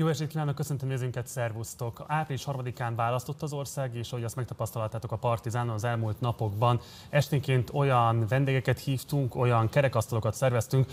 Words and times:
Jó 0.00 0.08
estét 0.08 0.28
kívánok, 0.28 0.54
köszöntöm 0.54 0.88
nézőinket, 0.88 1.26
szervusztok! 1.26 2.04
Április 2.06 2.44
3-án 2.46 2.92
választott 2.96 3.42
az 3.42 3.52
ország, 3.52 3.94
és 3.94 4.10
ahogy 4.12 4.24
azt 4.24 4.36
megtapasztaltátok 4.36 5.12
a 5.12 5.16
Partizánon 5.16 5.74
az 5.74 5.84
elmúlt 5.84 6.20
napokban, 6.20 6.80
esténként 7.10 7.70
olyan 7.72 8.26
vendégeket 8.28 8.78
hívtunk, 8.78 9.34
olyan 9.34 9.68
kerekasztalokat 9.68 10.34
szerveztünk, 10.34 10.86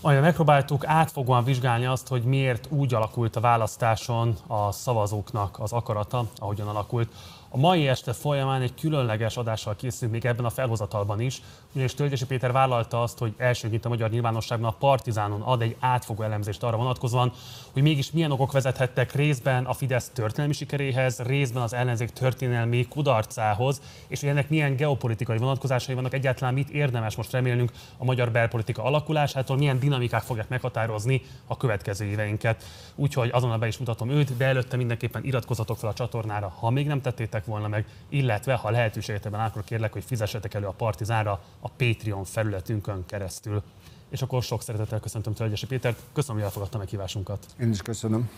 olyan 0.00 0.22
megpróbáltuk 0.22 0.86
átfogóan 0.86 1.44
vizsgálni 1.44 1.86
azt, 1.86 2.08
hogy 2.08 2.22
miért 2.22 2.66
úgy 2.70 2.94
alakult 2.94 3.36
a 3.36 3.40
választáson 3.40 4.36
a 4.46 4.72
szavazóknak 4.72 5.58
az 5.60 5.72
akarata, 5.72 6.24
ahogyan 6.36 6.68
alakult. 6.68 7.12
A 7.54 7.56
mai 7.56 7.88
este 7.88 8.12
folyamán 8.12 8.62
egy 8.62 8.74
különleges 8.80 9.36
adással 9.36 9.76
készülünk 9.76 10.12
még 10.12 10.24
ebben 10.24 10.44
a 10.44 10.50
felhozatalban 10.50 11.20
is, 11.20 11.42
ugyanis 11.72 11.94
Tölgyesi 11.94 12.26
Péter 12.26 12.52
vállalta 12.52 13.02
azt, 13.02 13.18
hogy 13.18 13.34
elsőként 13.36 13.84
a 13.84 13.88
magyar 13.88 14.10
nyilvánosságban 14.10 14.68
a 14.68 14.76
Partizánon 14.78 15.40
ad 15.40 15.62
egy 15.62 15.76
átfogó 15.80 16.22
elemzést 16.22 16.62
arra 16.62 16.76
vonatkozóan, 16.76 17.32
hogy 17.72 17.82
mégis 17.82 18.12
milyen 18.12 18.30
okok 18.30 18.52
vezethettek 18.52 19.12
részben 19.12 19.64
a 19.64 19.72
Fidesz 19.72 20.10
történelmi 20.12 20.52
sikeréhez, 20.52 21.18
részben 21.18 21.62
az 21.62 21.72
ellenzék 21.72 22.10
történelmi 22.10 22.86
kudarcához, 22.88 23.82
és 24.08 24.20
hogy 24.20 24.28
ennek 24.28 24.48
milyen 24.48 24.76
geopolitikai 24.76 25.38
vonatkozásai 25.38 25.94
vannak, 25.94 26.14
egyáltalán 26.14 26.54
mit 26.54 26.70
érdemes 26.70 27.16
most 27.16 27.32
remélnünk 27.32 27.72
a 27.98 28.04
magyar 28.04 28.30
belpolitika 28.30 28.82
alakulásától, 28.82 29.56
milyen 29.56 29.78
dinamikák 29.78 30.22
fogják 30.22 30.48
meghatározni 30.48 31.22
a 31.46 31.56
következő 31.56 32.04
éveinket. 32.04 32.64
Úgyhogy 32.94 33.30
azonnal 33.32 33.58
be 33.58 33.66
is 33.66 33.78
mutatom 33.78 34.10
őt, 34.10 34.36
de 34.36 34.44
előtte 34.44 34.76
mindenképpen 34.76 35.24
iratkozatok 35.24 35.76
fel 35.76 35.88
a 35.88 35.92
csatornára, 35.92 36.54
ha 36.58 36.70
még 36.70 36.86
nem 36.86 37.00
tettétek 37.00 37.43
tettek 37.44 37.46
volna 37.46 37.68
meg, 37.68 37.84
illetve 38.08 38.54
ha 38.54 38.70
lehetőséget 38.70 39.26
akkor 39.26 39.64
kérlek, 39.64 39.92
hogy 39.92 40.04
fizessetek 40.04 40.54
elő 40.54 40.66
a 40.66 40.72
Partizánra 40.72 41.40
a 41.60 41.68
Patreon 41.68 42.24
felületünkön 42.24 43.04
keresztül. 43.06 43.62
És 44.10 44.22
akkor 44.22 44.42
sok 44.42 44.62
szeretettel 44.62 45.00
köszöntöm 45.00 45.34
Tölgyesi 45.34 45.66
Pétert, 45.66 45.98
köszönöm, 46.12 46.36
hogy 46.36 46.44
elfogadta 46.44 46.78
meghívásunkat. 46.78 47.46
Én 47.60 47.70
is 47.70 47.82
köszönöm. 47.82 48.30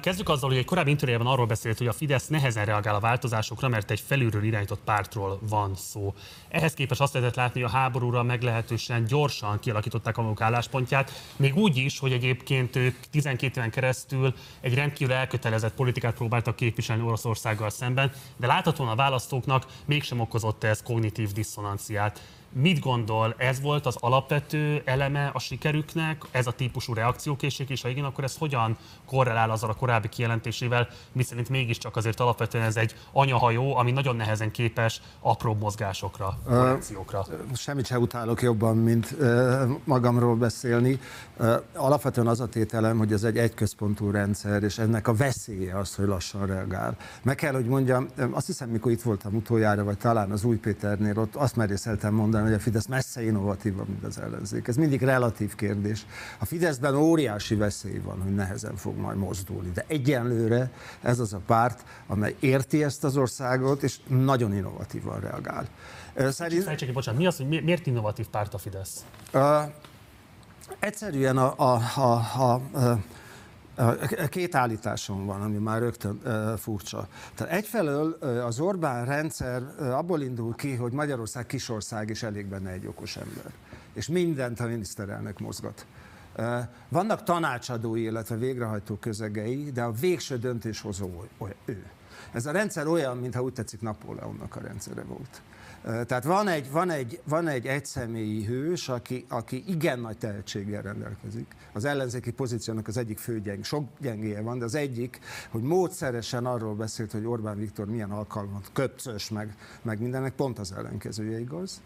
Kezdjük 0.00 0.28
azzal, 0.28 0.48
hogy 0.48 0.58
egy 0.58 0.64
korábbi 0.64 0.90
interjúban 0.90 1.26
arról 1.26 1.46
beszélt, 1.46 1.78
hogy 1.78 1.86
a 1.86 1.92
Fidesz 1.92 2.26
nehezen 2.26 2.64
reagál 2.64 2.94
a 2.94 3.00
változásokra, 3.00 3.68
mert 3.68 3.90
egy 3.90 4.00
felülről 4.00 4.42
irányított 4.42 4.80
pártról 4.84 5.38
van 5.48 5.74
szó. 5.74 6.14
Ehhez 6.48 6.74
képest 6.74 7.00
azt 7.00 7.14
lehetett 7.14 7.36
látni, 7.36 7.60
hogy 7.60 7.70
a 7.70 7.76
háborúra 7.76 8.22
meglehetősen 8.22 9.04
gyorsan 9.04 9.58
kialakították 9.58 10.16
a 10.18 10.22
maguk 10.22 10.40
álláspontját, 10.40 11.12
még 11.36 11.56
úgy 11.56 11.76
is, 11.76 11.98
hogy 11.98 12.12
egyébként 12.12 12.76
ők 12.76 12.96
12 13.10 13.52
éven 13.56 13.70
keresztül 13.70 14.34
egy 14.60 14.74
rendkívül 14.74 15.14
elkötelezett 15.14 15.74
politikát 15.74 16.14
próbáltak 16.14 16.56
képviselni 16.56 17.02
Oroszországgal 17.02 17.70
szemben, 17.70 18.12
de 18.36 18.46
láthatóan 18.46 18.88
a 18.88 18.94
választóknak 18.94 19.66
mégsem 19.84 20.20
okozott 20.20 20.64
ez 20.64 20.82
kognitív 20.82 21.32
diszonanciát. 21.32 22.20
Mit 22.52 22.80
gondol, 22.80 23.34
ez 23.36 23.60
volt 23.60 23.86
az 23.86 23.96
alapvető 24.00 24.82
eleme 24.84 25.30
a 25.34 25.38
sikerüknek, 25.38 26.24
ez 26.30 26.46
a 26.46 26.50
típusú 26.50 26.94
reakciókészség, 26.94 27.70
és 27.70 27.82
ha 27.82 27.88
igen, 27.88 28.04
akkor 28.04 28.24
ez 28.24 28.36
hogyan 28.36 28.76
korrelál 29.06 29.50
azzal 29.50 29.70
a 29.70 29.74
korábbi 29.74 30.08
kijelentésével, 30.08 30.88
miszerint 31.12 31.48
mégiscsak 31.48 31.96
azért 31.96 32.20
alapvetően 32.20 32.64
ez 32.64 32.76
egy 32.76 32.94
anyahajó, 33.12 33.76
ami 33.76 33.90
nagyon 33.90 34.16
nehezen 34.16 34.50
képes 34.50 35.00
apró 35.20 35.54
mozgásokra, 35.54 36.38
reakciókra. 36.46 37.26
Semmit 37.54 37.86
sem 37.86 38.00
utálok 38.00 38.42
jobban, 38.42 38.76
mint 38.76 39.16
magamról 39.84 40.36
beszélni. 40.36 41.00
Alapvetően 41.74 42.26
az 42.26 42.40
a 42.40 42.48
tételem, 42.48 42.98
hogy 42.98 43.12
ez 43.12 43.22
egy 43.22 43.38
egyközpontú 43.38 44.10
rendszer, 44.10 44.62
és 44.62 44.78
ennek 44.78 45.08
a 45.08 45.14
veszélye 45.14 45.78
az, 45.78 45.94
hogy 45.94 46.06
lassan 46.06 46.46
reagál. 46.46 46.96
Meg 47.22 47.34
kell, 47.34 47.52
hogy 47.52 47.66
mondjam, 47.66 48.08
azt 48.30 48.46
hiszem, 48.46 48.68
mikor 48.68 48.92
itt 48.92 49.02
voltam 49.02 49.34
utoljára, 49.34 49.84
vagy 49.84 49.98
talán 49.98 50.30
az 50.30 50.44
Új 50.44 50.56
Péternél, 50.56 51.18
ott 51.18 51.34
azt 51.34 51.56
merészeltem 51.56 52.14
mondani, 52.14 52.38
mondani, 52.40 52.62
hogy 52.62 52.68
a 52.68 52.70
Fidesz 52.70 52.86
messze 52.86 53.22
innovatívabb, 53.22 53.88
mint 53.88 54.04
az 54.04 54.18
ellenzék. 54.18 54.68
Ez 54.68 54.76
mindig 54.76 55.02
relatív 55.02 55.54
kérdés. 55.54 56.06
A 56.38 56.44
Fideszben 56.44 56.94
óriási 56.94 57.54
veszély 57.54 57.98
van, 57.98 58.22
hogy 58.22 58.34
nehezen 58.34 58.76
fog 58.76 58.96
majd 58.96 59.16
mozdulni, 59.16 59.70
de 59.70 59.84
egyenlőre 59.86 60.70
ez 61.02 61.18
az 61.18 61.32
a 61.32 61.40
párt, 61.46 61.84
amely 62.06 62.36
érti 62.40 62.84
ezt 62.84 63.04
az 63.04 63.16
országot, 63.16 63.82
és 63.82 63.98
nagyon 64.06 64.54
innovatívan 64.54 65.20
reagál. 65.20 65.68
Szerint... 66.30 66.62
Fejtsek, 66.62 66.92
bocsánat, 66.92 67.20
mi 67.20 67.26
az, 67.26 67.36
hogy 67.36 67.46
miért 67.46 67.86
innovatív 67.86 68.28
párt 68.28 68.54
a 68.54 68.58
Fidesz? 68.58 69.04
Uh, 69.32 69.62
egyszerűen 70.78 71.36
a, 71.36 71.54
a, 71.56 71.80
a, 71.96 72.40
a, 72.40 72.52
a 72.52 72.98
Két 74.28 74.54
állításom 74.54 75.26
van, 75.26 75.42
ami 75.42 75.56
már 75.56 75.80
rögtön 75.80 76.20
furcsa. 76.56 77.08
Tehát 77.34 77.52
egyfelől 77.52 78.12
az 78.46 78.60
Orbán 78.60 79.04
rendszer 79.04 79.62
abból 79.78 80.20
indul 80.20 80.54
ki, 80.54 80.74
hogy 80.74 80.92
Magyarország 80.92 81.46
kisország 81.46 82.08
és 82.08 82.22
elég 82.22 82.46
benne 82.46 82.70
egy 82.70 82.86
okos 82.86 83.16
ember. 83.16 83.52
És 83.92 84.08
mindent 84.08 84.60
a 84.60 84.66
miniszterelnök 84.66 85.38
mozgat. 85.38 85.86
Vannak 86.88 87.22
tanácsadói, 87.22 88.02
illetve 88.02 88.36
végrehajtó 88.36 88.94
közegei, 88.94 89.70
de 89.70 89.82
a 89.82 89.92
végső 89.92 90.38
döntéshozó 90.38 91.24
ő. 91.64 91.86
Ez 92.32 92.46
a 92.46 92.50
rendszer 92.50 92.86
olyan, 92.86 93.16
mintha 93.16 93.42
úgy 93.42 93.52
tetszik 93.52 93.80
Napóleonnak 93.80 94.56
a 94.56 94.60
rendszere 94.60 95.02
volt. 95.02 95.42
Tehát 95.82 96.24
van 96.24 96.48
egy, 96.48 96.70
van 96.70 96.90
egy, 96.90 97.20
van 97.24 97.48
egy 97.48 97.66
egyszemélyi 97.66 98.44
hős, 98.44 98.88
aki, 98.88 99.24
aki 99.28 99.64
igen 99.66 100.00
nagy 100.00 100.18
tehetséggel 100.18 100.82
rendelkezik. 100.82 101.46
Az 101.72 101.84
ellenzéki 101.84 102.30
pozíciónak 102.30 102.88
az 102.88 102.96
egyik 102.96 103.18
fő 103.18 103.40
gyeng, 103.40 103.64
sok 103.64 103.88
gyengéje 104.00 104.40
van, 104.40 104.58
de 104.58 104.64
az 104.64 104.74
egyik, 104.74 105.20
hogy 105.50 105.62
módszeresen 105.62 106.46
arról 106.46 106.74
beszélt, 106.74 107.12
hogy 107.12 107.24
Orbán 107.24 107.58
Viktor 107.58 107.86
milyen 107.86 108.10
alkalmat, 108.10 108.70
köpcös, 108.72 109.30
meg, 109.30 109.56
meg 109.82 110.00
mindennek, 110.00 110.32
pont 110.32 110.58
az 110.58 110.72
ellenkezője 110.72 111.40
igaz. 111.40 111.80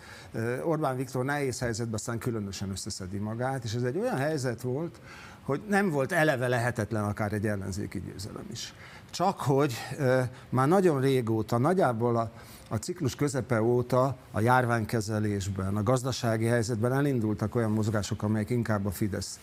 Orbán 0.64 0.96
Viktor 0.96 1.24
nehéz 1.24 1.58
helyzetben 1.58 1.94
aztán 1.94 2.18
különösen 2.18 2.70
összeszedi 2.70 3.18
magát, 3.18 3.64
és 3.64 3.74
ez 3.74 3.82
egy 3.82 3.98
olyan 3.98 4.16
helyzet 4.16 4.60
volt, 4.60 5.00
hogy 5.44 5.62
nem 5.68 5.90
volt 5.90 6.12
eleve 6.12 6.48
lehetetlen 6.48 7.04
akár 7.04 7.32
egy 7.32 7.46
ellenzéki 7.46 8.00
győzelem 8.00 8.46
is. 8.52 8.74
Csak 9.10 9.40
hogy 9.40 9.74
e, 9.98 10.30
már 10.48 10.68
nagyon 10.68 11.00
régóta, 11.00 11.58
nagyjából 11.58 12.16
a 12.16 12.30
a 12.68 12.76
ciklus 12.76 13.14
közepe 13.14 13.62
óta 13.62 14.16
a 14.32 14.40
járványkezelésben, 14.40 15.76
a 15.76 15.82
gazdasági 15.82 16.44
helyzetben 16.44 16.92
elindultak 16.92 17.54
olyan 17.54 17.70
mozgások, 17.70 18.22
amelyek 18.22 18.50
inkább 18.50 18.86
a 18.86 18.90
Fidesz 18.90 19.38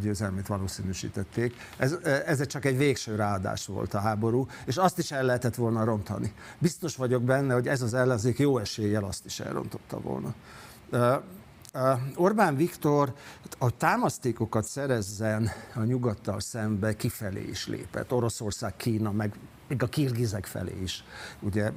győzelmét 0.00 0.46
valószínűsítették. 0.46 1.54
Ez, 1.76 1.96
ez 2.26 2.46
csak 2.46 2.64
egy 2.64 2.76
végső 2.76 3.14
ráadás 3.14 3.66
volt 3.66 3.94
a 3.94 3.98
háború, 3.98 4.46
és 4.64 4.76
azt 4.76 4.98
is 4.98 5.10
el 5.10 5.24
lehetett 5.24 5.54
volna 5.54 5.84
rontani. 5.84 6.32
Biztos 6.58 6.96
vagyok 6.96 7.22
benne, 7.22 7.54
hogy 7.54 7.68
ez 7.68 7.82
az 7.82 7.94
ellenzék 7.94 8.38
jó 8.38 8.58
eséllyel 8.58 9.04
azt 9.04 9.24
is 9.24 9.40
elrontotta 9.40 10.00
volna. 10.00 10.34
Orbán 12.16 12.56
Viktor 12.56 13.12
a 13.58 13.76
támasztékokat 13.76 14.64
szerezzen 14.64 15.50
a 15.74 15.82
nyugattal 15.82 16.40
szembe 16.40 16.96
kifelé 16.96 17.48
is 17.50 17.66
lépett. 17.66 18.12
Oroszország, 18.12 18.76
Kína, 18.76 19.10
meg 19.10 19.34
még 19.68 19.82
a 19.82 19.86
kirgizek 19.86 20.46
felé 20.46 20.78
is 20.82 21.04
ugye 21.40 21.70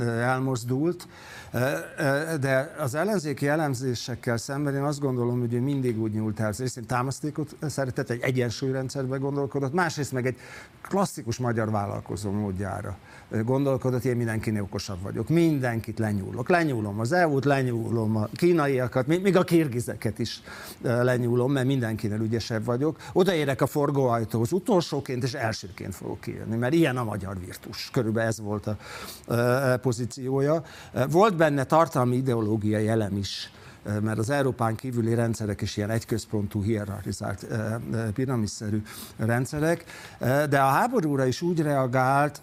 elmozdult. 0.00 1.08
De 2.40 2.74
az 2.78 2.94
ellenzéki 2.94 3.48
elemzésekkel 3.48 4.36
szemben 4.36 4.74
én 4.74 4.82
azt 4.82 5.00
gondolom, 5.00 5.40
hogy 5.40 5.52
ő 5.52 5.60
mindig 5.60 6.00
úgy 6.00 6.12
nyúlt 6.12 6.40
el. 6.40 6.52
Részint 6.58 6.86
támasztékot 6.86 7.56
szeretett, 7.60 8.10
egy 8.10 8.20
egyensúlyrendszerbe 8.20 9.16
gondolkodott, 9.16 9.72
másrészt 9.72 10.12
meg 10.12 10.26
egy 10.26 10.36
klasszikus 10.82 11.38
magyar 11.38 11.70
vállalkozó 11.70 12.30
módjára 12.30 12.98
gondolkodott, 13.44 14.04
én 14.04 14.16
mindenkinél 14.16 14.62
okosabb 14.62 15.02
vagyok. 15.02 15.28
Mindenkit 15.28 15.98
lenyúlok. 15.98 16.48
Lenyúlom 16.48 17.00
az 17.00 17.12
EU-t, 17.12 17.44
lenyúlom 17.44 18.16
a 18.16 18.28
kínaiakat, 18.34 19.06
még 19.06 19.36
a 19.36 19.42
kirgizeket 19.42 20.18
is 20.18 20.42
lenyúlom, 20.80 21.52
mert 21.52 21.66
mindenkinél 21.66 22.20
ügyesebb 22.20 22.64
vagyok. 22.64 22.98
Odaérek 23.12 23.60
a 23.60 23.66
forgóajtóhoz 23.66 24.52
utolsóként, 24.52 25.22
és 25.22 25.32
elsőként 25.32 25.94
fogok 25.94 26.20
kijönni, 26.20 26.56
mert 26.56 26.74
ilyen 26.74 26.96
a 26.96 27.04
magyar 27.04 27.38
virtus. 27.38 27.88
Körülbelül 27.92 28.28
ez 28.28 28.40
volt 28.40 28.66
a, 28.66 28.76
a 29.34 29.76
pozíciója. 29.76 30.62
Volt 31.10 31.36
benne 31.36 31.64
tartalmi 31.64 32.16
ideológiai 32.16 32.88
elem 32.88 33.16
is, 33.16 33.50
mert 34.02 34.18
az 34.18 34.30
Európán 34.30 34.74
kívüli 34.76 35.14
rendszerek 35.14 35.60
is 35.60 35.76
ilyen 35.76 35.90
egyközpontú, 35.90 36.62
hierarchizált, 36.62 37.46
piramisszerű 38.14 38.82
rendszerek, 39.16 39.84
de 40.48 40.60
a 40.60 40.68
háborúra 40.68 41.26
is 41.26 41.42
úgy 41.42 41.60
reagált, 41.60 42.42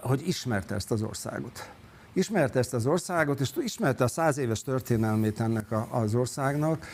hogy 0.00 0.28
ismerte 0.28 0.74
ezt 0.74 0.90
az 0.90 1.02
országot. 1.02 1.70
Ismerte 2.12 2.58
ezt 2.58 2.74
az 2.74 2.86
országot, 2.86 3.40
és 3.40 3.50
ismerte 3.56 4.04
a 4.04 4.08
száz 4.08 4.38
éves 4.38 4.62
történelmét 4.62 5.40
ennek 5.40 5.66
az 5.90 6.14
országnak 6.14 6.86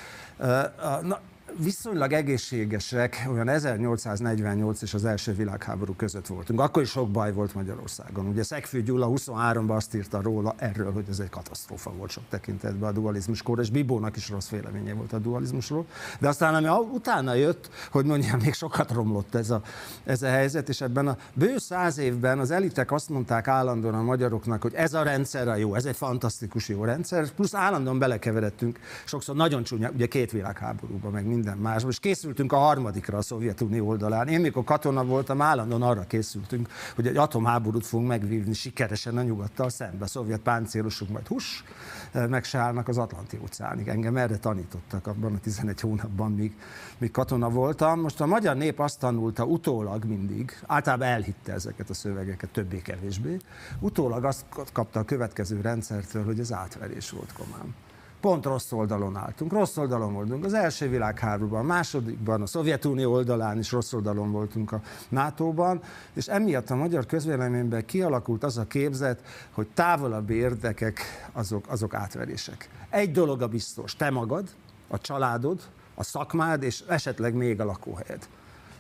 viszonylag 1.56 2.12
egészségesek, 2.12 3.26
olyan 3.30 3.48
1848 3.48 4.82
és 4.82 4.94
az 4.94 5.04
első 5.04 5.32
világháború 5.32 5.94
között 5.94 6.26
voltunk. 6.26 6.60
Akkor 6.60 6.82
is 6.82 6.88
sok 6.88 7.10
baj 7.10 7.32
volt 7.32 7.54
Magyarországon. 7.54 8.26
Ugye 8.26 8.42
Szegfű 8.42 8.82
Gyula 8.82 9.08
23-ban 9.10 9.76
azt 9.76 9.94
írta 9.94 10.22
róla 10.22 10.54
erről, 10.58 10.92
hogy 10.92 11.04
ez 11.10 11.18
egy 11.18 11.28
katasztrófa 11.28 11.92
volt 11.92 12.10
sok 12.10 12.22
tekintetben 12.28 12.88
a 12.88 12.92
dualizmuskor, 12.92 13.58
és 13.58 13.70
Bibónak 13.70 14.16
is 14.16 14.28
rossz 14.28 14.48
véleménye 14.48 14.94
volt 14.94 15.12
a 15.12 15.18
dualizmusról. 15.18 15.86
De 16.18 16.28
aztán, 16.28 16.54
ami 16.54 16.68
utána 16.92 17.34
jött, 17.34 17.70
hogy 17.90 18.04
mondjam, 18.04 18.40
még 18.40 18.54
sokat 18.54 18.90
romlott 18.90 19.34
ez 19.34 19.50
a, 19.50 19.62
ez 20.04 20.22
a 20.22 20.28
helyzet, 20.28 20.68
és 20.68 20.80
ebben 20.80 21.08
a 21.08 21.16
bő 21.34 21.58
száz 21.58 21.98
évben 21.98 22.38
az 22.38 22.50
elitek 22.50 22.92
azt 22.92 23.08
mondták 23.08 23.48
állandóan 23.48 23.94
a 23.94 24.02
magyaroknak, 24.02 24.62
hogy 24.62 24.74
ez 24.74 24.94
a 24.94 25.02
rendszer 25.02 25.48
a 25.48 25.56
jó, 25.56 25.74
ez 25.74 25.84
egy 25.84 25.96
fantasztikus 25.96 26.68
jó 26.68 26.84
rendszer, 26.84 27.30
plusz 27.30 27.54
állandóan 27.54 27.98
belekeveredtünk, 27.98 28.78
sokszor 29.04 29.36
nagyon 29.36 29.62
csúnya, 29.62 29.90
ugye 29.90 30.06
két 30.06 30.30
világháborúban, 30.30 31.12
meg 31.12 31.26
mind 31.26 31.41
minden 31.42 31.60
más. 31.60 31.84
Most 31.84 32.00
készültünk 32.00 32.52
a 32.52 32.56
harmadikra 32.56 33.18
a 33.18 33.22
Szovjetunió 33.22 33.88
oldalán. 33.88 34.28
Én 34.28 34.40
mikor 34.40 34.64
katona 34.64 35.04
voltam, 35.04 35.40
állandóan 35.40 35.82
arra 35.82 36.06
készültünk, 36.06 36.68
hogy 36.94 37.06
egy 37.06 37.16
atomháborút 37.16 37.86
fogunk 37.86 38.08
megvívni 38.08 38.52
sikeresen 38.52 39.16
a 39.16 39.22
nyugattal 39.22 39.68
szembe. 39.68 40.04
A 40.04 40.06
szovjet 40.06 40.40
páncélosok 40.40 41.08
majd 41.08 41.26
hus, 41.26 41.64
meg 42.12 42.44
se 42.44 42.58
állnak 42.58 42.88
az 42.88 42.98
Atlanti 42.98 43.38
óceánig. 43.42 43.88
Engem 43.88 44.16
erre 44.16 44.36
tanítottak 44.36 45.06
abban 45.06 45.34
a 45.34 45.38
11 45.38 45.80
hónapban, 45.80 46.32
míg, 46.32 46.56
míg 46.98 47.10
katona 47.10 47.50
voltam. 47.50 48.00
Most 48.00 48.20
a 48.20 48.26
magyar 48.26 48.56
nép 48.56 48.80
azt 48.80 48.98
tanulta 48.98 49.44
utólag 49.44 50.04
mindig, 50.04 50.58
általában 50.66 51.06
elhitte 51.06 51.52
ezeket 51.52 51.90
a 51.90 51.94
szövegeket 51.94 52.50
többé-kevésbé, 52.50 53.36
utólag 53.80 54.24
azt 54.24 54.44
kapta 54.72 55.00
a 55.00 55.04
következő 55.04 55.60
rendszertől, 55.60 56.24
hogy 56.24 56.38
ez 56.38 56.52
átverés 56.52 57.10
volt 57.10 57.32
komám 57.32 57.74
pont 58.22 58.44
rossz 58.44 58.72
oldalon 58.72 59.16
álltunk. 59.16 59.52
Rossz 59.52 59.76
oldalon 59.76 60.12
voltunk 60.12 60.44
az 60.44 60.54
első 60.54 60.88
világháborúban, 60.88 61.60
a 61.60 61.62
másodikban, 61.62 62.42
a 62.42 62.46
Szovjetunió 62.46 63.12
oldalán 63.12 63.58
is 63.58 63.72
rossz 63.72 63.92
oldalon 63.92 64.32
voltunk 64.32 64.72
a 64.72 64.80
NATO-ban, 65.08 65.82
és 66.12 66.26
emiatt 66.26 66.70
a 66.70 66.74
magyar 66.74 67.06
közvéleményben 67.06 67.84
kialakult 67.84 68.44
az 68.44 68.58
a 68.58 68.66
képzet, 68.66 69.20
hogy 69.50 69.66
távolabbi 69.74 70.34
érdekek 70.34 71.00
azok, 71.32 71.64
azok 71.68 71.94
átverések. 71.94 72.68
Egy 72.90 73.12
dolog 73.12 73.42
a 73.42 73.48
biztos, 73.48 73.96
te 73.96 74.10
magad, 74.10 74.48
a 74.88 74.98
családod, 74.98 75.60
a 75.94 76.02
szakmád, 76.02 76.62
és 76.62 76.82
esetleg 76.88 77.34
még 77.34 77.60
a 77.60 77.64
lakóhelyed. 77.64 78.28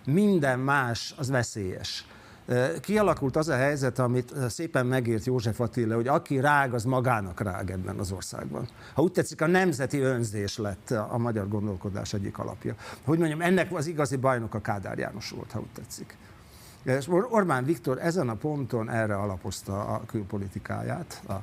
Minden 0.04 0.58
más 0.58 1.14
az 1.18 1.30
veszélyes. 1.30 2.06
Kialakult 2.80 3.36
az 3.36 3.48
a 3.48 3.56
helyzet, 3.56 3.98
amit 3.98 4.34
szépen 4.48 4.86
megért 4.86 5.24
József 5.24 5.60
Attila, 5.60 5.94
hogy 5.94 6.08
aki 6.08 6.40
rág, 6.40 6.74
az 6.74 6.84
magának 6.84 7.40
rág 7.40 7.70
ebben 7.70 7.98
az 7.98 8.12
országban. 8.12 8.68
Ha 8.94 9.02
úgy 9.02 9.12
tetszik, 9.12 9.40
a 9.40 9.46
nemzeti 9.46 9.98
önzés 9.98 10.58
lett 10.58 10.90
a 10.90 11.18
magyar 11.18 11.48
gondolkodás 11.48 12.12
egyik 12.12 12.38
alapja. 12.38 12.74
Hogy 13.04 13.18
mondjam, 13.18 13.40
ennek 13.40 13.72
az 13.72 13.86
igazi 13.86 14.16
bajnok 14.16 14.54
a 14.54 14.60
Kádár 14.60 14.98
János 14.98 15.30
volt, 15.30 15.50
ha 15.50 15.58
úgy 15.58 15.72
tetszik. 15.74 16.16
És 16.82 17.08
Orbán 17.08 17.64
Viktor 17.64 17.98
ezen 17.98 18.28
a 18.28 18.34
ponton 18.34 18.90
erre 18.90 19.14
alapozta 19.14 19.84
a 19.84 20.02
külpolitikáját, 20.06 21.22
a 21.28 21.34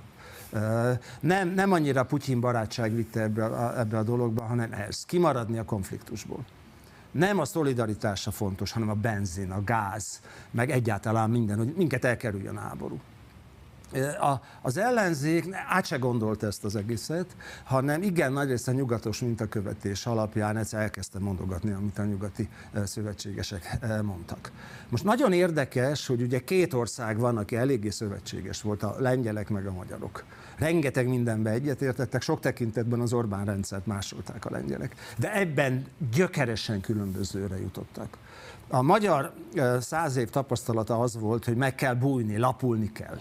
nem, 1.20 1.50
nem 1.50 1.72
annyira 1.72 2.04
Putyin 2.04 2.40
barátság 2.40 2.96
vitte 2.96 3.22
ebbe 3.22 3.46
a, 3.46 3.80
ebbe 3.80 3.98
a 3.98 4.04
dologba, 4.04 4.44
hanem 4.44 4.72
ez, 4.72 5.06
kimaradni 5.06 5.58
a 5.58 5.66
konfliktusból 5.66 6.46
nem 7.12 7.40
a 7.40 7.46
szolidaritása 7.46 8.32
fontos, 8.32 8.72
hanem 8.72 8.90
a 8.90 8.94
benzin, 8.94 9.52
a 9.52 9.64
gáz, 9.64 10.22
meg 10.52 10.70
egyáltalán 10.72 11.30
minden, 11.30 11.58
hogy 11.58 11.74
minket 11.76 12.06
elkerüljön 12.06 12.58
a 12.58 12.60
háború. 12.60 13.00
A, 14.20 14.42
az 14.62 14.78
ellenzék 14.78 15.48
át 15.70 15.86
se 15.86 15.98
gondolt 15.98 16.44
ezt 16.44 16.64
az 16.64 16.76
egészet, 16.76 17.36
hanem 17.64 18.02
igen 18.02 18.34
nagy 18.34 18.50
része 18.50 18.72
nyugatos 18.72 19.20
mintakövetés 19.20 20.06
alapján 20.06 20.58
egyszer 20.58 20.82
elkezdte 20.82 21.20
mondogatni, 21.20 21.72
amit 21.72 22.00
a 22.00 22.04
nyugati 22.04 22.50
szövetségesek 22.84 23.78
mondtak. 24.04 24.52
Most 24.90 25.04
nagyon 25.04 25.34
érdekes, 25.34 26.08
hogy 26.08 26.22
ugye 26.22 26.40
két 26.40 26.74
ország 26.74 27.20
van, 27.20 27.38
aki 27.38 27.56
eléggé 27.56 27.90
szövetséges 27.90 28.62
volt, 28.62 28.84
a 28.84 28.96
lengyelek 29.00 29.50
meg 29.50 29.68
a 29.68 29.72
magyarok. 29.72 30.24
Rengeteg 30.58 31.08
mindenben 31.08 31.54
egyetértettek, 31.54 32.22
sok 32.22 32.40
tekintetben 32.40 33.00
az 33.00 33.14
Orbán 33.14 33.46
rendszert 33.46 33.86
másolták 33.86 34.46
a 34.46 34.52
lengyelek. 34.52 34.96
De 35.18 35.34
ebben 35.34 35.86
gyökeresen 36.14 36.82
különbözőre 36.82 37.60
jutottak. 37.60 38.18
A 38.68 38.82
magyar 38.82 39.34
száz 39.80 40.16
év 40.16 40.30
tapasztalata 40.30 41.00
az 41.00 41.20
volt, 41.20 41.46
hogy 41.46 41.56
meg 41.56 41.76
kell 41.76 41.94
bújni, 41.94 42.38
lapulni 42.38 42.92
kell. 42.92 43.18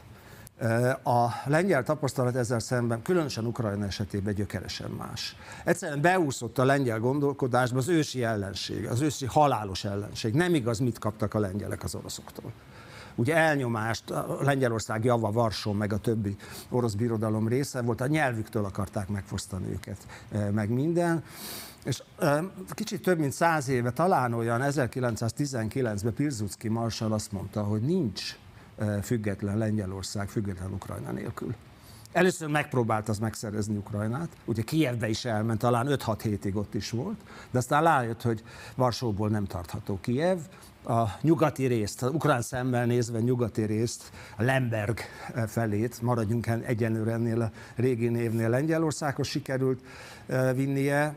A 1.02 1.26
lengyel 1.46 1.82
tapasztalat 1.82 2.36
ezzel 2.36 2.58
szemben, 2.58 3.02
különösen 3.02 3.46
Ukrajna 3.46 3.84
esetében 3.84 4.34
gyökeresen 4.34 4.90
más. 4.90 5.36
Egyszerűen 5.64 6.00
beúszott 6.00 6.58
a 6.58 6.64
lengyel 6.64 6.98
gondolkodásba 6.98 7.78
az 7.78 7.88
ősi 7.88 8.22
ellenség, 8.22 8.86
az 8.86 9.00
ősi 9.00 9.26
halálos 9.26 9.84
ellenség. 9.84 10.34
Nem 10.34 10.54
igaz, 10.54 10.78
mit 10.78 10.98
kaptak 10.98 11.34
a 11.34 11.38
lengyelek 11.38 11.84
az 11.84 11.94
oroszoktól 11.94 12.52
ugye 13.18 13.36
elnyomást, 13.36 14.04
Lengyelország 14.40 15.04
java, 15.04 15.32
Varsó, 15.32 15.72
meg 15.72 15.92
a 15.92 15.98
többi 15.98 16.36
orosz 16.70 16.94
birodalom 16.94 17.48
része 17.48 17.82
volt, 17.82 18.00
a 18.00 18.06
nyelvüktől 18.06 18.64
akarták 18.64 19.08
megfosztani 19.08 19.70
őket, 19.70 19.96
e, 20.32 20.50
meg 20.50 20.70
minden. 20.70 21.24
És 21.84 22.02
e, 22.18 22.44
kicsit 22.70 23.02
több 23.02 23.18
mint 23.18 23.32
száz 23.32 23.68
éve, 23.68 23.90
talán 23.90 24.32
olyan 24.32 24.60
1919-ben 24.64 26.14
Pilsudski 26.14 26.68
marsal 26.68 27.12
azt 27.12 27.32
mondta, 27.32 27.62
hogy 27.62 27.80
nincs 27.80 28.36
független 29.02 29.58
Lengyelország, 29.58 30.28
független 30.28 30.72
Ukrajna 30.72 31.10
nélkül. 31.12 31.54
Először 32.12 32.48
megpróbált 32.48 33.08
az 33.08 33.18
megszerezni 33.18 33.76
Ukrajnát, 33.76 34.28
ugye 34.44 34.62
Kievbe 34.62 35.08
is 35.08 35.24
elment, 35.24 35.58
talán 35.58 35.86
5-6 35.88 36.18
hétig 36.22 36.56
ott 36.56 36.74
is 36.74 36.90
volt, 36.90 37.16
de 37.50 37.58
aztán 37.58 37.82
rájött, 37.82 38.22
hogy 38.22 38.42
Varsóból 38.74 39.28
nem 39.28 39.44
tartható 39.44 39.98
Kiev, 40.00 40.38
a 40.84 41.04
nyugati 41.20 41.66
részt, 41.66 42.02
az 42.02 42.10
ukrán 42.12 42.42
szemmel 42.42 42.86
nézve 42.86 43.20
nyugati 43.20 43.62
részt, 43.62 44.10
a 44.36 44.42
Lemberg 44.42 44.98
felét, 45.46 46.02
maradjunk 46.02 46.46
egyenlőre 46.46 47.12
ennél 47.12 47.40
a 47.40 47.50
régi 47.76 48.08
névnél 48.08 48.48
Lengyelországhoz 48.48 49.26
sikerült 49.26 49.80
vinnie, 50.54 51.14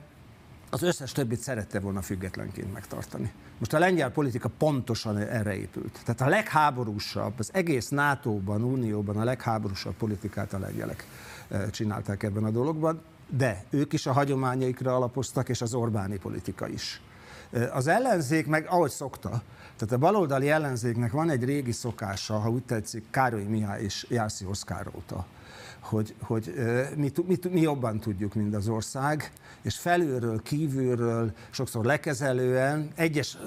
az 0.70 0.82
összes 0.82 1.12
többit 1.12 1.40
szerette 1.40 1.80
volna 1.80 2.02
függetlenként 2.02 2.74
megtartani. 2.74 3.32
Most 3.62 3.74
a 3.74 3.80
lengyel 3.80 4.12
politika 4.12 4.50
pontosan 4.58 5.18
erre 5.18 5.56
épült. 5.56 6.00
Tehát 6.06 6.22
a 6.22 6.28
legháborúsabb, 6.28 7.34
az 7.38 7.50
egész 7.54 7.90
NATO-ban, 7.90 8.64
Unióban 8.64 9.18
a 9.18 9.24
legháborúsabb 9.24 9.94
politikát 9.94 10.54
a 10.54 10.60
lengyelek 10.60 11.06
csinálták 11.72 12.24
ebben 12.24 12.44
a 12.44 12.50
dologban, 12.50 13.02
de 13.30 13.64
ők 13.70 13.94
is 13.94 14.06
a 14.06 14.12
hagyományaikra 14.12 14.96
alapoztak, 14.96 15.50
és 15.50 15.62
az 15.62 15.74
Orbáni 15.74 16.18
politika 16.18 16.68
is. 16.68 17.02
Az 17.72 17.88
ellenzék 17.88 18.48
meg, 18.48 18.66
ahogy 18.70 18.92
szokta, 18.92 19.30
tehát 19.78 19.94
a 19.94 19.98
baloldali 19.98 20.50
ellenzéknek 20.50 21.12
van 21.12 21.30
egy 21.30 21.44
régi 21.44 21.72
szokása, 21.72 22.40
ha 22.40 22.50
úgy 22.50 22.64
tetszik, 22.64 23.04
Károly 23.10 23.44
Mihály 23.44 23.84
és 23.84 24.06
Jászi 24.10 24.46
Oszkár 24.46 24.88
óta, 24.96 25.26
hogy, 25.82 26.16
hogy 26.22 26.54
mi, 26.96 27.12
mi, 27.26 27.38
mi 27.50 27.62
jobban 27.62 28.00
tudjuk, 28.00 28.34
mint 28.34 28.56
az 28.56 28.68
ország, 28.68 29.32
és 29.62 29.78
felülről, 29.78 30.42
kívülről, 30.42 31.32
sokszor 31.50 31.86
lekezelően, 31.86 32.92
egyes, 32.96 33.38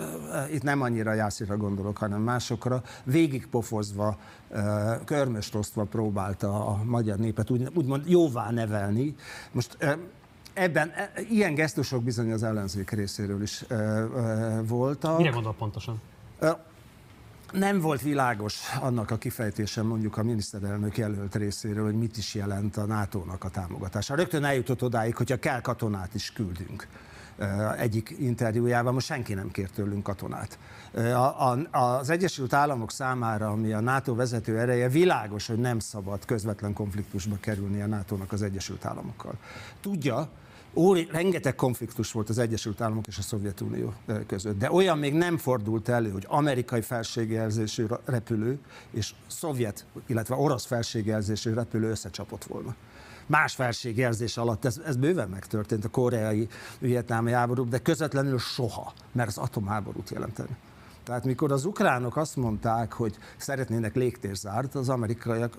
itt 0.52 0.62
nem 0.62 0.82
annyira 0.82 1.12
Jászira 1.12 1.56
gondolok, 1.56 1.98
hanem 1.98 2.20
másokra, 2.20 2.82
végigpofozva, 3.04 4.18
körmöst 5.04 5.54
osztva 5.54 5.84
próbálta 5.84 6.66
a 6.66 6.84
magyar 6.84 7.18
népet 7.18 7.50
úgy, 7.50 7.68
úgymond 7.74 8.08
jóvá 8.08 8.50
nevelni. 8.50 9.14
Most 9.52 9.76
ebben 10.52 10.90
e, 10.90 11.12
ilyen 11.30 11.54
gesztusok 11.54 12.02
bizony 12.02 12.32
az 12.32 12.42
ellenzék 12.42 12.90
részéről 12.90 13.42
is 13.42 13.64
voltak. 14.66 15.18
Mire 15.18 15.30
gondol 15.30 15.54
pontosan? 15.54 16.00
Nem 17.58 17.80
volt 17.80 18.02
világos 18.02 18.58
annak 18.80 19.10
a 19.10 19.16
kifejtése 19.16 19.82
mondjuk 19.82 20.16
a 20.16 20.22
miniszterelnök 20.22 20.96
jelölt 20.96 21.34
részéről, 21.34 21.84
hogy 21.84 21.98
mit 21.98 22.16
is 22.16 22.34
jelent 22.34 22.76
a 22.76 22.84
NATO-nak 22.84 23.44
a 23.44 23.48
támogatása. 23.48 24.14
Rögtön 24.14 24.44
eljutott 24.44 24.82
odáig, 24.82 25.16
hogyha 25.16 25.38
kell 25.38 25.60
katonát 25.60 26.14
is 26.14 26.32
küldünk 26.32 26.86
egyik 27.78 28.14
interjújában, 28.18 28.94
most 28.94 29.06
senki 29.06 29.34
nem 29.34 29.50
kért 29.50 29.72
tőlünk 29.72 30.02
katonát. 30.02 30.58
A, 30.94 31.50
a, 31.50 31.58
az 31.70 32.10
Egyesült 32.10 32.52
Államok 32.52 32.90
számára, 32.90 33.50
ami 33.50 33.72
a 33.72 33.80
NATO 33.80 34.14
vezető 34.14 34.58
ereje, 34.58 34.88
világos, 34.88 35.46
hogy 35.46 35.58
nem 35.58 35.78
szabad 35.78 36.24
közvetlen 36.24 36.72
konfliktusba 36.72 37.36
kerülni 37.40 37.80
a 37.80 37.86
NATO-nak 37.86 38.32
az 38.32 38.42
Egyesült 38.42 38.84
Államokkal. 38.84 39.34
Tudja, 39.80 40.28
Óri, 40.76 41.08
rengeteg 41.10 41.54
konfliktus 41.54 42.12
volt 42.12 42.28
az 42.28 42.38
Egyesült 42.38 42.80
Államok 42.80 43.06
és 43.06 43.18
a 43.18 43.22
Szovjetunió 43.22 43.92
között, 44.26 44.58
de 44.58 44.70
olyan 44.70 44.98
még 44.98 45.14
nem 45.14 45.36
fordult 45.36 45.88
elő, 45.88 46.10
hogy 46.10 46.24
amerikai 46.28 46.80
felségjelzésű 46.80 47.86
repülő 48.04 48.58
és 48.90 49.14
szovjet, 49.26 49.86
illetve 50.06 50.34
orosz 50.34 50.64
felségjelzésű 50.64 51.52
repülő 51.52 51.90
összecsapott 51.90 52.44
volna. 52.44 52.74
Más 53.26 53.54
felségjelzés 53.54 54.36
alatt 54.36 54.64
ez, 54.64 54.80
ez 54.86 54.96
bőven 54.96 55.28
megtörtént 55.28 55.84
a 55.84 55.88
koreai, 55.88 56.48
vietnámi 56.78 57.32
háború, 57.32 57.68
de 57.68 57.78
közvetlenül 57.78 58.38
soha, 58.38 58.92
mert 59.12 59.28
az 59.28 59.38
atomháborút 59.38 60.10
jelenteni. 60.10 60.56
Tehát 61.02 61.24
mikor 61.24 61.52
az 61.52 61.64
ukránok 61.64 62.16
azt 62.16 62.36
mondták, 62.36 62.92
hogy 62.92 63.16
szeretnének 63.36 63.94
légtérzárt, 63.94 64.74
az 64.74 64.88
amerikaiak 64.88 65.56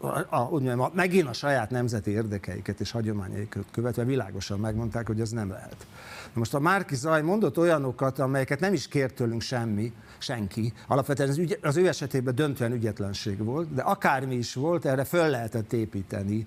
a, 0.00 0.48
úgy 0.50 0.62
mondjam, 0.62 0.90
megint 0.94 1.28
a 1.28 1.32
saját 1.32 1.70
nemzeti 1.70 2.10
érdekeiket 2.10 2.80
és 2.80 2.90
hagyományaikat 2.90 3.64
követve 3.70 4.04
világosan 4.04 4.60
megmondták, 4.60 5.06
hogy 5.06 5.20
ez 5.20 5.30
nem 5.30 5.50
lehet. 5.50 5.86
Most 6.32 6.54
a 6.54 6.58
Márki 6.58 6.94
Zaj 6.94 7.22
mondott 7.22 7.58
olyanokat, 7.58 8.18
amelyeket 8.18 8.60
nem 8.60 8.72
is 8.72 8.88
kért 8.88 9.14
tőlünk 9.14 9.40
semmi, 9.40 9.92
senki. 10.18 10.72
Alapvetően 10.86 11.28
az, 11.28 11.38
ügy, 11.38 11.58
az 11.62 11.76
ő 11.76 11.88
esetében 11.88 12.34
döntően 12.34 12.72
ügyetlenség 12.72 13.44
volt, 13.44 13.74
de 13.74 13.82
akármi 13.82 14.34
is 14.34 14.54
volt, 14.54 14.84
erre 14.84 15.04
föl 15.04 15.28
lehetett 15.28 15.72
építeni 15.72 16.46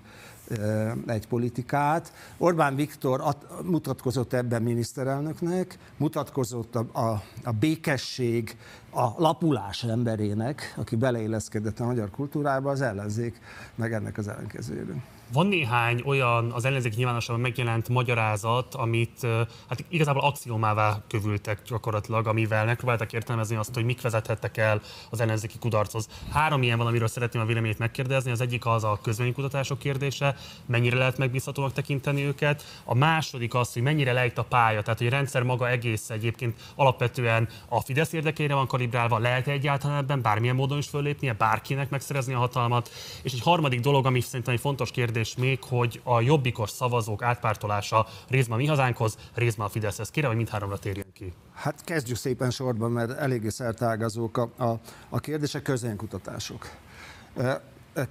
egy 1.05 1.27
politikát. 1.27 2.13
Orbán 2.37 2.75
Viktor 2.75 3.21
at, 3.21 3.63
mutatkozott 3.63 4.33
ebben 4.33 4.61
miniszterelnöknek, 4.61 5.77
mutatkozott 5.97 6.75
a, 6.75 6.85
a, 6.91 7.23
a 7.43 7.51
békesség, 7.51 8.57
a 8.89 9.21
lapulás 9.21 9.83
emberének, 9.83 10.73
aki 10.77 10.95
beleilleszkedett 10.95 11.79
a 11.79 11.85
magyar 11.85 12.09
kultúrába, 12.09 12.71
az 12.71 12.81
ellenzék, 12.81 13.39
meg 13.75 13.93
ennek 13.93 14.17
az 14.17 14.27
ellenkezőjében. 14.27 15.03
Van 15.33 15.47
néhány 15.47 16.01
olyan 16.05 16.51
az 16.51 16.65
ellenzék 16.65 16.95
nyilvánosságban 16.95 17.41
megjelent 17.41 17.89
magyarázat, 17.89 18.75
amit 18.75 19.27
hát 19.69 19.85
igazából 19.89 20.21
axiomává 20.23 21.01
kövültek 21.07 21.61
gyakorlatilag, 21.67 22.27
amivel 22.27 22.65
megpróbáltak 22.65 23.13
értelmezni 23.13 23.55
azt, 23.55 23.73
hogy 23.73 23.85
mik 23.85 24.01
vezethettek 24.01 24.57
el 24.57 24.81
az 25.09 25.19
ellenzéki 25.19 25.57
kudarchoz. 25.59 26.07
Három 26.31 26.63
ilyen 26.63 26.77
van, 26.77 26.87
amiről 26.87 27.07
szeretném 27.07 27.41
a 27.41 27.45
véleményét 27.45 27.77
megkérdezni. 27.77 28.31
Az 28.31 28.41
egyik 28.41 28.65
az 28.65 28.83
a 28.83 28.99
közvénykutatások 29.03 29.79
kérdése, 29.79 30.35
mennyire 30.65 30.97
lehet 30.97 31.17
megbízhatónak 31.17 31.73
tekinteni 31.73 32.23
őket. 32.23 32.63
A 32.83 32.95
második 32.95 33.53
az, 33.53 33.73
hogy 33.73 33.81
mennyire 33.81 34.13
lejt 34.13 34.37
a 34.37 34.43
pálya, 34.43 34.81
tehát 34.81 34.99
hogy 34.99 35.07
a 35.07 35.11
rendszer 35.11 35.43
maga 35.43 35.69
egész 35.69 36.09
egyébként 36.09 36.59
alapvetően 36.75 37.47
a 37.67 37.81
Fidesz 37.81 38.13
érdekeire 38.13 38.53
van 38.53 38.67
kalibrálva, 38.67 39.17
lehet 39.17 39.47
egyáltalán 39.47 39.97
ebben 39.97 40.21
bármilyen 40.21 40.55
módon 40.55 40.77
is 40.77 40.87
föllépnie, 40.87 41.33
bárkinek 41.33 41.89
megszerezni 41.89 42.33
a 42.33 42.37
hatalmat. 42.37 42.89
És 43.21 43.33
egy 43.33 43.41
harmadik 43.41 43.79
dolog, 43.79 44.05
ami 44.05 44.19
szerintem 44.19 44.53
egy 44.53 44.59
fontos 44.59 44.91
kérdés 44.91 45.21
még, 45.35 45.63
hogy 45.63 46.01
a 46.03 46.21
jobbikos 46.21 46.69
szavazók 46.69 47.21
átpártolása 47.21 48.07
részben 48.27 48.57
a 48.57 48.61
mi 48.61 48.67
hazánkhoz, 48.67 49.17
részben 49.33 49.65
a 49.65 49.69
Fideszhez. 49.69 50.09
Kérem, 50.09 50.29
hogy 50.29 50.37
mindháromra 50.37 50.77
térjen 50.77 51.11
ki. 51.13 51.33
Hát 51.53 51.83
kezdjük 51.83 52.17
szépen 52.17 52.49
sorban, 52.49 52.91
mert 52.91 53.11
eléggé 53.11 53.49
szertágazók 53.49 54.37
a, 54.37 54.63
a, 54.63 54.79
a 55.09 55.19
kérdések, 55.19 55.61
közönkutatások. 55.61 56.69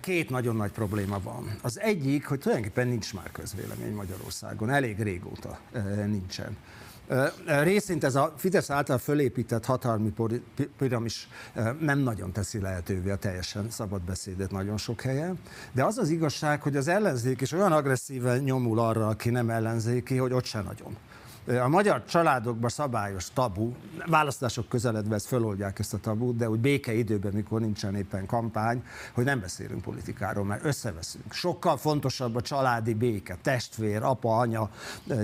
Két 0.00 0.30
nagyon 0.30 0.56
nagy 0.56 0.70
probléma 0.70 1.20
van. 1.22 1.58
Az 1.62 1.80
egyik, 1.80 2.26
hogy 2.26 2.38
tulajdonképpen 2.38 2.88
nincs 2.88 3.14
már 3.14 3.30
közvélemény 3.32 3.94
Magyarországon, 3.94 4.70
elég 4.70 5.02
régóta 5.02 5.58
nincsen. 6.06 6.56
Részint 7.46 8.04
ez 8.04 8.14
a 8.14 8.34
Fidesz 8.36 8.70
által 8.70 8.98
fölépített 8.98 9.64
hatalmi 9.64 10.12
piramis 10.78 11.28
nem 11.80 11.98
nagyon 11.98 12.32
teszi 12.32 12.60
lehetővé 12.60 13.10
a 13.10 13.16
teljesen 13.16 13.70
szabad 13.70 14.02
beszédet 14.02 14.50
nagyon 14.50 14.76
sok 14.76 15.00
helyen, 15.00 15.38
de 15.72 15.84
az 15.84 15.98
az 15.98 16.08
igazság, 16.08 16.62
hogy 16.62 16.76
az 16.76 16.88
ellenzék 16.88 17.40
is 17.40 17.52
olyan 17.52 17.72
agresszíven 17.72 18.38
nyomul 18.38 18.78
arra, 18.78 19.08
aki 19.08 19.30
nem 19.30 19.50
ellenzéki, 19.50 20.16
hogy 20.16 20.32
ott 20.32 20.44
se 20.44 20.60
nagyon. 20.60 20.96
A 21.46 21.68
magyar 21.68 22.04
családokban 22.04 22.70
szabályos 22.70 23.30
tabu, 23.32 23.72
választások 24.06 24.68
közeledve 24.68 25.14
ezt 25.14 25.26
föloldják 25.26 25.78
ezt 25.78 25.94
a 25.94 25.98
tabut, 25.98 26.36
de 26.36 26.50
úgy 26.50 26.58
béke 26.58 26.92
időben, 26.94 27.32
mikor 27.32 27.60
nincsen 27.60 27.94
éppen 27.94 28.26
kampány, 28.26 28.84
hogy 29.12 29.24
nem 29.24 29.40
beszélünk 29.40 29.82
politikáról, 29.82 30.44
mert 30.44 30.64
összeveszünk. 30.64 31.32
Sokkal 31.32 31.76
fontosabb 31.76 32.36
a 32.36 32.40
családi 32.40 32.94
béke, 32.94 33.38
testvér, 33.42 34.02
apa, 34.02 34.36
anya, 34.36 34.70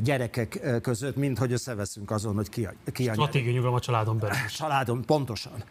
gyerekek 0.00 0.80
között, 0.82 1.16
mint 1.16 1.38
hogy 1.38 1.52
összeveszünk 1.52 2.10
azon, 2.10 2.34
hogy 2.34 2.48
ki 2.48 2.64
a, 2.64 2.72
ki 2.92 3.08
a 3.08 3.12
Stratégiai 3.12 3.52
nyugalom 3.52 3.74
a 3.74 3.80
családon 3.80 4.18
belül. 4.18 4.36
Családon, 4.56 5.04
pontosan. 5.04 5.64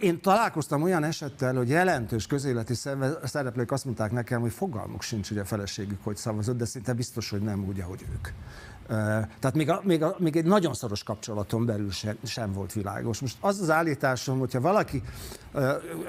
Én 0.00 0.20
találkoztam 0.20 0.82
olyan 0.82 1.04
esettel, 1.04 1.54
hogy 1.54 1.68
jelentős 1.68 2.26
közéleti 2.26 2.74
szereplők 3.24 3.72
azt 3.72 3.84
mondták 3.84 4.12
nekem, 4.12 4.40
hogy 4.40 4.52
fogalmuk 4.52 5.02
sincs, 5.02 5.28
hogy 5.28 5.38
a 5.38 5.44
feleségük 5.44 6.04
hogy 6.04 6.16
szavazott, 6.16 6.56
de 6.56 6.64
szinte 6.64 6.92
biztos, 6.92 7.30
hogy 7.30 7.40
nem 7.40 7.64
úgy, 7.64 7.80
ahogy 7.80 8.04
ők. 8.12 8.28
Tehát 9.38 9.54
még, 9.54 9.70
a, 9.70 9.80
még, 9.84 10.02
a, 10.02 10.14
még 10.18 10.36
egy 10.36 10.44
nagyon 10.44 10.74
szoros 10.74 11.02
kapcsolaton 11.02 11.66
belül 11.66 11.90
sem, 11.90 12.16
sem 12.24 12.52
volt 12.52 12.72
világos. 12.72 13.20
Most 13.20 13.36
az 13.40 13.60
az 13.60 13.70
állításom, 13.70 14.38
hogyha 14.38 14.60
valaki, 14.60 15.02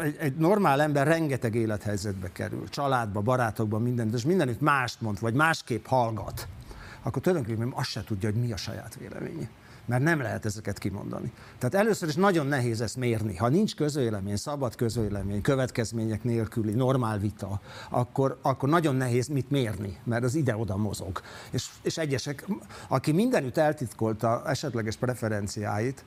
egy, 0.01 0.15
egy 0.19 0.35
normál 0.35 0.81
ember 0.81 1.07
rengeteg 1.07 1.55
élethelyzetbe 1.55 2.31
kerül, 2.31 2.69
családba, 2.69 3.21
barátokba, 3.21 3.77
minden, 3.77 4.13
és 4.13 4.23
mindenütt 4.23 4.61
mást 4.61 5.01
mond, 5.01 5.19
vagy 5.19 5.33
másképp 5.33 5.85
hallgat, 5.85 6.47
akkor 7.01 7.21
tulajdonképpen 7.21 7.71
azt 7.75 7.89
se 7.89 8.03
tudja, 8.03 8.29
hogy 8.31 8.41
mi 8.41 8.51
a 8.51 8.57
saját 8.57 8.95
véleménye 8.95 9.49
mert 9.89 10.03
nem 10.03 10.21
lehet 10.21 10.45
ezeket 10.45 10.77
kimondani. 10.77 11.31
Tehát 11.57 11.75
először 11.85 12.07
is 12.07 12.15
nagyon 12.15 12.47
nehéz 12.47 12.81
ezt 12.81 12.97
mérni. 12.97 13.35
Ha 13.35 13.47
nincs 13.47 13.75
közvélemény, 13.75 14.35
szabad 14.35 14.75
közvélemény, 14.75 15.41
következmények 15.41 16.23
nélküli, 16.23 16.71
normál 16.71 17.17
vita, 17.17 17.61
akkor, 17.89 18.39
akkor 18.41 18.69
nagyon 18.69 18.95
nehéz 18.95 19.27
mit 19.27 19.49
mérni, 19.49 19.97
mert 20.03 20.23
az 20.23 20.35
ide-oda 20.35 20.77
mozog. 20.77 21.21
És, 21.51 21.69
és 21.81 21.97
egyesek, 21.97 22.45
aki 22.87 23.11
mindenütt 23.11 23.57
eltitkolta 23.57 24.43
esetleges 24.45 24.95
preferenciáit, 24.95 26.03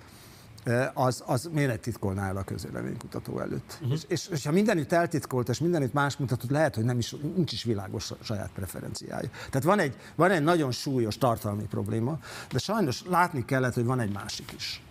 az, 0.95 1.23
az 1.27 1.49
miért 1.53 1.81
titkolná 1.81 2.29
el 2.29 2.37
a 2.37 2.43
közvéleménykutató 2.43 3.41
előtt. 3.41 3.79
Uh-huh. 3.81 3.93
És, 3.93 4.03
és, 4.09 4.29
és 4.29 4.45
ha 4.45 4.53
mindenütt 4.53 4.93
eltitkolt, 4.93 5.49
és 5.49 5.59
mindenütt 5.59 5.93
más 5.93 6.17
mutatott, 6.17 6.51
lehet, 6.51 6.75
hogy 6.75 6.85
nem 6.85 6.99
is, 6.99 7.15
nincs 7.35 7.53
is 7.53 7.65
világos 7.65 8.13
saját 8.23 8.51
preferenciája. 8.55 9.29
Tehát 9.31 9.63
van 9.63 9.79
egy, 9.79 9.97
van 10.15 10.31
egy 10.31 10.43
nagyon 10.43 10.71
súlyos 10.71 11.19
tartalmi 11.19 11.65
probléma, 11.65 12.19
de 12.51 12.59
sajnos 12.59 13.03
látni 13.09 13.45
kellett, 13.45 13.75
hogy 13.75 13.85
van 13.85 14.01
egy 14.01 14.13
másik 14.13 14.53
is 14.57 14.83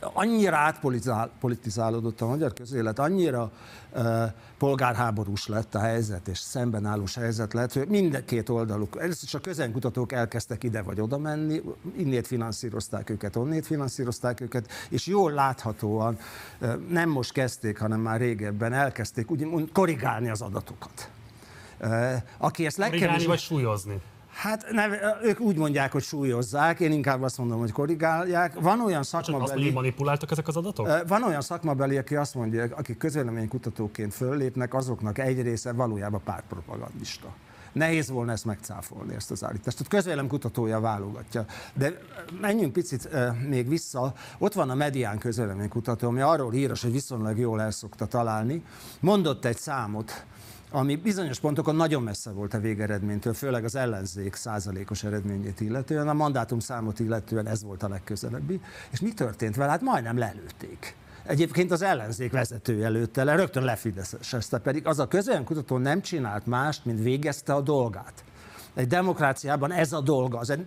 annyira 0.00 0.56
átpolitizálódott 0.56 2.20
a 2.20 2.26
magyar 2.26 2.52
közélet, 2.52 2.98
annyira 2.98 3.50
uh, 3.92 4.24
polgárháborús 4.58 5.46
lett 5.46 5.74
a 5.74 5.78
helyzet, 5.78 6.28
és 6.28 6.38
szembenállós 6.38 7.14
helyzet 7.14 7.52
lett, 7.52 7.72
hogy 7.72 7.88
minden 7.88 8.24
két 8.24 8.48
oldaluk, 8.48 8.96
először 9.00 9.24
is 9.24 9.34
a 9.34 9.40
közenkutatók 9.40 10.12
elkezdtek 10.12 10.64
ide 10.64 10.82
vagy 10.82 11.00
oda 11.00 11.18
menni, 11.18 11.62
innét 11.96 12.26
finanszírozták 12.26 13.10
őket, 13.10 13.36
onnét 13.36 13.66
finanszírozták 13.66 14.40
őket, 14.40 14.70
és 14.88 15.06
jól 15.06 15.32
láthatóan 15.32 16.18
uh, 16.60 16.74
nem 16.88 17.08
most 17.08 17.32
kezdték, 17.32 17.78
hanem 17.78 18.00
már 18.00 18.20
régebben 18.20 18.72
elkezdték 18.72 19.30
úgy 19.30 19.70
korrigálni 19.72 20.28
az 20.28 20.40
adatokat. 20.40 21.10
Uh, 21.80 22.14
aki 22.38 22.66
ezt 22.66 22.76
legkevésbé... 22.76 23.26
vagy 23.26 23.38
súlyozni? 23.38 24.00
Hát 24.38 24.70
nem, 24.70 24.92
ők 25.22 25.40
úgy 25.40 25.56
mondják, 25.56 25.92
hogy 25.92 26.02
súlyozzák, 26.02 26.80
én 26.80 26.92
inkább 26.92 27.22
azt 27.22 27.38
mondom, 27.38 27.58
hogy 27.58 27.72
korrigálják. 27.72 28.60
Van 28.60 28.80
olyan 28.80 29.02
szakmabeli... 29.02 29.48
Csak 29.48 29.58
azt, 29.58 29.74
manipuláltak 29.74 30.30
ezek 30.30 30.48
az 30.48 30.56
adatok? 30.56 31.08
Van 31.08 31.22
olyan 31.22 31.40
szakmabeli, 31.40 31.96
aki 31.96 32.16
azt 32.16 32.34
mondja, 32.34 32.66
akik 32.76 32.96
közvéleménykutatóként 32.96 34.14
föllépnek, 34.14 34.74
azoknak 34.74 35.18
egy 35.18 35.42
része 35.42 35.72
valójában 35.72 36.20
pártpropagandista. 36.24 37.28
Nehéz 37.72 38.10
volna 38.10 38.32
ezt 38.32 38.44
megcáfolni, 38.44 39.14
ezt 39.14 39.30
az 39.30 39.44
állítást. 39.44 39.76
Tehát 39.76 39.92
közvéleménykutatója 39.92 40.80
válogatja. 40.80 41.44
De 41.74 41.98
menjünk 42.40 42.72
picit 42.72 43.08
még 43.48 43.68
vissza. 43.68 44.12
Ott 44.38 44.52
van 44.52 44.70
a 44.70 44.74
Medián 44.74 45.18
közvéleménykutató, 45.18 46.08
ami 46.08 46.20
arról 46.20 46.50
híres, 46.50 46.82
hogy 46.82 46.92
viszonylag 46.92 47.38
jól 47.38 47.60
el 47.60 47.70
szokta 47.70 48.06
találni. 48.06 48.62
Mondott 49.00 49.44
egy 49.44 49.58
számot, 49.58 50.24
ami 50.70 50.96
bizonyos 50.96 51.40
pontokon 51.40 51.76
nagyon 51.76 52.02
messze 52.02 52.30
volt 52.30 52.54
a 52.54 52.58
végeredménytől, 52.58 53.34
főleg 53.34 53.64
az 53.64 53.74
ellenzék 53.74 54.34
százalékos 54.34 55.04
eredményét 55.04 55.60
illetően, 55.60 56.08
a 56.08 56.12
mandátum 56.12 56.58
számot 56.58 57.00
illetően 57.00 57.46
ez 57.46 57.62
volt 57.62 57.82
a 57.82 57.88
legközelebbi. 57.88 58.60
És 58.90 59.00
mi 59.00 59.12
történt 59.12 59.56
vele? 59.56 59.70
Hát 59.70 59.80
majdnem 59.80 60.18
lelőtték. 60.18 60.96
Egyébként 61.24 61.70
az 61.70 61.82
ellenzék 61.82 62.32
vezetője 62.32 62.84
előtte 62.84 63.24
le, 63.24 63.34
rögtön 63.34 63.64
lefideszeste, 63.64 64.58
pedig 64.58 64.86
az 64.86 64.98
a 64.98 65.08
kutató 65.44 65.78
nem 65.78 66.00
csinált 66.00 66.46
mást, 66.46 66.84
mint 66.84 67.02
végezte 67.02 67.54
a 67.54 67.60
dolgát. 67.60 68.24
Egy 68.74 68.86
demokráciában 68.86 69.72
ez 69.72 69.92
a 69.92 70.00
dolga. 70.00 70.38
Az 70.38 70.58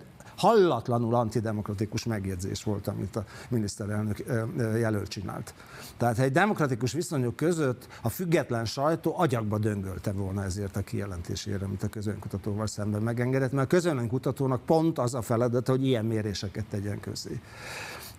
hallatlanul 0.41 1.15
antidemokratikus 1.15 2.05
megjegyzés 2.05 2.63
volt, 2.63 2.88
amit 2.88 3.15
a 3.15 3.25
miniszterelnök 3.50 4.24
jelölt 4.57 5.07
csinált. 5.07 5.53
Tehát 5.98 6.19
egy 6.19 6.31
demokratikus 6.31 6.93
viszonyok 6.93 7.36
között 7.36 7.88
a 8.01 8.10
független 8.10 8.65
sajtó 8.65 9.13
agyakba 9.17 9.57
döngölte 9.57 10.12
volna 10.12 10.43
ezért 10.43 10.75
a 10.75 10.81
kijelentésére, 10.81 11.65
amit 11.65 11.83
a 11.83 11.88
közönkutatóval 11.88 12.67
szemben 12.67 13.01
megengedett, 13.01 13.51
mert 13.51 13.65
a 13.65 13.75
közönkutatónak 13.75 14.65
pont 14.65 15.00
az 15.00 15.13
a 15.13 15.21
feladat, 15.21 15.67
hogy 15.67 15.86
ilyen 15.86 16.05
méréseket 16.05 16.65
tegyen 16.65 17.00
közé. 17.00 17.39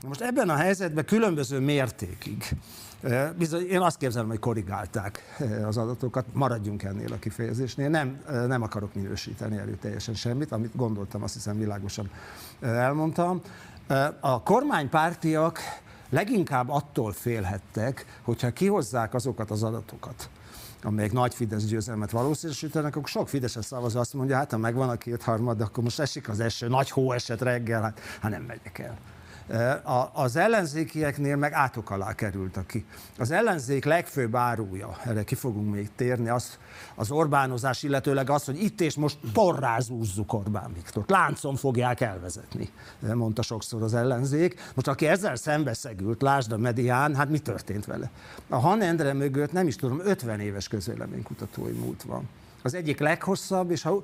Most 0.06 0.20
ebben 0.20 0.48
a 0.48 0.56
helyzetben 0.56 1.04
különböző 1.04 1.60
mértékig 1.60 2.44
Bizony, 3.38 3.66
én 3.66 3.80
azt 3.80 3.96
képzelem, 3.96 4.28
hogy 4.28 4.38
korrigálták 4.38 5.38
az 5.64 5.76
adatokat, 5.76 6.24
maradjunk 6.32 6.82
ennél 6.82 7.12
a 7.12 7.18
kifejezésnél. 7.18 7.88
Nem, 7.88 8.22
nem 8.46 8.62
akarok 8.62 8.94
minősíteni 8.94 9.56
erőteljesen 9.56 10.14
semmit, 10.14 10.52
amit 10.52 10.76
gondoltam, 10.76 11.22
azt 11.22 11.34
hiszem 11.34 11.58
világosan 11.58 12.10
elmondtam. 12.60 13.40
A 14.20 14.42
kormánypártiak 14.42 15.58
leginkább 16.10 16.68
attól 16.68 17.12
félhettek, 17.12 18.20
hogyha 18.22 18.50
kihozzák 18.50 19.14
azokat 19.14 19.50
az 19.50 19.62
adatokat, 19.62 20.28
amelyek 20.82 21.12
nagy 21.12 21.34
Fidesz 21.34 21.64
győzelmet 21.64 22.10
valószínűsítenek, 22.10 22.96
akkor 22.96 23.08
sok 23.08 23.28
Fideszes 23.28 23.64
szavazó 23.64 23.98
azt 23.98 24.14
mondja, 24.14 24.36
hát 24.36 24.50
ha 24.50 24.58
megvan 24.58 24.88
a 24.88 24.96
kétharmad, 24.96 25.60
akkor 25.60 25.84
most 25.84 26.00
esik 26.00 26.28
az 26.28 26.40
eső, 26.40 26.68
nagy 26.68 26.90
hó 26.90 27.12
eset 27.12 27.40
reggel, 27.40 27.82
hát, 27.82 28.00
hát 28.20 28.30
nem 28.30 28.42
megyek 28.42 28.78
el. 28.78 28.98
Az 30.12 30.36
ellenzékieknél 30.36 31.36
meg 31.36 31.52
átok 31.52 31.90
alá 31.90 32.14
került 32.14 32.58
ki. 32.66 32.84
Az 33.18 33.30
ellenzék 33.30 33.84
legfőbb 33.84 34.34
árúja, 34.34 34.96
erre 35.04 35.22
ki 35.22 35.34
fogunk 35.34 35.72
még 35.72 35.90
térni, 35.96 36.28
az, 36.28 36.58
az 36.94 37.10
Orbánozás, 37.10 37.82
illetőleg 37.82 38.30
az, 38.30 38.44
hogy 38.44 38.62
itt 38.62 38.80
és 38.80 38.94
most 38.94 39.18
porrázúzzuk 39.32 40.32
Orbán 40.32 40.72
Viktort. 40.74 41.10
Láncon 41.10 41.56
fogják 41.56 42.00
elvezetni, 42.00 42.70
mondta 43.14 43.42
sokszor 43.42 43.82
az 43.82 43.94
ellenzék. 43.94 44.60
Most 44.74 44.88
aki 44.88 45.06
ezzel 45.06 45.36
szembeszegült, 45.36 46.22
lásd 46.22 46.52
a 46.52 46.56
medián, 46.56 47.14
hát 47.14 47.28
mi 47.28 47.38
történt 47.38 47.84
vele? 47.84 48.10
A 48.48 48.56
Han 48.56 48.80
Endre 48.82 49.12
mögött 49.12 49.52
nem 49.52 49.66
is 49.66 49.76
tudom, 49.76 50.00
50 50.04 50.40
éves 50.40 50.68
közvéleménykutatói 50.68 51.72
múlt 51.72 52.02
van 52.02 52.28
az 52.62 52.74
egyik 52.74 52.98
leghosszabb, 52.98 53.70
és 53.70 53.82
ha, 53.82 54.02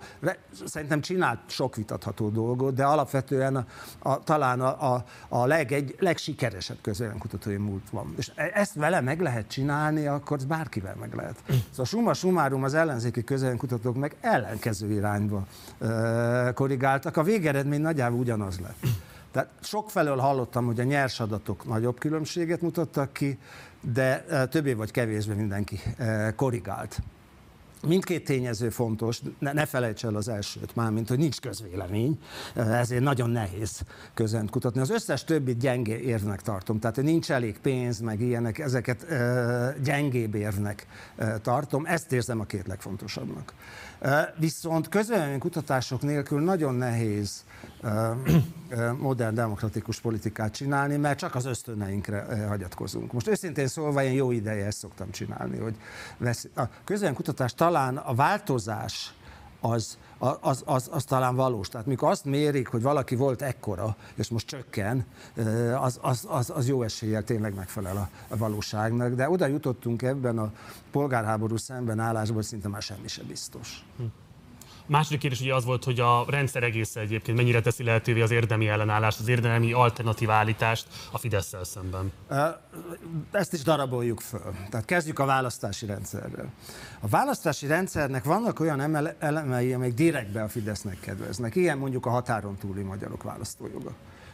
szerintem 0.67 1.01
csinált 1.01 1.39
sok 1.47 1.77
vitatható 1.77 2.29
dolgot, 2.29 2.75
de 2.75 2.85
alapvetően 2.85 3.57
a, 3.57 3.67
a, 3.99 4.23
talán 4.23 4.61
a, 4.61 4.95
a, 4.95 5.05
a 5.29 5.47
leg, 5.47 5.73
egy, 5.73 5.97
legsikeresebb 5.99 6.77
közvéleménykutatói 6.81 7.57
múlt 7.57 7.91
van. 7.91 8.15
És 8.17 8.31
e, 8.35 8.51
ezt 8.55 8.75
vele 8.75 9.01
meg 9.01 9.21
lehet 9.21 9.49
csinálni, 9.49 10.07
akkor 10.07 10.39
bárkivel 10.47 10.97
meg 11.01 11.15
lehet. 11.15 11.43
Szóval 11.71 11.85
summa 11.85 12.15
summarum 12.15 12.65
az 12.65 12.75
ellenzéki 12.75 13.25
közvéleménykutatók 13.25 13.97
meg 13.97 14.17
ellenkező 14.21 14.93
irányba 14.93 15.47
uh, 15.79 16.53
korrigáltak. 16.53 17.17
A 17.17 17.23
végeredmény 17.23 17.81
nagyjából 17.81 18.19
ugyanaz 18.19 18.61
lett. 18.61 18.87
Tehát 19.33 19.49
sokfelől 19.61 20.17
hallottam, 20.17 20.67
hogy 20.67 20.81
a 20.81 20.83
nyers 20.83 21.21
adatok 21.21 21.67
nagyobb 21.67 21.99
különbséget 21.99 22.61
mutattak 22.61 23.13
ki, 23.13 23.39
de 23.81 24.25
többé 24.51 24.73
vagy 24.73 24.91
kevésbé 24.91 25.35
mindenki 25.35 25.81
korrigált. 26.37 27.01
Mindkét 27.87 28.25
tényező 28.25 28.69
fontos, 28.71 29.21
ne, 29.39 29.53
ne 29.53 29.67
felejts 29.67 30.05
el 30.05 30.15
az 30.15 30.29
elsőt, 30.29 30.75
mármint, 30.75 31.09
hogy 31.09 31.19
nincs 31.19 31.41
közvélemény, 31.41 32.19
ezért 32.55 33.03
nagyon 33.03 33.31
nehéz 33.31 33.81
közönt 34.15 34.51
kutatni. 34.51 34.81
Az 34.81 34.91
összes 34.91 35.25
többit 35.25 35.59
gyengé 35.59 36.01
érvnek 36.01 36.43
tartom, 36.43 36.79
tehát 36.79 36.97
nincs 36.97 37.31
elég 37.31 37.59
pénz, 37.59 38.01
meg 38.01 38.21
ilyenek, 38.21 38.59
ezeket 38.59 39.07
gyengébb 39.83 40.35
érvnek 40.35 40.87
tartom, 41.43 41.87
ezt 41.87 42.13
érzem 42.13 42.41
a 42.41 42.45
két 42.45 42.67
legfontosabbnak. 42.67 43.53
Viszont 44.39 44.89
közvélemény 44.89 45.39
kutatások 45.39 46.03
nélkül 46.03 46.41
nagyon 46.41 46.75
nehéz 46.75 47.45
modern 48.99 49.35
demokratikus 49.35 50.01
politikát 50.01 50.53
csinálni, 50.53 50.97
mert 50.97 51.19
csak 51.19 51.35
az 51.35 51.45
ösztöneinkre 51.45 52.47
hagyatkozunk. 52.49 53.13
Most 53.13 53.29
őszintén 53.29 53.67
szólva 53.67 54.03
én 54.03 54.13
jó 54.13 54.31
ideje 54.31 54.67
ezt 54.67 54.79
szoktam 54.79 55.11
csinálni, 55.11 55.59
hogy 55.59 55.77
a 56.55 56.63
közvélemény 56.85 57.17
kutatás 57.17 57.55
talán 57.55 57.97
a 57.97 58.15
változás 58.15 59.13
az, 59.61 59.99
az, 60.19 60.63
az, 60.67 60.89
az 60.93 61.05
talán 61.05 61.35
valós. 61.35 61.69
Tehát 61.69 61.87
mikor 61.87 62.11
azt 62.11 62.25
mérik, 62.25 62.69
hogy 62.69 62.83
valaki 62.83 63.17
volt 63.17 63.43
ekkora, 63.43 63.97
és 64.15 64.29
most 64.29 64.47
csökken, 64.47 65.07
az, 65.81 65.99
az, 66.03 66.27
az, 66.29 66.51
az 66.51 66.69
jó 66.69 66.83
eséllyel 66.83 67.25
tényleg 67.25 67.55
megfelel 67.55 67.97
a, 67.97 68.09
a 68.29 68.37
valóságnak. 68.37 69.15
De 69.15 69.31
oda 69.31 69.47
jutottunk 69.47 70.03
ebben 70.03 70.39
a 70.39 70.53
polgárháború 70.91 71.57
szemben 71.57 71.99
állásban, 71.99 72.37
hogy 72.37 72.45
szinte 72.45 72.69
már 72.69 72.83
semmi 72.83 73.09
sem 73.09 73.27
biztos. 73.27 73.85
Hm. 73.97 74.05
Második 74.89 75.19
kérdés 75.19 75.41
ugye 75.41 75.55
az 75.55 75.65
volt, 75.65 75.85
hogy 75.85 76.01
a 76.01 76.25
rendszer 76.29 76.63
egész 76.63 76.97
egyébként 76.97 77.37
mennyire 77.37 77.61
teszi 77.61 77.85
lehetővé 77.85 78.21
az 78.21 78.31
érdemi 78.31 78.69
ellenállást, 78.69 79.21
az 79.21 79.29
érdemi 79.29 79.73
alternatív 79.73 80.31
állítást 80.31 80.87
a 81.13 81.19
fidesz 81.19 81.55
szemben. 81.63 82.13
Ezt 83.31 83.53
is 83.53 83.63
daraboljuk 83.63 84.21
föl. 84.21 84.55
Tehát 84.71 84.87
kezdjük 84.87 85.19
a 85.19 85.25
választási 85.25 85.87
rendszerrel. 85.87 86.53
A 87.01 87.09
választási 87.09 87.67
rendszernek 87.67 88.25
vannak 88.25 88.61
olyan 88.61 89.15
elemei, 89.19 89.73
amelyek 89.73 89.95
direktbe 89.95 90.43
a 90.43 90.49
Fidesznek 90.49 91.01
kedveznek. 91.01 91.55
Ilyen 91.57 91.79
mondjuk 91.79 92.07
a 92.07 92.11
határon 92.11 92.57
túli 92.57 92.83
magyarok 92.83 93.23
választójoga. 93.23 93.93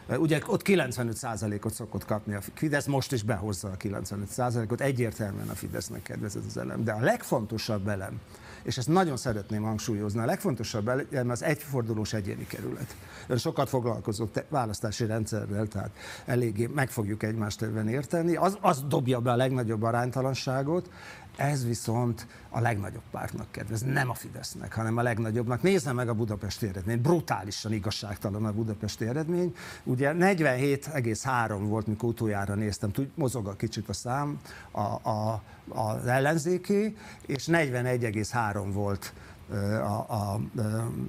Ugye 0.08 0.40
ott 0.46 0.62
95%-ot 0.64 1.73
szokott 1.73 2.04
kapni 2.04 2.34
a 2.34 2.40
Fidesz, 2.54 2.87
most 2.87 3.12
is 3.12 3.23
behozza 3.23 3.68
a 3.68 3.76
95%-ot, 3.76 4.80
egyértelműen 4.80 5.49
a 5.49 5.54
Fidesznek 5.54 6.02
kedvez 6.02 6.37
ez 6.37 6.42
az 6.46 6.56
elem. 6.56 6.84
De 6.84 6.92
a 6.92 7.00
legfontosabb 7.00 7.88
elem, 7.88 8.20
és 8.64 8.78
ezt 8.78 8.88
nagyon 8.88 9.16
szeretném 9.16 9.62
hangsúlyozni. 9.62 10.21
A 10.21 10.25
legfontosabb 10.25 10.88
elem 10.88 11.30
az 11.30 11.42
egyfordulós 11.42 12.12
egyéni 12.12 12.47
kerület. 12.47 12.97
Ön 13.26 13.37
sokat 13.37 13.68
foglalkozok 13.68 14.30
választási 14.49 15.06
rendszerrel, 15.06 15.66
tehát 15.66 15.90
eléggé 16.25 16.66
meg 16.75 16.90
fogjuk 16.90 17.23
egymást 17.23 17.62
ebben 17.62 17.88
érteni. 17.88 18.37
Az, 18.37 18.59
az 18.61 18.85
dobja 18.88 19.21
be 19.21 19.30
a 19.30 19.37
legnagyobb 19.37 19.83
aránytalanságot, 19.83 20.90
ez 21.37 21.67
viszont 21.67 22.26
a 22.50 22.61
legnagyobb 22.61 23.03
pártnak 23.11 23.50
kedvez, 23.50 23.83
nem 23.83 24.11
a 24.11 24.14
Fidesznek, 24.14 24.75
hanem 24.75 24.97
a 24.97 25.03
legnagyobbnak. 25.03 25.62
Nézze 25.62 25.93
meg 25.93 26.09
a 26.09 26.14
budapesti 26.14 26.67
eredményt, 26.67 27.00
brutálisan 27.00 27.73
igazságtalan 27.73 28.45
a 28.45 28.53
budapesti 28.53 29.07
eredmény. 29.07 29.55
Ugye 29.85 30.12
47,3 30.19 31.57
volt, 31.61 31.87
mikor 31.87 32.09
utoljára 32.09 32.55
néztem, 32.55 32.91
tud, 32.91 33.11
mozog 33.14 33.47
a 33.47 33.57
kicsit 33.57 33.88
a 33.88 33.93
szám 33.93 34.41
a, 34.71 34.81
a, 34.81 35.43
az 35.69 36.07
ellenzéki, 36.07 36.97
és 37.26 37.45
41,3 37.47 38.69
volt 38.73 39.12
a, 39.51 40.05
a, 40.09 40.41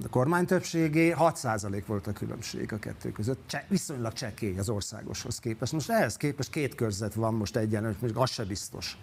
a 0.04 0.08
kormány 0.10 0.46
többségé, 0.46 1.14
6% 1.18 1.82
volt 1.86 2.06
a 2.06 2.12
különbség 2.12 2.72
a 2.72 2.78
kettő 2.78 3.12
között. 3.12 3.38
Cse, 3.46 3.64
viszonylag 3.68 4.12
csekély 4.12 4.58
az 4.58 4.68
országoshoz 4.68 5.38
képest. 5.38 5.72
Most 5.72 5.90
ehhez 5.90 6.16
képest 6.16 6.50
két 6.50 6.74
körzet 6.74 7.14
van 7.14 7.34
most 7.34 7.56
egyenlő, 7.56 7.96
még 8.00 8.16
az 8.16 8.30
se 8.30 8.44
biztos 8.44 8.98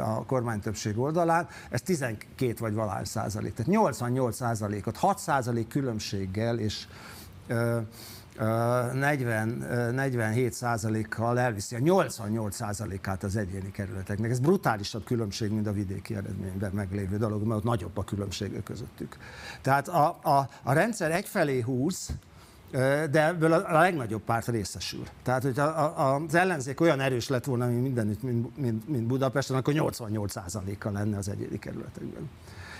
a 0.00 0.24
kormány 0.24 0.60
többség 0.60 0.98
oldalán. 0.98 1.48
Ez 1.70 1.82
12 1.82 2.54
vagy 2.58 2.74
valahány 2.74 3.04
százalék. 3.04 3.54
Tehát 3.54 3.72
88 3.72 4.36
százalékot, 4.36 4.96
6 4.96 5.18
százalék 5.18 5.68
különbséggel 5.68 6.58
és 6.58 6.86
40, 8.38 9.92
47 9.94 10.52
százalékkal 10.52 11.38
elviszi 11.38 11.74
a 11.74 11.78
88 11.78 12.54
százalékát 12.54 13.22
az 13.22 13.36
egyéni 13.36 13.70
kerületeknek. 13.70 14.30
Ez 14.30 14.38
brutálisabb 14.38 15.04
különbség, 15.04 15.50
mint 15.50 15.66
a 15.66 15.72
vidéki 15.72 16.14
eredményben 16.14 16.72
meglévő 16.72 17.16
dolog, 17.16 17.42
mert 17.42 17.58
ott 17.58 17.64
nagyobb 17.64 17.98
a 17.98 18.04
különbség 18.04 18.62
közöttük. 18.62 19.16
Tehát 19.62 19.88
a, 19.88 20.18
a, 20.22 20.48
a 20.62 20.72
rendszer 20.72 21.10
egyfelé 21.10 21.60
húz, 21.60 22.08
de 23.10 23.26
ebből 23.26 23.52
a, 23.52 23.76
a 23.76 23.80
legnagyobb 23.80 24.22
párt 24.22 24.48
részesül. 24.48 25.04
Tehát, 25.22 25.42
hogy 25.42 25.58
a, 25.58 26.14
az 26.14 26.34
ellenzék 26.34 26.80
olyan 26.80 27.00
erős 27.00 27.28
lett 27.28 27.44
volna, 27.44 27.66
mint 27.66 27.82
mindenütt, 27.82 28.22
mint, 28.22 28.56
mint, 28.56 28.88
mint 28.88 29.06
Budapesten, 29.06 29.56
akkor 29.56 29.74
88%-kal 29.76 30.92
lenne 30.92 31.16
az 31.16 31.28
egyéni 31.28 31.58
kerületekben. 31.58 32.30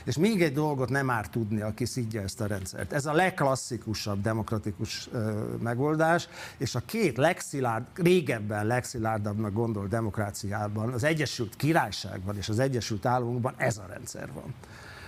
És 0.05 0.17
még 0.17 0.43
egy 0.43 0.53
dolgot 0.53 0.88
nem 0.88 1.07
már 1.07 1.29
tudni, 1.29 1.61
aki 1.61 1.85
szidja 1.85 2.23
ezt 2.23 2.40
a 2.40 2.47
rendszert. 2.47 2.93
Ez 2.93 3.07
a 3.07 3.12
legklasszikusabb 3.12 4.21
demokratikus 4.21 5.09
megoldás, 5.61 6.29
és 6.57 6.75
a 6.75 6.81
két 6.87 7.17
legszilárd, 7.17 7.85
régebben 7.95 8.67
legszilárdabbnak 8.67 9.53
gondolt 9.53 9.88
demokráciában, 9.88 10.93
az 10.93 11.05
Egyesült 11.05 11.57
Királyságban 11.57 12.37
és 12.37 12.49
az 12.49 12.59
Egyesült 12.59 13.07
Államokban 13.07 13.55
ez 13.57 13.79
a 13.79 13.87
rendszer 13.88 14.33
van. 14.33 14.55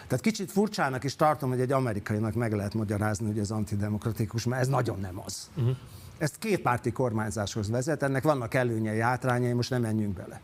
Tehát 0.06 0.24
kicsit 0.24 0.52
furcsának 0.52 1.04
is 1.04 1.16
tartom, 1.16 1.50
hogy 1.50 1.60
egy 1.60 1.72
amerikainak 1.72 2.34
meg 2.34 2.52
lehet 2.52 2.74
magyarázni, 2.74 3.26
hogy 3.26 3.38
ez 3.38 3.50
antidemokratikus, 3.50 4.44
mert 4.44 4.60
ez 4.60 4.68
nagyon 4.68 5.00
nem 5.00 5.20
az. 5.24 5.50
Uh-huh. 5.56 5.76
Ezt 6.18 6.38
kétpárti 6.38 6.92
kormányzáshoz 6.92 7.70
vezet, 7.70 8.02
ennek 8.02 8.22
vannak 8.22 8.54
előnyei, 8.54 9.00
hátrányai, 9.00 9.52
most 9.52 9.70
nem 9.70 9.80
menjünk 9.80 10.14
bele. 10.14 10.40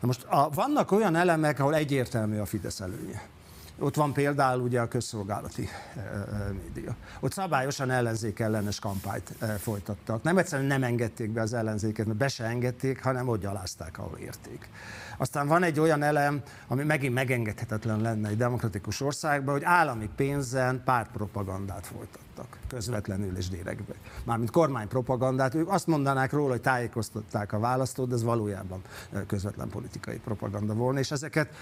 Na 0.00 0.06
most 0.06 0.24
a, 0.24 0.50
vannak 0.54 0.92
olyan 0.92 1.16
elemek, 1.16 1.60
ahol 1.60 1.74
egyértelmű 1.74 2.38
a 2.38 2.44
Fidesz 2.44 2.80
előnye. 2.80 3.22
Ott 3.80 3.94
van 3.94 4.12
például 4.12 4.60
ugye 4.60 4.80
a 4.80 4.88
közszolgálati 4.88 5.68
média. 6.64 6.96
Ott 7.20 7.32
szabályosan 7.32 7.90
ellenzék 7.90 8.40
ellenes 8.40 8.78
kampányt 8.78 9.34
folytattak. 9.58 10.22
Nem 10.22 10.38
egyszerűen 10.38 10.68
nem 10.68 10.82
engedték 10.82 11.30
be 11.30 11.40
az 11.40 11.52
ellenzéket, 11.52 12.06
mert 12.06 12.18
be 12.18 12.28
se 12.28 12.44
engedték, 12.44 13.02
hanem 13.02 13.28
ott 13.28 13.40
gyalázták, 13.40 13.98
ahol 13.98 14.18
érték. 14.18 14.68
Aztán 15.16 15.46
van 15.46 15.62
egy 15.62 15.80
olyan 15.80 16.02
elem, 16.02 16.42
ami 16.66 16.84
megint 16.84 17.14
megengedhetetlen 17.14 18.00
lenne 18.00 18.28
egy 18.28 18.36
demokratikus 18.36 19.00
országban, 19.00 19.54
hogy 19.54 19.64
állami 19.64 20.10
pénzen 20.16 20.82
pártpropagandát 20.84 21.86
folytattak, 21.86 22.58
közvetlenül 22.68 23.36
és 23.36 23.48
direktbe. 23.48 23.94
Mármint 24.24 24.50
kormánypropagandát, 24.50 25.54
ők 25.54 25.68
azt 25.68 25.86
mondanák 25.86 26.32
róla, 26.32 26.50
hogy 26.50 26.60
tájékoztatták 26.60 27.52
a 27.52 27.58
választót, 27.58 28.08
de 28.08 28.14
ez 28.14 28.22
valójában 28.22 28.82
közvetlen 29.26 29.68
politikai 29.68 30.18
propaganda 30.18 30.74
volna, 30.74 30.98
és 30.98 31.10
ezeket 31.10 31.54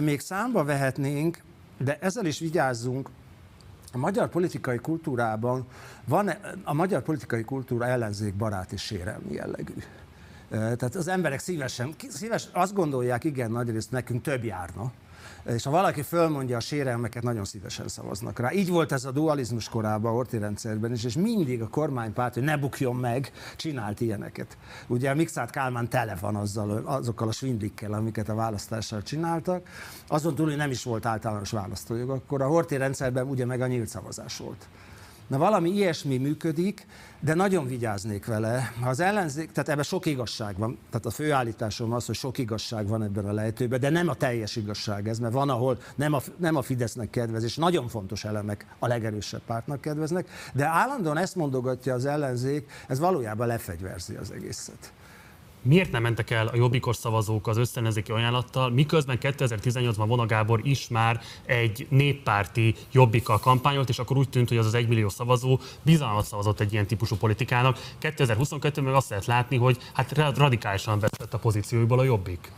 még 0.00 0.20
számba 0.20 0.64
vehetnénk, 0.64 1.42
de 1.84 1.98
ezzel 2.00 2.26
is 2.26 2.38
vigyázzunk, 2.38 3.08
a 3.92 3.98
magyar 3.98 4.28
politikai 4.28 4.78
kultúrában 4.78 5.66
van 6.04 6.30
a 6.64 6.72
magyar 6.72 7.02
politikai 7.02 7.44
kultúra 7.44 7.86
ellenzék 7.86 8.34
barát 8.34 8.72
és 8.72 8.82
sérelmi 8.82 9.32
jellegű. 9.32 9.74
Tehát 10.48 10.94
az 10.94 11.08
emberek 11.08 11.38
szívesen, 11.38 11.94
szíves, 12.08 12.48
azt 12.52 12.74
gondolják, 12.74 13.24
igen, 13.24 13.50
nagyrészt 13.50 13.90
nekünk 13.90 14.22
több 14.22 14.44
járna, 14.44 14.92
és 15.44 15.64
ha 15.64 15.70
valaki 15.70 16.02
fölmondja 16.02 16.56
a 16.56 16.60
sérelmeket, 16.60 17.22
nagyon 17.22 17.44
szívesen 17.44 17.88
szavaznak 17.88 18.38
rá. 18.38 18.52
Így 18.52 18.68
volt 18.68 18.92
ez 18.92 19.04
a 19.04 19.10
dualizmus 19.10 19.68
korában, 19.68 20.10
a 20.10 20.14
Horti 20.14 20.38
rendszerben 20.38 20.92
is, 20.92 21.04
és 21.04 21.14
mindig 21.14 21.62
a 21.62 21.68
kormánypárt, 21.68 22.34
hogy 22.34 22.42
ne 22.42 22.56
bukjon 22.56 22.96
meg, 22.96 23.32
csinált 23.56 24.00
ilyeneket. 24.00 24.56
Ugye 24.86 25.10
a 25.10 25.14
Mixát 25.14 25.50
Kálmán 25.50 25.88
tele 25.88 26.16
van 26.20 26.36
azzal, 26.36 26.82
azokkal 26.84 27.28
a 27.28 27.32
svindlikkel, 27.32 27.92
amiket 27.92 28.28
a 28.28 28.34
választással 28.34 29.02
csináltak. 29.02 29.66
Azon 30.06 30.34
túl, 30.34 30.46
hogy 30.46 30.56
nem 30.56 30.70
is 30.70 30.82
volt 30.82 31.06
általános 31.06 31.50
választójog, 31.50 32.10
akkor 32.10 32.42
a 32.42 32.46
Horti 32.46 32.76
rendszerben 32.76 33.26
ugye 33.26 33.46
meg 33.46 33.60
a 33.60 33.66
nyílt 33.66 33.88
szavazás 33.88 34.36
volt. 34.36 34.68
Na 35.32 35.38
valami 35.38 35.70
ilyesmi 35.70 36.16
működik, 36.16 36.86
de 37.20 37.34
nagyon 37.34 37.66
vigyáznék 37.66 38.26
vele. 38.26 38.72
Ha 38.80 38.88
az 38.88 39.00
ellenzék, 39.00 39.52
tehát 39.52 39.68
ebben 39.68 39.82
sok 39.82 40.06
igazság 40.06 40.58
van, 40.58 40.78
tehát 40.90 41.06
a 41.06 41.10
főállításom 41.10 41.92
az, 41.92 42.06
hogy 42.06 42.14
sok 42.14 42.38
igazság 42.38 42.86
van 42.86 43.02
ebben 43.02 43.24
a 43.24 43.32
lejtőben, 43.32 43.80
de 43.80 43.90
nem 43.90 44.08
a 44.08 44.14
teljes 44.14 44.56
igazság 44.56 45.08
ez, 45.08 45.18
mert 45.18 45.32
van, 45.32 45.50
ahol 45.50 45.78
nem 45.94 46.12
a, 46.12 46.20
nem 46.36 46.56
a 46.56 46.62
Fidesznek 46.62 47.10
kedvez, 47.10 47.44
és 47.44 47.56
nagyon 47.56 47.88
fontos 47.88 48.24
elemek 48.24 48.66
a 48.78 48.86
legerősebb 48.86 49.42
pártnak 49.46 49.80
kedveznek, 49.80 50.28
de 50.52 50.64
állandóan 50.64 51.16
ezt 51.16 51.36
mondogatja 51.36 51.94
az 51.94 52.04
ellenzék, 52.04 52.70
ez 52.88 52.98
valójában 52.98 53.46
lefegyverzi 53.46 54.14
az 54.14 54.30
egészet. 54.30 54.92
Miért 55.62 55.92
nem 55.92 56.02
mentek 56.02 56.30
el 56.30 56.46
a 56.46 56.56
jobbikos 56.56 56.96
szavazók 56.96 57.46
az 57.46 57.56
összenezéki 57.56 58.12
ajánlattal, 58.12 58.70
miközben 58.70 59.18
2018-ban 59.20 60.04
Vona 60.06 60.26
Gábor 60.26 60.60
is 60.62 60.88
már 60.88 61.20
egy 61.46 61.86
néppárti 61.90 62.74
jobbikkal 62.92 63.38
kampányolt, 63.38 63.88
és 63.88 63.98
akkor 63.98 64.16
úgy 64.16 64.28
tűnt, 64.28 64.48
hogy 64.48 64.58
az 64.58 64.66
az 64.66 64.74
egymillió 64.74 65.08
szavazó 65.08 65.60
bizalmat 65.82 66.26
szavazott 66.26 66.60
egy 66.60 66.72
ilyen 66.72 66.86
típusú 66.86 67.16
politikának. 67.16 67.78
2022-ben 68.00 68.84
meg 68.84 68.94
azt 68.94 69.08
lehet 69.08 69.26
látni, 69.26 69.56
hogy 69.56 69.78
hát 69.92 70.36
radikálisan 70.36 70.98
veszett 70.98 71.34
a 71.34 71.38
pozícióiból 71.38 71.98
a 71.98 72.04
jobbik. 72.04 72.52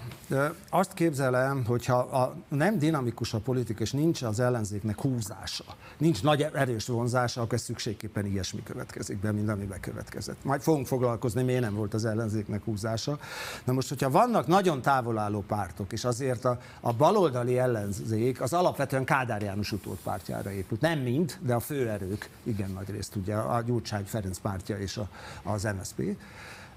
Azt 0.70 0.94
képzelem, 0.94 1.64
hogyha 1.64 1.96
a 1.98 2.34
nem 2.48 2.78
dinamikus 2.78 3.34
a 3.34 3.38
politika, 3.38 3.82
és 3.82 3.92
nincs 3.92 4.22
az 4.22 4.40
ellenzéknek 4.40 5.00
húzása, 5.00 5.64
nincs 5.98 6.22
nagy 6.22 6.46
erős 6.54 6.86
vonzása, 6.86 7.40
akkor 7.40 7.60
szükségképpen 7.60 8.26
ilyesmi 8.26 8.62
következik 8.62 9.20
be, 9.20 9.32
mint 9.32 9.48
ami 9.48 9.64
bekövetkezett. 9.64 10.44
Majd 10.44 10.60
fogunk 10.60 10.86
foglalkozni, 10.86 11.42
miért 11.42 11.60
nem 11.60 11.74
volt 11.74 11.94
az 11.94 12.04
ellenzéknek 12.04 12.64
húzása. 12.64 13.18
Na 13.64 13.72
most, 13.72 13.88
hogyha 13.88 14.10
vannak 14.10 14.46
nagyon 14.46 14.82
távolálló 14.82 15.40
pártok, 15.40 15.92
és 15.92 16.04
azért 16.04 16.44
a, 16.44 16.60
a 16.80 16.92
baloldali 16.92 17.58
ellenzék 17.58 18.40
az 18.40 18.52
alapvetően 18.52 19.04
Kádár 19.04 19.42
János 19.42 19.72
utódpártjára 19.72 20.52
épült. 20.52 20.80
Nem 20.80 20.98
mind, 20.98 21.38
de 21.40 21.54
a 21.54 21.60
főerők 21.60 22.30
igen 22.42 22.70
nagy 22.70 22.90
részt, 22.90 23.16
ugye 23.16 23.34
a 23.34 23.62
Gyurcsány 23.62 24.04
Ferenc 24.04 24.38
pártja 24.38 24.78
és 24.78 24.96
a, 24.96 25.08
az 25.42 25.68
MSZP. 25.78 26.16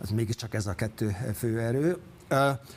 Ez 0.02 0.10
mégiscsak 0.10 0.54
ez 0.54 0.68
a 0.68 0.74
kettő 0.74 1.16
főerő 1.36 1.98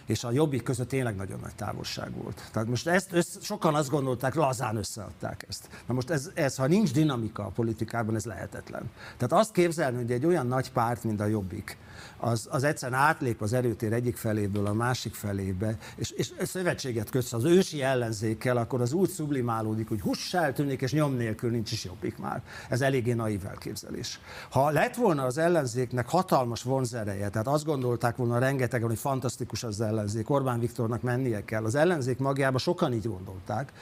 és 0.06 0.24
a 0.24 0.30
jobbik 0.30 0.62
között 0.62 0.88
tényleg 0.88 1.16
nagyon 1.16 1.40
nagy 1.40 1.54
távolság 1.54 2.12
volt. 2.22 2.48
Tehát 2.52 2.68
most 2.68 2.86
ezt 2.86 3.12
össze, 3.12 3.38
sokan 3.40 3.74
azt 3.74 3.90
gondolták, 3.90 4.34
lazán 4.34 4.76
összeadták 4.76 5.44
ezt. 5.48 5.68
Na 5.86 5.94
most 5.94 6.10
ez, 6.10 6.30
ez, 6.34 6.56
ha 6.56 6.66
nincs 6.66 6.92
dinamika 6.92 7.44
a 7.44 7.48
politikában, 7.48 8.14
ez 8.14 8.24
lehetetlen. 8.24 8.90
Tehát 9.16 9.44
azt 9.44 9.52
képzelni, 9.52 9.96
hogy 9.96 10.12
egy 10.12 10.26
olyan 10.26 10.46
nagy 10.46 10.72
párt, 10.72 11.04
mint 11.04 11.20
a 11.20 11.26
jobbik, 11.26 11.76
az, 12.16 12.48
az 12.50 12.64
egyszerűen 12.64 13.00
átlép 13.00 13.42
az 13.42 13.52
erőtér 13.52 13.92
egyik 13.92 14.16
feléből 14.16 14.66
a 14.66 14.72
másik 14.72 15.14
felébe, 15.14 15.78
és, 15.96 16.10
és 16.10 16.32
szövetséget 16.42 17.10
kötsz 17.10 17.32
az 17.32 17.44
ősi 17.44 17.82
ellenzékkel, 17.82 18.56
akkor 18.56 18.80
az 18.80 18.92
úgy 18.92 19.10
sublimálódik, 19.10 19.88
hogy 19.88 20.00
huss 20.00 20.34
eltűnik, 20.34 20.80
és 20.80 20.92
nyom 20.92 21.16
nélkül 21.16 21.50
nincs 21.50 21.72
is 21.72 21.84
jobbik 21.84 22.18
már. 22.18 22.42
Ez 22.68 22.80
eléggé 22.80 23.12
naív 23.12 23.46
elképzelés. 23.46 24.20
Ha 24.50 24.70
lett 24.70 24.94
volna 24.94 25.24
az 25.24 25.38
ellenzéknek 25.38 26.08
hatalmas 26.08 26.62
vonzereje, 26.62 27.28
tehát 27.28 27.46
azt 27.46 27.64
gondolták 27.64 28.16
volna 28.16 28.38
rengetegen, 28.38 28.88
hogy 28.88 28.98
fantasztikus 28.98 29.62
az 29.62 29.80
ellenzék, 29.80 30.30
Orbán 30.30 30.60
Viktornak 30.60 31.02
mennie 31.02 31.44
kell, 31.44 31.64
az 31.64 31.74
ellenzék 31.74 32.18
magjában 32.18 32.58
sokan 32.58 32.92
így 32.92 33.06
gondolták, 33.06 33.72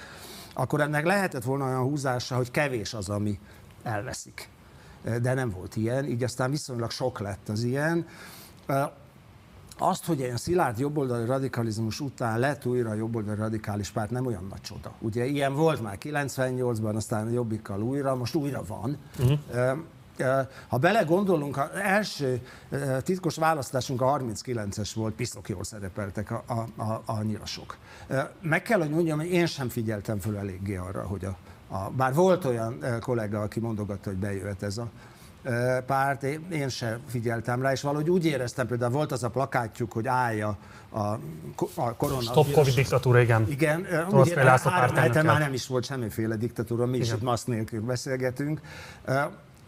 akkor 0.55 0.81
ennek 0.81 1.05
lehetett 1.05 1.44
volna 1.44 1.64
olyan 1.64 1.83
húzása, 1.83 2.37
hogy 2.37 2.51
kevés 2.51 2.94
az, 2.94 3.09
ami 3.09 3.38
elveszik 3.83 4.49
de 5.23 5.35
nem 5.35 5.51
volt 5.51 5.77
ilyen, 5.77 6.05
így 6.05 6.23
aztán 6.23 6.51
viszonylag 6.51 6.90
sok 6.90 7.18
lett 7.21 7.49
az 7.49 7.62
ilyen. 7.62 8.07
Azt, 9.79 10.05
hogy 10.05 10.18
ilyen 10.18 10.37
szilárd 10.37 10.79
jobboldali 10.79 11.27
radikalizmus 11.27 12.01
után 12.01 12.38
lett 12.38 12.66
újra 12.66 12.94
jobboldali 12.94 13.38
radikális 13.38 13.90
párt, 13.90 14.11
nem 14.11 14.27
olyan 14.27 14.47
nagy 14.51 14.61
csoda. 14.61 14.92
Ugye 14.99 15.25
ilyen 15.25 15.55
volt 15.55 15.83
már 15.83 15.99
98-ban, 16.01 16.94
aztán 16.94 17.31
jobbikkal 17.31 17.83
újra, 17.83 18.14
most 18.14 18.35
újra 18.35 18.62
van. 18.66 18.99
Uh-huh. 19.18 19.38
Ha 20.68 20.79
belegondolunk, 20.79 21.57
az 21.57 21.68
első 21.83 22.40
titkos 23.03 23.37
választásunk 23.37 24.01
a 24.01 24.18
39-es 24.18 24.90
volt, 24.94 25.14
piszok 25.14 25.49
jól 25.49 25.64
szerepeltek 25.64 26.31
a, 26.31 26.44
a, 26.47 26.83
a, 26.83 27.03
a 27.07 27.23
nyirasok. 27.23 27.77
Meg 28.42 28.62
kell, 28.62 28.79
hogy 28.79 28.90
mondjam, 28.90 29.18
hogy 29.18 29.31
én 29.31 29.47
sem 29.47 29.68
figyeltem 29.68 30.18
föl 30.18 30.37
eléggé 30.37 30.77
arra, 30.77 31.07
hogy 31.07 31.25
a, 31.25 31.37
a, 31.69 31.91
bár 31.91 32.15
volt 32.15 32.45
olyan 32.45 32.85
kollega, 33.01 33.41
aki 33.41 33.61
mondogatta, 33.61 34.09
hogy 34.09 34.19
bejöhet 34.19 34.63
ez 34.63 34.79
a 34.79 34.89
párt, 35.87 36.23
én 36.51 36.69
sem 36.69 36.99
figyeltem 37.07 37.63
rá, 37.63 37.73
és 37.73 37.81
valahogy 37.81 38.11
úgy 38.11 38.27
éreztem, 38.27 38.67
például 38.67 38.93
volt 38.93 39.13
az 39.13 39.23
a 39.23 39.29
plakátjuk, 39.29 39.93
hogy 39.93 40.07
állja 40.07 40.57
a, 40.91 40.99
a 41.75 41.95
korona. 41.97 42.21
Stop 42.21 42.53
Covid 42.53 42.75
diktatúra, 42.75 43.21
igen. 43.21 43.47
Igen, 43.49 43.87
úgy 44.11 44.33
három 44.65 45.27
már 45.27 45.39
nem 45.39 45.53
is 45.53 45.67
volt 45.67 45.85
semmiféle 45.85 46.37
diktatúra, 46.37 46.87
mi 46.87 46.99
is 46.99 47.13
itt 47.13 47.23
maszk 47.23 47.47
nélkül 47.47 47.81
beszélgetünk. 47.81 48.61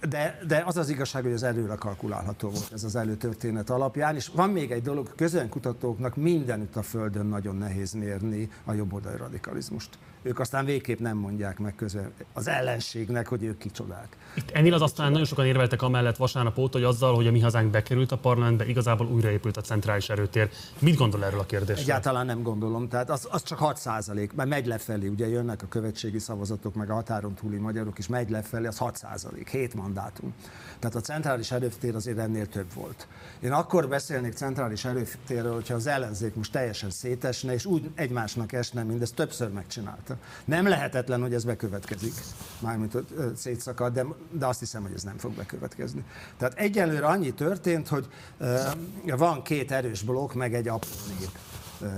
De, 0.09 0.39
de 0.47 0.63
az 0.67 0.77
az 0.77 0.89
igazság, 0.89 1.23
hogy 1.23 1.33
az 1.33 1.43
előre 1.43 1.75
kalkulálható 1.75 2.49
volt 2.49 2.71
ez 2.73 2.85
az 2.85 2.97
előtörténet 2.97 3.71
alapján, 3.71 4.15
és 4.15 4.31
van 4.35 4.51
még 4.51 4.71
egy 4.71 4.83
dolog, 4.83 5.15
közönkutatóknak 5.17 6.17
mindenütt 6.17 6.77
a 6.77 6.83
Földön 6.83 7.27
nagyon 7.27 7.57
nehéz 7.57 7.93
mérni 7.93 8.51
a 8.65 8.73
jobboldali 8.73 9.17
radikalizmust 9.17 9.99
ők 10.23 10.39
aztán 10.39 10.65
végképp 10.65 10.99
nem 10.99 11.17
mondják 11.17 11.59
meg 11.59 11.75
közben 11.75 12.13
az 12.33 12.49
ellenségnek, 12.49 13.29
hogy 13.29 13.43
ők 13.43 13.59
kicsodák. 13.59 14.17
Itt 14.35 14.51
ennél 14.51 14.75
az 14.75 14.83
aztán 14.83 15.11
nagyon 15.11 15.27
sokan 15.27 15.47
érveltek 15.47 15.83
amellett 15.83 16.17
vasárnap 16.17 16.59
óta, 16.59 16.79
hogy 16.79 16.87
azzal, 16.87 17.15
hogy 17.15 17.27
a 17.27 17.31
mi 17.31 17.41
hazánk 17.41 17.71
bekerült 17.71 18.13
a 18.13 18.19
parlamentbe, 18.19 18.67
igazából 18.67 19.07
újraépült 19.07 19.57
a 19.57 19.61
centrális 19.61 20.09
erőtér. 20.09 20.51
Mit 20.79 20.97
gondol 20.97 21.25
erről 21.25 21.41
a 21.41 21.47
kérdésről? 21.47 21.85
Egyáltalán 21.85 22.27
nem 22.27 22.43
gondolom. 22.43 22.89
Tehát 22.89 23.11
az, 23.11 23.29
az 23.31 23.43
csak 23.43 23.59
6 23.59 23.77
százalék, 23.77 24.33
mert 24.33 24.49
megy 24.49 24.67
lefelé. 24.67 25.07
Ugye 25.07 25.29
jönnek 25.29 25.63
a 25.63 25.67
követségi 25.67 26.19
szavazatok, 26.19 26.75
meg 26.75 26.91
a 26.91 26.95
határon 26.95 27.35
túli 27.35 27.57
magyarok 27.57 27.99
is, 27.99 28.07
megy 28.07 28.31
lefelé, 28.31 28.67
az 28.67 28.79
6 28.79 28.97
százalék, 28.97 29.49
7 29.49 29.75
mandátum. 29.75 30.35
Tehát 30.81 30.97
a 30.97 31.01
centrális 31.01 31.51
erőtér 31.51 31.95
azért 31.95 32.19
ennél 32.19 32.47
több 32.47 32.73
volt. 32.75 33.07
Én 33.41 33.53
akkor 33.53 33.89
beszélnék 33.89 34.33
centrális 34.33 34.85
erőtérről, 34.85 35.55
hogyha 35.55 35.75
az 35.75 35.87
ellenzék 35.87 36.35
most 36.35 36.53
teljesen 36.53 36.91
szétesne, 36.91 37.53
és 37.53 37.65
úgy 37.65 37.91
egymásnak 37.95 38.53
esne, 38.53 38.83
mint 38.83 39.03
ezt 39.03 39.15
többször 39.15 39.51
megcsinálta. 39.51 40.17
Nem 40.45 40.69
lehetetlen, 40.69 41.21
hogy 41.21 41.35
ez 41.35 41.45
bekövetkezik, 41.45 42.13
mármint 42.59 42.97
szétszakad, 43.37 43.93
de, 43.93 44.05
de 44.31 44.47
azt 44.47 44.59
hiszem, 44.59 44.83
hogy 44.83 44.93
ez 44.95 45.03
nem 45.03 45.19
fog 45.19 45.33
bekövetkezni. 45.33 46.05
Tehát 46.39 46.59
egyelőre 46.59 47.07
annyi 47.07 47.33
történt, 47.35 47.89
hogy 47.89 48.07
uh, 48.41 49.19
van 49.19 49.43
két 49.43 49.73
erős 49.73 50.03
blokk, 50.03 50.33
meg 50.33 50.55
egy 50.55 50.69
apró 50.69 50.91
nép 51.19 51.39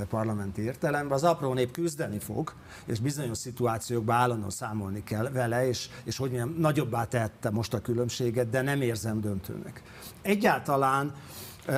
parlamenti 0.09 0.63
értelemben. 0.63 1.13
Az 1.13 1.25
apró 1.25 1.53
nép 1.53 1.71
küzdeni 1.71 2.19
fog, 2.19 2.55
és 2.85 3.01
bizonyos 3.01 3.39
szituációkban 3.39 4.17
állandóan 4.17 4.51
számolni 4.51 5.05
kell 5.05 5.31
vele, 5.31 5.67
és, 5.67 5.89
és 6.05 6.17
hogy 6.17 6.31
mondjam, 6.31 6.61
nagyobbá 6.61 7.05
tette 7.05 7.51
most 7.51 7.75
a 7.75 7.81
különbséget, 7.81 8.51
de 8.51 8.63
nem 8.63 8.81
érzem 8.81 9.21
döntőnek. 9.21 9.83
Egyáltalán 10.23 11.15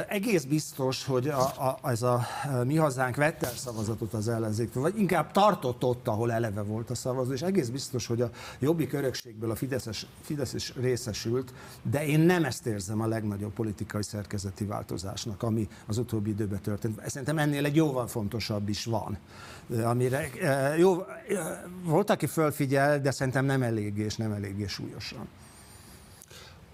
egész 0.08 0.44
biztos, 0.44 1.04
hogy 1.04 1.28
a, 1.28 1.40
a, 1.40 1.78
ez 1.82 2.02
a 2.02 2.26
mi 2.64 2.76
hazánk 2.76 3.16
vette 3.16 3.46
el 3.46 3.54
szavazatot 3.54 4.12
az 4.12 4.28
ellenzéktől, 4.28 4.82
vagy 4.82 4.98
inkább 4.98 5.32
tartott 5.32 5.84
ott, 5.84 6.08
ahol 6.08 6.32
eleve 6.32 6.62
volt 6.62 6.90
a 6.90 6.94
szavazó, 6.94 7.32
és 7.32 7.42
egész 7.42 7.68
biztos, 7.68 8.06
hogy 8.06 8.20
a 8.20 8.30
jobbik 8.58 8.92
örökségből 8.92 9.50
a 9.50 9.54
Fideszes, 9.54 10.06
Fidesz 10.20 10.52
is 10.52 10.72
részesült, 10.76 11.52
de 11.82 12.06
én 12.06 12.20
nem 12.20 12.44
ezt 12.44 12.66
érzem 12.66 13.00
a 13.00 13.06
legnagyobb 13.06 13.52
politikai 13.52 14.02
szerkezeti 14.02 14.64
változásnak, 14.64 15.42
ami 15.42 15.68
az 15.86 15.98
utóbbi 15.98 16.30
időben 16.30 16.60
történt. 16.60 17.00
Szerintem 17.06 17.38
ennél 17.38 17.64
egy 17.64 17.76
jóval 17.76 18.06
fontosabb 18.06 18.68
is 18.68 18.84
van. 18.84 19.18
Amire, 19.84 20.28
jó, 20.76 21.04
volt, 21.82 22.10
aki 22.10 22.26
fölfigyel, 22.26 23.00
de 23.00 23.10
szerintem 23.10 23.44
nem 23.44 23.62
eléggé 23.62 24.02
és 24.04 24.16
nem 24.16 24.32
eléggé 24.32 24.66
súlyosan. 24.66 25.28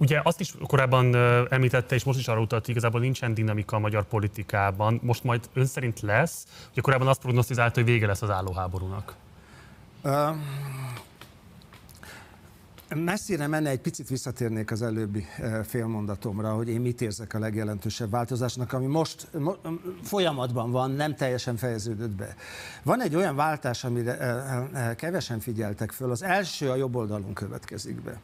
Ugye 0.01 0.21
azt 0.23 0.41
is 0.41 0.55
korábban 0.67 1.15
említette, 1.51 1.95
és 1.95 2.05
most 2.05 2.19
is 2.19 2.29
arra 2.29 2.41
utalt, 2.41 2.65
hogy 2.65 2.75
igazából 2.75 3.01
nincsen 3.01 3.35
dinamika 3.35 3.77
a 3.77 3.79
magyar 3.79 4.05
politikában. 4.05 5.01
Most 5.03 5.25
majd 5.25 5.49
ön 5.53 5.67
szerint 5.67 6.01
lesz? 6.01 6.47
Ugye 6.71 6.81
korábban 6.81 7.09
azt 7.09 7.21
prognosztizálta, 7.21 7.81
hogy 7.81 7.91
vége 7.91 8.07
lesz 8.07 8.23
az 8.23 8.31
állóháborúnak. 8.31 9.15
Messzire 12.95 13.47
menne, 13.47 13.71
egy 13.71 13.81
picit 13.81 14.09
visszatérnék 14.09 14.71
az 14.71 14.83
előbbi 14.83 15.27
félmondatomra, 15.65 16.55
hogy 16.55 16.69
én 16.69 16.81
mit 16.81 17.01
érzek 17.01 17.35
a 17.35 17.39
legjelentősebb 17.39 18.11
változásnak, 18.11 18.73
ami 18.73 18.87
most 18.87 19.29
mo, 19.39 19.53
folyamatban 20.03 20.71
van, 20.71 20.91
nem 20.91 21.15
teljesen 21.15 21.57
fejeződött 21.57 22.11
be. 22.11 22.37
Van 22.83 23.03
egy 23.03 23.15
olyan 23.15 23.37
váltás, 23.37 23.85
amire 23.85 24.95
kevesen 24.97 25.41
figyeltek 25.41 25.93
föl, 25.93 26.11
az 26.11 26.23
első 26.23 26.71
a 26.71 26.77
jobb 26.77 26.95
oldalon 26.95 27.33
következik 27.33 28.01
be. 28.01 28.21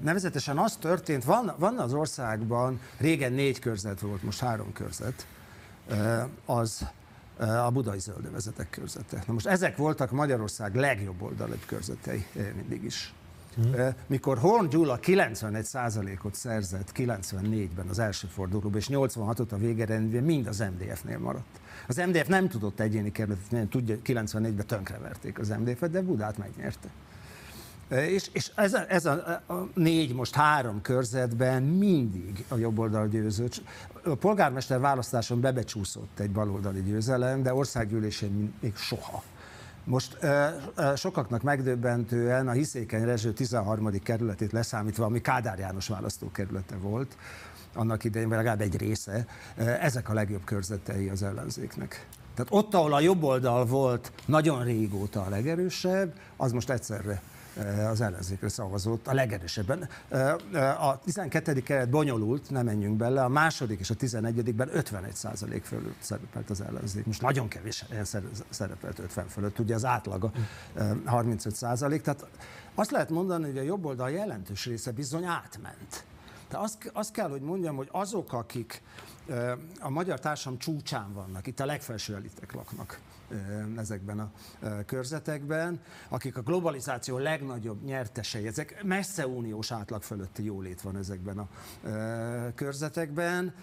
Nevezetesen 0.00 0.58
az 0.58 0.76
történt, 0.76 1.24
van, 1.24 1.54
van 1.58 1.78
az 1.78 1.92
országban, 1.92 2.80
régen 2.98 3.32
négy 3.32 3.58
körzet 3.58 4.00
volt, 4.00 4.22
most 4.22 4.40
három 4.40 4.72
körzet, 4.72 5.26
az 6.44 6.86
a 7.38 7.70
budai 7.70 7.98
zöldövezetek 7.98 8.70
körzete. 8.70 9.22
Na 9.26 9.32
most 9.32 9.46
ezek 9.46 9.76
voltak 9.76 10.10
Magyarország 10.10 10.74
legjobb 10.74 11.22
oldalibb 11.22 11.62
körzetei 11.66 12.26
mindig 12.56 12.84
is. 12.84 13.14
Hmm. 13.54 13.74
Mikor 14.06 14.38
Horn 14.38 14.68
Gyula 14.68 14.98
91%-ot 15.02 16.34
szerzett 16.34 16.92
94-ben 16.94 17.88
az 17.88 17.98
első 17.98 18.26
fordulóban, 18.26 18.76
és 18.76 18.88
86-ot 18.90 19.52
a 19.52 19.56
végeredményben 19.56 20.22
mind 20.22 20.46
az 20.46 20.58
MDF-nél 20.58 21.18
maradt. 21.18 21.60
Az 21.88 21.96
MDF 21.96 22.26
nem 22.26 22.48
tudott 22.48 22.80
egyéni 22.80 23.12
kerületet, 23.12 23.68
tudja, 23.68 23.96
94-ben 24.04 24.66
tönkreverték 24.66 25.38
az 25.38 25.48
MDF-et, 25.48 25.90
de 25.90 26.02
Budát 26.02 26.38
megnyerte. 26.38 26.88
És, 27.92 28.30
és 28.32 28.50
ez, 28.54 28.74
a, 28.74 28.84
ez 28.88 29.06
a, 29.06 29.42
a 29.46 29.68
négy, 29.74 30.14
most 30.14 30.34
három 30.34 30.82
körzetben 30.82 31.62
mindig 31.62 32.44
a 32.48 32.56
jobb 32.56 32.78
oldal 32.78 33.08
győzött. 33.08 33.62
A 34.04 34.14
polgármester 34.14 34.80
választáson 34.80 35.40
bebecsúszott 35.40 36.18
egy 36.18 36.30
baloldali 36.30 36.82
győzelem, 36.82 37.42
de 37.42 37.54
országgyűlésén 37.54 38.54
még 38.60 38.76
soha. 38.76 39.22
Most 39.84 40.18
sokaknak 40.96 41.42
megdöbbentően 41.42 42.48
a 42.48 42.52
Hiszékeny 42.52 43.04
Rezső 43.04 43.32
13. 43.32 44.02
kerületét 44.02 44.52
leszámítva, 44.52 45.04
ami 45.04 45.20
Kádár 45.20 45.58
János 45.58 45.88
választókerülete 45.88 46.76
volt, 46.76 47.16
annak 47.74 48.04
idején, 48.04 48.28
vagy 48.28 48.36
legalább 48.36 48.60
egy 48.60 48.76
része, 48.76 49.26
ezek 49.80 50.08
a 50.08 50.12
legjobb 50.12 50.44
körzetei 50.44 51.08
az 51.08 51.22
ellenzéknek. 51.22 52.06
Tehát 52.34 52.52
ott, 52.52 52.74
ahol 52.74 52.92
a 52.92 53.00
jobb 53.00 53.22
oldal 53.22 53.64
volt 53.64 54.12
nagyon 54.24 54.64
régóta 54.64 55.22
a 55.22 55.28
legerősebb, 55.28 56.14
az 56.36 56.52
most 56.52 56.70
egyszerre 56.70 57.22
az 57.90 58.00
ellenzékre 58.00 58.48
szavazott 58.48 59.06
a 59.06 59.14
legerősebben. 59.14 59.88
Eh, 60.08 60.34
eh, 60.52 60.86
a 60.88 61.00
12. 61.04 61.52
keret 61.52 61.90
bonyolult, 61.90 62.50
nem 62.50 62.64
menjünk 62.64 62.96
bele, 62.96 63.24
a 63.24 63.28
második 63.28 63.80
és 63.80 63.90
a 63.90 63.94
11-ben 63.94 64.68
51 64.72 65.14
százalék 65.14 65.64
fölött 65.64 65.96
szerepelt 65.98 66.50
az 66.50 66.60
ellenzék. 66.60 67.06
Most 67.06 67.22
nagyon 67.22 67.48
kevés 67.48 67.84
szerepelt 68.50 68.98
50 68.98 69.28
fölött, 69.28 69.58
ugye 69.58 69.74
az 69.74 69.84
átlaga 69.84 70.30
35 71.04 71.54
százalék. 71.54 72.02
Tehát 72.02 72.26
azt 72.74 72.90
lehet 72.90 73.10
mondani, 73.10 73.44
hogy 73.44 73.58
a 73.58 73.62
jobb 73.62 73.84
oldal 73.84 74.10
jelentős 74.10 74.66
része 74.66 74.90
bizony 74.90 75.24
átment. 75.24 76.04
De 76.50 76.58
azt, 76.58 76.90
azt 76.92 77.12
kell, 77.12 77.30
hogy 77.30 77.40
mondjam, 77.40 77.76
hogy 77.76 77.88
azok, 77.90 78.32
akik 78.32 78.82
a 79.80 79.90
magyar 79.90 80.20
társadalom 80.20 80.58
csúcsán 80.58 81.12
vannak, 81.12 81.46
itt 81.46 81.60
a 81.60 81.66
legfelső 81.66 82.14
elitek 82.14 82.52
laknak 82.52 83.00
ezekben 83.76 84.18
a 84.20 84.30
körzetekben, 84.86 85.80
akik 86.08 86.36
a 86.36 86.42
globalizáció 86.42 87.18
legnagyobb 87.18 87.84
nyertesei, 87.84 88.46
ezek 88.46 88.82
messze 88.82 89.26
uniós 89.26 89.72
átlag 89.72 90.02
fölötti 90.02 90.44
jólét 90.44 90.80
van 90.80 90.96
ezekben 90.96 91.38
a 91.38 91.48
körzetekben, 92.54 93.54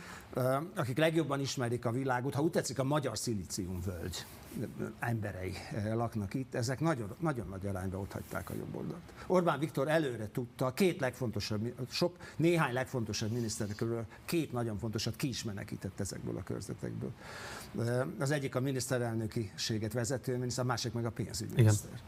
akik 0.75 0.97
legjobban 0.97 1.39
ismerik 1.39 1.85
a 1.85 1.91
világot, 1.91 2.33
ha 2.33 2.41
úgy 2.41 2.51
tetszik, 2.51 2.79
a 2.79 2.83
magyar 2.83 3.17
szilíciumvölgy 3.17 4.25
emberei 4.99 5.53
laknak 5.93 6.33
itt, 6.33 6.55
ezek 6.55 6.79
nagyon, 6.79 7.15
nagyon 7.19 7.47
nagy 7.47 7.65
arányban 7.65 7.99
ott 7.99 8.11
hagyták 8.11 8.49
a 8.49 8.53
jobb 8.53 8.75
oldalt. 8.75 9.01
Orbán 9.27 9.59
Viktor 9.59 9.87
előre 9.87 10.29
tudta, 10.31 10.73
két 10.73 10.99
legfontosabb, 10.99 11.73
sok, 11.89 12.17
néhány 12.35 12.73
legfontosabb 12.73 13.31
miniszterről 13.31 14.05
két 14.25 14.51
nagyon 14.51 14.77
fontosat 14.77 15.15
ki 15.15 15.27
is 15.27 15.43
menekített 15.43 15.99
ezekből 15.99 16.37
a 16.37 16.43
körzetekből. 16.43 17.11
Az 18.19 18.31
egyik 18.31 18.55
a 18.55 18.59
miniszterelnökiséget 18.59 19.93
vezető 19.93 20.37
miniszter, 20.37 20.63
a 20.63 20.67
másik 20.67 20.93
meg 20.93 21.05
a 21.05 21.11
pénzügyminiszter. 21.11 21.89
Igen. 21.89 22.01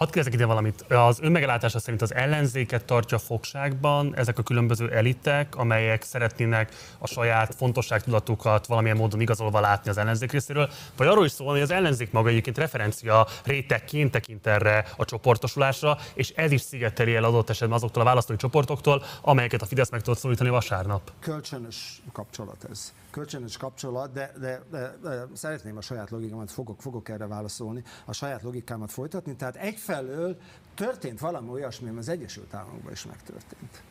Hadd 0.00 0.08
kérdezek 0.08 0.34
ide 0.34 0.46
valamit. 0.46 0.82
Az 0.88 1.20
önmegelátása 1.20 1.78
szerint 1.78 2.02
az 2.02 2.14
ellenzéket 2.14 2.84
tartja 2.84 3.18
fogságban 3.18 4.16
ezek 4.16 4.38
a 4.38 4.42
különböző 4.42 4.92
elitek, 4.92 5.56
amelyek 5.56 6.02
szeretnének 6.02 6.72
a 6.98 7.06
saját 7.06 7.54
fontosságtudatukat 7.54 8.66
valamilyen 8.66 8.96
módon 8.96 9.20
igazolva 9.20 9.60
látni 9.60 9.90
az 9.90 9.98
ellenzék 9.98 10.32
részéről, 10.32 10.70
vagy 10.96 11.06
arról 11.06 11.24
is 11.24 11.30
szól, 11.30 11.50
hogy 11.50 11.60
az 11.60 11.70
ellenzék 11.70 12.12
maga 12.12 12.28
egyébként 12.28 12.58
referencia 12.58 13.26
rétegként 13.44 14.10
tekint 14.10 14.46
erre 14.46 14.84
a 14.96 15.04
csoportosulásra, 15.04 15.98
és 16.14 16.32
ez 16.36 16.52
is 16.52 16.60
szigeteli 16.60 17.14
el 17.14 17.24
adott 17.24 17.50
esetben 17.50 17.76
azoktól 17.76 18.02
a 18.02 18.04
választói 18.04 18.36
csoportoktól, 18.36 19.02
amelyeket 19.22 19.62
a 19.62 19.66
Fidesz 19.66 19.90
meg 19.90 20.02
tudott 20.02 20.18
szólítani 20.18 20.50
vasárnap. 20.50 21.12
Kölcsönös 21.18 22.02
kapcsolat 22.12 22.66
ez 22.70 22.92
kölcsönös 23.10 23.56
kapcsolat, 23.56 24.12
de, 24.12 24.32
de, 24.38 24.62
de, 24.70 24.96
de 25.02 25.26
szeretném 25.32 25.76
a 25.76 25.80
saját 25.80 26.10
logikámat, 26.10 26.50
fogok, 26.50 26.80
fogok 26.80 27.08
erre 27.08 27.26
válaszolni, 27.26 27.82
a 28.04 28.12
saját 28.12 28.42
logikámat 28.42 28.90
folytatni. 28.92 29.36
Tehát 29.36 29.56
egyfelől 29.56 30.36
történt 30.74 31.20
valami 31.20 31.48
olyasmi, 31.48 31.88
ami 31.88 31.98
az 31.98 32.08
Egyesült 32.08 32.54
Államokban 32.54 32.92
is 32.92 33.04
megtörtént. 33.04 33.82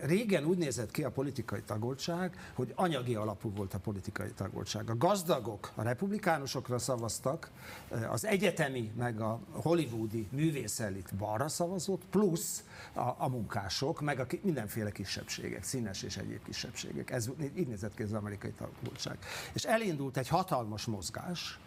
Régen 0.00 0.44
úgy 0.44 0.58
nézett 0.58 0.90
ki 0.90 1.04
a 1.04 1.10
politikai 1.10 1.62
tagoltság, 1.62 2.52
hogy 2.54 2.72
anyagi 2.74 3.14
alapú 3.14 3.52
volt 3.54 3.74
a 3.74 3.78
politikai 3.78 4.30
tagoltság. 4.30 4.90
A 4.90 4.96
gazdagok 4.96 5.72
a 5.74 5.82
republikánusokra 5.82 6.78
szavaztak, 6.78 7.50
az 8.08 8.24
egyetemi 8.24 8.92
meg 8.96 9.20
a 9.20 9.40
hollywoodi 9.52 10.28
művészelit 10.30 11.14
balra 11.14 11.48
szavazott, 11.48 12.02
plusz 12.10 12.64
a, 12.92 13.00
a 13.00 13.28
munkások, 13.28 14.00
meg 14.00 14.20
a 14.20 14.26
mindenféle 14.42 14.90
kisebbségek, 14.90 15.62
színes 15.62 16.02
és 16.02 16.16
egyéb 16.16 16.42
kisebbségek. 16.44 17.10
Ez 17.10 17.30
így 17.56 17.68
nézett 17.68 17.94
ki 17.94 18.02
az 18.02 18.12
amerikai 18.12 18.52
tagoltság. 18.52 19.18
És 19.52 19.64
elindult 19.64 20.16
egy 20.16 20.28
hatalmas 20.28 20.84
mozgás, 20.84 21.58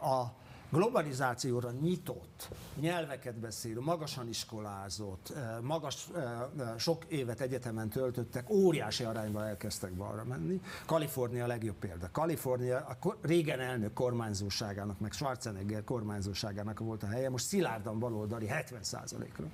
a 0.00 0.32
globalizációra 0.70 1.70
nyitott, 1.70 2.48
nyelveket 2.80 3.34
beszélő, 3.34 3.80
magasan 3.80 4.28
iskolázott, 4.28 5.32
eh, 5.36 5.60
magas, 5.62 6.06
eh, 6.14 6.40
eh, 6.40 6.78
sok 6.78 7.04
évet 7.08 7.40
egyetemen 7.40 7.88
töltöttek, 7.88 8.50
óriási 8.50 9.04
arányban 9.04 9.44
elkezdtek 9.44 9.92
balra 9.92 10.24
menni. 10.24 10.60
Kalifornia 10.86 11.44
a 11.44 11.46
legjobb 11.46 11.76
példa. 11.76 12.08
Kalifornia 12.12 12.76
a 12.76 13.16
régen 13.20 13.60
elnök 13.60 13.92
kormányzóságának, 13.92 15.00
meg 15.00 15.12
Schwarzenegger 15.12 15.84
kormányzóságának 15.84 16.78
volt 16.78 17.02
a 17.02 17.06
helye, 17.06 17.30
most 17.30 17.44
szilárdan 17.46 17.98
baloldali 17.98 18.46
70%-ra. 18.48 19.46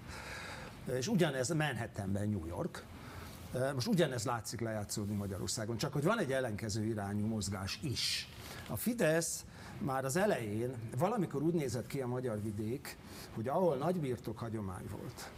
És 0.94 1.09
ugyanez 1.09 1.48
Manhattanben 1.48 2.29
New 2.29 2.46
York, 2.46 2.85
most 3.74 3.87
ugyanez 3.87 4.24
látszik 4.24 4.61
lejátszódni 4.61 5.14
Magyarországon, 5.14 5.76
csak 5.76 5.92
hogy 5.92 6.02
van 6.02 6.18
egy 6.18 6.33
ellenkező 6.33 6.85
irányú 6.85 7.26
mozgás 7.26 7.79
is. 7.83 8.29
A 8.68 8.76
Fidesz 8.76 9.44
már 9.78 10.04
az 10.04 10.16
elején 10.16 10.74
valamikor 10.98 11.42
úgy 11.42 11.54
nézett 11.54 11.86
ki 11.86 12.00
a 12.00 12.06
magyar 12.06 12.42
vidék, 12.42 12.96
hogy 13.34 13.48
ahol 13.48 13.76
nagybirtok 13.76 14.38
hagyomány 14.38 14.86
volt, 14.90 15.30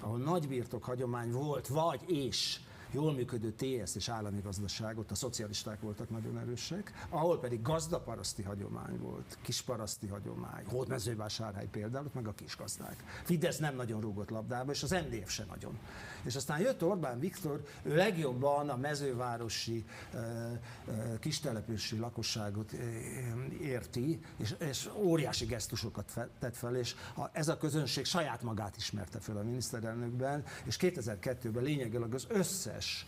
ahol 0.00 0.18
nagybirtok 0.18 0.84
hagyomány 0.84 1.30
volt, 1.30 1.68
vagy 1.68 2.00
és 2.06 2.60
jól 2.90 3.12
működő 3.12 3.52
TS 3.52 3.94
és 3.94 4.08
állami 4.08 4.40
gazdaságot, 4.40 5.10
a 5.10 5.14
szocialisták 5.14 5.80
voltak 5.80 6.10
nagyon 6.10 6.38
erősek, 6.38 7.06
ahol 7.08 7.38
pedig 7.38 7.62
gazdaparaszti 7.62 8.42
hagyomány 8.42 8.98
volt, 8.98 9.38
kisparaszti 9.42 10.06
hagyomány, 10.06 10.64
Hódmezővásárhely 10.66 11.66
például, 11.66 12.10
meg 12.12 12.26
a 12.26 12.32
kisgazdák. 12.32 13.04
Fidesz 13.24 13.58
nem 13.58 13.76
nagyon 13.76 14.00
rúgott 14.00 14.30
labdába, 14.30 14.72
és 14.72 14.82
az 14.82 14.90
MDF 14.90 15.30
se 15.30 15.44
nagyon. 15.44 15.78
És 16.22 16.36
aztán 16.36 16.60
jött 16.60 16.82
Orbán 16.82 17.18
Viktor, 17.18 17.64
ő 17.82 17.96
legjobban 17.96 18.68
a 18.68 18.76
mezővárosi, 18.76 19.84
kistelepülési 21.20 21.98
lakosságot 21.98 22.72
érti, 23.62 24.20
és, 24.36 24.54
és 24.58 24.88
óriási 24.96 25.44
gesztusokat 25.44 26.28
tett 26.38 26.56
fel, 26.56 26.76
és 26.76 26.94
a, 27.16 27.22
ez 27.32 27.48
a 27.48 27.56
közönség 27.56 28.04
saját 28.04 28.42
magát 28.42 28.76
ismerte 28.76 29.20
fel 29.20 29.36
a 29.36 29.42
miniszterelnökben, 29.42 30.44
és 30.64 30.76
2002-ben 30.80 31.62
lényegileg 31.62 32.14
az 32.14 32.26
összes 32.28 32.77
cash 32.78 33.06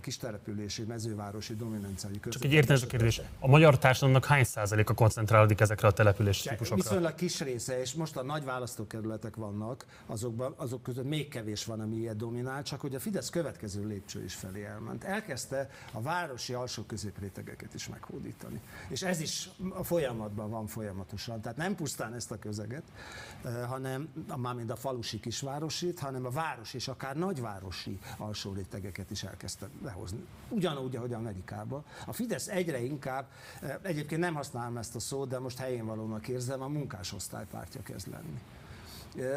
kistelepülési, 0.00 0.82
mezővárosi 0.82 1.56
dominanciai 1.56 2.20
között. 2.20 2.40
Csak 2.40 2.50
egy 2.50 2.56
értelmes 2.56 2.86
kérdés. 2.86 3.20
A 3.38 3.48
magyar 3.48 3.78
társadalomnak 3.78 4.24
hány 4.24 4.44
százaléka 4.44 4.94
koncentrálódik 4.94 5.60
ezekre 5.60 5.88
a 5.88 5.92
települési 5.92 6.48
típusokra? 6.48 6.82
Viszonylag 6.82 7.14
kis 7.14 7.40
része, 7.40 7.80
és 7.80 7.94
most 7.94 8.16
a 8.16 8.22
nagy 8.22 8.44
választókerületek 8.44 9.36
vannak, 9.36 9.86
azokban, 10.06 10.54
azok 10.56 10.82
között 10.82 11.04
még 11.04 11.28
kevés 11.28 11.64
van, 11.64 11.80
ami 11.80 11.96
ilyet 11.96 12.16
dominál, 12.16 12.62
csak 12.62 12.80
hogy 12.80 12.94
a 12.94 13.00
Fidesz 13.00 13.30
következő 13.30 13.86
lépcső 13.86 14.24
is 14.24 14.34
felé 14.34 14.64
elment. 14.64 15.04
Elkezdte 15.04 15.70
a 15.92 16.00
városi 16.00 16.52
alsó 16.52 16.82
középrétegeket 16.82 17.74
is 17.74 17.88
meghódítani. 17.88 18.60
És 18.88 19.02
ez 19.02 19.20
is 19.20 19.48
a 19.70 19.84
folyamatban 19.84 20.50
van 20.50 20.66
folyamatosan. 20.66 21.40
Tehát 21.40 21.56
nem 21.56 21.74
pusztán 21.74 22.14
ezt 22.14 22.30
a 22.30 22.38
közeget, 22.38 22.82
hanem 23.68 24.08
mármint 24.36 24.70
a 24.70 24.76
falusi 24.76 25.20
kisvárosit, 25.20 25.98
hanem 25.98 26.26
a 26.26 26.30
város 26.30 26.74
és 26.74 26.88
akár 26.88 27.16
nagyvárosi 27.16 27.98
alsó 28.16 28.52
rétegeket 28.52 29.10
is 29.10 29.17
is 29.22 29.28
elkezdte 29.28 29.68
lehozni. 29.82 30.24
Ugyanúgy, 30.48 30.96
ahogy 30.96 31.12
Amerikában. 31.12 31.84
A 32.06 32.12
Fidesz 32.12 32.48
egyre 32.48 32.80
inkább, 32.80 33.26
eh, 33.60 33.76
egyébként 33.82 34.20
nem 34.20 34.34
használom 34.34 34.76
ezt 34.76 34.94
a 34.94 35.00
szót, 35.00 35.28
de 35.28 35.38
most 35.38 35.58
helyén 35.58 35.86
valónak 35.86 36.28
érzem, 36.28 36.62
a 36.62 36.68
munkásosztálypártya 36.68 37.82
kezd 37.82 38.08
lenni. 38.08 38.40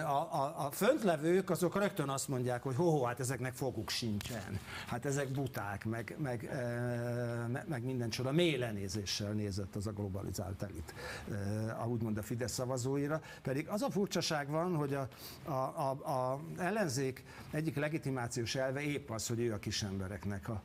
A, 0.05 0.27
a, 0.31 0.65
a 0.65 0.71
föntlevők 0.71 1.49
azok 1.49 1.75
rögtön 1.75 2.09
azt 2.09 2.27
mondják, 2.27 2.63
hogy 2.63 2.75
ho, 2.75 3.03
hát 3.03 3.19
ezeknek 3.19 3.53
foguk 3.53 3.89
sincsen. 3.89 4.59
Hát 4.87 5.05
ezek 5.05 5.29
buták, 5.29 5.85
meg, 5.85 6.15
meg, 6.17 6.45
e, 6.45 7.63
meg 7.67 7.83
minden 7.83 8.09
csoda. 8.09 8.31
Mély 8.31 8.57
lenézéssel 8.57 9.31
nézett 9.31 9.75
az 9.75 9.87
a 9.87 9.91
globalizált 9.91 10.63
elit, 10.63 10.93
e, 11.31 11.85
úgymond 11.85 12.17
a 12.17 12.21
Fidesz 12.21 12.53
szavazóira. 12.53 13.21
Pedig 13.41 13.67
az 13.67 13.81
a 13.81 13.89
furcsaság 13.89 14.49
van, 14.49 14.75
hogy 14.75 14.93
a, 14.93 15.07
a, 15.43 15.51
a, 15.51 15.89
a 15.89 16.39
ellenzék 16.57 17.23
egyik 17.51 17.75
legitimációs 17.75 18.55
elve 18.55 18.81
épp 18.81 19.09
az, 19.09 19.27
hogy 19.27 19.39
ő 19.39 19.53
a 19.53 19.59
kisembereknek 19.59 20.49
a, 20.49 20.61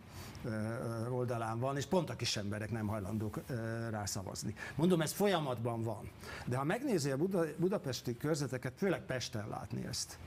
oldalán 1.10 1.58
van, 1.58 1.76
és 1.76 1.86
pont 1.86 2.10
a 2.10 2.16
kis 2.16 2.36
emberek 2.36 2.70
nem 2.70 2.86
hajlandók 2.86 3.40
rá 3.90 4.04
szavazni. 4.04 4.54
Mondom, 4.74 5.00
ez 5.00 5.12
folyamatban 5.12 5.82
van. 5.82 6.10
De 6.46 6.56
ha 6.56 6.64
megnézi 6.64 7.10
a 7.10 7.16
Buda, 7.16 7.44
budapesti 7.56 8.16
körzeteket, 8.16 8.72
főleg 8.76 9.00
Pesten 9.00 9.48
látni 9.48 9.86
ezt, 9.86 10.18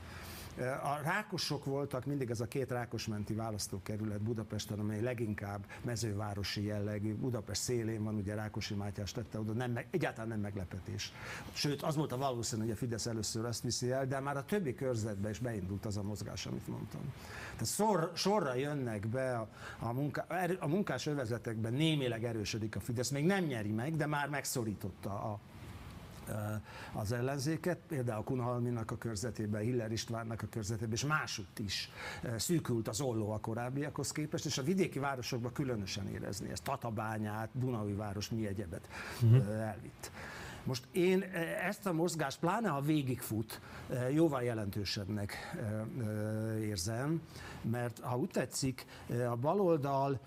a 0.82 1.00
rákosok 1.02 1.64
voltak, 1.64 2.04
mindig 2.04 2.30
ez 2.30 2.40
a 2.40 2.46
két 2.46 2.70
rákosmenti 2.70 3.34
választókerület 3.34 4.20
Budapesten, 4.20 4.78
amely 4.78 5.00
leginkább 5.00 5.66
mezővárosi 5.82 6.64
jellegű, 6.64 7.14
Budapest 7.14 7.62
szélén 7.62 8.04
van, 8.04 8.14
ugye 8.14 8.34
Rákosi 8.34 8.74
Mátyás 8.74 9.12
tette 9.12 9.38
oda, 9.38 9.52
nem, 9.52 9.78
egyáltalán 9.90 10.28
nem 10.28 10.40
meglepetés. 10.40 11.12
Sőt, 11.52 11.82
az 11.82 11.96
volt 11.96 12.12
a 12.12 12.16
valószínű, 12.16 12.62
hogy 12.62 12.70
a 12.70 12.76
Fidesz 12.76 13.06
először 13.06 13.44
ezt 13.44 13.62
viszi 13.62 13.90
el, 13.90 14.06
de 14.06 14.20
már 14.20 14.36
a 14.36 14.44
többi 14.44 14.74
körzetben 14.74 15.30
is 15.30 15.38
beindult 15.38 15.86
az 15.86 15.96
a 15.96 16.02
mozgás, 16.02 16.46
amit 16.46 16.68
mondtam. 16.68 17.12
Tehát 17.52 17.64
szor, 17.64 18.10
sorra 18.14 18.54
jönnek 18.54 19.06
be 19.06 19.38
a, 19.38 19.48
a, 19.78 19.92
munka, 19.92 20.26
a 20.58 20.66
munkás 20.66 21.06
övezetekben, 21.06 21.72
némileg 21.72 22.24
erősödik 22.24 22.76
a 22.76 22.80
Fidesz, 22.80 23.10
még 23.10 23.24
nem 23.24 23.44
nyeri 23.44 23.70
meg, 23.70 23.96
de 23.96 24.06
már 24.06 24.28
megszorította 24.28 25.10
a 25.10 25.40
az 26.92 27.12
ellenzéket, 27.12 27.78
például 27.88 28.24
Kunhalminak 28.24 28.90
a 28.90 28.98
körzetében, 28.98 29.60
Hiller 29.60 29.92
Istvánnak 29.92 30.42
a 30.42 30.46
körzetében, 30.50 30.92
és 30.92 31.04
másutt 31.04 31.58
is 31.58 31.90
szűkült 32.36 32.88
az 32.88 33.00
olló 33.00 33.30
a 33.30 33.38
korábbiakhoz 33.40 34.12
képest, 34.12 34.44
és 34.44 34.58
a 34.58 34.62
vidéki 34.62 34.98
városokban 34.98 35.52
különösen 35.52 36.08
érezni 36.08 36.50
ezt. 36.50 36.62
Tatabányát, 36.62 37.48
Dunaui 37.52 37.92
város, 37.92 38.30
mi 38.30 38.46
egyebet 38.46 38.88
uh-huh. 39.22 39.60
elvitt. 39.60 40.10
Most 40.64 40.86
én 40.92 41.22
ezt 41.68 41.86
a 41.86 41.92
mozgást, 41.92 42.38
pláne 42.38 42.68
ha 42.68 42.80
végigfut, 42.80 43.60
jóval 44.12 44.42
jelentősebbnek 44.42 45.56
érzem, 46.60 47.22
mert 47.62 48.00
ha 48.00 48.18
úgy 48.18 48.30
tetszik, 48.30 48.84
a 49.30 49.36
baloldal 49.36 50.20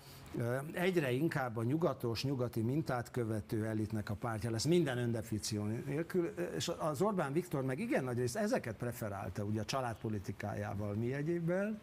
egyre 0.72 1.10
inkább 1.10 1.56
a 1.56 1.62
nyugatos, 1.62 2.24
nyugati 2.24 2.60
mintát 2.60 3.10
követő 3.10 3.64
elitnek 3.64 4.10
a 4.10 4.14
pártja 4.14 4.50
lesz, 4.50 4.64
minden 4.64 4.98
öndefició 4.98 5.64
nélkül, 5.64 6.34
és 6.56 6.70
az 6.78 7.02
Orbán 7.02 7.32
Viktor 7.32 7.64
meg 7.64 7.78
igen 7.78 8.04
nagy 8.04 8.18
részt 8.18 8.36
ezeket 8.36 8.76
preferálta, 8.76 9.44
ugye 9.44 9.60
a 9.60 9.64
családpolitikájával, 9.64 10.94
mi 10.94 11.12
egyébben, 11.12 11.80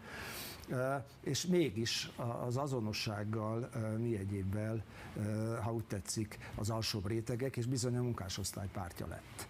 és 1.21 1.45
mégis 1.45 2.11
az 2.45 2.57
azonossággal, 2.57 3.69
mi 3.97 4.17
egyébbel, 4.17 4.83
ha 5.61 5.73
úgy 5.73 5.85
tetszik, 5.85 6.37
az 6.55 6.69
alsóbb 6.69 7.07
rétegek, 7.07 7.57
és 7.57 7.65
bizony 7.65 7.97
a 7.97 8.01
munkásosztály 8.01 8.67
pártja 8.73 9.07
lett. 9.07 9.47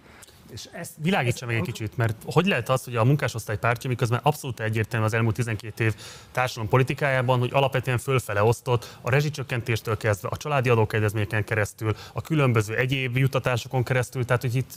És 0.53 0.67
ezt, 0.71 0.91
Világítsa 0.97 1.45
meg 1.45 1.55
egy 1.55 1.61
kicsit, 1.61 1.97
mert 1.97 2.15
hogy 2.25 2.45
lehet 2.45 2.69
az, 2.69 2.83
hogy 2.83 2.95
a 2.95 3.03
munkásosztály 3.03 3.57
pártja, 3.57 3.89
miközben 3.89 4.19
abszolút 4.23 4.59
egyértelmű 4.59 5.05
az 5.05 5.13
elmúlt 5.13 5.35
12 5.35 5.83
év 5.83 5.95
társadalom 6.31 6.69
politikájában, 6.69 7.39
hogy 7.39 7.49
alapvetően 7.53 7.97
fölfele 7.97 8.43
osztott 8.43 8.97
a 9.01 9.09
rezsicsökkentéstől 9.09 9.97
kezdve, 9.97 10.27
a 10.31 10.37
családi 10.37 10.69
adókedvezményeken 10.69 11.43
keresztül, 11.43 11.95
a 12.13 12.21
különböző 12.21 12.75
egyéb 12.75 13.17
jutatásokon 13.17 13.83
keresztül, 13.83 14.25
tehát 14.25 14.41
hogy 14.41 14.55
itt 14.55 14.73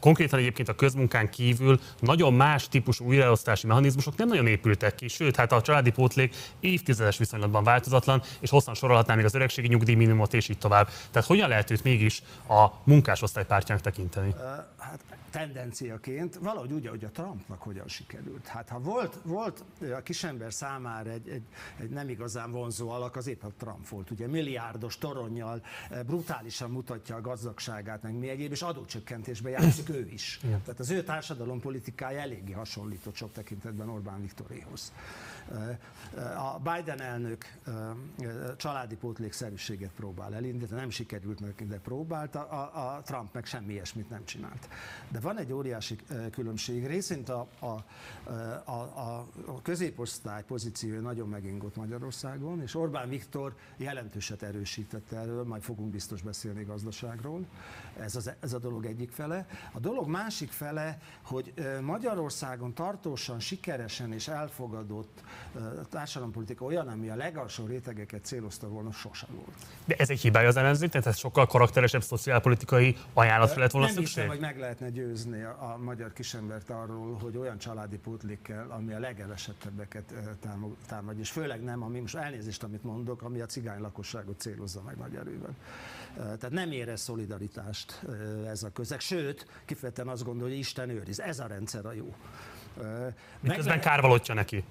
konkrétan 0.00 0.38
egyébként 0.38 0.68
a 0.68 0.74
közmunkán 0.74 1.30
kívül 1.30 1.80
nagyon 2.00 2.34
más 2.34 2.68
típusú 2.68 3.04
újraosztási 3.04 3.66
mechanizmusok 3.66 4.16
nem 4.16 4.28
nagyon 4.28 4.46
épültek 4.46 4.94
ki, 4.94 5.08
sőt, 5.08 5.36
hát 5.36 5.52
a 5.52 5.60
családi 5.60 5.90
pótlék 5.90 6.34
évtizedes 6.60 7.18
viszonylatban 7.18 7.64
változatlan, 7.64 8.22
és 8.40 8.50
hosszan 8.50 8.74
sorolhatnám 8.74 9.16
még 9.16 9.26
az 9.26 9.34
öregségi 9.34 9.68
nyugdíj 9.68 9.94
minimumot 9.94 10.34
és 10.34 10.48
így 10.48 10.58
tovább. 10.58 10.88
Tehát 11.10 11.28
hogyan 11.28 11.48
lehet 11.48 11.70
őt 11.70 11.84
mégis 11.84 12.22
a 12.48 12.66
munkásosztály 12.84 13.44
pártjának 13.44 13.84
tekinteni? 13.84 14.34
Hát 14.78 15.11
tendenciaként, 15.32 16.34
valahogy 16.34 16.72
úgy, 16.72 16.86
hogy 16.86 17.04
a 17.04 17.10
Trumpnak 17.10 17.62
hogyan 17.62 17.88
sikerült. 17.88 18.46
Hát 18.46 18.68
ha 18.68 18.78
volt, 18.78 19.18
volt 19.22 19.64
a 19.96 20.02
kisember 20.02 20.52
számára 20.52 21.10
egy, 21.10 21.28
egy, 21.28 21.42
egy 21.76 21.90
nem 21.90 22.08
igazán 22.08 22.50
vonzó 22.50 22.90
alak, 22.90 23.16
az 23.16 23.26
épp 23.26 23.42
a 23.42 23.50
Trump 23.58 23.88
volt. 23.88 24.10
Ugye 24.10 24.26
milliárdos 24.26 24.98
toronnyal 24.98 25.62
brutálisan 26.06 26.70
mutatja 26.70 27.16
a 27.16 27.20
gazdagságát, 27.20 28.02
meg 28.02 28.14
mi 28.14 28.28
egyéb, 28.28 28.52
és 28.52 28.62
adócsökkentésbe 28.62 29.50
játszik 29.50 29.88
ő 29.88 30.08
is. 30.10 30.40
Igen. 30.42 30.62
Tehát 30.62 30.80
az 30.80 30.90
ő 30.90 31.02
társadalompolitikája 31.02 32.20
eléggé 32.20 32.52
hasonlított 32.52 33.14
sok 33.14 33.32
tekintetben 33.32 33.88
Orbán 33.88 34.20
Viktoréhoz. 34.20 34.92
A 36.36 36.58
Biden 36.58 37.00
elnök 37.00 37.44
családi 38.56 38.96
pótlékszerűséget 38.96 39.90
próbál 39.90 40.34
elindítani, 40.34 40.80
nem 40.80 40.90
sikerült 40.90 41.40
neki, 41.40 41.64
de 41.64 41.78
próbálta, 41.78 42.40
a, 42.40 42.96
a 42.96 43.02
Trump 43.02 43.34
meg 43.34 43.44
semmi 43.44 43.72
ilyesmit 43.72 44.10
nem 44.10 44.24
csinált. 44.24 44.68
De 45.08 45.20
van 45.20 45.38
egy 45.38 45.52
óriási 45.52 45.96
különbség. 46.30 46.86
Részint 46.86 47.28
a, 47.28 47.48
a, 47.58 47.66
a, 48.64 48.72
a, 48.72 49.26
a 49.46 49.62
középosztály 49.62 50.44
pozíciója 50.44 51.00
nagyon 51.00 51.28
megingott 51.28 51.76
Magyarországon, 51.76 52.60
és 52.62 52.74
Orbán 52.74 53.08
Viktor 53.08 53.54
jelentőset 53.76 54.42
erősítette 54.42 55.16
erről, 55.16 55.44
majd 55.44 55.62
fogunk 55.62 55.90
biztos 55.90 56.22
beszélni 56.22 56.64
gazdaságról. 56.64 57.46
Ez, 57.98 58.16
az, 58.16 58.32
ez 58.40 58.52
a 58.52 58.58
dolog 58.58 58.86
egyik 58.86 59.10
fele. 59.10 59.46
A 59.72 59.80
dolog 59.80 60.08
másik 60.08 60.50
fele, 60.50 60.98
hogy 61.22 61.54
Magyarországon 61.80 62.74
tartósan, 62.74 63.40
sikeresen 63.40 64.12
és 64.12 64.28
elfogadott 64.28 65.22
társadalompolitika 65.90 66.64
olyan, 66.64 66.88
ami 66.88 67.08
a 67.08 67.14
legalsó 67.14 67.66
rétegeket 67.66 68.24
célozta 68.24 68.68
volna, 68.68 68.92
sosem 68.92 69.28
volt. 69.34 69.56
De 69.84 69.94
ez 69.98 70.10
egy 70.10 70.20
hibája 70.20 70.48
az 70.48 70.56
ellenzék? 70.56 70.90
Tehát 70.90 71.06
ez 71.06 71.18
sokkal 71.18 71.46
karakteresebb 71.46 72.02
szociálpolitikai 72.02 72.96
ajánlatra 73.12 73.60
lett 73.60 73.70
volna 73.70 73.86
Nem 73.86 73.96
szükség? 73.96 74.14
hiszem, 74.14 74.28
hogy 74.28 74.40
meg 74.40 74.58
lehetne 74.58 74.90
győzni 74.90 75.42
a, 75.42 75.72
a 75.72 75.76
magyar 75.82 76.12
kisembert 76.12 76.70
arról, 76.70 77.18
hogy 77.22 77.36
olyan 77.36 77.58
családi 77.58 77.98
pótlékkel, 77.98 78.66
ami 78.70 78.92
a 78.92 78.98
legelesettebbeket 78.98 80.14
támad, 80.86 81.18
és 81.18 81.30
főleg 81.30 81.62
nem, 81.62 81.82
ami 81.82 82.00
most 82.00 82.14
elnézést, 82.14 82.62
amit 82.62 82.84
mondok, 82.84 83.22
ami 83.22 83.40
a 83.40 83.46
cigány 83.46 83.80
lakosságot 83.80 84.40
célozza 84.40 84.82
meg 84.82 84.96
nagy 84.96 85.14
erőben. 85.14 85.56
Tehát 86.14 86.50
nem 86.50 86.72
érez 86.72 87.00
szolidaritást 87.00 88.02
ez 88.46 88.62
a 88.62 88.70
közeg, 88.72 89.00
sőt, 89.00 89.46
kifejezetten 89.64 90.08
azt 90.08 90.24
gondolja, 90.24 90.48
hogy 90.48 90.58
Isten 90.58 90.90
őriz. 90.90 91.20
Ez 91.20 91.38
a 91.38 91.46
rendszer 91.46 91.86
a 91.86 91.92
jó. 91.92 92.14
Miközben 93.40 93.80
kárvalotja 93.80 94.34
neki 94.34 94.64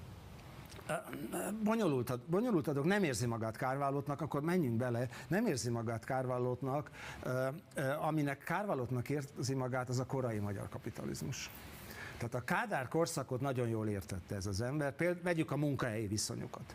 bonyolult, 1.62 2.20
bonyolult 2.20 2.68
adok, 2.68 2.84
nem 2.84 3.02
érzi 3.02 3.26
magát 3.26 3.56
kárvállótnak, 3.56 4.20
akkor 4.20 4.42
menjünk 4.42 4.76
bele, 4.76 5.08
nem 5.28 5.46
érzi 5.46 5.70
magát 5.70 6.04
kárvállótnak, 6.04 6.90
aminek 8.00 8.38
kárvállótnak 8.38 9.08
érzi 9.08 9.54
magát, 9.54 9.88
az 9.88 9.98
a 9.98 10.06
korai 10.06 10.38
magyar 10.38 10.68
kapitalizmus. 10.68 11.50
Tehát 12.16 12.34
a 12.34 12.44
Kádár 12.44 12.88
korszakot 12.88 13.40
nagyon 13.40 13.68
jól 13.68 13.88
értette 13.88 14.34
ez 14.34 14.46
az 14.46 14.60
ember. 14.60 14.96
Például 14.96 15.22
vegyük 15.22 15.50
a 15.50 15.56
munkahelyi 15.56 16.06
viszonyokat 16.06 16.74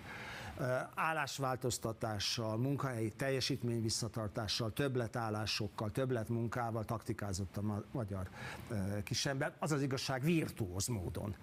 állásváltoztatással, 0.96 2.58
munkahelyi 2.58 3.12
teljesítmény 3.12 3.82
visszatartással, 3.82 4.74
többletállásokkal, 4.74 5.92
többletmunkával 5.92 6.86
taktikázott 6.86 7.58
a 7.58 7.84
magyar 7.92 8.30
kisember. 9.04 9.54
Az 9.60 9.72
az 9.72 9.82
igazság 9.82 10.22
virtuóz 10.22 10.88
módon 10.88 11.36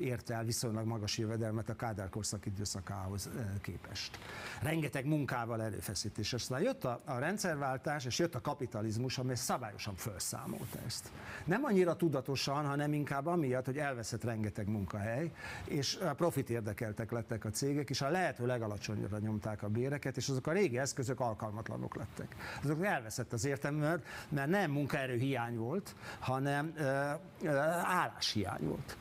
érte 0.00 0.34
el 0.34 0.44
viszonylag 0.44 0.86
magas 0.86 1.18
jövedelmet 1.18 1.68
a 1.68 1.76
Kádár 1.76 2.08
korszak 2.08 2.46
időszakához 2.46 3.28
képest. 3.60 4.18
Rengeteg 4.62 5.06
munkával 5.06 5.62
erőfeszítés. 5.62 6.32
Aztán 6.32 6.62
jött 6.62 6.84
a, 6.84 7.00
a 7.04 7.18
rendszerváltás, 7.18 8.04
és 8.04 8.18
jött 8.18 8.34
a 8.34 8.40
kapitalizmus, 8.40 9.18
amely 9.18 9.34
szabályosan 9.34 9.94
felszámolta 9.94 10.78
ezt. 10.86 11.10
Nem 11.44 11.64
annyira 11.64 11.96
tudatosan, 11.96 12.66
hanem 12.66 12.92
inkább 12.92 13.26
amiatt, 13.26 13.64
hogy 13.64 13.78
elveszett 13.78 14.24
rengeteg 14.24 14.68
munkahely, 14.68 15.32
és 15.64 15.98
profit 16.16 16.50
érdekeltek 16.50 17.10
lettek 17.10 17.44
a 17.44 17.50
cégek, 17.50 17.90
és 17.90 18.00
a 18.00 18.08
lehető 18.08 18.46
legalacsonyra 18.62 19.18
nyomták 19.18 19.62
a 19.62 19.68
béreket, 19.68 20.16
és 20.16 20.28
azok 20.28 20.46
a 20.46 20.52
régi 20.52 20.78
eszközök 20.78 21.20
alkalmatlanok 21.20 21.96
lettek. 21.96 22.36
Azok 22.62 22.84
elveszett 22.84 23.32
az 23.32 23.44
értelme, 23.44 24.00
mert 24.28 24.50
nem 24.50 24.70
munkaerő 24.70 25.16
hiány 25.16 25.56
volt, 25.56 25.94
hanem 26.18 26.74
álláshiány 27.84 28.66
volt. 28.66 28.96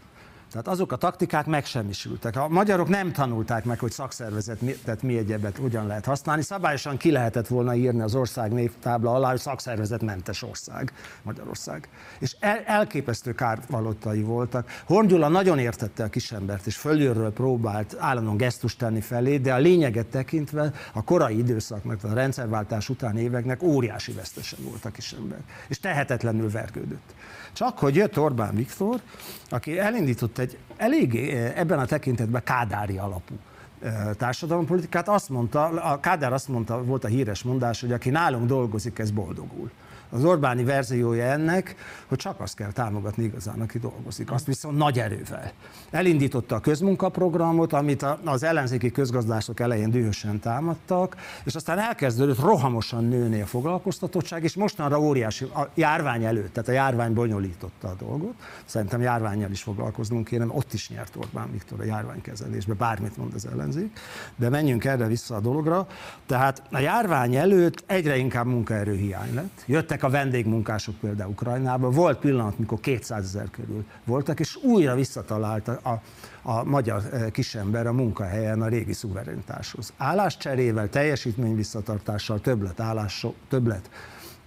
Tehát 0.52 0.68
azok 0.68 0.92
a 0.92 0.96
taktikák 0.96 1.46
megsemmisültek. 1.46 2.36
A 2.36 2.48
magyarok 2.48 2.88
nem 2.88 3.12
tanulták 3.12 3.66
meg, 3.66 3.80
hogy 3.80 3.92
szakszervezetet 3.92 5.02
mi 5.02 5.18
egyebet 5.18 5.58
ugyan 5.58 5.88
lehet 5.88 6.06
használni. 6.06 6.42
Szabályosan 6.42 6.98
ki 6.98 7.12
lehetett 7.12 7.48
volna 7.48 7.76
írni 7.76 8.02
az 8.02 8.16
ország 8.16 8.52
névtábla 8.52 9.14
alá, 9.14 9.30
hogy 9.30 9.40
szakszervezetmentes 9.40 10.44
ország 10.44 10.94
Magyarország. 11.22 11.90
És 12.20 12.36
el, 12.40 12.64
elképesztő 12.66 13.34
kárvalottai 13.34 14.22
voltak. 14.22 14.70
Horn 14.86 15.08
Gyula 15.08 15.28
nagyon 15.28 15.60
értette 15.60 16.04
a 16.04 16.10
kisembert, 16.10 16.66
és 16.66 16.76
fölülről 16.76 17.34
próbált 17.34 17.96
állandóan 18.00 18.38
gesztust 18.38 18.78
tenni 18.78 19.02
felé, 19.02 19.38
de 19.38 19.54
a 19.54 19.58
lényeget 19.58 20.08
tekintve 20.08 20.72
a 20.94 21.04
korai 21.04 21.38
időszaknak, 21.38 22.04
a 22.04 22.14
rendszerváltás 22.14 22.90
után 22.90 23.18
éveknek 23.18 23.64
óriási 23.64 24.12
vesztese 24.12 24.56
volt 24.60 24.86
a 24.86 24.90
kisember. 24.90 25.40
És 25.68 25.80
tehetetlenül 25.80 26.50
vergődött. 26.52 27.14
Csak 27.54 27.78
hogy 27.78 27.96
jött 27.96 28.20
Orbán 28.20 28.56
Viktor, 28.56 29.02
aki 29.50 29.80
elindított 29.80 30.34
egy 30.42 30.58
elég 30.78 31.16
eh, 31.16 31.60
ebben 31.60 31.80
a 31.80 31.86
tekintetben 31.86 32.44
kádári 32.44 32.98
alapú 32.98 33.34
eh, 33.82 34.10
társadalompolitikát, 34.18 35.08
azt 35.08 35.30
mondta, 35.30 35.64
a 35.66 36.00
Kádár 36.00 36.34
azt 36.34 36.48
mondta, 36.48 36.84
volt 36.84 37.04
a 37.04 37.08
híres 37.08 37.44
mondás, 37.44 37.82
hogy 37.82 37.92
aki 37.92 38.10
nálunk 38.10 38.48
dolgozik, 38.48 39.00
ez 39.00 39.12
boldogul. 39.12 39.72
Az 40.14 40.24
Orbáni 40.24 40.64
verziója 40.64 41.24
ennek, 41.24 41.76
hogy 42.08 42.18
csak 42.18 42.40
azt 42.40 42.56
kell 42.56 42.72
támogatni 42.72 43.24
igazán, 43.24 43.62
aki 43.62 43.80
dolgozik. 43.80 44.32
Azt 44.32 44.46
viszont 44.46 44.78
nagy 44.78 45.00
erővel. 45.00 45.52
Elindította 45.90 46.56
a 46.56 46.60
közmunkaprogramot, 46.60 47.74
amit 47.74 48.06
az 48.26 48.44
ellenzéki 48.44 48.92
közgazdások 48.92 49.60
elején 49.60 49.92
dühösen 49.92 50.40
támadtak, 50.40 51.16
és 51.44 51.56
aztán 51.56 51.80
elkezdődött 51.80 52.40
rohamosan 52.40 53.04
nőni 53.04 53.42
a 53.42 53.46
foglalkoztatottság, 53.46 54.44
és 54.44 54.56
mostanra 54.56 55.00
óriási, 55.00 55.44
a 55.44 55.68
járvány 55.74 56.24
előtt, 56.24 56.54
tehát 56.54 56.70
a 56.70 56.72
járvány 56.72 57.14
bonyolította 57.14 57.88
a 57.88 57.96
dolgot. 58.00 58.34
Szerintem 58.66 59.02
járványjal 59.02 59.52
is 59.52 59.62
foglalkoznunk 59.62 60.26
kéne, 60.28 60.46
ott 60.48 60.74
is 60.74 60.90
nyert 60.90 61.16
Orbán 61.16 61.52
Viktor 61.52 61.80
a 61.80 61.84
járványkezelésbe, 61.84 62.74
bármit 62.74 63.18
mond 63.18 63.34
az 63.34 63.48
ellenzék. 63.52 64.00
De 64.36 64.50
menjünk 64.50 64.86
erre 64.86 65.08
vissza 65.08 65.36
a 65.36 65.40
dologra. 65.40 65.88
Tehát 66.26 66.62
a 66.72 66.80
járvány 66.80 67.36
előtt 67.36 67.84
egyre 67.86 68.18
inkább 68.18 68.46
munkaerőhiány 68.46 69.34
lett. 69.34 69.64
Jöttek 69.66 70.01
a 70.04 70.10
vendégmunkások 70.10 70.96
például 70.96 71.30
Ukrajnában. 71.32 71.92
Volt 71.92 72.20
pillanat, 72.20 72.60
mikor 72.60 72.80
200 72.80 73.24
ezer 73.24 73.50
körül 73.52 73.86
voltak, 74.04 74.40
és 74.40 74.56
újra 74.56 74.96
visszatalált 74.96 75.68
a, 75.68 76.02
a 76.42 76.64
magyar 76.64 77.04
eh, 77.12 77.30
kisember 77.32 77.88
a 77.88 77.94
munkahelyen 77.94 78.62
a 78.62 78.68
régi 78.68 78.94
szuverenitáshoz. 78.94 79.94
Álláscserével, 79.98 80.90
teljesítmény 80.90 81.56
visszatartással, 81.56 82.40
többlet 82.40 82.80
állás, 82.80 83.26
többlet 83.48 83.90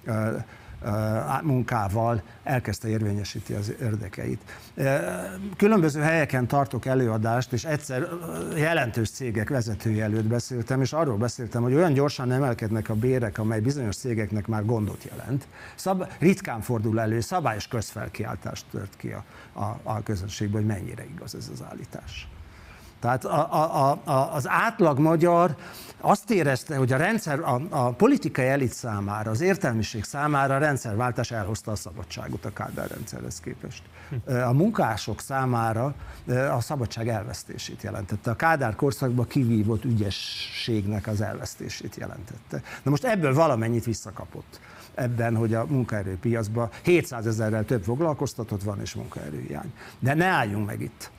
uh, 0.07 0.43
munkával 1.43 2.23
elkezdte 2.43 2.89
érvényesíti 2.89 3.53
az 3.53 3.75
érdekeit. 3.81 4.41
Különböző 5.57 6.01
helyeken 6.01 6.47
tartok 6.47 6.87
előadást, 6.87 7.53
és 7.53 7.65
egyszer 7.65 8.09
jelentős 8.57 9.11
cégek 9.11 9.49
vezetői 9.49 10.01
előtt 10.01 10.27
beszéltem, 10.27 10.81
és 10.81 10.93
arról 10.93 11.17
beszéltem, 11.17 11.63
hogy 11.63 11.75
olyan 11.75 11.93
gyorsan 11.93 12.33
emelkednek 12.33 12.89
a 12.89 12.95
bérek, 12.95 13.39
amely 13.39 13.61
bizonyos 13.61 13.97
cégeknek 13.97 14.47
már 14.47 14.65
gondot 14.65 15.05
jelent. 15.05 15.47
Szab- 15.75 16.13
ritkán 16.19 16.61
fordul 16.61 17.01
elő, 17.01 17.21
szabályos 17.21 17.69
közfelkiáltást 17.69 18.65
tört 18.71 18.97
ki 18.97 19.13
a, 19.13 19.25
a, 19.53 19.81
a 19.83 20.03
közönségben, 20.03 20.63
hogy 20.63 20.71
mennyire 20.71 21.05
igaz 21.05 21.35
ez 21.35 21.51
az 21.53 21.65
állítás. 21.71 22.29
Tehát 23.05 23.25
a, 23.25 23.49
a, 23.53 23.99
a, 24.05 24.35
az 24.35 24.49
átlag 24.49 24.99
magyar 24.99 25.57
azt 26.01 26.31
érezte, 26.31 26.77
hogy 26.77 26.93
a 26.93 26.97
rendszer, 26.97 27.41
a, 27.41 27.61
a 27.69 27.91
politikai 27.91 28.47
elit 28.47 28.73
számára, 28.73 29.31
az 29.31 29.41
értelmiség 29.41 30.05
számára 30.05 30.55
a 30.55 30.59
rendszerváltás 30.59 31.31
elhozta 31.31 31.71
a 31.71 31.77
szabadságot 31.77 32.45
a 32.45 32.53
Kádár 32.53 32.91
rendszerhez 32.91 33.41
képest. 33.41 33.83
A 34.27 34.53
munkások 34.53 35.21
számára 35.21 35.95
a 36.51 36.61
szabadság 36.61 37.09
elvesztését 37.09 37.83
jelentette. 37.83 38.31
A 38.31 38.37
Kádár 38.37 38.75
korszakban 38.75 39.27
kivívott 39.27 39.85
ügyességnek 39.85 41.07
az 41.07 41.21
elvesztését 41.21 41.97
jelentette. 41.97 42.63
Na 42.83 42.91
most 42.91 43.05
ebből 43.05 43.35
valamennyit 43.35 43.85
visszakapott 43.85 44.61
ebben, 44.95 45.37
hogy 45.37 45.55
a 45.55 45.67
munkaerőpiacban 45.69 46.71
700 46.83 47.27
ezerrel 47.27 47.65
több 47.65 47.83
foglalkoztatott 47.83 48.63
van 48.63 48.81
és 48.81 48.95
munkaerőhiány. 48.95 49.73
De 49.99 50.15
ne 50.15 50.27
álljunk 50.27 50.67
meg 50.67 50.81
itt. 50.81 51.13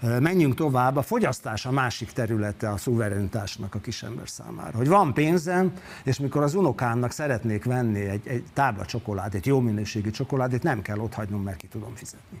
Menjünk 0.00 0.54
tovább, 0.54 0.96
a 0.96 1.02
fogyasztás 1.02 1.66
a 1.66 1.70
másik 1.70 2.12
területe 2.12 2.70
a 2.70 2.76
szuverenitásnak 2.76 3.74
a 3.74 3.78
kisember 3.78 4.28
számára. 4.28 4.76
Hogy 4.76 4.88
van 4.88 5.14
pénzem, 5.14 5.72
és 6.04 6.18
mikor 6.18 6.42
az 6.42 6.54
unokámnak 6.54 7.10
szeretnék 7.10 7.64
venni 7.64 8.00
egy, 8.00 8.28
egy 8.28 8.44
tábla 8.52 8.84
csokoládét, 8.84 9.46
jó 9.46 9.60
minőségű 9.60 10.10
csokoládét, 10.10 10.62
nem 10.62 10.82
kell 10.82 10.98
ott 10.98 11.14
hagynom, 11.14 11.42
mert 11.42 11.56
ki 11.56 11.66
tudom 11.66 11.94
fizetni. 11.94 12.40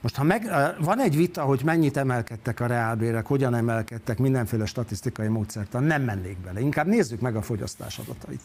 Most 0.00 0.16
ha 0.16 0.22
meg, 0.22 0.50
van 0.80 1.00
egy 1.00 1.16
vita, 1.16 1.42
hogy 1.42 1.60
mennyit 1.64 1.96
emelkedtek 1.96 2.60
a 2.60 2.66
reálbérek, 2.66 3.26
hogyan 3.26 3.54
emelkedtek, 3.54 4.18
mindenféle 4.18 4.66
statisztikai 4.66 5.28
módszertan, 5.28 5.82
nem 5.82 6.02
mennék 6.02 6.38
bele. 6.38 6.60
Inkább 6.60 6.86
nézzük 6.86 7.20
meg 7.20 7.36
a 7.36 7.42
fogyasztás 7.42 7.98
adatait. 7.98 8.42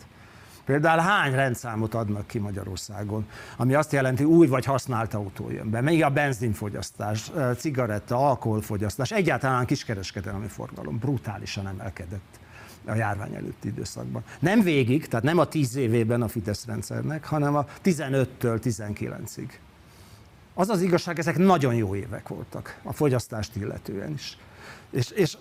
Például 0.68 1.00
hány 1.00 1.32
rendszámot 1.32 1.94
adnak 1.94 2.28
ki 2.28 2.40
Magyarországon, 2.40 3.28
ami 3.58 3.74
azt 3.74 3.92
jelenti, 3.92 4.24
új 4.24 4.48
vagy 4.48 4.66
használt 4.66 5.14
autó 5.14 5.50
jön 5.50 5.70
be, 5.70 5.82
még 5.82 6.04
a 6.04 6.10
benzinfogyasztás, 6.10 7.32
cigaretta, 7.58 8.28
alkoholfogyasztás, 8.28 9.12
egyáltalán 9.12 9.66
kiskereskedelmi 9.66 10.48
forgalom 10.48 10.98
brutálisan 10.98 11.68
emelkedett 11.68 12.40
a 12.86 12.94
járvány 12.94 13.36
előtti 13.36 13.68
időszakban. 13.68 14.24
Nem 14.40 14.62
végig, 14.62 15.08
tehát 15.08 15.26
nem 15.26 15.38
a 15.38 15.46
10 15.46 15.76
évében 15.76 16.22
a 16.22 16.28
Fidesz 16.28 16.66
rendszernek, 16.66 17.26
hanem 17.26 17.56
a 17.56 17.66
15-től 17.84 18.28
19-ig. 18.42 19.50
Az 20.60 20.70
az 20.70 20.82
igazság, 20.82 21.20
ezek 21.20 21.38
nagyon 21.38 21.74
jó 21.74 21.96
évek 21.96 22.28
voltak 22.28 22.80
a 22.84 22.94
fogyasztást 22.94 23.56
illetően 23.56 24.14
is. 24.14 24.38
És, 24.90 25.10
és 25.10 25.38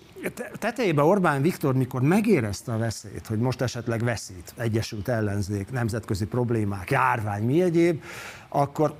tetejében 0.59 1.05
Orbán 1.05 1.41
Viktor, 1.41 1.75
mikor 1.75 2.01
megérezte 2.01 2.73
a 2.73 2.77
veszélyt, 2.77 3.27
hogy 3.27 3.39
most 3.39 3.61
esetleg 3.61 4.03
veszít, 4.03 4.53
Egyesült 4.57 5.07
Ellenzék, 5.07 5.71
nemzetközi 5.71 6.25
problémák, 6.25 6.91
járvány, 6.91 7.43
mi 7.43 7.61
egyéb, 7.61 8.03
akkor 8.49 8.95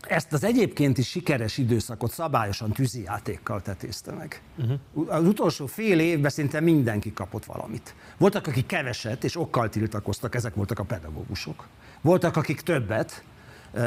ezt 0.00 0.32
az 0.32 0.44
egyébként 0.44 0.98
is 0.98 1.08
sikeres 1.08 1.58
időszakot 1.58 2.10
szabályosan 2.10 2.72
tűzijátékkal 2.72 3.62
tetézte 3.62 4.12
meg. 4.12 4.42
Uh-huh. 4.56 5.14
Az 5.14 5.26
utolsó 5.26 5.66
fél 5.66 6.00
évben 6.00 6.30
szinte 6.30 6.60
mindenki 6.60 7.12
kapott 7.12 7.44
valamit. 7.44 7.94
Voltak, 8.18 8.46
akik 8.46 8.66
keveset 8.66 9.24
és 9.24 9.36
okkal 9.36 9.68
tiltakoztak, 9.68 10.34
ezek 10.34 10.54
voltak 10.54 10.78
a 10.78 10.84
pedagógusok. 10.84 11.66
Voltak, 12.00 12.36
akik 12.36 12.60
többet, 12.60 13.22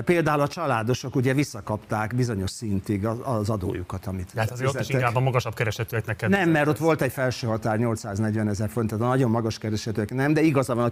Például 0.06 0.42
a 0.42 0.48
családosok 0.48 1.16
ugye 1.16 1.34
visszakapták 1.34 2.16
bizonyos 2.16 2.50
szintig 2.50 3.06
az 3.06 3.50
adójukat, 3.50 4.08
amit 4.08 4.32
hát 4.36 4.52
azért 4.52 4.70
ott 4.70 4.80
is 4.80 4.90
inkább 4.90 5.16
a 5.16 5.20
magasabb 5.20 5.54
keresetőeknek 5.54 6.16
kell. 6.16 6.30
Nem, 6.30 6.50
mert 6.50 6.68
ott 6.68 6.78
volt 6.78 7.02
egy 7.02 7.12
felső 7.12 7.48
határ 7.48 7.78
840 7.78 8.48
ezer 8.48 8.70
font, 8.70 8.90
tehát 8.90 9.04
a 9.04 9.08
nagyon 9.08 9.30
magas 9.30 9.58
keresetőek 9.58 10.14
nem, 10.14 10.34
de 10.34 10.42
igaza 10.42 10.76
van, 10.76 10.90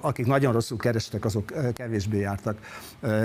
akik 0.00 0.26
nagyon 0.26 0.52
rosszul 0.52 0.78
kerestek, 0.78 1.24
azok 1.24 1.52
kevésbé 1.72 2.18
jártak 2.18 2.58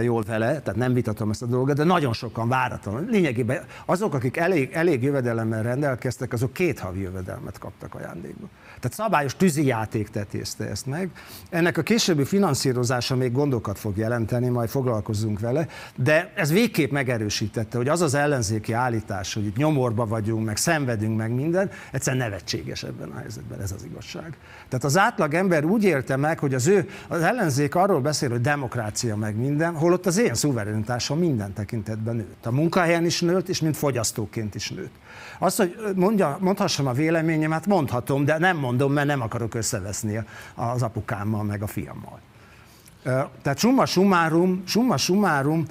jól 0.01 0.23
vele, 0.23 0.59
tehát 0.59 0.75
nem 0.75 0.93
vitatom 0.93 1.29
ezt 1.29 1.41
a 1.41 1.45
dolgot, 1.45 1.75
de 1.75 1.83
nagyon 1.83 2.13
sokan 2.13 2.47
váratlan. 2.47 3.05
Lényegében 3.09 3.63
azok, 3.85 4.13
akik 4.13 4.37
elég, 4.37 4.71
elég 4.71 5.03
jövedelemmel 5.03 5.63
rendelkeztek, 5.63 6.33
azok 6.33 6.53
két 6.53 6.79
havi 6.79 7.01
jövedelmet 7.01 7.57
kaptak 7.57 7.95
ajándékba. 7.95 8.47
Tehát 8.79 8.97
szabályos 8.97 9.35
tűzijáték 9.35 10.09
tetézte 10.09 10.69
ezt 10.69 10.85
meg. 10.85 11.09
Ennek 11.49 11.77
a 11.77 11.81
későbbi 11.81 12.23
finanszírozása 12.23 13.15
még 13.15 13.31
gondokat 13.31 13.79
fog 13.79 13.97
jelenteni, 13.97 14.47
majd 14.47 14.69
foglalkozzunk 15.01 15.39
vele, 15.39 15.67
de 15.95 16.31
ez 16.35 16.51
végképp 16.51 16.91
megerősítette, 16.91 17.77
hogy 17.77 17.87
az 17.87 18.01
az 18.01 18.13
ellenzéki 18.13 18.73
állítás, 18.73 19.33
hogy 19.33 19.45
itt 19.45 19.55
nyomorba 19.55 20.05
vagyunk, 20.05 20.45
meg 20.45 20.57
szenvedünk, 20.57 21.17
meg 21.17 21.31
minden, 21.31 21.69
egyszerűen 21.91 22.23
nevetséges 22.23 22.83
ebben 22.83 23.09
a 23.09 23.17
helyzetben, 23.17 23.61
ez 23.61 23.71
az 23.71 23.83
igazság. 23.83 24.37
Tehát 24.67 24.83
az 24.83 24.97
átlag 24.97 25.33
ember 25.33 25.65
úgy 25.65 25.83
élte 25.83 26.15
meg, 26.15 26.39
hogy 26.39 26.53
az 26.53 26.67
ő, 26.67 26.89
az 27.07 27.21
ellenzék 27.21 27.75
arról 27.75 28.01
beszél, 28.01 28.29
hogy 28.29 28.41
demokrácia 28.41 29.15
meg 29.15 29.35
minden, 29.35 29.75
holott 29.75 30.05
az 30.05 30.17
én 30.17 30.33
szuverenitásom 30.33 31.19
minden 31.19 31.53
tekintetben 31.53 32.15
nőtt. 32.15 32.45
A 32.45 32.51
munkahelyen 32.51 33.05
is 33.05 33.21
nőtt, 33.21 33.49
és 33.49 33.61
mint 33.61 33.77
fogyasztóként 33.77 34.55
is 34.55 34.69
nőtt. 34.69 34.93
Azt, 35.39 35.57
hogy 35.57 35.75
mondja, 35.95 36.37
mondhassam 36.39 36.87
a 36.87 36.93
véleményemet, 36.93 37.65
mondhatom, 37.65 38.25
de 38.25 38.37
nem 38.37 38.57
mondom, 38.57 38.93
mert 38.93 39.07
nem 39.07 39.21
akarok 39.21 39.53
összeveszni 39.53 40.23
az 40.55 40.81
apukámmal, 40.81 41.43
meg 41.43 41.61
a 41.61 41.67
fiammal. 41.67 42.19
Tehát 43.41 43.57
summa 43.57 43.85
summarum, 43.85 44.63
summa 44.65 44.97
summarum 44.97 45.65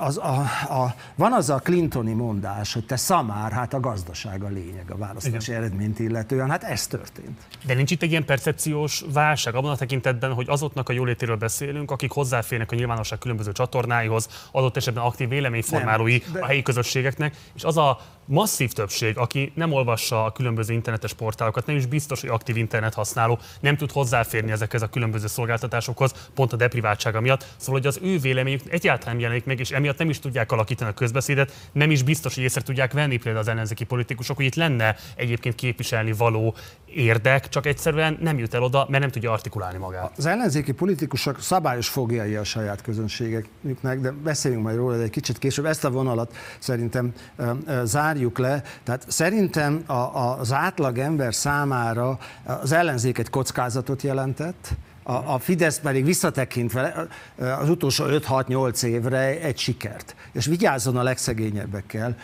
az, 0.00 0.18
a, 0.18 0.40
a, 0.68 0.94
van 1.14 1.32
az 1.32 1.50
a 1.50 1.58
Clintoni 1.58 2.12
mondás, 2.12 2.72
hogy 2.72 2.86
te 2.86 2.96
szamár, 2.96 3.52
hát 3.52 3.74
a 3.74 3.80
gazdaság 3.80 4.42
a 4.42 4.48
lényeg 4.48 4.90
a 4.90 4.96
választási 4.96 5.50
Igen. 5.50 5.62
eredményt 5.62 5.98
illetően, 5.98 6.50
hát 6.50 6.62
ez 6.62 6.86
történt. 6.86 7.40
De 7.66 7.74
nincs 7.74 7.90
itt 7.90 8.02
egy 8.02 8.10
ilyen 8.10 8.24
percepciós 8.24 9.04
válság 9.12 9.54
abban 9.54 9.70
a 9.70 9.76
tekintetben, 9.76 10.32
hogy 10.32 10.46
azoknak 10.48 10.88
a 10.88 10.92
jólétéről 10.92 11.36
beszélünk, 11.36 11.90
akik 11.90 12.10
hozzáférnek 12.10 12.72
a 12.72 12.74
nyilvánosság 12.74 13.18
különböző 13.18 13.52
csatornáihoz, 13.52 14.28
adott 14.52 14.76
esetben 14.76 15.04
aktív 15.04 15.28
véleményformálói 15.28 16.18
Nem, 16.24 16.32
de... 16.32 16.40
a 16.40 16.46
helyi 16.46 16.62
közösségeknek, 16.62 17.36
és 17.54 17.64
az 17.64 17.76
a 17.76 18.00
masszív 18.30 18.72
többség, 18.72 19.18
aki 19.18 19.52
nem 19.54 19.72
olvassa 19.72 20.24
a 20.24 20.32
különböző 20.32 20.72
internetes 20.72 21.12
portálokat, 21.12 21.66
nem 21.66 21.76
is 21.76 21.86
biztos, 21.86 22.20
hogy 22.20 22.30
aktív 22.30 22.56
internet 22.56 22.94
használó, 22.94 23.38
nem 23.60 23.76
tud 23.76 23.92
hozzáférni 23.92 24.50
ezekhez 24.50 24.82
a 24.82 24.88
különböző 24.88 25.26
szolgáltatásokhoz, 25.26 26.28
pont 26.34 26.52
a 26.52 26.56
depriváltsága 26.56 27.20
miatt. 27.20 27.46
Szóval, 27.56 27.80
hogy 27.80 27.86
az 27.86 27.98
ő 28.02 28.18
véleményük 28.18 28.60
egyáltalán 28.68 29.20
jelenik 29.20 29.44
meg, 29.44 29.60
és 29.60 29.70
emiatt 29.70 29.98
nem 29.98 30.08
is 30.08 30.18
tudják 30.18 30.52
alakítani 30.52 30.90
a 30.90 30.94
közbeszédet, 30.94 31.68
nem 31.72 31.90
is 31.90 32.02
biztos, 32.02 32.34
hogy 32.34 32.44
észre 32.44 32.60
tudják 32.60 32.92
venni 32.92 33.16
például 33.16 33.44
az 33.44 33.48
ellenzéki 33.48 33.84
politikusok, 33.84 34.36
hogy 34.36 34.44
itt 34.44 34.54
lenne 34.54 34.96
egyébként 35.16 35.54
képviselni 35.54 36.12
való 36.12 36.54
érdek, 36.86 37.48
csak 37.48 37.66
egyszerűen 37.66 38.18
nem 38.20 38.38
jut 38.38 38.54
el 38.54 38.62
oda, 38.62 38.86
mert 38.88 39.02
nem 39.02 39.10
tudja 39.10 39.32
artikulálni 39.32 39.78
magát. 39.78 40.12
Az 40.16 40.26
ellenzéki 40.26 40.72
politikusok 40.72 41.40
szabályos 41.40 41.88
fogjai 41.88 42.34
a 42.34 42.44
saját 42.44 42.82
közönségeknek, 42.82 44.00
de 44.00 44.10
beszéljünk 44.10 44.64
majd 44.64 44.76
róla 44.76 45.02
egy 45.02 45.10
kicsit 45.10 45.38
később. 45.38 45.64
Ezt 45.64 45.84
a 45.84 45.90
vonalat 45.90 46.34
szerintem 46.58 47.12
zárjuk 47.84 48.18
le. 48.38 48.62
Tehát 48.82 49.04
szerintem 49.08 49.82
a, 49.86 49.92
a, 49.92 50.38
az 50.38 50.52
átlag 50.52 50.98
ember 50.98 51.34
számára 51.34 52.18
az 52.44 52.72
ellenzék 52.72 53.18
egy 53.18 53.30
kockázatot 53.30 54.02
jelentett, 54.02 54.68
a, 55.02 55.34
a 55.34 55.38
Fidesz 55.38 55.78
pedig 55.78 56.04
visszatekintve 56.04 57.06
az 57.60 57.68
utolsó 57.68 58.04
5-6-8 58.08 58.82
évre 58.82 59.40
egy 59.40 59.58
sikert. 59.58 60.14
És 60.32 60.46
vigyázzon 60.46 60.96
a 60.96 61.02
legszegényebbekkel. 61.02 62.16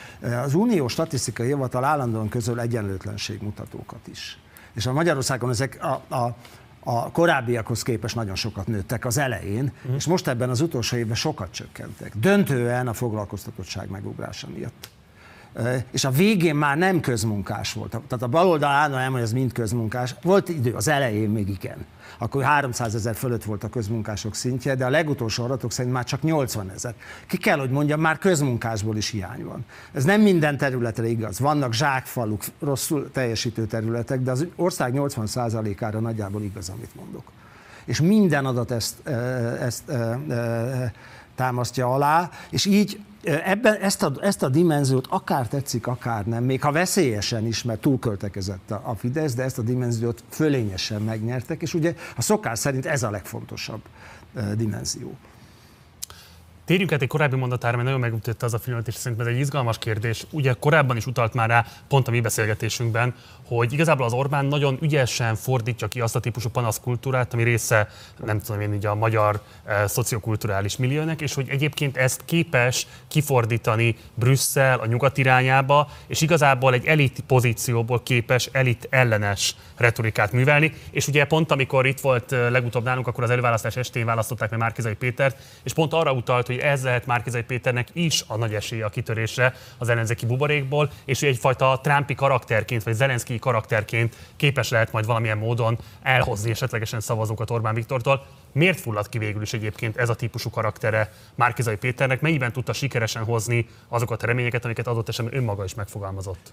Az 0.45 0.55
Unió 0.55 0.89
Statisztikai 0.89 1.47
Hivatal 1.47 1.85
állandóan 1.85 2.29
közöl 2.29 2.61
egyenlőtlenségmutatókat 2.61 4.07
is. 4.11 4.39
És 4.75 4.87
a 4.87 4.93
Magyarországon 4.93 5.51
ezek 5.51 5.79
a, 5.83 6.15
a 6.15 6.37
a 6.89 7.11
korábbiakhoz 7.11 7.83
képest 7.83 8.15
nagyon 8.15 8.35
sokat 8.35 8.67
nőttek 8.67 9.05
az 9.05 9.19
elején, 9.19 9.73
uh-huh. 9.77 9.95
és 9.95 10.07
most 10.07 10.29
ebben 10.29 10.51
az 10.51 10.61
utolsó 10.61 10.97
évben 10.97 11.15
sokat 11.15 11.53
csökkentek. 11.53 12.17
Döntően 12.17 12.89
a 12.89 12.93
foglalkoztatottság 12.93 13.91
megugrása 13.91 14.49
miatt 14.55 14.89
és 15.91 16.05
a 16.05 16.11
végén 16.11 16.55
már 16.55 16.77
nem 16.77 17.01
közmunkás 17.01 17.73
volt. 17.73 17.91
Tehát 17.91 18.23
a 18.23 18.27
baloldal 18.27 18.71
állandóan 18.71 19.11
hogy 19.13 19.21
ez 19.21 19.33
mind 19.33 19.53
közmunkás. 19.53 20.15
Volt 20.23 20.49
idő, 20.49 20.73
az 20.73 20.89
elején 20.89 21.31
még 21.31 21.49
igen. 21.49 21.87
Akkor 22.19 22.43
300 22.43 22.95
ezer 22.95 23.15
fölött 23.15 23.45
volt 23.45 23.65
a 23.65 23.69
közmunkások 23.69 24.35
szintje, 24.35 24.75
de 24.75 24.85
a 24.85 24.91
legutolsó 24.91 25.45
adatok 25.45 25.73
szerint 25.73 25.95
már 25.95 26.05
csak 26.05 26.23
80 26.23 26.71
ezer. 26.71 26.95
Ki 27.27 27.37
kell, 27.37 27.59
hogy 27.59 27.71
mondjam, 27.71 28.01
már 28.01 28.19
közmunkásból 28.19 28.97
is 28.97 29.11
hiány 29.11 29.45
van. 29.45 29.65
Ez 29.93 30.05
nem 30.05 30.21
minden 30.21 30.57
területre 30.57 31.07
igaz. 31.07 31.39
Vannak 31.39 31.73
zsákfaluk, 31.73 32.45
rosszul 32.61 33.11
teljesítő 33.13 33.67
területek, 33.67 34.21
de 34.21 34.31
az 34.31 34.47
ország 34.57 34.93
80%-ára 34.97 36.01
nagyjából 36.01 36.43
igaz, 36.43 36.69
amit 36.69 36.95
mondok. 36.95 37.33
És 37.85 38.01
minden 38.01 38.47
adat 38.47 38.71
ezt, 38.71 39.09
ezt, 39.61 39.89
ezt 39.89 40.93
támasztja 41.37 41.95
alá, 41.95 42.31
és 42.51 42.65
így 42.65 43.01
ebben 43.23 43.75
ezt 43.75 44.03
a, 44.03 44.13
ezt 44.21 44.43
a 44.43 44.49
dimenziót 44.49 45.07
akár 45.07 45.49
tetszik, 45.49 45.87
akár 45.87 46.27
nem, 46.27 46.45
még 46.45 46.63
ha 46.63 46.73
veszélyesen 46.73 47.47
is, 47.47 47.63
mert 47.63 47.81
túlköltekezett 47.81 48.71
a, 48.71 48.83
a 48.85 48.95
Fidesz, 48.95 49.35
de 49.35 49.43
ezt 49.43 49.59
a 49.59 49.63
dimenziót 49.63 50.23
fölényesen 50.29 51.03
megnyertek, 51.03 51.63
és 51.63 51.75
ugye 51.75 51.95
a 52.17 52.23
szokás 52.23 52.59
szerint 52.59 52.87
ez 52.87 53.03
a 53.03 53.11
legfontosabb 53.11 53.81
dimenzió. 54.57 55.17
Térjünk 56.67 56.93
át 56.93 57.03
egy 57.03 57.09
korábbi 57.09 57.37
mondatára, 57.37 57.73
mert 57.73 57.85
nagyon 57.85 58.01
megütötte 58.01 58.47
az 58.47 58.55
a 58.55 58.59
filmet, 58.59 58.89
és 58.89 58.95
szerintem 58.95 59.27
ez 59.27 59.33
egy 59.33 59.39
izgalmas 59.39 59.79
kérdés. 59.79 60.27
Ugye 60.31 60.53
korábban 60.53 60.97
is 60.97 61.07
utalt 61.07 61.35
már 61.35 61.49
rá, 61.49 61.67
pont 61.89 62.09
a 62.09 62.11
mi 62.11 62.21
beszélgetésünkben, 62.21 63.15
hogy 63.47 63.73
igazából 63.73 64.07
az 64.07 64.13
Orbán 64.13 64.45
nagyon 64.45 64.79
ügyesen 64.81 65.35
fordítja 65.35 65.89
ki 65.89 66.01
azt 66.01 66.17
a 66.17 66.21
típusú 66.21 66.49
panaszkultúrát, 66.49 67.33
ami 67.33 67.43
része, 67.43 67.89
nem 68.25 68.41
tudom 68.41 68.61
én, 68.61 68.75
így 68.75 68.87
a 68.87 68.95
magyar 68.95 69.43
e, 69.65 69.87
szociokulturális 69.87 70.77
milliónek, 70.77 71.21
és 71.21 71.35
hogy 71.35 71.49
egyébként 71.49 71.97
ezt 71.97 72.25
képes 72.25 72.87
kifordítani 73.09 73.97
Brüsszel 74.15 74.79
a 74.79 74.87
nyugat 74.87 75.19
irányába, 75.19 75.89
és 76.07 76.21
igazából 76.21 76.73
egy 76.75 76.87
elit 76.87 77.21
pozícióból 77.27 78.03
képes 78.03 78.49
elit 78.53 78.87
ellenes 78.91 79.57
retorikát 79.77 80.33
művelni. 80.33 80.73
És 80.91 81.09
ugye 81.09 81.25
pont 81.25 81.51
amikor 81.51 81.87
itt 81.87 82.01
volt 82.01 82.33
eh, 82.33 82.51
legutóbb 82.51 82.85
nálunk, 82.85 83.07
akkor 83.07 83.25
az 83.25 83.31
előválasztás 83.31 83.77
estén 83.77 84.07
választották 84.07 84.51
meg 84.51 84.59
Márkizai 84.59 84.95
Pétert, 84.95 85.37
és 85.63 85.73
pont 85.73 85.93
arra 85.93 86.13
utalt, 86.13 86.47
hogy 86.47 86.56
ez 86.59 86.83
lehet 86.83 87.07
Márkizai 87.07 87.43
Péternek 87.43 87.89
is 87.93 88.25
a 88.27 88.37
nagy 88.37 88.55
esélye 88.55 88.85
a 88.85 88.89
kitörésre 88.89 89.55
az 89.79 89.89
ellenzéki 89.89 90.27
buborékból, 90.27 90.91
és 91.05 91.21
hogy 91.21 91.29
egyfajta 91.29 91.81
Trumpi 91.83 92.15
karakterként, 92.15 92.83
vagy 92.83 92.95
Zelenszky 92.95 93.39
karakterként 93.39 94.17
képes 94.37 94.71
lehet 94.71 94.93
majd 94.93 95.07
valamilyen 95.07 95.39
módon 95.39 95.79
elhozni 96.03 96.51
esetlegesen 96.51 97.01
szavazókat 97.01 97.51
Orbán 97.51 97.75
Viktortól. 97.75 98.27
Miért 98.53 98.81
fulladt 98.81 99.09
ki 99.09 99.19
végül 99.19 99.43
is 99.43 99.53
egyébként 99.53 99.97
ez 99.97 100.09
a 100.09 100.15
típusú 100.15 100.51
karaktere 100.51 101.13
Márkizai 101.35 101.77
Péternek? 101.77 102.21
Mennyiben 102.21 102.53
tudta 102.53 102.73
sikeresen 102.73 103.25
hozni 103.25 103.67
azokat 103.89 104.23
a 104.23 104.27
reményeket, 104.27 104.65
amiket 104.65 104.87
adott 104.87 105.09
esetben 105.09 105.37
önmaga 105.37 105.65
is 105.65 105.75
megfogalmazott? 105.75 106.53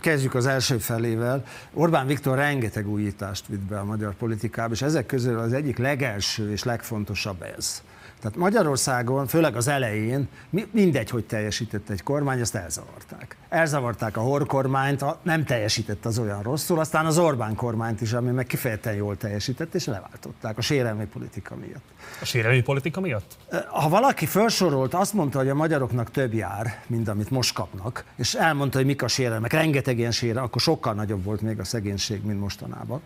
Kezdjük 0.00 0.34
az 0.34 0.46
első 0.46 0.78
felével. 0.78 1.44
Orbán 1.72 2.06
Viktor 2.06 2.36
rengeteg 2.36 2.88
újítást 2.88 3.46
vitt 3.46 3.60
be 3.60 3.78
a 3.78 3.84
magyar 3.84 4.14
politikába, 4.14 4.72
és 4.72 4.82
ezek 4.82 5.06
közül 5.06 5.38
az 5.38 5.52
egyik 5.52 5.78
legelső 5.78 6.52
és 6.52 6.64
legfontosabb 6.64 7.42
ez 7.56 7.82
tehát 8.24 8.38
Magyarországon, 8.38 9.26
főleg 9.26 9.56
az 9.56 9.68
elején, 9.68 10.28
mindegy, 10.70 11.10
hogy 11.10 11.24
teljesített 11.24 11.88
egy 11.88 12.02
kormány, 12.02 12.40
ezt 12.40 12.54
elzavarták. 12.54 13.36
Elzavarták 13.48 14.16
a 14.16 14.20
Hor 14.20 14.46
kormányt, 14.46 15.04
nem 15.22 15.44
teljesített 15.44 16.04
az 16.04 16.18
olyan 16.18 16.42
rosszul, 16.42 16.78
aztán 16.78 17.06
az 17.06 17.18
Orbán 17.18 17.54
kormányt 17.54 18.00
is, 18.00 18.12
ami 18.12 18.30
meg 18.30 18.46
kifejezetten 18.46 18.94
jól 18.94 19.16
teljesített, 19.16 19.74
és 19.74 19.84
leváltották 19.84 20.58
a 20.58 20.60
sérelmi 20.60 21.06
politika 21.06 21.54
miatt. 21.54 21.84
A 22.20 22.24
sérelmi 22.24 22.62
politika 22.62 23.00
miatt? 23.00 23.36
Ha 23.68 23.88
valaki 23.88 24.26
felsorolt, 24.26 24.94
azt 24.94 25.12
mondta, 25.12 25.38
hogy 25.38 25.48
a 25.48 25.54
magyaroknak 25.54 26.10
több 26.10 26.34
jár, 26.34 26.82
mint 26.86 27.08
amit 27.08 27.30
most 27.30 27.54
kapnak, 27.54 28.04
és 28.16 28.34
elmondta, 28.34 28.76
hogy 28.76 28.86
mik 28.86 29.02
a 29.02 29.08
sérelmek, 29.08 29.52
rengeteg 29.52 29.98
ilyen 29.98 30.10
sére, 30.10 30.40
akkor 30.40 30.60
sokkal 30.60 30.94
nagyobb 30.94 31.24
volt 31.24 31.40
még 31.40 31.58
a 31.58 31.64
szegénység, 31.64 32.24
mint 32.24 32.40
mostanában. 32.40 33.00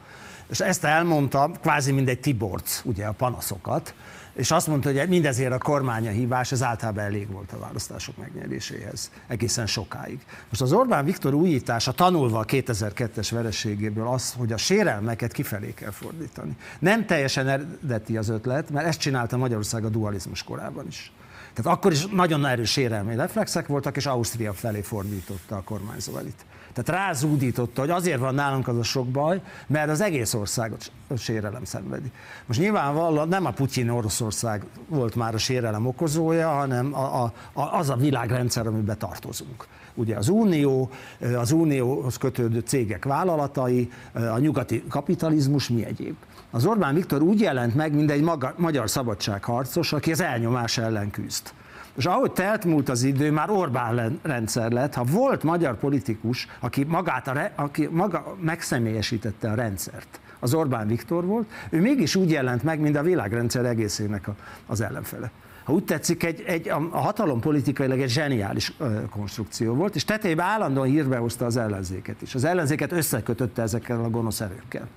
És 0.51 0.61
ezt 0.61 0.85
elmondta, 0.85 1.51
kvázi 1.61 1.93
mindegy 1.93 2.21
Tiborc, 2.21 2.81
ugye 2.85 3.07
a 3.07 3.13
panaszokat, 3.13 3.95
és 4.39 4.51
azt 4.51 4.67
mondta, 4.67 4.93
hogy 4.93 5.09
mindezért 5.09 5.53
a 5.53 5.59
kormánya 5.59 6.11
hívás, 6.11 6.53
ez 6.53 6.63
általában 6.63 7.05
elég 7.05 7.31
volt 7.31 7.53
a 7.53 7.59
választások 7.59 8.17
megnyeréséhez, 8.17 9.11
egészen 9.27 9.67
sokáig. 9.67 10.19
Most 10.49 10.63
az 10.63 10.73
Orbán 10.73 11.05
Viktor 11.05 11.35
újítása 11.35 11.93
tanulva 11.93 12.39
a 12.39 12.45
2002-es 12.45 13.29
vereségéből 13.31 14.07
az, 14.07 14.33
hogy 14.33 14.53
a 14.53 14.57
sérelmeket 14.57 15.33
kifelé 15.33 15.75
kell 15.75 15.91
fordítani. 15.91 16.57
Nem 16.79 17.07
teljesen 17.07 17.49
eredeti 17.49 18.17
az 18.17 18.29
ötlet, 18.29 18.71
mert 18.71 18.87
ezt 18.87 19.01
csinálta 19.01 19.37
Magyarország 19.37 19.85
a 19.85 19.89
dualizmus 19.89 20.43
korában 20.43 20.87
is. 20.87 21.13
Tehát 21.55 21.77
akkor 21.77 21.93
is 21.93 22.07
nagyon 22.07 22.47
erős 22.47 22.71
sérelmi 22.71 23.15
reflexek 23.15 23.67
voltak, 23.67 23.97
és 23.97 24.07
Ausztria 24.07 24.53
felé 24.53 24.81
fordította 24.81 25.57
a 25.57 25.63
kormányzó 25.63 26.17
elit. 26.17 26.45
Tehát 26.73 27.03
rázúdította, 27.03 27.81
hogy 27.81 27.91
azért 27.91 28.19
van 28.19 28.35
nálunk 28.35 28.69
az 28.69 28.77
a 28.77 28.83
sok 28.83 29.07
baj, 29.07 29.41
mert 29.67 29.91
az 29.91 30.01
egész 30.01 30.35
országot 30.35 30.91
sérelem 31.17 31.65
szenvedi. 31.65 32.11
Most 32.47 32.61
nyilvánvalóan 32.61 33.29
nem 33.29 33.47
a 33.47 33.51
Putyin 33.51 33.89
Oroszország 33.89 34.65
volt 34.89 35.15
már 35.15 35.35
a 35.35 35.39
sérelem 35.39 35.87
okozója, 35.87 36.49
hanem 36.49 36.95
a, 36.95 37.23
a, 37.23 37.33
a, 37.53 37.77
az 37.79 37.91
a 37.91 37.97
világrendszer, 37.97 38.67
amiben 38.67 38.99
tartozunk. 38.99 39.67
Ugye 39.95 40.17
az 40.17 40.29
Unió, 40.29 40.91
az 41.37 41.53
Unióhoz 41.53 42.17
kötődő 42.17 42.61
cégek 42.61 43.05
vállalatai, 43.05 43.91
a 44.13 44.39
nyugati 44.39 44.85
kapitalizmus, 44.89 45.69
mi 45.69 45.85
egyéb. 45.85 46.17
Az 46.51 46.67
Orbán 46.67 46.95
Viktor 46.95 47.23
úgy 47.23 47.41
jelent 47.41 47.75
meg, 47.75 47.95
mint 47.95 48.11
egy 48.11 48.23
maga, 48.23 48.55
magyar 48.57 48.91
szabadságharcos, 48.91 49.93
aki 49.93 50.13
az 50.13 50.21
elnyomás 50.21 50.79
ellen 50.79 51.11
küzd. 51.11 51.53
És 51.99 52.07
ahogy 52.07 52.33
telt 52.33 52.65
múlt 52.65 52.89
az 52.89 53.03
idő, 53.03 53.31
már 53.31 53.51
Orbán 53.51 54.19
rendszer 54.23 54.71
lett. 54.71 54.95
Ha 54.95 55.05
volt 55.05 55.43
magyar 55.43 55.77
politikus, 55.79 56.49
aki, 56.61 56.85
magát 56.85 57.29
a, 57.29 57.51
aki 57.55 57.89
maga 57.91 58.37
megszemélyesítette 58.41 59.51
a 59.51 59.55
rendszert, 59.55 60.21
az 60.39 60.55
Orbán 60.55 60.87
Viktor 60.87 61.25
volt, 61.25 61.51
ő 61.71 61.81
mégis 61.81 62.17
úgy 62.17 62.31
jelent 62.31 62.63
meg, 62.63 62.81
mint 62.81 62.97
a 62.97 63.03
világrendszer 63.03 63.65
egészének 63.65 64.29
a, 64.29 64.35
az 64.67 64.81
ellenfele 64.81 65.31
ha 65.69 65.75
úgy 65.75 65.85
tetszik, 65.85 66.23
egy, 66.23 66.43
egy, 66.47 66.69
a 66.69 66.99
hatalom 66.99 67.41
politikailag 67.41 68.01
egy 68.01 68.09
zseniális 68.09 68.73
konstrukció 69.11 69.75
volt, 69.75 69.95
és 69.95 70.05
tetejében 70.05 70.47
állandóan 70.47 70.87
hírbe 70.87 71.17
hozta 71.17 71.45
az 71.45 71.57
ellenzéket 71.57 72.23
is. 72.23 72.35
Az 72.35 72.45
ellenzéket 72.45 72.93
összekötötte 72.93 73.63
ezekkel 73.63 74.05
a 74.05 74.11
gonosz 74.11 74.41
erőkkel. 74.41 74.89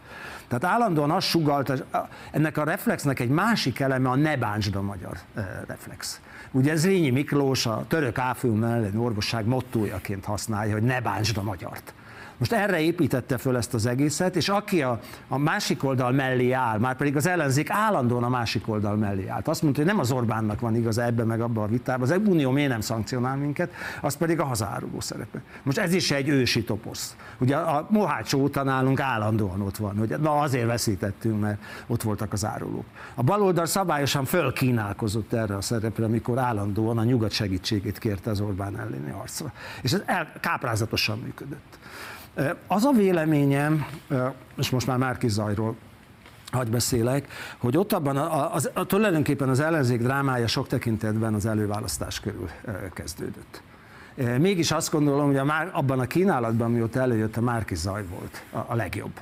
Tehát 0.48 0.64
állandóan 0.64 1.12
azt 1.12 1.28
sugalt, 1.28 1.84
ennek 2.32 2.58
a 2.58 2.64
reflexnek 2.64 3.20
egy 3.20 3.30
másik 3.30 3.80
eleme 3.80 4.10
a 4.10 4.16
ne 4.16 4.38
bántsd 4.38 4.76
a 4.76 4.82
magyar 4.82 5.18
reflex. 5.68 6.20
Ugye 6.52 6.72
ez 6.72 6.86
Rényi 6.86 7.10
Miklós 7.10 7.66
a 7.66 7.86
török 7.88 8.18
áfilm 8.18 8.64
ellen 8.64 8.98
orvosság 8.98 9.46
mottójaként 9.46 10.26
használja, 10.26 10.74
hogy 10.74 10.84
ne 10.84 11.02
bántsd 11.02 11.38
a 11.38 11.44
magyart. 11.44 11.94
Most 12.42 12.54
erre 12.54 12.80
építette 12.80 13.38
föl 13.38 13.58
ezt 13.58 13.74
az 13.74 13.86
egészet, 13.86 14.36
és 14.36 14.50
aki 14.50 14.82
a, 14.82 15.00
a 15.28 15.38
másik 15.38 15.84
oldal 15.84 16.12
mellé 16.12 16.52
áll, 16.52 16.80
már 16.80 16.96
pedig 16.96 17.16
az 17.16 17.26
ellenzék 17.26 17.70
állandóan 17.70 18.24
a 18.24 18.30
másik 18.30 18.68
oldal 18.68 18.96
mellé 18.96 19.28
állt. 19.28 19.48
Azt 19.48 19.62
mondta, 19.62 19.82
hogy 19.82 19.90
nem 19.90 20.00
az 20.00 20.12
Orbánnak 20.12 20.60
van 20.60 20.76
igaz 20.76 20.98
ebbe 20.98 21.24
meg 21.24 21.42
abba 21.42 21.64
a 21.64 21.68
vitában, 21.68 22.10
az 22.12 22.20
Unió 22.26 22.52
miért 22.52 22.70
nem 22.70 22.82
szankcionál 22.82 23.36
minket, 23.36 23.72
az 24.02 24.18
pedig 24.18 24.40
a 24.40 24.44
hazáruló 24.44 25.00
szerepe. 25.00 25.42
Most 25.64 25.78
ez 25.78 25.94
is 25.94 26.12
egy 26.12 26.30
ősi 26.30 26.64
toposz. 26.64 27.16
Ugye 27.38 27.56
a 27.56 27.88
Mohács 27.90 28.34
óta 28.34 28.64
nálunk 28.64 29.00
állandóan 29.00 29.62
ott 29.62 29.78
van, 29.78 29.98
hogy 29.98 30.16
na 30.20 30.40
azért 30.40 30.66
veszítettünk, 30.66 31.42
mert 31.42 31.62
ott 31.88 32.02
voltak 32.02 32.34
az 32.34 32.46
árulók. 32.46 32.86
A 33.16 33.24
baloldal 33.24 33.66
szabályosan 33.66 34.26
fölkínálkozott 34.26 35.34
erre 35.34 35.56
a 35.56 35.62
szerepre, 35.62 36.06
amikor 36.06 36.38
állandóan 36.38 36.98
a 36.98 37.04
nyugat 37.04 37.32
segítségét 37.32 37.98
kérte 37.98 38.30
az 38.30 38.40
Orbán 38.40 38.80
elleni 38.80 39.12
harcra. 39.12 39.52
És 39.82 39.94
ez 39.94 40.02
el, 40.06 40.32
káprázatosan 40.40 41.20
működött. 41.20 41.80
Az 42.68 42.84
a 42.86 42.92
véleményem, 42.92 43.86
és 44.58 44.70
most 44.70 44.88
már 44.88 44.98
Márki 44.98 45.30
Zajról 45.30 45.76
hagy 46.52 46.70
beszélek, 46.70 47.28
hogy 47.58 47.78
ott 47.78 47.94
abban 47.94 48.18
a, 48.18 48.56
a, 48.56 48.60
a, 48.74 48.86
tulajdonképpen 48.86 49.50
az 49.50 49.60
ellenzék 49.60 50.02
drámája 50.02 50.48
sok 50.48 50.68
tekintetben 50.68 51.34
az 51.34 51.46
előválasztás 51.46 52.20
körül 52.20 52.50
kezdődött. 52.94 53.62
Mégis 54.38 54.72
azt 54.72 54.92
gondolom, 54.92 55.26
hogy 55.26 55.38
a, 55.38 55.70
abban 55.72 56.00
a 56.00 56.06
kínálatban, 56.06 56.68
ami 56.68 56.82
ott 56.82 56.96
előjött, 56.96 57.38
a 57.38 57.42
Márki 57.42 57.76
Zaj 57.76 58.04
volt 58.08 58.44
a, 58.52 58.72
a 58.72 58.76
legjobb 58.76 59.22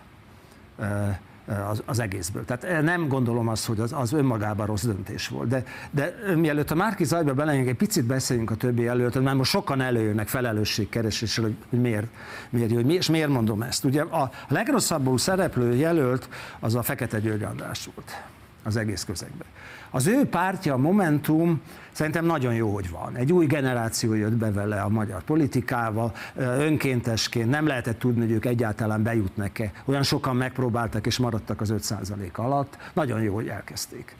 az, 1.49 1.81
az 1.85 1.99
egészből. 1.99 2.45
Tehát 2.45 2.63
eh, 2.63 2.81
nem 2.81 3.07
gondolom 3.07 3.47
azt, 3.47 3.65
hogy 3.65 3.79
az, 3.79 3.93
az 3.93 4.13
önmagában 4.13 4.65
rossz 4.65 4.83
döntés 4.83 5.27
volt. 5.27 5.47
De, 5.47 5.63
de 5.91 6.15
eh, 6.27 6.35
mielőtt 6.35 6.71
a 6.71 6.75
Márki 6.75 7.03
Zajba 7.03 7.33
belejönk, 7.33 7.67
egy 7.67 7.75
picit 7.75 8.05
beszéljünk 8.05 8.51
a 8.51 8.55
többi 8.55 8.87
előtt, 8.87 9.21
mert 9.21 9.37
most 9.37 9.51
sokan 9.51 9.81
előjönnek 9.81 10.27
felelősségkeresésre, 10.27 11.43
hogy, 11.43 11.55
hogy 11.69 11.79
miért, 11.81 12.07
miért, 12.49 12.71
hogy 12.73 12.85
miért, 12.85 13.01
és 13.01 13.09
miért 13.09 13.29
mondom 13.29 13.61
ezt. 13.61 13.83
Ugye 13.83 14.01
a 14.01 14.31
legrosszabbul 14.47 15.17
szereplő 15.17 15.75
jelölt 15.75 16.29
az 16.59 16.75
a 16.75 16.81
Fekete 16.81 17.19
György 17.19 17.43
András 17.43 17.89
volt 17.95 18.23
az 18.63 18.75
egész 18.75 19.03
közegben. 19.03 19.47
Az 19.89 20.07
ő 20.07 20.25
pártja, 20.25 20.73
a 20.73 20.77
Momentum, 20.77 21.61
szerintem 21.91 22.25
nagyon 22.25 22.53
jó, 22.53 22.73
hogy 22.73 22.89
van. 22.89 23.15
Egy 23.15 23.33
új 23.33 23.45
generáció 23.45 24.13
jött 24.13 24.33
be 24.33 24.51
vele 24.51 24.81
a 24.81 24.89
magyar 24.89 25.23
politikába, 25.23 26.11
önkéntesként, 26.35 27.49
nem 27.49 27.67
lehetett 27.67 27.99
tudni, 27.99 28.21
hogy 28.21 28.31
ők 28.31 28.45
egyáltalán 28.45 29.03
bejutnak-e. 29.03 29.71
Olyan 29.85 30.03
sokan 30.03 30.35
megpróbáltak 30.35 31.05
és 31.05 31.17
maradtak 31.17 31.61
az 31.61 31.73
5% 31.77 32.31
alatt. 32.35 32.77
Nagyon 32.93 33.21
jó, 33.21 33.35
hogy 33.35 33.47
elkezdték. 33.47 34.15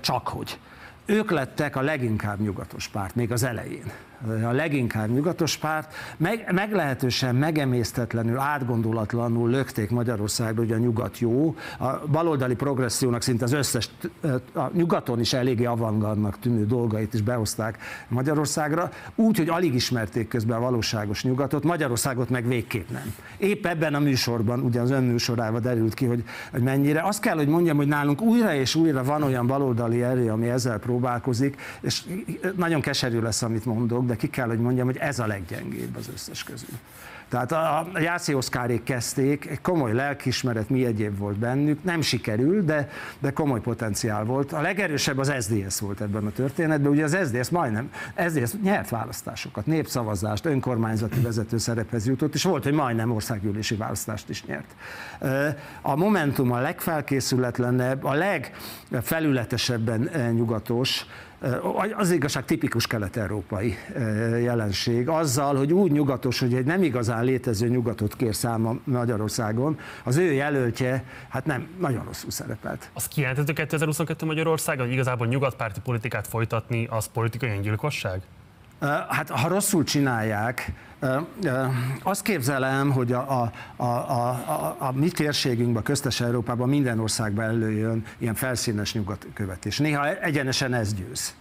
Csak 0.00 0.28
hogy. 0.28 0.58
Ők 1.04 1.30
lettek 1.30 1.76
a 1.76 1.80
leginkább 1.80 2.40
nyugatos 2.40 2.88
párt, 2.88 3.14
még 3.14 3.32
az 3.32 3.42
elején 3.42 3.92
a 4.26 4.52
leginkább 4.52 5.08
nyugatos 5.08 5.56
párt, 5.56 5.94
meg, 6.16 6.52
meglehetősen 6.52 7.34
megemésztetlenül, 7.34 8.38
átgondolatlanul 8.38 9.50
lökték 9.50 9.90
Magyarországra, 9.90 10.62
hogy 10.62 10.72
a 10.72 10.76
nyugat 10.76 11.18
jó. 11.18 11.54
A 11.78 12.06
baloldali 12.06 12.54
progressziónak 12.54 13.22
szinte 13.22 13.44
az 13.44 13.52
összes, 13.52 13.90
a 14.54 14.70
nyugaton 14.72 15.20
is 15.20 15.32
eléggé 15.32 15.64
avantgardnak 15.64 16.38
tűnő 16.38 16.66
dolgait 16.66 17.14
is 17.14 17.22
behozták 17.22 17.78
Magyarországra, 18.08 18.90
úgy, 19.14 19.36
hogy 19.36 19.48
alig 19.48 19.74
ismerték 19.74 20.28
közben 20.28 20.56
a 20.56 20.60
valóságos 20.60 21.24
nyugatot, 21.24 21.64
Magyarországot 21.64 22.30
meg 22.30 22.46
végképp 22.46 22.90
nem. 22.90 23.14
Épp 23.38 23.66
ebben 23.66 23.94
a 23.94 23.98
műsorban, 23.98 24.60
ugye 24.60 24.80
az 24.80 24.90
ön 24.90 25.04
műsorában 25.04 25.62
derült 25.62 25.94
ki, 25.94 26.04
hogy, 26.04 26.24
hogy 26.50 26.62
mennyire. 26.62 27.00
Azt 27.00 27.20
kell, 27.20 27.36
hogy 27.36 27.48
mondjam, 27.48 27.76
hogy 27.76 27.88
nálunk 27.88 28.20
újra 28.20 28.54
és 28.54 28.74
újra 28.74 29.04
van 29.04 29.22
olyan 29.22 29.46
baloldali 29.46 30.02
erő, 30.02 30.30
ami 30.30 30.48
ezzel 30.48 30.78
próbálkozik, 30.78 31.56
és 31.80 32.02
nagyon 32.56 32.80
keserű 32.80 33.20
lesz, 33.20 33.42
amit 33.42 33.64
mondok, 33.64 34.06
de 34.10 34.16
ki 34.16 34.30
kell, 34.30 34.46
hogy 34.46 34.58
mondjam, 34.58 34.86
hogy 34.86 34.96
ez 34.96 35.18
a 35.18 35.26
leggyengébb 35.26 35.96
az 35.96 36.10
összes 36.12 36.42
közül. 36.42 36.78
Tehát 37.28 37.52
a 37.52 37.86
Jászé 37.94 38.32
Oszkárék 38.32 38.82
kezdték, 38.82 39.46
egy 39.46 39.60
komoly 39.60 39.92
lelkismeret, 39.92 40.70
mi 40.70 40.84
egyéb 40.84 41.18
volt 41.18 41.38
bennük, 41.38 41.84
nem 41.84 42.00
sikerül, 42.00 42.64
de, 42.64 42.88
de 43.18 43.30
komoly 43.30 43.60
potenciál 43.60 44.24
volt. 44.24 44.52
A 44.52 44.60
legerősebb 44.60 45.18
az 45.18 45.32
SDS 45.40 45.80
volt 45.80 46.00
ebben 46.00 46.26
a 46.26 46.30
történetben, 46.30 46.90
ugye 46.90 47.04
az 47.04 47.16
SDS 47.26 47.48
majdnem, 47.48 47.90
SDS 48.28 48.52
nyert 48.62 48.88
választásokat, 48.88 49.66
népszavazást, 49.66 50.44
önkormányzati 50.44 51.20
vezető 51.20 51.58
szerephez 51.58 52.06
jutott, 52.06 52.34
és 52.34 52.42
volt, 52.42 52.64
hogy 52.64 52.72
majdnem 52.72 53.10
országgyűlési 53.10 53.74
választást 53.74 54.28
is 54.28 54.44
nyert. 54.44 54.74
A 55.82 55.96
Momentum 55.96 56.52
a 56.52 56.60
legfelkészületlenebb, 56.60 58.04
a 58.04 58.14
legfelületesebben 58.88 60.10
nyugatos, 60.34 61.06
az 61.96 62.10
igazság 62.10 62.44
tipikus 62.44 62.86
kelet-európai 62.86 63.74
jelenség, 64.42 65.08
azzal, 65.08 65.56
hogy 65.56 65.72
úgy 65.72 65.92
nyugatos, 65.92 66.38
hogy 66.38 66.54
egy 66.54 66.64
nem 66.64 66.82
igazán 66.82 67.24
létező 67.24 67.68
nyugatot 67.68 68.16
kér 68.16 68.34
száma 68.34 68.76
Magyarországon, 68.84 69.78
az 70.04 70.16
ő 70.16 70.32
jelöltje, 70.32 71.04
hát 71.28 71.46
nem, 71.46 71.68
nagyon 71.78 72.04
rosszul 72.04 72.30
szerepelt. 72.30 72.90
Az 72.92 73.08
kijelenthető 73.08 73.52
2022 73.52 74.26
Magyarországon, 74.26 74.84
hogy 74.84 74.94
igazából 74.94 75.26
nyugatpárti 75.26 75.80
politikát 75.80 76.26
folytatni, 76.26 76.86
az 76.90 77.06
politikai 77.06 77.60
gyilkosság? 77.60 78.20
Hát 79.08 79.30
ha 79.30 79.48
rosszul 79.48 79.84
csinálják, 79.84 80.72
azt 82.02 82.22
képzelem, 82.22 82.90
hogy 82.90 83.12
a, 83.12 83.42
a, 83.42 83.52
a, 83.76 83.84
a, 83.84 84.76
a, 84.78 84.92
mi 84.92 85.08
térségünkben, 85.08 85.82
köztes 85.82 86.20
Európában 86.20 86.68
minden 86.68 86.98
országban 86.98 87.44
előjön 87.44 88.04
ilyen 88.18 88.34
felszínes 88.34 88.94
nyugatkövetés. 88.94 89.78
Néha 89.78 90.20
egyenesen 90.20 90.74
ez 90.74 90.94
győz. 90.94 91.34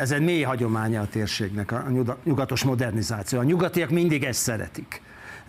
Ez 0.00 0.10
egy 0.10 0.22
mély 0.22 0.42
hagyománya 0.42 1.00
a 1.00 1.06
térségnek, 1.06 1.72
a 1.72 1.84
nyugatos 2.24 2.64
modernizáció. 2.64 3.38
A 3.38 3.42
nyugatiak 3.42 3.90
mindig 3.90 4.24
ezt 4.24 4.40
szeretik 4.40 5.02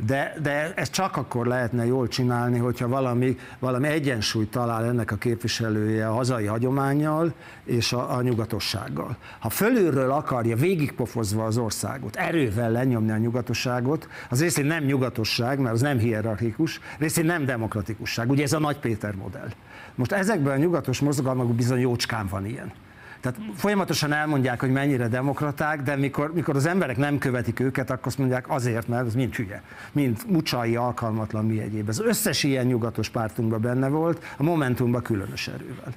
de, 0.05 0.33
de 0.41 0.73
ezt 0.75 0.91
csak 0.91 1.17
akkor 1.17 1.45
lehetne 1.45 1.85
jól 1.85 2.07
csinálni, 2.07 2.57
hogyha 2.57 2.87
valami, 2.87 3.37
valami 3.59 3.87
egyensúlyt 3.87 4.51
talál 4.51 4.85
ennek 4.85 5.11
a 5.11 5.15
képviselője 5.15 6.07
a 6.07 6.13
hazai 6.13 6.45
hagyományjal 6.45 7.33
és 7.63 7.93
a, 7.93 8.15
a 8.15 8.21
nyugatossággal. 8.21 9.17
Ha 9.39 9.49
fölülről 9.49 10.11
akarja 10.11 10.55
végigpofozva 10.55 11.45
az 11.45 11.57
országot, 11.57 12.15
erővel 12.15 12.71
lenyomni 12.71 13.11
a 13.11 13.17
nyugatosságot, 13.17 14.07
az 14.29 14.41
részén 14.41 14.65
nem 14.65 14.83
nyugatosság, 14.83 15.59
mert 15.59 15.73
az 15.73 15.81
nem 15.81 15.97
hierarchikus, 15.97 16.79
részén 16.97 17.25
nem 17.25 17.45
demokratikusság. 17.45 18.29
Ugye 18.29 18.43
ez 18.43 18.53
a 18.53 18.59
Nagy 18.59 18.79
Péter 18.79 19.15
modell. 19.15 19.49
Most 19.95 20.11
ezekben 20.11 20.53
a 20.53 20.57
nyugatos 20.57 20.99
mozgalmakban 20.99 21.55
bizony 21.55 21.79
jócskán 21.79 22.27
van 22.27 22.45
ilyen. 22.45 22.71
Tehát 23.31 23.51
folyamatosan 23.55 24.13
elmondják, 24.13 24.59
hogy 24.59 24.71
mennyire 24.71 25.07
demokraták, 25.07 25.81
de 25.81 25.95
mikor, 25.95 26.33
mikor 26.33 26.55
az 26.55 26.65
emberek 26.65 26.97
nem 26.97 27.17
követik 27.17 27.59
őket, 27.59 27.89
akkor 27.89 28.07
azt 28.07 28.17
mondják 28.17 28.49
azért, 28.49 28.87
mert 28.87 29.05
az 29.05 29.13
mind 29.13 29.35
hülye, 29.35 29.63
mind 29.91 30.17
mucsai, 30.27 30.75
alkalmatlan, 30.75 31.45
mi 31.45 31.59
egyéb. 31.59 31.87
Az 31.87 31.99
összes 31.99 32.43
ilyen 32.43 32.65
nyugatos 32.65 33.09
pártunkban 33.09 33.61
benne 33.61 33.87
volt, 33.87 34.23
a 34.37 34.43
Momentumban 34.43 35.01
különös 35.01 35.47
erővel. 35.47 35.93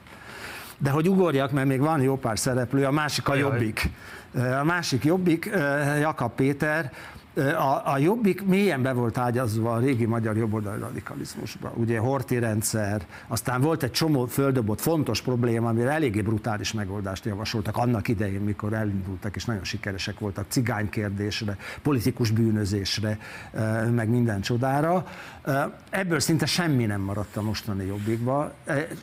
De 0.78 0.90
hogy 0.90 1.08
ugorjak, 1.08 1.50
mert 1.50 1.66
még 1.66 1.80
van 1.80 2.00
jó 2.00 2.16
pár 2.16 2.38
szereplő, 2.38 2.84
a 2.84 2.90
másik 2.90 3.28
a 3.28 3.34
Jobbik. 3.34 3.90
A 4.60 4.64
másik 4.64 5.04
Jobbik, 5.04 5.50
Jakab 6.00 6.32
Péter, 6.34 6.92
a, 7.34 7.82
a 7.84 7.98
Jobbik 7.98 8.44
mélyen 8.44 8.82
be 8.82 8.92
volt 8.92 9.18
ágyazva 9.18 9.72
a 9.72 9.78
régi 9.78 10.04
magyar 10.04 10.36
jobboldali 10.36 10.80
radikalizmusba. 10.80 11.72
Ugye 11.74 11.98
horti 11.98 12.38
rendszer, 12.38 13.06
aztán 13.26 13.60
volt 13.60 13.82
egy 13.82 13.90
csomó 13.90 14.26
földobott 14.26 14.80
fontos 14.80 15.22
probléma, 15.22 15.68
amire 15.68 15.90
eléggé 15.90 16.20
brutális 16.20 16.72
megoldást 16.72 17.24
javasoltak 17.24 17.76
annak 17.76 18.08
idején, 18.08 18.40
mikor 18.40 18.72
elindultak, 18.72 19.36
és 19.36 19.44
nagyon 19.44 19.64
sikeresek 19.64 20.18
voltak 20.18 20.44
cigánykérdésre, 20.48 21.56
politikus 21.82 22.30
bűnözésre, 22.30 23.18
meg 23.90 24.08
minden 24.08 24.40
csodára. 24.40 25.06
Ebből 25.90 26.20
szinte 26.20 26.46
semmi 26.46 26.84
nem 26.84 27.00
maradt 27.00 27.36
a 27.36 27.42
mostani 27.42 27.86
Jobbikba, 27.86 28.52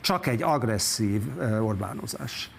csak 0.01 0.27
egy 0.27 0.43
agresszív 0.43 1.21
Orbánozás. 1.61 2.51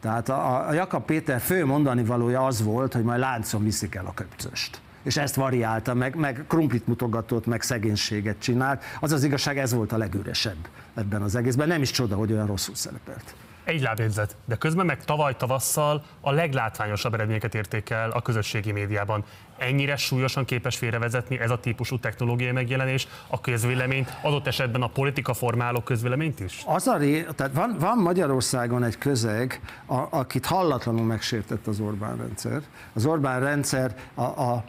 Tehát 0.00 0.28
a, 0.28 0.68
a 0.68 0.72
Jakab 0.72 1.04
Péter 1.04 1.40
fő 1.40 1.66
mondani 1.66 2.04
valója 2.04 2.46
az 2.46 2.62
volt, 2.62 2.92
hogy 2.92 3.02
majd 3.02 3.20
láncon 3.20 3.62
viszik 3.62 3.94
el 3.94 4.06
a 4.06 4.14
köpcöst 4.14 4.82
és 5.04 5.16
ezt 5.16 5.34
variálta, 5.34 5.94
meg, 5.94 6.14
meg 6.14 6.44
krumplit 6.48 6.86
mutogatott, 6.86 7.46
meg 7.46 7.62
szegénységet 7.62 8.38
csinált. 8.38 8.82
Az 9.00 9.12
az 9.12 9.24
igazság, 9.24 9.58
ez 9.58 9.72
volt 9.72 9.92
a 9.92 9.96
legüresebb 9.96 10.68
ebben 10.94 11.22
az 11.22 11.34
egészben. 11.34 11.68
Nem 11.68 11.82
is 11.82 11.90
csoda, 11.90 12.16
hogy 12.16 12.32
olyan 12.32 12.46
rosszul 12.46 12.74
szerepelt. 12.74 13.34
Egy 13.64 13.80
lábjegyzet, 13.80 14.36
de 14.44 14.56
közben 14.56 14.86
meg 14.86 15.04
tavaly 15.04 15.36
tavasszal 15.36 16.04
a 16.20 16.30
leglátványosabb 16.32 17.14
eredményeket 17.14 17.54
érték 17.54 17.90
el 17.90 18.10
a 18.10 18.22
közösségi 18.22 18.72
médiában. 18.72 19.24
Ennyire 19.58 19.96
súlyosan 19.96 20.44
képes 20.44 20.76
félrevezetni 20.76 21.38
ez 21.38 21.50
a 21.50 21.60
típusú 21.60 21.98
technológiai 21.98 22.52
megjelenés 22.52 23.08
a 23.28 23.40
közvéleményt, 23.40 24.16
adott 24.22 24.46
esetben 24.46 24.82
a 24.82 24.86
politika 24.86 25.34
formáló 25.34 25.80
közvéleményt 25.80 26.40
is? 26.40 26.62
Az 26.66 26.86
a 26.86 26.96
ré, 26.96 27.26
tehát 27.36 27.54
van, 27.54 27.76
van 27.78 27.98
Magyarországon 27.98 28.84
egy 28.84 28.98
közeg, 28.98 29.60
a, 29.86 30.06
akit 30.10 30.46
hallatlanul 30.46 31.04
megsértett 31.04 31.66
az 31.66 31.80
Orbán 31.80 32.16
rendszer. 32.16 32.62
Az 32.92 33.06
Orbán 33.06 33.40
rendszer 33.40 33.94
a, 34.14 34.22
a 34.22 34.64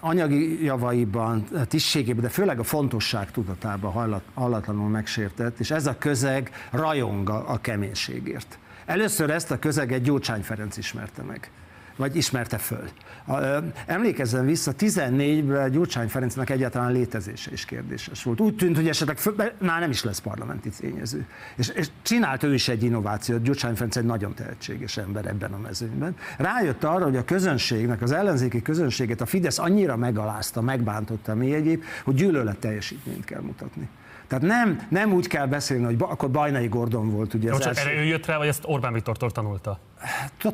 anyagi 0.00 0.64
javaiban, 0.64 1.44
tisztségében, 1.68 2.22
de 2.22 2.28
főleg 2.28 2.58
a 2.58 2.62
fontosság 2.62 3.30
tudatában 3.30 4.20
hallatlanul 4.34 4.88
megsértett, 4.88 5.58
és 5.58 5.70
ez 5.70 5.86
a 5.86 5.98
közeg 5.98 6.50
rajong 6.70 7.28
a 7.30 7.58
keménységért. 7.60 8.58
Először 8.86 9.30
ezt 9.30 9.50
a 9.50 9.58
közeget 9.58 10.02
Gyurcsány 10.02 10.42
Ferenc 10.42 10.76
ismerte 10.76 11.22
meg 11.22 11.50
vagy 11.96 12.16
ismerte 12.16 12.58
föl. 12.58 12.88
Emlékezzen 13.86 14.46
vissza, 14.46 14.72
14-ben 14.78 15.70
Gyurcsány 15.70 16.08
Ferencnek 16.08 16.50
egyáltalán 16.50 16.92
létezése 16.92 17.52
is 17.52 17.64
kérdéses 17.64 18.22
volt. 18.22 18.40
Úgy 18.40 18.56
tűnt, 18.56 18.76
hogy 18.76 18.88
esetleg 18.88 19.18
föl, 19.18 19.34
már 19.58 19.80
nem 19.80 19.90
is 19.90 20.04
lesz 20.04 20.18
parlamenti 20.18 20.68
tényező. 20.68 21.26
És, 21.56 21.68
és 21.68 21.86
csinált 22.02 22.42
ő 22.42 22.54
is 22.54 22.68
egy 22.68 22.82
innovációt, 22.82 23.42
Gyurcsány 23.42 23.74
Ferenc 23.74 23.96
egy 23.96 24.04
nagyon 24.04 24.34
tehetséges 24.34 24.96
ember 24.96 25.26
ebben 25.26 25.52
a 25.52 25.58
mezőnyben. 25.58 26.16
Rájött 26.38 26.84
arra, 26.84 27.04
hogy 27.04 27.16
a 27.16 27.24
közönségnek, 27.24 28.02
az 28.02 28.12
ellenzéki 28.12 28.62
közönséget 28.62 29.20
a 29.20 29.26
Fidesz 29.26 29.58
annyira 29.58 29.96
megalázta, 29.96 30.60
megbántotta 30.60 31.34
mi 31.34 31.54
egyéb, 31.54 31.82
hogy 32.04 32.14
gyűlölet 32.14 32.58
teljesítményt 32.58 33.24
kell 33.24 33.40
mutatni. 33.40 33.88
Tehát 34.26 34.44
nem, 34.44 34.86
nem 34.88 35.12
úgy 35.12 35.26
kell 35.26 35.46
beszélni, 35.46 35.84
hogy 35.84 35.96
ba, 35.96 36.08
akkor 36.08 36.30
Bajnai 36.30 36.68
Gordon 36.68 37.10
volt 37.10 37.34
ugye 37.34 37.48
Jó, 37.48 37.54
az 37.54 37.66
első... 37.66 37.88
erre 37.88 38.00
ő 38.00 38.04
jött 38.04 38.26
rá, 38.26 38.36
vagy 38.38 38.48
ezt 38.48 38.62
Orbán 38.66 38.92
Viktortól 38.92 39.30
tanulta? 39.30 39.78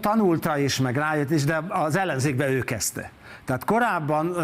Tanulta 0.00 0.58
is, 0.58 0.78
meg 0.78 0.96
rájött 0.96 1.30
is, 1.30 1.44
de 1.44 1.60
az 1.68 1.96
ellenzékbe 1.96 2.48
ő 2.48 2.60
kezdte. 2.60 3.10
Tehát 3.44 3.64
korábban 3.64 4.36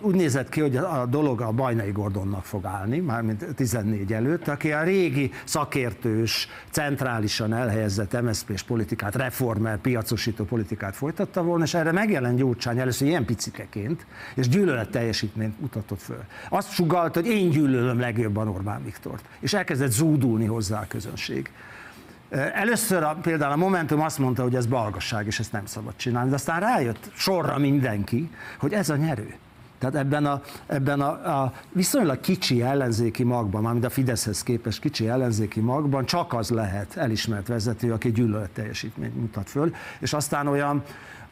úgy 0.00 0.14
nézett 0.14 0.48
ki, 0.48 0.60
hogy 0.60 0.76
a 0.76 1.06
dolog 1.06 1.40
a 1.40 1.50
Bajnai 1.50 1.90
Gordonnak 1.90 2.44
fog 2.44 2.64
állni, 2.64 2.98
mármint 2.98 3.44
14 3.54 4.12
előtt, 4.12 4.48
aki 4.48 4.72
a 4.72 4.82
régi 4.82 5.30
szakértős, 5.44 6.48
centrálisan 6.70 7.52
elhelyezett 7.52 8.22
MSZP-s 8.22 8.62
politikát, 8.62 9.14
reformer, 9.14 9.78
piacosító 9.78 10.44
politikát 10.44 10.96
folytatta 10.96 11.42
volna, 11.42 11.64
és 11.64 11.74
erre 11.74 11.92
megjelent 11.92 12.36
Gyurcsány 12.36 12.78
először 12.78 13.08
ilyen 13.08 13.24
picikeként, 13.24 14.06
és 14.34 14.48
gyűlölet 14.48 14.90
teljesítményt 14.90 15.60
mutatott 15.60 16.00
föl. 16.00 16.24
Azt 16.48 16.72
sugalt, 16.72 17.14
hogy 17.14 17.26
én 17.26 17.50
gyűlölöm 17.50 18.00
legjobban 18.00 18.48
Orbán 18.48 18.84
Viktort, 18.84 19.24
és 19.40 19.52
elkezdett 19.52 19.90
zúdulni 19.90 20.46
hozzá 20.46 20.80
a 20.80 20.86
közönség. 20.88 21.50
Először 22.32 23.02
a, 23.02 23.16
például 23.22 23.52
a 23.52 23.56
Momentum 23.56 24.00
azt 24.00 24.18
mondta, 24.18 24.42
hogy 24.42 24.54
ez 24.54 24.66
balgasság, 24.66 25.26
és 25.26 25.38
ezt 25.38 25.52
nem 25.52 25.66
szabad 25.66 25.96
csinálni, 25.96 26.28
de 26.28 26.34
aztán 26.34 26.60
rájött 26.60 27.10
sorra 27.14 27.58
mindenki, 27.58 28.30
hogy 28.58 28.72
ez 28.72 28.88
a 28.88 28.96
nyerő. 28.96 29.34
Tehát 29.78 29.94
ebben 29.94 30.26
a, 30.26 30.42
ebben 30.66 31.00
a, 31.00 31.40
a 31.42 31.52
viszonylag 31.72 32.20
kicsi 32.20 32.62
ellenzéki 32.62 33.22
magban, 33.22 33.62
mármint 33.62 33.84
a 33.84 33.90
Fideszhez 33.90 34.42
képest 34.42 34.80
kicsi 34.80 35.08
ellenzéki 35.08 35.60
magban 35.60 36.04
csak 36.04 36.32
az 36.32 36.50
lehet 36.50 36.96
elismert 36.96 37.48
vezető, 37.48 37.92
aki 37.92 38.12
gyűlölet 38.12 38.50
teljesítményt 38.50 39.16
mutat 39.16 39.50
föl, 39.50 39.74
és 39.98 40.12
aztán 40.12 40.46
olyan 40.46 40.82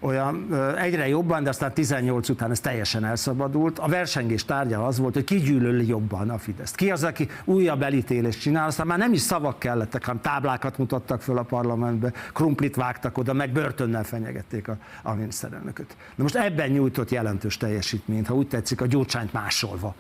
olyan 0.01 0.55
egyre 0.79 1.09
jobban, 1.09 1.43
de 1.43 1.49
aztán 1.49 1.73
18 1.73 2.29
után 2.29 2.51
ez 2.51 2.61
teljesen 2.61 3.05
elszabadult. 3.05 3.79
A 3.79 3.89
versengés 3.89 4.45
tárgya 4.45 4.87
az 4.87 4.99
volt, 4.99 5.15
hogy 5.15 5.25
ki 5.25 5.37
gyűlöli 5.37 5.87
jobban 5.87 6.31
a 6.31 6.39
Fideszt. 6.39 6.75
Ki 6.75 6.91
az, 6.91 7.05
aki 7.05 7.29
újabb 7.45 7.83
elítélést 7.83 8.41
csinál, 8.41 8.67
aztán 8.67 8.87
már 8.87 8.99
nem 8.99 9.13
is 9.13 9.21
szavak 9.21 9.59
kellettek, 9.59 10.05
hanem 10.05 10.21
táblákat 10.21 10.79
mutattak 10.79 11.23
föl 11.23 11.39
a 11.39 11.43
parlamentbe, 11.43 12.13
krumplit 12.33 12.77
vágtak 12.77 13.19
oda, 13.19 13.33
meg 13.33 13.53
börtönnel 13.53 14.05
fenyegették 14.05 14.69
a, 14.69 14.77
a 15.03 15.15
miniszterelnököt. 15.15 15.97
De 16.15 16.23
most 16.23 16.37
ebben 16.37 16.71
nyújtott 16.71 17.11
jelentős 17.11 17.57
teljesítményt, 17.57 18.27
ha 18.27 18.35
úgy 18.35 18.49
tetszik, 18.49 18.81
a 18.81 18.87
gyurcsányt 18.87 19.33
másolva 19.33 19.95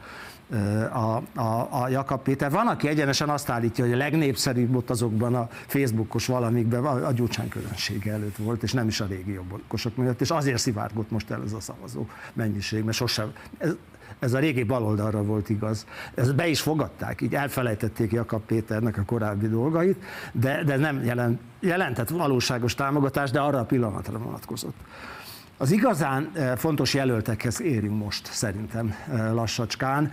a, 0.92 1.22
a, 1.34 1.68
a 1.70 1.88
Jakab 1.88 2.22
Péter. 2.22 2.51
Van, 2.51 2.66
aki 2.66 2.88
egyenesen 2.88 3.28
azt 3.28 3.48
állítja, 3.48 3.84
hogy 3.84 3.92
a 3.92 3.96
legnépszerűbb 3.96 4.74
ott 4.74 4.90
azokban 4.90 5.34
a 5.34 5.48
Facebookos 5.66 6.26
valamikben 6.26 6.84
a 6.84 7.12
Gyurcsány 7.12 7.48
közönsége 7.48 8.12
előtt 8.12 8.36
volt, 8.36 8.62
és 8.62 8.72
nem 8.72 8.88
is 8.88 9.01
a 9.01 9.07
régi 9.07 9.32
jobbosok 9.32 9.96
miatt, 9.96 10.20
és 10.20 10.30
azért 10.30 10.59
szivárgott 10.59 11.11
most 11.11 11.30
el 11.30 11.42
ez 11.44 11.53
a 11.53 11.61
szavazó 11.61 12.07
mennyiség, 12.32 12.84
mert 12.84 12.96
sosem, 12.96 13.32
ez, 13.59 13.74
ez 14.18 14.32
a 14.32 14.38
régi 14.38 14.62
baloldalra 14.62 15.22
volt 15.22 15.48
igaz. 15.48 15.86
Ezt 16.14 16.34
be 16.34 16.48
is 16.48 16.61
fogadták, 16.61 17.20
így 17.20 17.34
elfelejtették 17.34 18.12
Jakab 18.12 18.42
Péternek 18.42 18.98
a 18.98 19.03
korábbi 19.07 19.48
dolgait, 19.48 20.03
de, 20.32 20.64
de 20.64 20.76
nem 20.76 21.05
jelent, 21.05 21.40
jelentett 21.61 22.09
valóságos 22.09 22.74
támogatást, 22.74 23.32
de 23.32 23.40
arra 23.40 23.59
a 23.59 23.64
pillanatra 23.64 24.18
vonatkozott. 24.18 24.76
Az 25.57 25.70
igazán 25.70 26.32
fontos 26.57 26.94
jelöltekhez 26.94 27.61
érünk 27.61 27.98
most 27.98 28.26
szerintem 28.32 28.94
lassacskán. 29.32 30.12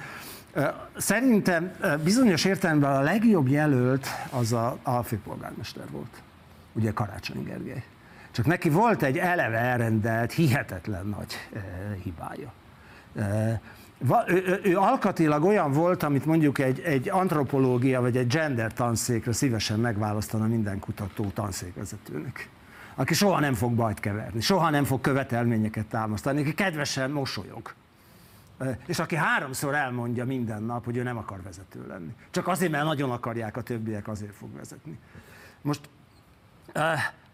Szerintem 0.97 1.71
bizonyos 2.03 2.45
értelemben 2.45 2.95
a 2.95 3.01
legjobb 3.01 3.47
jelölt 3.47 4.07
az 4.29 4.53
a, 4.53 4.77
a 4.83 5.03
főpolgármester 5.03 5.83
volt, 5.91 6.21
ugye 6.73 6.91
Karácsony 6.91 7.43
Gergely. 7.43 7.83
Csak 8.31 8.45
neki 8.45 8.69
volt 8.69 9.03
egy 9.03 9.17
eleve 9.17 9.57
elrendelt, 9.57 10.31
hihetetlen 10.31 11.05
nagy 11.05 11.33
hibája. 12.03 12.51
Ő, 14.27 14.59
ő 14.63 14.77
alkatilag 14.77 15.43
olyan 15.43 15.71
volt, 15.71 16.03
amit 16.03 16.25
mondjuk 16.25 16.59
egy, 16.59 16.79
egy 16.79 17.09
antropológia 17.09 18.01
vagy 18.01 18.17
egy 18.17 18.27
gender 18.27 18.73
tanszékre 18.73 19.33
szívesen 19.33 19.79
megválasztana 19.79 20.47
minden 20.47 20.79
kutató 20.79 21.25
tanszékvezetőnek 21.33 22.49
aki 22.99 23.13
soha 23.13 23.39
nem 23.39 23.53
fog 23.53 23.73
bajt 23.73 23.99
keverni, 23.99 24.41
soha 24.41 24.69
nem 24.69 24.83
fog 24.83 25.01
követelményeket 25.01 25.85
támasztani, 25.85 26.41
aki 26.41 26.53
kedvesen 26.53 27.11
mosolyog. 27.11 27.73
És 28.85 28.99
aki 28.99 29.15
háromszor 29.15 29.75
elmondja 29.75 30.25
minden 30.25 30.63
nap, 30.63 30.85
hogy 30.85 30.97
ő 30.97 31.03
nem 31.03 31.17
akar 31.17 31.41
vezető 31.41 31.87
lenni. 31.87 32.15
Csak 32.31 32.47
azért, 32.47 32.71
mert 32.71 32.83
nagyon 32.83 33.11
akarják 33.11 33.57
a 33.57 33.61
többiek, 33.61 34.07
azért 34.07 34.33
fog 34.33 34.55
vezetni. 34.55 34.99
Most 35.61 35.89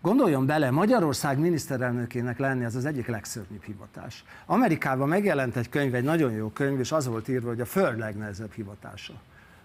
gondoljon 0.02 0.46
bele, 0.46 0.72
Magyarország 0.72 1.40
miniszterelnökének 1.40 2.38
lenni 2.38 2.66
az 2.66 2.76
az 2.76 2.86
egyik 2.86 3.08
legszörnyűbb 3.08 3.64
hivatás. 3.64 4.24
Amerikában 4.46 5.08
megjelent 5.08 5.56
egy 5.56 5.70
könyv, 5.70 5.96
egy 5.96 6.04
nagyon 6.04 6.32
jó 6.32 6.50
könyv, 6.50 6.80
és 6.80 6.92
az 6.92 7.08
volt 7.08 7.28
írva, 7.28 7.48
hogy 7.48 7.62
a 7.62 7.66
föld 7.66 8.00
legnehezebb 8.00 8.52
hivatása 8.52 9.14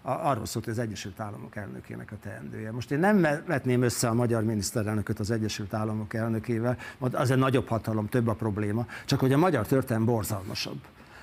arról 0.01 0.45
szólt, 0.45 0.65
hogy 0.65 0.73
az 0.73 0.79
Egyesült 0.79 1.19
Államok 1.19 1.55
elnökének 1.55 2.11
a 2.11 2.15
teendője. 2.21 2.71
Most 2.71 2.91
én 2.91 2.99
nem 2.99 3.21
vetném 3.45 3.81
össze 3.81 4.07
a 4.07 4.13
magyar 4.13 4.43
miniszterelnököt 4.43 5.19
az 5.19 5.31
Egyesült 5.31 5.73
Államok 5.73 6.13
elnökével, 6.13 6.77
az 6.99 7.31
egy 7.31 7.37
nagyobb 7.37 7.67
hatalom, 7.67 8.07
több 8.07 8.27
a 8.27 8.33
probléma, 8.33 8.85
csak 9.05 9.19
hogy 9.19 9.33
a 9.33 9.37
magyar 9.37 9.67
történelem 9.67 10.05
borzalmasabb. 10.05 10.79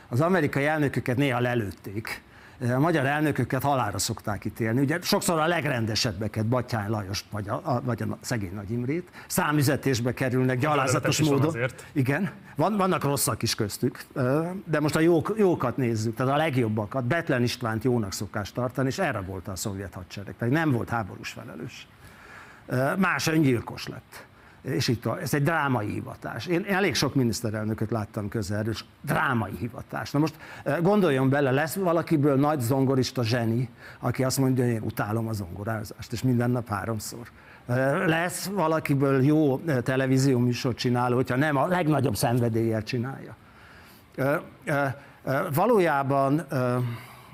Az 0.08 0.20
amerikai 0.20 0.66
elnököket 0.66 1.16
néha 1.16 1.40
lelőtték, 1.40 2.24
a 2.60 2.78
magyar 2.78 3.06
elnököket 3.06 3.62
halára 3.62 3.98
szokták 3.98 4.44
ítélni. 4.44 4.80
Ugye 4.80 4.98
sokszor 5.02 5.38
a 5.38 5.46
legrendesebbeket, 5.46 6.46
Batyány 6.46 6.90
Lajos 6.90 7.24
vagy 7.30 7.48
a, 7.48 7.60
a, 7.64 7.80
vagy 7.84 8.02
a 8.02 8.18
szegény 8.20 8.54
Nagy 8.54 8.70
Imrét, 8.70 9.08
számüzetésbe 9.26 10.14
kerülnek 10.14 10.58
gyalázatos 10.58 11.22
módon. 11.22 11.56
Igen, 11.92 12.30
van, 12.56 12.76
vannak 12.76 13.04
rosszak 13.04 13.42
is 13.42 13.54
köztük, 13.54 14.04
de 14.64 14.80
most 14.80 14.96
a 14.96 15.00
jók, 15.00 15.34
jókat 15.38 15.76
nézzük, 15.76 16.14
tehát 16.14 16.32
a 16.32 16.36
legjobbakat. 16.36 17.04
Betlen 17.04 17.42
Istvánt 17.42 17.84
jónak 17.84 18.12
szokás 18.12 18.52
tartani, 18.52 18.88
és 18.88 18.98
erre 18.98 19.20
volt 19.20 19.48
a 19.48 19.56
szovjet 19.56 19.94
hadsereg, 19.94 20.34
pedig 20.34 20.54
nem 20.54 20.70
volt 20.70 20.88
háborús 20.88 21.28
felelős. 21.28 21.86
Más 22.98 23.26
öngyilkos 23.26 23.86
lett 23.88 24.26
és 24.66 24.88
itt 24.88 25.06
a, 25.06 25.20
ez 25.20 25.34
egy 25.34 25.42
drámai 25.42 25.90
hivatás. 25.90 26.46
Én, 26.46 26.64
elég 26.68 26.94
sok 26.94 27.14
miniszterelnököt 27.14 27.90
láttam 27.90 28.28
közelről, 28.28 28.72
és 28.72 28.84
drámai 29.00 29.56
hivatás. 29.58 30.10
Na 30.10 30.18
most 30.18 30.34
eh, 30.64 30.78
gondoljon 30.82 31.28
bele, 31.28 31.50
lesz 31.50 31.74
valakiből 31.74 32.36
nagy 32.36 32.60
zongorista 32.60 33.22
zseni, 33.22 33.68
aki 34.00 34.24
azt 34.24 34.38
mondja, 34.38 34.64
hogy 34.64 34.72
én 34.72 34.82
utálom 34.82 35.28
a 35.28 35.32
zongorázást, 35.32 36.12
és 36.12 36.22
minden 36.22 36.50
nap 36.50 36.68
háromszor. 36.68 37.30
Eh, 37.66 38.06
lesz 38.06 38.46
valakiből 38.46 39.24
jó 39.24 39.60
eh, 39.66 39.80
televízió 39.80 40.38
műsort 40.38 40.76
csináló, 40.76 41.14
hogyha 41.14 41.36
nem 41.36 41.56
a 41.56 41.66
legnagyobb 41.66 42.16
szenvedéllyel 42.16 42.82
csinálja. 42.82 43.36
Valójában 45.54 46.46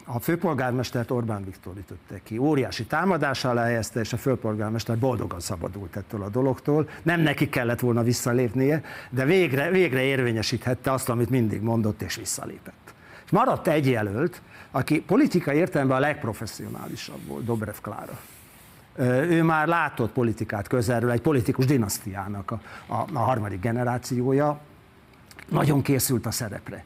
a 0.04 0.20
főpolgármestert 0.20 1.10
Orbán 1.10 1.44
Viktor 1.44 1.76
ütötte 1.76 2.20
ki. 2.22 2.38
Óriási 2.38 2.84
támadás 2.84 3.44
alá 3.44 3.64
helyezte, 3.64 4.00
és 4.00 4.12
a 4.12 4.16
főpolgármester 4.16 4.98
boldogan 4.98 5.40
szabadult 5.40 5.96
ettől 5.96 6.22
a 6.22 6.28
dologtól. 6.28 6.88
Nem 7.02 7.20
neki 7.20 7.48
kellett 7.48 7.80
volna 7.80 8.02
visszalépnie, 8.02 8.82
de 9.10 9.24
végre, 9.24 9.70
végre 9.70 10.02
érvényesíthette 10.02 10.92
azt, 10.92 11.08
amit 11.08 11.30
mindig 11.30 11.60
mondott, 11.60 12.02
és 12.02 12.16
visszalépett. 12.16 12.94
És 13.24 13.30
maradt 13.30 13.68
egy 13.68 13.86
jelölt, 13.86 14.42
aki 14.70 15.00
politikai 15.00 15.56
értelemben 15.56 15.96
a 15.96 16.00
legprofessionálisabb 16.00 17.26
volt, 17.26 17.44
Dobrev 17.44 17.76
Klára. 17.82 18.18
Ő 19.28 19.42
már 19.42 19.66
látott 19.66 20.12
politikát 20.12 20.68
közelről, 20.68 21.10
egy 21.10 21.20
politikus 21.20 21.64
dinasztiának 21.64 22.50
a, 22.50 22.60
a, 22.86 23.04
a 23.12 23.18
harmadik 23.18 23.60
generációja, 23.60 24.60
nagyon 25.48 25.82
készült 25.82 26.26
a 26.26 26.30
szerepre 26.30 26.84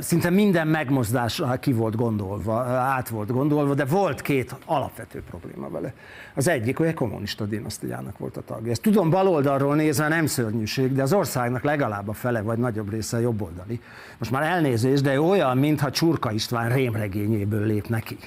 Szinte 0.00 0.30
minden 0.30 0.66
megmozdás 0.66 1.42
ki 1.60 1.72
volt 1.72 1.96
gondolva, 1.96 2.60
át 2.64 3.08
volt 3.08 3.32
gondolva, 3.32 3.74
de 3.74 3.84
volt 3.84 4.22
két 4.22 4.54
alapvető 4.64 5.22
probléma 5.30 5.68
vele. 5.68 5.92
Az 6.34 6.48
egyik, 6.48 6.76
hogy 6.76 6.86
egy 6.86 6.94
kommunista 6.94 7.44
dinasztiának 7.44 8.18
volt 8.18 8.36
a 8.36 8.40
tagja. 8.40 8.70
Ezt 8.70 8.82
tudom 8.82 9.10
baloldalról 9.10 9.74
nézve 9.74 10.08
nem 10.08 10.26
szörnyűség, 10.26 10.92
de 10.94 11.02
az 11.02 11.12
országnak 11.12 11.62
legalább 11.62 12.08
a 12.08 12.12
fele 12.12 12.42
vagy 12.42 12.58
nagyobb 12.58 12.90
része 12.90 13.20
jobboldali. 13.20 13.80
Most 14.18 14.30
már 14.30 14.42
elnézés, 14.42 15.00
de 15.00 15.20
olyan, 15.20 15.58
mintha 15.58 15.90
Csurka 15.90 16.30
István 16.30 16.68
rémregényéből 16.68 17.66
lép 17.66 17.88
neki. 17.88 18.18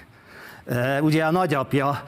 Ugye 1.02 1.26
a 1.26 1.32
nagyapja 1.32 2.04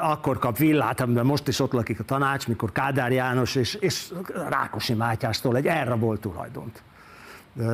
akkor 0.00 0.38
kap 0.38 0.56
villát, 0.56 1.00
amiben 1.00 1.26
most 1.26 1.48
is 1.48 1.60
ott 1.60 1.72
lakik 1.72 2.00
a 2.00 2.04
tanács, 2.04 2.48
mikor 2.48 2.72
Kádár 2.72 3.12
János 3.12 3.54
és, 3.54 3.74
és 3.74 4.12
Rákosi 4.48 4.94
Mátyástól 4.94 5.56
egy 5.56 5.66
elrabolt 5.66 6.20
tulajdont 6.20 6.82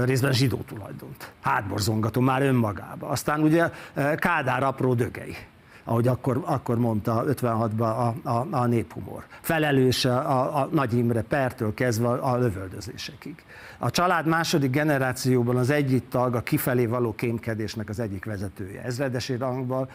részben 0.05 0.33
zsidó 0.33 0.57
tulajdont. 0.57 1.33
Hátborzongató 1.41 2.21
már 2.21 2.43
önmagába. 2.43 3.09
Aztán 3.09 3.41
ugye 3.41 3.71
Kádár 4.17 4.63
apró 4.63 4.95
dögei 4.95 5.37
ahogy 5.85 6.09
akkor, 6.09 6.43
akkor 6.45 6.79
mondta 6.79 7.25
56-ban 7.27 7.79
a, 7.79 8.29
a, 8.29 8.47
a 8.51 8.67
néphumor. 8.67 9.25
Felelős 9.41 10.05
a, 10.05 10.61
a 10.61 10.69
Nagy 10.73 10.95
Imre 10.95 11.23
pertől 11.23 11.75
kezdve 11.75 12.09
a 12.09 12.37
lövöldözésekig. 12.37 13.35
A 13.79 13.91
család 13.91 14.27
második 14.27 14.71
generációban 14.71 15.57
az 15.57 15.71
egyik 15.71 16.09
tag 16.09 16.35
a 16.35 16.41
kifelé 16.41 16.87
való 16.87 17.15
kémkedésnek 17.15 17.89
az 17.89 18.01
egyik 18.01 18.25
vezetője. 18.25 18.83
Ezredesi 18.83 19.37
rangban 19.37 19.89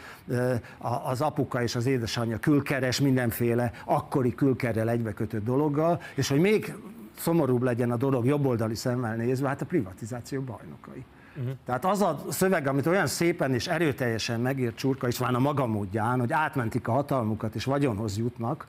az 1.03 1.21
apuka 1.21 1.61
és 1.61 1.75
az 1.75 1.85
édesanyja 1.85 2.37
külkeres 2.37 2.99
mindenféle 2.99 3.71
akkori 3.85 4.35
külkerrel 4.35 4.89
egybekötött 4.89 5.43
dologgal, 5.43 6.01
és 6.15 6.29
hogy 6.29 6.39
még 6.39 6.73
szomorúbb 7.19 7.61
legyen 7.61 7.91
a 7.91 7.97
dolog 7.97 8.25
jobboldali 8.25 8.75
szemmel 8.75 9.15
nézve, 9.15 9.47
hát 9.47 9.61
a 9.61 9.65
privatizáció 9.65 10.41
bajnokai. 10.41 11.05
Uh-huh. 11.37 11.53
Tehát 11.65 11.85
az 11.85 12.01
a 12.01 12.19
szöveg, 12.29 12.67
amit 12.67 12.85
olyan 12.85 13.07
szépen 13.07 13.53
és 13.53 13.67
erőteljesen 13.67 14.39
megírt 14.39 14.75
Csurka 14.75 15.07
István 15.07 15.35
a 15.35 15.39
maga 15.39 15.65
módján, 15.65 16.19
hogy 16.19 16.33
átmentik 16.33 16.87
a 16.87 16.91
hatalmukat 16.91 17.55
és 17.55 17.65
vagyonhoz 17.65 18.17
jutnak, 18.17 18.67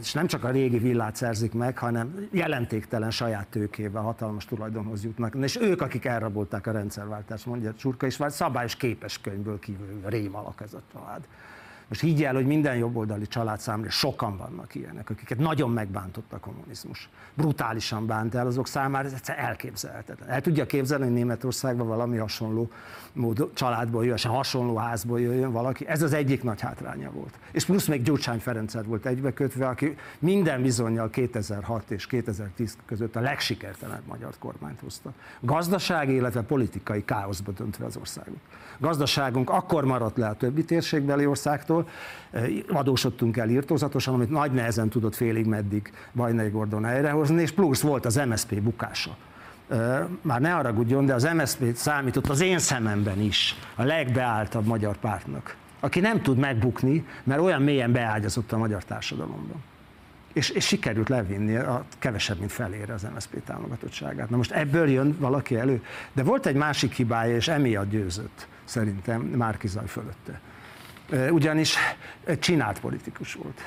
és 0.00 0.12
nem 0.12 0.26
csak 0.26 0.44
a 0.44 0.50
régi 0.50 0.78
villát 0.78 1.16
szerzik 1.16 1.52
meg, 1.52 1.78
hanem 1.78 2.28
jelentéktelen 2.30 3.10
saját 3.10 3.46
tőkével 3.46 4.02
hatalmas 4.02 4.44
tulajdonhoz 4.44 5.04
jutnak. 5.04 5.34
És 5.34 5.60
ők, 5.60 5.80
akik 5.80 6.04
elrabolták 6.04 6.66
a 6.66 6.72
rendszerváltást, 6.72 7.46
mondja 7.46 7.74
Csurka 7.74 8.06
István, 8.06 8.30
szabályos 8.30 8.76
képes 8.76 9.20
könyvből 9.20 9.58
kívül 9.58 10.00
rém 10.04 10.36
alak 10.36 10.60
ez 10.60 10.74
a 10.74 10.80
család. 10.92 11.26
Most 11.88 12.00
higgy 12.00 12.22
el, 12.22 12.34
hogy 12.34 12.46
minden 12.46 12.76
jobboldali 12.76 13.26
család 13.26 13.60
számára 13.60 13.90
sokan 13.90 14.36
vannak 14.36 14.74
ilyenek, 14.74 15.10
akiket 15.10 15.38
nagyon 15.38 15.70
megbántott 15.70 16.32
a 16.32 16.38
kommunizmus. 16.38 17.08
Brutálisan 17.34 18.06
bánt 18.06 18.34
el, 18.34 18.46
azok 18.46 18.66
számára 18.66 19.06
ez 19.06 19.12
egyszer 19.12 19.38
elképzelhetetlen. 19.38 20.28
El 20.28 20.40
tudja 20.40 20.66
képzelni, 20.66 21.04
hogy 21.04 21.12
Németországban 21.12 21.86
valami 21.86 22.16
hasonló 22.16 22.70
mód, 23.12 23.50
családból 23.54 24.04
jöjjön, 24.04 24.32
hasonló 24.32 24.76
házból 24.76 25.20
jöjjön 25.20 25.52
valaki. 25.52 25.86
Ez 25.86 26.02
az 26.02 26.12
egyik 26.12 26.42
nagy 26.42 26.60
hátránya 26.60 27.10
volt. 27.10 27.38
És 27.52 27.64
plusz 27.64 27.86
még 27.86 28.02
Gyurcsány 28.02 28.38
Ferencer 28.38 28.84
volt 28.84 29.06
egybekötve, 29.06 29.68
aki 29.68 29.96
minden 30.18 30.62
bizonyal 30.62 31.10
2006 31.10 31.90
és 31.90 32.06
2010 32.06 32.76
között 32.86 33.16
a 33.16 33.20
legsikerszenebb 33.20 34.06
magyar 34.06 34.32
kormányt 34.38 34.80
hozta. 34.80 35.12
Gazdasági, 35.40 36.14
illetve 36.14 36.42
politikai 36.42 37.04
káoszba 37.04 37.52
döntve 37.52 37.84
az 37.84 37.96
országot. 37.96 38.40
Gazdaságunk 38.78 39.50
akkor 39.50 39.84
maradt 39.84 40.18
le 40.18 40.26
a 40.26 40.34
többi 40.34 40.64
térségbeli 40.64 41.26
országtól, 41.26 41.88
adósodtunk 42.68 43.36
el 43.36 43.48
írtózatosan, 43.48 44.14
amit 44.14 44.30
nagy 44.30 44.52
nehezen 44.52 44.88
tudott 44.88 45.14
félig 45.14 45.46
meddig 45.46 45.92
Bajnai 46.12 46.48
Gordon 46.48 46.84
helyrehozni, 46.84 47.42
és 47.42 47.50
plusz 47.52 47.80
volt 47.80 48.06
az 48.06 48.20
MSZP 48.28 48.60
bukása 48.60 49.16
már 50.22 50.40
ne 50.40 50.50
haragudjon, 50.50 51.06
de 51.06 51.14
az 51.14 51.28
MSZP 51.34 51.76
számított 51.76 52.28
az 52.28 52.40
én 52.40 52.58
szememben 52.58 53.20
is 53.20 53.54
a 53.74 53.82
legbeálltabb 53.82 54.66
magyar 54.66 54.96
pártnak, 54.96 55.56
aki 55.80 56.00
nem 56.00 56.22
tud 56.22 56.38
megbukni, 56.38 57.06
mert 57.22 57.40
olyan 57.40 57.62
mélyen 57.62 57.92
beágyazott 57.92 58.52
a 58.52 58.58
magyar 58.58 58.84
társadalomban. 58.84 59.62
és, 60.32 60.50
és 60.50 60.66
sikerült 60.66 61.08
levinni 61.08 61.56
a 61.56 61.84
kevesebb, 61.98 62.38
mint 62.38 62.52
felére 62.52 62.92
az 62.92 63.06
MSZP 63.14 63.44
támogatottságát. 63.44 64.30
Na 64.30 64.36
most 64.36 64.50
ebből 64.50 64.88
jön 64.90 65.16
valaki 65.18 65.56
elő, 65.56 65.82
de 66.12 66.22
volt 66.22 66.46
egy 66.46 66.54
másik 66.54 66.92
hibája, 66.92 67.34
és 67.34 67.48
emiatt 67.48 67.90
győzött 67.90 68.46
szerintem 68.64 69.20
Márkizaj 69.20 69.86
fölötte. 69.86 70.40
Ugyanis 71.30 71.76
csinált 72.38 72.80
politikus 72.80 73.34
volt 73.34 73.60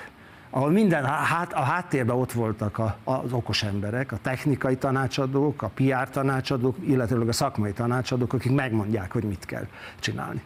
ahol 0.49 0.71
minden 0.71 1.05
hát, 1.05 1.53
a 1.53 1.61
háttérben 1.61 2.15
ott 2.15 2.31
voltak 2.31 2.77
a, 2.77 2.97
az 3.03 3.33
okos 3.33 3.63
emberek, 3.63 4.11
a 4.11 4.17
technikai 4.21 4.77
tanácsadók, 4.77 5.61
a 5.61 5.71
PR 5.73 6.09
tanácsadók, 6.09 6.75
illetőleg 6.87 7.27
a 7.27 7.31
szakmai 7.31 7.71
tanácsadók, 7.71 8.33
akik 8.33 8.51
megmondják, 8.51 9.11
hogy 9.11 9.23
mit 9.23 9.45
kell 9.45 9.67
csinálni. 9.99 10.41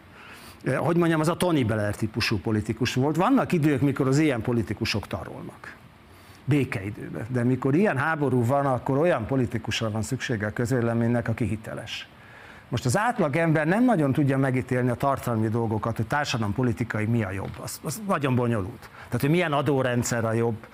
Hogy 0.78 0.97
mondjam, 0.97 1.20
az 1.20 1.28
a 1.28 1.38
Tony 1.38 1.66
Blair 1.66 1.95
típusú 1.95 2.38
politikus 2.38 2.93
volt. 2.93 3.16
Vannak 3.16 3.52
idők, 3.52 3.82
mikor 3.82 4.08
az 4.08 4.20
ilyen 4.20 4.41
politikusok 4.41 5.08
tarolnak 5.08 5.76
békeidőben. 6.45 7.26
De 7.30 7.43
mikor 7.43 7.76
ilyen 7.76 7.97
háború 7.97 8.45
van, 8.45 8.66
akkor 8.66 8.97
olyan 8.97 9.26
politikusra 9.26 9.91
van 9.91 10.02
szüksége 10.02 10.45
a 10.45 10.54
közvéleménynek, 10.54 11.28
aki 11.28 11.45
hiteles. 11.45 12.08
Most 12.72 12.86
az 12.86 12.97
átlag 12.97 13.36
ember 13.36 13.67
nem 13.67 13.86
nagyon 13.86 14.11
tudja 14.11 14.38
megítélni 14.38 14.89
a 14.89 14.95
tartalmi 14.95 15.47
dolgokat, 15.47 15.95
hogy 15.95 16.07
társadalom 16.07 16.53
politikai 16.53 17.05
mi 17.05 17.24
a 17.24 17.32
jobb. 17.32 17.59
Az, 17.61 17.80
az 17.84 18.01
nagyon 18.07 18.36
bonyolult. 18.36 18.89
Tehát, 19.05 19.22
hogy 19.22 19.30
milyen 19.30 19.53
adórendszer 19.53 20.26
a 20.26 20.32
jobb, 20.32 20.67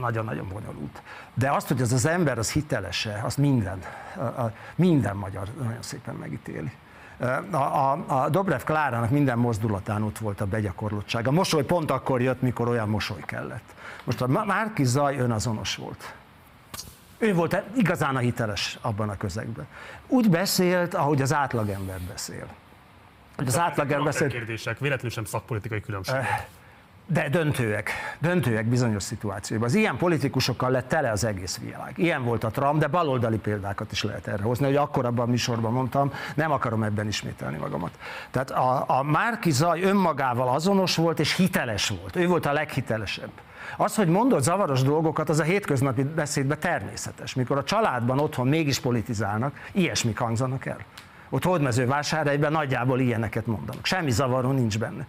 nagyon-nagyon 0.00 0.48
bonyolult. 0.48 1.02
De 1.34 1.50
azt, 1.50 1.68
hogy 1.68 1.82
az 1.82 1.92
az 1.92 2.06
ember 2.06 2.38
az 2.38 2.52
hitelese, 2.52 3.20
azt 3.24 3.36
minden, 3.36 3.78
minden 4.74 5.16
magyar 5.16 5.48
nagyon 5.62 5.82
szépen 5.82 6.14
megítéli. 6.14 6.72
A, 7.50 7.56
a, 7.56 8.04
a 8.06 8.28
Dobrev 8.28 8.62
Klárának 8.62 9.10
minden 9.10 9.38
mozdulatán 9.38 10.02
ott 10.02 10.18
volt 10.18 10.40
a 10.40 10.46
begyakorlottság. 10.46 11.28
A 11.28 11.30
mosoly 11.30 11.64
pont 11.64 11.90
akkor 11.90 12.20
jött, 12.20 12.42
mikor 12.42 12.68
olyan 12.68 12.88
mosoly 12.88 13.22
kellett. 13.26 13.74
Most 14.04 14.20
a 14.20 14.26
Márki 14.26 14.84
Zaj 14.84 15.18
önazonos 15.18 15.76
volt. 15.76 16.14
Ő 17.18 17.34
volt 17.34 17.62
igazán 17.76 18.16
a 18.16 18.18
hiteles 18.18 18.78
abban 18.80 19.08
a 19.08 19.16
közegben. 19.16 19.66
Úgy 20.06 20.30
beszélt, 20.30 20.94
ahogy 20.94 21.22
az 21.22 21.32
átlagember 21.32 22.00
beszél. 22.00 22.46
Az 23.36 23.58
átlagember 23.58 24.04
beszél... 24.04 24.28
kérdések, 24.28 24.78
véletlenül 24.78 25.10
sem 25.10 25.24
szakpolitikai 25.24 25.80
különbség. 25.80 26.14
Eh, 26.14 26.44
de 27.06 27.28
döntőek, 27.28 27.90
döntőek 28.18 28.66
bizonyos 28.66 29.02
szituációban. 29.02 29.68
Az 29.68 29.74
ilyen 29.74 29.96
politikusokkal 29.96 30.70
lett 30.70 30.88
tele 30.88 31.10
az 31.10 31.24
egész 31.24 31.58
világ. 31.58 31.92
Ilyen 31.96 32.24
volt 32.24 32.44
a 32.44 32.50
Trump, 32.50 32.80
de 32.80 32.86
baloldali 32.86 33.38
példákat 33.38 33.92
is 33.92 34.02
lehet 34.02 34.26
erre 34.26 34.42
hozni, 34.42 34.66
hogy 34.66 34.76
akkor 34.76 35.04
abban 35.04 35.26
a 35.26 35.30
műsorban 35.30 35.72
mondtam, 35.72 36.12
nem 36.34 36.50
akarom 36.50 36.82
ebben 36.82 37.06
ismételni 37.06 37.56
magamat. 37.56 37.98
Tehát 38.30 38.50
a, 38.50 38.84
a 38.86 39.02
Márki 39.02 39.50
Zaj 39.50 39.82
önmagával 39.82 40.48
azonos 40.48 40.96
volt 40.96 41.20
és 41.20 41.36
hiteles 41.36 41.88
volt. 41.88 42.16
Ő 42.16 42.26
volt 42.26 42.46
a 42.46 42.52
leghitelesebb. 42.52 43.30
Az, 43.76 43.94
hogy 43.94 44.08
mondott 44.08 44.42
zavaros 44.42 44.82
dolgokat, 44.82 45.28
az 45.28 45.38
a 45.38 45.42
hétköznapi 45.42 46.02
beszédben 46.02 46.60
természetes. 46.60 47.34
Mikor 47.34 47.58
a 47.58 47.64
családban 47.64 48.18
otthon 48.18 48.48
mégis 48.48 48.78
politizálnak, 48.80 49.54
ilyesmik 49.72 50.18
hangzanak 50.18 50.66
el. 50.66 50.78
Ott 51.30 51.44
hódmezővásárhelyben 51.44 52.52
nagyjából 52.52 53.00
ilyeneket 53.00 53.46
mondanak. 53.46 53.86
Semmi 53.86 54.10
zavaró 54.10 54.50
nincs 54.50 54.78
benne. 54.78 55.06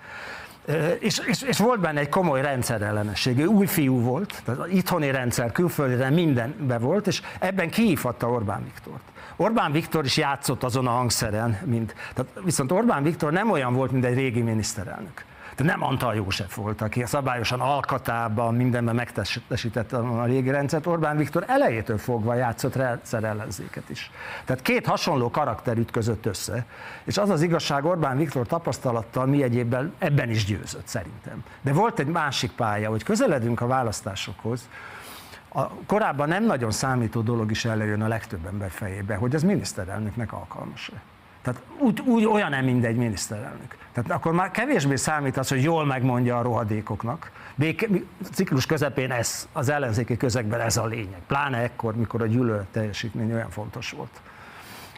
És, 1.00 1.22
és, 1.28 1.42
és 1.42 1.58
volt 1.58 1.80
benne 1.80 2.00
egy 2.00 2.10
komoly 2.10 2.42
rendszerellenesség. 2.42 3.40
Ő 3.40 3.46
új 3.46 3.66
fiú 3.66 4.02
volt, 4.02 4.42
tehát 4.46 4.68
itthoni 4.72 5.12
rendszer, 5.12 5.52
külföldi 5.52 6.14
mindenben 6.14 6.82
volt, 6.82 7.08
és 7.08 7.22
ebben 7.40 7.70
kiífatta 7.70 8.30
Orbán 8.30 8.64
Viktort. 8.64 9.02
Orbán 9.36 9.72
Viktor 9.72 10.06
is 10.06 10.18
játszott 10.18 10.64
azon 10.64 10.88
a 10.88 10.92
hangszeren, 10.92 11.60
mint, 11.66 11.96
tehát 12.14 12.32
viszont 12.44 12.72
Orbán 12.72 13.04
Viktor 13.04 13.32
nem 13.32 13.52
olyan 13.52 13.74
volt, 13.74 13.92
mint 13.92 14.06
egy 14.06 14.16
régi 14.16 14.42
miniszterelnök. 14.42 15.26
De 15.56 15.64
nem 15.64 15.84
Antal 15.84 16.16
József 16.16 16.56
volt, 16.56 16.82
aki 16.82 17.06
szabályosan 17.06 17.60
alkatában 17.60 18.56
mindenben 18.56 18.96
megtestesítette 18.96 19.98
a 19.98 20.26
régi 20.26 20.50
rendszert. 20.50 20.86
Orbán 20.86 21.18
Viktor 21.18 21.44
elejétől 21.48 21.98
fogva 21.98 22.34
játszott 22.34 22.76
rendszer 22.76 23.24
ellenzéket 23.24 23.90
is. 23.90 24.12
Tehát 24.46 24.62
két 24.62 24.86
hasonló 24.86 25.30
karakter 25.30 25.78
ütközött 25.78 26.26
össze, 26.26 26.66
és 27.04 27.18
az 27.18 27.30
az 27.30 27.42
igazság 27.42 27.86
Orbán 27.86 28.18
Viktor 28.18 28.48
tapasztalattal 28.48 29.26
mi 29.26 29.44
egyébben 29.44 29.94
ebben 29.98 30.30
is 30.30 30.46
győzött 30.46 30.88
szerintem. 30.88 31.44
De 31.62 31.74
volt 31.74 32.00
egy 32.00 32.08
másik 32.08 32.52
pálya, 32.52 32.90
hogy 32.90 33.04
közeledünk 33.04 33.62
a 33.62 33.68
választásokhoz, 33.68 34.70
a 35.58 35.70
korábban 35.86 36.28
nem 36.28 36.46
nagyon 36.46 36.72
számító 36.72 37.22
dolog 37.22 37.52
is 37.52 37.66
előjön 37.66 38.02
a 38.02 38.08
legtöbb 38.08 38.46
ember 38.46 38.72
fejébe, 38.72 39.16
hogy 39.16 39.34
ez 39.34 39.44
miniszterelnöknek 39.44 40.34
alkalmas-e. 40.34 41.02
Tehát 41.46 41.62
úgy, 41.80 42.02
úgy 42.02 42.26
olyan 42.26 42.50
nem 42.50 42.66
mindegy 42.66 42.96
miniszterelnök. 42.96 43.76
Tehát 43.94 44.12
akkor 44.12 44.34
már 44.34 44.52
kevésbé 44.52 44.96
számít 44.96 45.38
az, 45.38 45.50
hogy 45.50 45.64
jól 45.64 45.86
megmondja 45.86 46.38
a 46.38 46.42
rohadékoknak. 46.42 47.32
Béke, 47.56 47.88
ciklus 48.34 48.66
közepén 48.66 49.12
ez, 49.12 49.48
az 49.54 49.70
ellenzéki 49.70 50.18
közegben 50.18 50.60
ez 50.60 50.78
a 50.78 50.86
lényeg. 50.86 51.20
Pláne 51.28 51.58
ekkor, 51.58 51.96
mikor 51.96 52.22
a 52.22 52.26
gyűlölet 52.26 52.66
teljesítmény 52.66 53.34
olyan 53.34 53.50
fontos 53.50 53.92
volt. 53.92 54.22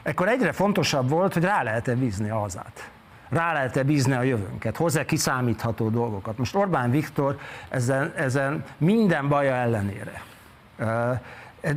Ekkor 0.04 0.28
egyre 0.28 0.52
fontosabb 0.52 1.10
volt, 1.10 1.34
hogy 1.34 1.43
rá 1.43 1.64
lehet-e 1.64 1.95
bízni 1.95 2.30
a 2.30 2.39
hazát. 2.39 2.89
Rá 3.30 3.54
lehet-e 3.54 3.84
bízni 3.84 4.14
a 4.14 4.22
jövőnket, 4.22 4.78
hozzá 4.78 5.06
kiszámítható 5.06 5.89
dolgokat. 5.89 6.38
Most 6.38 6.56
Orbán 6.56 6.91
Viktor 6.91 7.39
ezen, 7.70 8.14
ezen 8.16 8.64
minden 8.78 9.28
baja 9.28 9.54
ellenére 9.54 10.24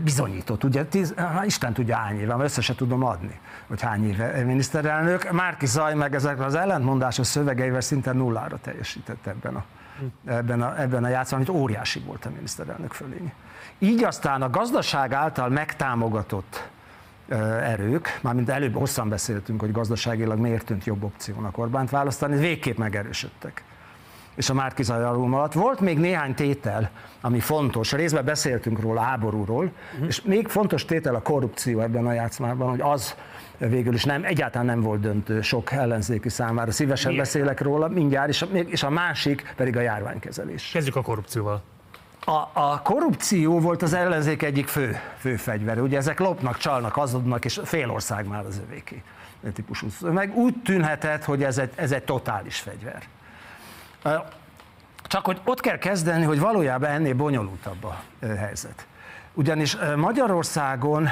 bizonyított, 0.05 0.65
ugye, 0.65 0.85
tíz, 0.85 1.15
Isten 1.45 1.73
tudja 1.73 1.97
hány 1.97 2.21
éve, 2.21 2.49
se 2.49 2.75
tudom 2.75 3.05
adni, 3.05 3.41
hogy 3.71 3.81
hány 3.81 4.09
éve 4.09 4.45
miniszterelnök. 4.45 5.31
Márki 5.31 5.67
Zaj 5.67 5.95
meg 5.95 6.15
ezekre 6.15 6.45
az 6.45 6.55
ellentmondásos 6.55 7.27
szövegeivel 7.27 7.81
szinte 7.81 8.13
nullára 8.13 8.59
teljesített 8.63 9.27
ebben 9.27 9.55
a, 9.55 9.65
ebben 10.25 10.63
a, 10.63 10.81
ebben 10.81 11.05
a 11.05 11.09
játszban, 11.09 11.39
amit 11.39 11.61
óriási 11.61 12.01
volt 12.01 12.25
a 12.25 12.31
miniszterelnök 12.31 12.93
fölény. 12.93 13.33
Így 13.79 14.05
aztán 14.05 14.43
a 14.43 14.51
gazdaság 14.51 15.13
által 15.13 15.49
megtámogatott 15.49 16.69
erők, 17.63 18.19
mármint 18.23 18.49
előbb 18.49 18.77
hosszan 18.77 19.09
beszéltünk, 19.09 19.61
hogy 19.61 19.73
gazdaságilag 19.73 20.39
miért 20.39 20.65
tűnt 20.65 20.85
jobb 20.85 21.03
opciónak 21.03 21.59
Orbánt 21.59 21.91
választani, 21.91 22.37
végképp 22.37 22.79
megerősödtek 22.79 23.63
és 24.41 24.51
a 24.51 24.55
Márkizaj 24.55 25.05
alulom 25.05 25.35
alatt. 25.35 25.53
Volt 25.53 25.81
még 25.81 25.99
néhány 25.99 26.35
tétel, 26.35 26.91
ami 27.21 27.41
fontos. 27.41 27.93
Részben 27.93 28.25
beszéltünk 28.25 28.81
róla, 28.81 29.01
háborúról, 29.01 29.65
uh-huh. 29.93 30.07
és 30.07 30.23
még 30.23 30.49
fontos 30.49 30.85
tétel 30.85 31.15
a 31.15 31.23
korrupció 31.23 31.81
ebben 31.81 32.07
a 32.07 32.13
játszmában, 32.13 32.71
hogy 32.71 32.81
az 32.81 33.15
végül 33.59 33.95
is 33.95 34.05
nem, 34.05 34.25
egyáltalán 34.25 34.67
nem 34.67 34.81
volt 34.81 35.01
döntő 35.01 35.41
sok 35.41 35.73
ellenzéki 35.73 36.29
számára. 36.29 36.71
Szívesen 36.71 37.11
Miért? 37.11 37.25
beszélek 37.25 37.61
róla 37.61 37.89
mindjárt, 37.89 38.29
és 38.29 38.43
a, 38.43 38.47
és 38.47 38.83
a 38.83 38.91
másik 38.91 39.53
pedig 39.57 39.77
a 39.77 39.81
járványkezelés. 39.81 40.71
Kezdjük 40.73 40.97
a 40.97 41.03
korrupcióval. 41.03 41.63
A, 42.25 42.49
a 42.53 42.81
korrupció 42.83 43.61
volt 43.61 43.83
az 43.83 43.93
ellenzék 43.93 44.43
egyik 44.43 44.67
fő, 44.67 44.97
fő 45.19 45.37
fegyvere. 45.37 45.83
Ugye 45.83 45.97
ezek 45.97 46.19
lopnak, 46.19 46.57
csalnak, 46.57 46.93
hazudnak, 46.93 47.45
és 47.45 47.61
fél 47.65 47.91
ország 47.91 48.27
már 48.27 48.47
az 48.47 48.61
övéké 48.69 49.03
típusú. 49.55 49.87
Meg 50.01 50.37
úgy 50.37 50.55
tűnhetett, 50.65 51.25
hogy 51.25 51.43
ez 51.43 51.59
egy, 51.59 51.71
ez 51.75 51.93
egy 51.93 52.03
totális 52.03 52.59
fegyver. 52.59 53.03
Csak 55.03 55.25
hogy 55.25 55.41
ott 55.45 55.61
kell 55.61 55.79
kezdeni, 55.79 56.25
hogy 56.25 56.41
valójában 56.41 56.91
ennél 56.91 57.15
bonyolultabb 57.15 57.85
a 57.85 58.03
helyzet. 58.21 58.87
Ugyanis 59.35 59.77
Magyarországon 59.97 61.11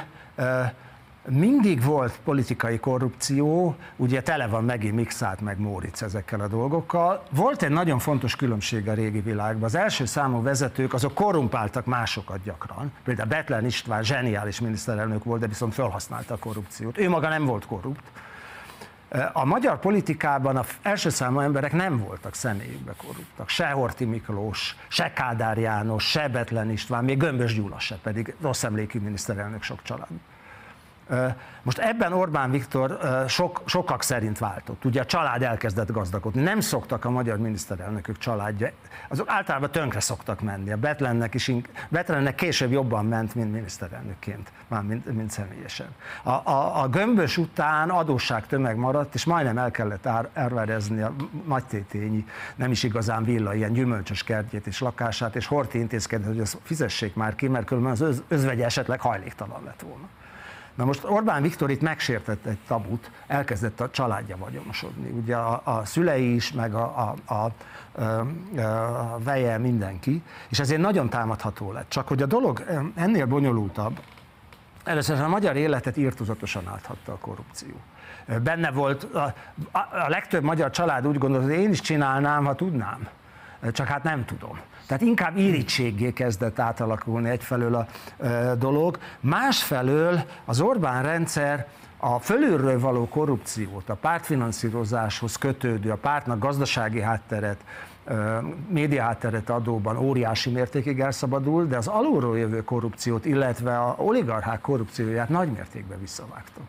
mindig 1.31 1.85
volt 1.85 2.19
politikai 2.25 2.79
korrupció, 2.79 3.77
ugye 3.97 4.23
tele 4.23 4.47
van 4.47 4.65
megint 4.65 4.95
Mixát 4.95 5.41
meg 5.41 5.59
Móric 5.59 6.03
ezekkel 6.03 6.41
a 6.41 6.49
dolgokkal. 6.49 7.23
Volt 7.31 7.63
egy 7.63 7.71
nagyon 7.71 7.99
fontos 7.99 8.37
különbség 8.37 8.89
a 8.89 8.95
régi 8.95 9.21
világban. 9.21 9.63
Az 9.63 9.75
első 9.75 10.05
számú 10.05 10.43
vezetők 10.43 10.95
azok 10.95 11.15
korrumpáltak 11.15 11.85
másokat 11.85 12.43
gyakran. 12.43 12.93
Például 13.05 13.29
Betlen 13.29 13.65
István 13.65 14.03
zseniális 14.03 14.61
miniszterelnök 14.61 15.25
volt, 15.25 15.41
de 15.41 15.47
viszont 15.47 15.75
felhasználta 15.75 16.35
a 16.35 16.39
korrupciót. 16.39 16.99
Ő 16.99 17.09
maga 17.09 17.29
nem 17.29 17.45
volt 17.45 17.67
korrupt 17.67 18.03
a 19.33 19.45
magyar 19.45 19.79
politikában 19.79 20.57
az 20.57 20.67
első 20.83 21.09
számú 21.09 21.41
emberek 21.41 21.73
nem 21.73 21.99
voltak 21.99 22.35
személyükbe 22.35 22.93
korruptak. 22.97 23.49
Se 23.49 23.69
Horti 23.69 24.05
Miklós, 24.05 24.77
se 24.89 25.13
Kádár 25.13 25.59
János, 25.59 26.11
se 26.11 26.29
Betlen 26.29 26.71
István, 26.71 27.05
még 27.05 27.19
Gömbös 27.19 27.55
Gyula 27.55 27.79
se, 27.79 27.99
pedig 28.03 28.35
rossz 28.41 28.63
emlékű 28.63 28.99
miniszterelnök 29.01 29.63
sok 29.63 29.83
család. 29.83 30.09
Most 31.63 31.79
ebben 31.79 32.13
Orbán 32.13 32.51
Viktor 32.51 32.99
sok, 33.29 33.63
sokak 33.65 34.03
szerint 34.03 34.39
váltott. 34.39 34.85
Ugye 34.85 35.01
a 35.01 35.05
család 35.05 35.43
elkezdett 35.43 35.91
gazdagodni. 35.91 36.43
Nem 36.43 36.61
szoktak 36.61 37.05
a 37.05 37.11
magyar 37.11 37.39
miniszterelnökök 37.39 38.19
családja, 38.19 38.71
azok 39.09 39.29
általában 39.31 39.71
tönkre 39.71 40.01
szoktak 40.01 40.41
menni. 40.41 40.73
A 40.73 40.77
Betlennek, 40.77 41.35
is, 41.35 41.53
Betlennek 41.89 42.35
később 42.35 42.71
jobban 42.71 43.07
ment, 43.07 43.35
mint 43.35 43.53
miniszterelnökként, 43.53 44.53
már 44.69 44.83
mint, 44.83 45.15
mint 45.15 45.31
személyesen. 45.31 45.87
A, 46.23 46.31
a, 46.31 46.83
a 46.83 46.89
gömbös 46.89 47.37
után 47.37 47.91
adósság 47.91 48.47
tömeg 48.47 48.77
maradt, 48.77 49.15
és 49.15 49.25
majdnem 49.25 49.59
el 49.59 49.71
kellett 49.71 50.07
ár, 50.07 50.29
árverezni 50.35 51.01
a 51.01 51.15
nagytétényi, 51.47 52.27
nem 52.57 52.71
is 52.71 52.83
igazán 52.83 53.25
villa, 53.25 53.55
ilyen 53.55 53.73
gyümölcsös 53.73 54.23
kertjét 54.23 54.67
és 54.67 54.81
lakását, 54.81 55.37
és 55.37 55.47
Horti 55.47 55.79
intézkedett, 55.79 56.27
hogy 56.27 56.41
azt 56.41 56.59
fizessék 56.63 57.15
már 57.15 57.35
ki, 57.35 57.49
mert 57.49 57.67
különben 57.67 57.93
az 57.93 58.01
öz, 58.01 58.23
özvegye 58.29 58.65
esetleg 58.65 59.01
hajléktalan 59.01 59.63
lett 59.65 59.81
volna 59.81 60.09
Na 60.79 60.85
most 60.85 61.05
Orbán 61.05 61.43
Viktor 61.43 61.71
itt 61.71 61.81
megsértett 61.81 62.47
egy 62.47 62.59
tabut, 62.67 63.11
elkezdett 63.27 63.81
a 63.81 63.91
családja 63.91 64.37
vagyonosodni. 64.37 65.11
Ugye 65.11 65.37
a, 65.37 65.61
a 65.65 65.85
szülei 65.85 66.35
is, 66.35 66.53
meg 66.53 66.75
a, 66.75 67.15
a, 67.25 67.35
a, 67.35 67.53
a 68.61 69.19
veje, 69.19 69.59
mindenki, 69.59 70.23
és 70.49 70.59
ezért 70.59 70.81
nagyon 70.81 71.09
támadható 71.09 71.73
lett. 71.73 71.89
Csak 71.89 72.09
hogy 72.09 72.23
a 72.23 72.27
dolog 72.27 72.65
ennél 72.95 73.27
bonyolultabb, 73.27 74.01
először 74.85 75.21
a 75.21 75.29
magyar 75.29 75.57
életet 75.57 75.97
írtozatosan 75.97 76.69
áthatta 76.69 77.13
a 77.13 77.19
korrupció. 77.19 77.75
Benne 78.43 78.71
volt, 78.71 79.03
a, 79.03 79.35
a, 79.73 79.79
a 79.79 80.09
legtöbb 80.09 80.43
magyar 80.43 80.71
család 80.71 81.07
úgy 81.07 81.19
gondolta, 81.19 81.47
hogy 81.47 81.57
én 81.57 81.71
is 81.71 81.81
csinálnám, 81.81 82.45
ha 82.45 82.55
tudnám. 82.55 83.09
Csak 83.73 83.87
hát 83.87 84.03
nem 84.03 84.25
tudom. 84.25 84.59
Tehát 84.89 85.03
inkább 85.03 85.37
irítséggé 85.37 86.13
kezdett 86.13 86.59
átalakulni 86.59 87.29
egyfelől 87.29 87.75
a 87.75 87.87
dolog, 88.59 88.99
másfelől 89.21 90.21
az 90.45 90.61
Orbán 90.61 91.03
rendszer 91.03 91.67
a 91.97 92.19
fölülről 92.19 92.81
való 92.81 93.09
korrupciót, 93.09 93.89
a 93.89 93.95
pártfinanszírozáshoz 93.95 95.37
kötődő, 95.37 95.91
a 95.91 95.97
pártnak 95.97 96.39
gazdasági 96.39 97.01
hátteret, 97.01 97.65
média 98.69 99.03
hátteret 99.03 99.51
adóban 99.51 99.97
óriási 99.97 100.51
mértékig 100.51 101.01
elszabadul, 101.01 101.67
de 101.67 101.77
az 101.77 101.87
alulról 101.87 102.39
jövő 102.39 102.65
korrupciót, 102.65 103.25
illetve 103.25 103.79
a 103.79 103.95
oligarchák 103.99 104.61
korrupcióját 104.61 105.29
nagy 105.29 105.49
mértékben 105.49 106.01
visszavágta. 106.01 106.61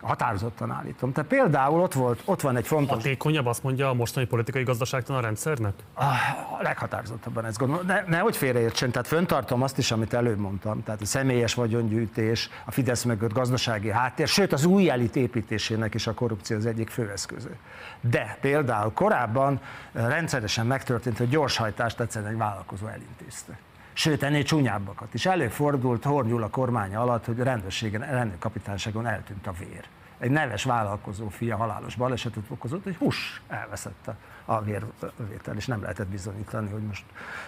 Határozottan 0.00 0.70
állítom. 0.70 1.12
Tehát 1.12 1.30
például 1.30 1.80
ott, 1.80 1.92
volt, 1.92 2.22
ott 2.24 2.40
van 2.40 2.56
egy 2.56 2.66
fontos... 2.66 2.96
Hatékonyabb 2.96 3.46
azt 3.46 3.62
mondja 3.62 3.88
a 3.88 3.94
mostani 3.94 4.26
politikai 4.26 4.62
gazdaságtan 4.62 5.16
a 5.16 5.20
rendszernek? 5.20 5.72
A 5.94 6.62
leghatározottabban 6.62 7.44
ezt 7.44 7.58
gondolom. 7.58 7.86
Ne, 7.86 8.02
nehogy 8.06 8.36
félreértsen, 8.36 8.90
tehát 8.90 9.06
föntartom 9.06 9.62
azt 9.62 9.78
is, 9.78 9.90
amit 9.90 10.14
előbb 10.14 10.38
mondtam, 10.38 10.82
tehát 10.82 11.00
a 11.00 11.06
személyes 11.06 11.54
vagyongyűjtés, 11.54 12.50
a 12.64 12.70
Fidesz 12.70 13.02
mögött 13.02 13.32
gazdasági 13.32 13.90
háttér, 13.90 14.28
sőt 14.28 14.52
az 14.52 14.64
új 14.64 14.90
elit 14.90 15.16
építésének 15.16 15.94
is 15.94 16.06
a 16.06 16.14
korrupció 16.14 16.56
az 16.56 16.66
egyik 16.66 16.90
főeszköző. 16.90 17.56
De 18.00 18.38
például 18.40 18.92
korábban 18.92 19.60
rendszeresen 19.92 20.66
megtörtént, 20.66 21.18
hogy 21.18 21.28
gyorshajtást 21.28 22.00
egyszerűen 22.00 22.30
egy 22.30 22.38
vállalkozó 22.38 22.86
elintézte 22.86 23.58
sőt 23.98 24.22
ennél 24.22 24.42
csúnyábbakat 24.42 25.14
is. 25.14 25.26
Előfordult 25.26 26.04
Horn 26.04 26.42
a 26.42 26.48
kormánya 26.48 27.00
alatt, 27.00 27.24
hogy 27.24 27.40
a 27.40 27.44
rendőrségen, 27.44 28.00
rendőrkapitányságon 28.00 29.06
eltűnt 29.06 29.46
a 29.46 29.52
vér. 29.52 29.84
Egy 30.18 30.30
neves 30.30 30.64
vállalkozó 30.64 31.28
fia 31.28 31.56
halálos 31.56 31.94
balesetet 31.94 32.44
okozott, 32.48 32.82
hogy 32.82 32.96
hús 32.96 33.42
elveszette 33.48 34.10
a 34.10 34.37
vérvétel, 34.60 35.56
és 35.56 35.66
nem 35.66 35.80
lehetett 35.80 36.08
bizonyítani, 36.08 36.70
hogy 36.70 36.82
most 36.82 37.04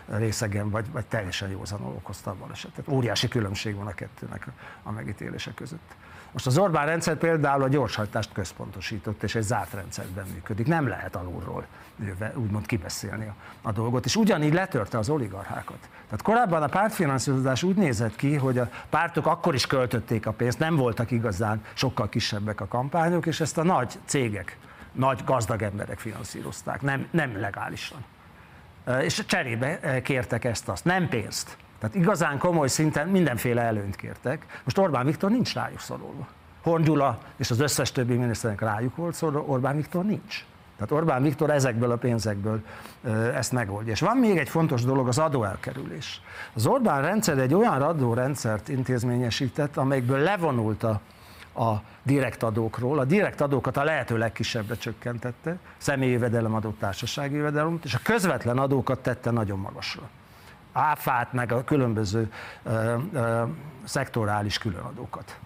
részegen 0.07 0.71
vagy, 0.71 0.91
vagy 0.93 1.07
teljesen 1.07 1.51
józanul 1.51 1.95
okozta 1.95 2.31
a 2.31 2.35
balesetet. 2.35 2.89
Óriási 2.89 3.29
különbség 3.29 3.75
van 3.75 3.87
a 3.87 3.95
kettőnek 3.95 4.47
a 4.83 4.91
megítélése 4.91 5.53
között. 5.55 5.95
Most 6.33 6.47
az 6.47 6.59
Orbán 6.59 6.87
rendszer 6.87 7.17
például 7.17 7.63
a 7.63 7.69
gyorshajtást 7.69 8.33
központosított, 8.33 9.23
és 9.23 9.35
egy 9.35 9.43
zárt 9.43 9.73
rendszerben 9.73 10.27
működik. 10.33 10.67
Nem 10.67 10.89
lehet 10.89 11.17
alulról 11.17 11.67
úgymond 12.35 12.67
kibeszélni 12.67 13.27
a, 13.27 13.35
a 13.63 13.73
dolgot, 13.73 14.05
és 14.05 14.17
ugyanígy 14.17 14.53
letörte 14.53 14.99
az 14.99 15.09
oligarchákat. 15.09 15.89
Tehát 16.05 16.23
korábban 16.23 16.63
a 16.63 16.67
pártfinanszírozás 16.67 17.63
úgy 17.63 17.77
nézett 17.77 18.17
ki, 18.17 18.35
hogy 18.35 18.59
a 18.59 18.71
pártok 18.89 19.27
akkor 19.27 19.55
is 19.55 19.67
költötték 19.67 20.27
a 20.27 20.33
pénzt, 20.33 20.59
nem 20.59 20.77
voltak 20.77 21.11
igazán 21.11 21.65
sokkal 21.75 22.09
kisebbek 22.09 22.61
a 22.61 22.67
kampányok, 22.67 23.27
és 23.27 23.41
ezt 23.41 23.59
a 23.59 23.63
nagy 23.63 23.99
cégek, 24.05 24.59
nagy 24.93 25.21
gazdag 25.25 25.63
emberek 25.63 25.99
finanszírozták, 25.99 26.83
nem, 26.83 27.07
nem 27.11 27.41
legálisan. 27.41 28.05
És 29.03 29.25
cserébe 29.27 30.03
kértek 30.03 30.45
ezt-azt, 30.45 30.85
nem 30.85 31.09
pénzt. 31.09 31.57
Tehát 31.79 31.95
igazán 31.95 32.39
komoly 32.39 32.69
szinten 32.69 33.09
mindenféle 33.09 33.63
előnyt 33.63 33.97
kértek. 33.97 34.61
Most 34.65 34.79
Orbán 34.79 35.07
Viktor 35.07 35.31
nincs 35.31 35.55
rájuk 35.55 35.81
szorulva. 35.81 36.29
Horn 36.63 36.83
Gyula 36.83 37.19
és 37.37 37.51
az 37.51 37.61
összes 37.61 37.93
többi 37.93 38.17
miniszternek 38.17 38.61
rájuk 38.61 38.97
volt 38.97 39.15
szorulva, 39.15 39.53
Orbán 39.53 39.77
Viktor 39.77 40.05
nincs. 40.05 40.45
Tehát 40.77 41.03
Orbán 41.03 41.23
Viktor 41.23 41.51
ezekből 41.51 41.91
a 41.91 41.97
pénzekből 41.97 42.63
ezt 43.35 43.53
megoldja. 43.53 43.93
És 43.93 44.01
van 44.01 44.17
még 44.17 44.37
egy 44.37 44.49
fontos 44.49 44.85
dolog, 44.85 45.09
az 45.09 45.19
adóelkerülés. 45.19 46.21
Az 46.55 46.67
Orbán 46.67 47.03
rendszer 47.03 47.39
egy 47.39 47.55
olyan 47.55 47.83
adórendszert 47.83 48.69
intézményesített, 48.69 49.77
amelyikből 49.77 50.19
levonult 50.19 50.83
a, 50.83 51.01
a 51.55 51.75
direkt 52.03 52.43
adókról, 52.43 52.99
a 52.99 53.05
direkt 53.05 53.41
adókat 53.41 53.77
a 53.77 53.85
lehető 53.85 54.19
legkisebbre 54.19 54.77
csökkentette, 54.77 55.57
személyi 55.79 56.13
jövedelem 56.13 56.55
adott 56.55 56.79
társasági 56.79 57.35
jövedelem, 57.35 57.79
és 57.85 57.95
a 57.95 58.01
közvetlen 58.03 58.59
adókat 58.59 58.99
tette 58.99 59.31
nagyon 59.31 59.59
magasra 59.59 60.09
áfát, 60.73 61.33
meg 61.33 61.53
a 61.53 61.65
különböző 61.65 62.33
ö, 62.63 62.97
ö, 63.13 63.43
szektorális 63.85 64.59
különadókat. 64.59 65.39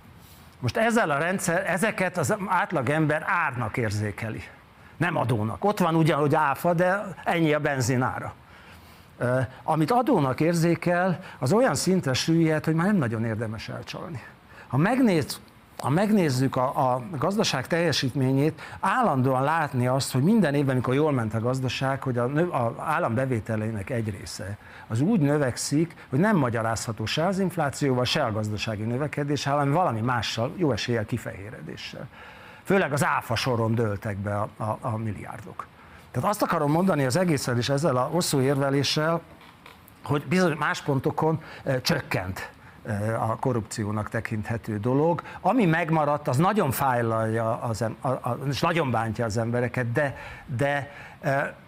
Most 0.58 0.76
ezzel 0.76 1.10
a 1.10 1.18
rendszer, 1.18 1.70
ezeket 1.70 2.18
az 2.18 2.34
átlag 2.46 2.88
ember 2.88 3.24
árnak 3.26 3.76
érzékeli, 3.76 4.42
nem 4.96 5.16
adónak. 5.16 5.64
Ott 5.64 5.78
van 5.78 5.94
ugyanúgy 5.94 6.34
áfa, 6.34 6.74
de 6.74 7.14
ennyi 7.24 7.52
a 7.52 7.60
benzinára. 7.60 8.34
Amit 9.62 9.90
adónak 9.90 10.40
érzékel, 10.40 11.20
az 11.38 11.52
olyan 11.52 11.74
szintre 11.74 12.12
süllyed, 12.12 12.64
hogy 12.64 12.74
már 12.74 12.86
nem 12.86 12.96
nagyon 12.96 13.24
érdemes 13.24 13.68
elcsalni. 13.68 14.22
Ha 14.66 14.76
megnéz, 14.76 15.40
ha 15.84 15.90
megnézzük 15.90 16.56
a, 16.56 16.92
a 16.92 17.02
gazdaság 17.18 17.66
teljesítményét, 17.66 18.60
állandóan 18.80 19.42
látni 19.42 19.86
azt, 19.86 20.12
hogy 20.12 20.22
minden 20.22 20.54
évben, 20.54 20.70
amikor 20.70 20.94
jól 20.94 21.12
ment 21.12 21.34
a 21.34 21.40
gazdaság, 21.40 22.02
hogy 22.02 22.18
a, 22.18 22.24
a 22.24 22.74
állam 22.78 23.14
bevételeinek 23.14 23.90
egy 23.90 24.10
része 24.18 24.58
az 24.86 25.00
úgy 25.00 25.20
növekszik, 25.20 25.94
hogy 26.10 26.18
nem 26.18 26.36
magyarázható 26.36 27.06
se 27.06 27.26
az 27.26 27.38
inflációval, 27.38 28.04
se 28.04 28.24
a 28.24 28.32
gazdasági 28.32 28.82
növekedéssel, 28.82 29.52
hanem 29.52 29.72
valami 29.72 30.00
mással, 30.00 30.52
jó 30.56 30.72
eséllyel 30.72 31.04
kifehéredéssel. 31.04 32.08
Főleg 32.62 32.92
az 32.92 33.04
áfa 33.04 33.34
soron 33.34 33.74
dőltek 33.74 34.16
be 34.16 34.40
a, 34.40 34.48
a, 34.56 34.78
a 34.80 34.96
milliárdok. 34.96 35.66
Tehát 36.10 36.28
azt 36.28 36.42
akarom 36.42 36.70
mondani 36.70 37.04
az 37.04 37.16
egészen 37.16 37.58
is 37.58 37.68
ezzel 37.68 37.96
a 37.96 38.02
hosszú 38.02 38.40
érveléssel, 38.40 39.20
hogy 40.04 40.24
bizony 40.26 40.56
más 40.58 40.82
pontokon 40.82 41.42
e, 41.64 41.80
csökkent 41.80 42.52
a 43.18 43.36
korrupciónak 43.36 44.08
tekinthető 44.08 44.78
dolog. 44.78 45.22
Ami 45.40 45.64
megmaradt, 45.64 46.28
az 46.28 46.36
nagyon 46.36 46.70
fájlalja, 46.70 47.60
az, 47.60 47.82
a, 47.82 48.08
a, 48.08 48.38
és 48.48 48.60
nagyon 48.60 48.90
bántja 48.90 49.24
az 49.24 49.36
embereket, 49.36 49.92
de, 49.92 50.16
de 50.56 50.90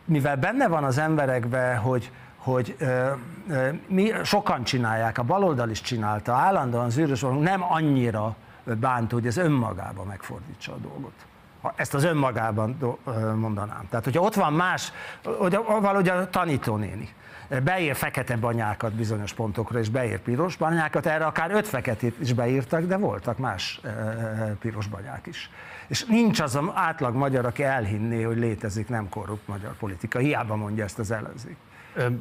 mivel 0.04 0.36
benne 0.36 0.68
van 0.68 0.84
az 0.84 0.98
emberekben, 0.98 1.78
hogy, 1.78 2.12
hogy 2.36 2.76
ö, 2.78 3.10
ö, 3.48 3.68
mi 3.86 4.12
sokan 4.22 4.64
csinálják, 4.64 5.18
a 5.18 5.22
baloldal 5.22 5.70
is 5.70 5.80
csinálta, 5.80 6.32
állandóan 6.32 6.90
zűrös 6.90 7.24
nem 7.40 7.62
annyira 7.72 8.36
bánt, 8.64 9.10
hogy 9.12 9.26
ez 9.26 9.36
önmagában 9.36 10.06
megfordítsa 10.06 10.72
a 10.72 10.76
dolgot. 10.76 11.26
Ezt 11.74 11.94
az 11.94 12.04
önmagában 12.04 12.76
mondanám. 13.36 13.86
Tehát, 13.88 14.04
hogyha 14.04 14.22
ott 14.22 14.34
van 14.34 14.52
más, 14.52 14.92
hogy 15.38 15.58
valahogy 15.66 16.08
a 16.08 16.30
tanítónéni 16.30 17.14
beír 17.64 17.94
fekete 17.94 18.36
banyákat 18.36 18.92
bizonyos 18.92 19.32
pontokra, 19.32 19.78
és 19.78 19.88
beír 19.88 20.20
piros 20.20 20.56
banyákat, 20.56 21.06
erre 21.06 21.24
akár 21.24 21.50
öt 21.50 21.68
feketét 21.68 22.20
is 22.20 22.32
beírtak, 22.32 22.84
de 22.84 22.96
voltak 22.96 23.38
más 23.38 23.80
piros 24.60 24.86
banyák 24.86 25.26
is. 25.26 25.50
És 25.86 26.04
nincs 26.04 26.40
az 26.40 26.58
átlag 26.74 27.14
magyar, 27.14 27.44
aki 27.44 27.62
elhinné, 27.62 28.22
hogy 28.22 28.36
létezik 28.36 28.88
nem 28.88 29.08
korrupt 29.08 29.48
magyar 29.48 29.76
politika. 29.76 30.18
Hiába 30.18 30.56
mondja 30.56 30.84
ezt 30.84 30.98
az 30.98 31.10
ellenzék. 31.10 31.56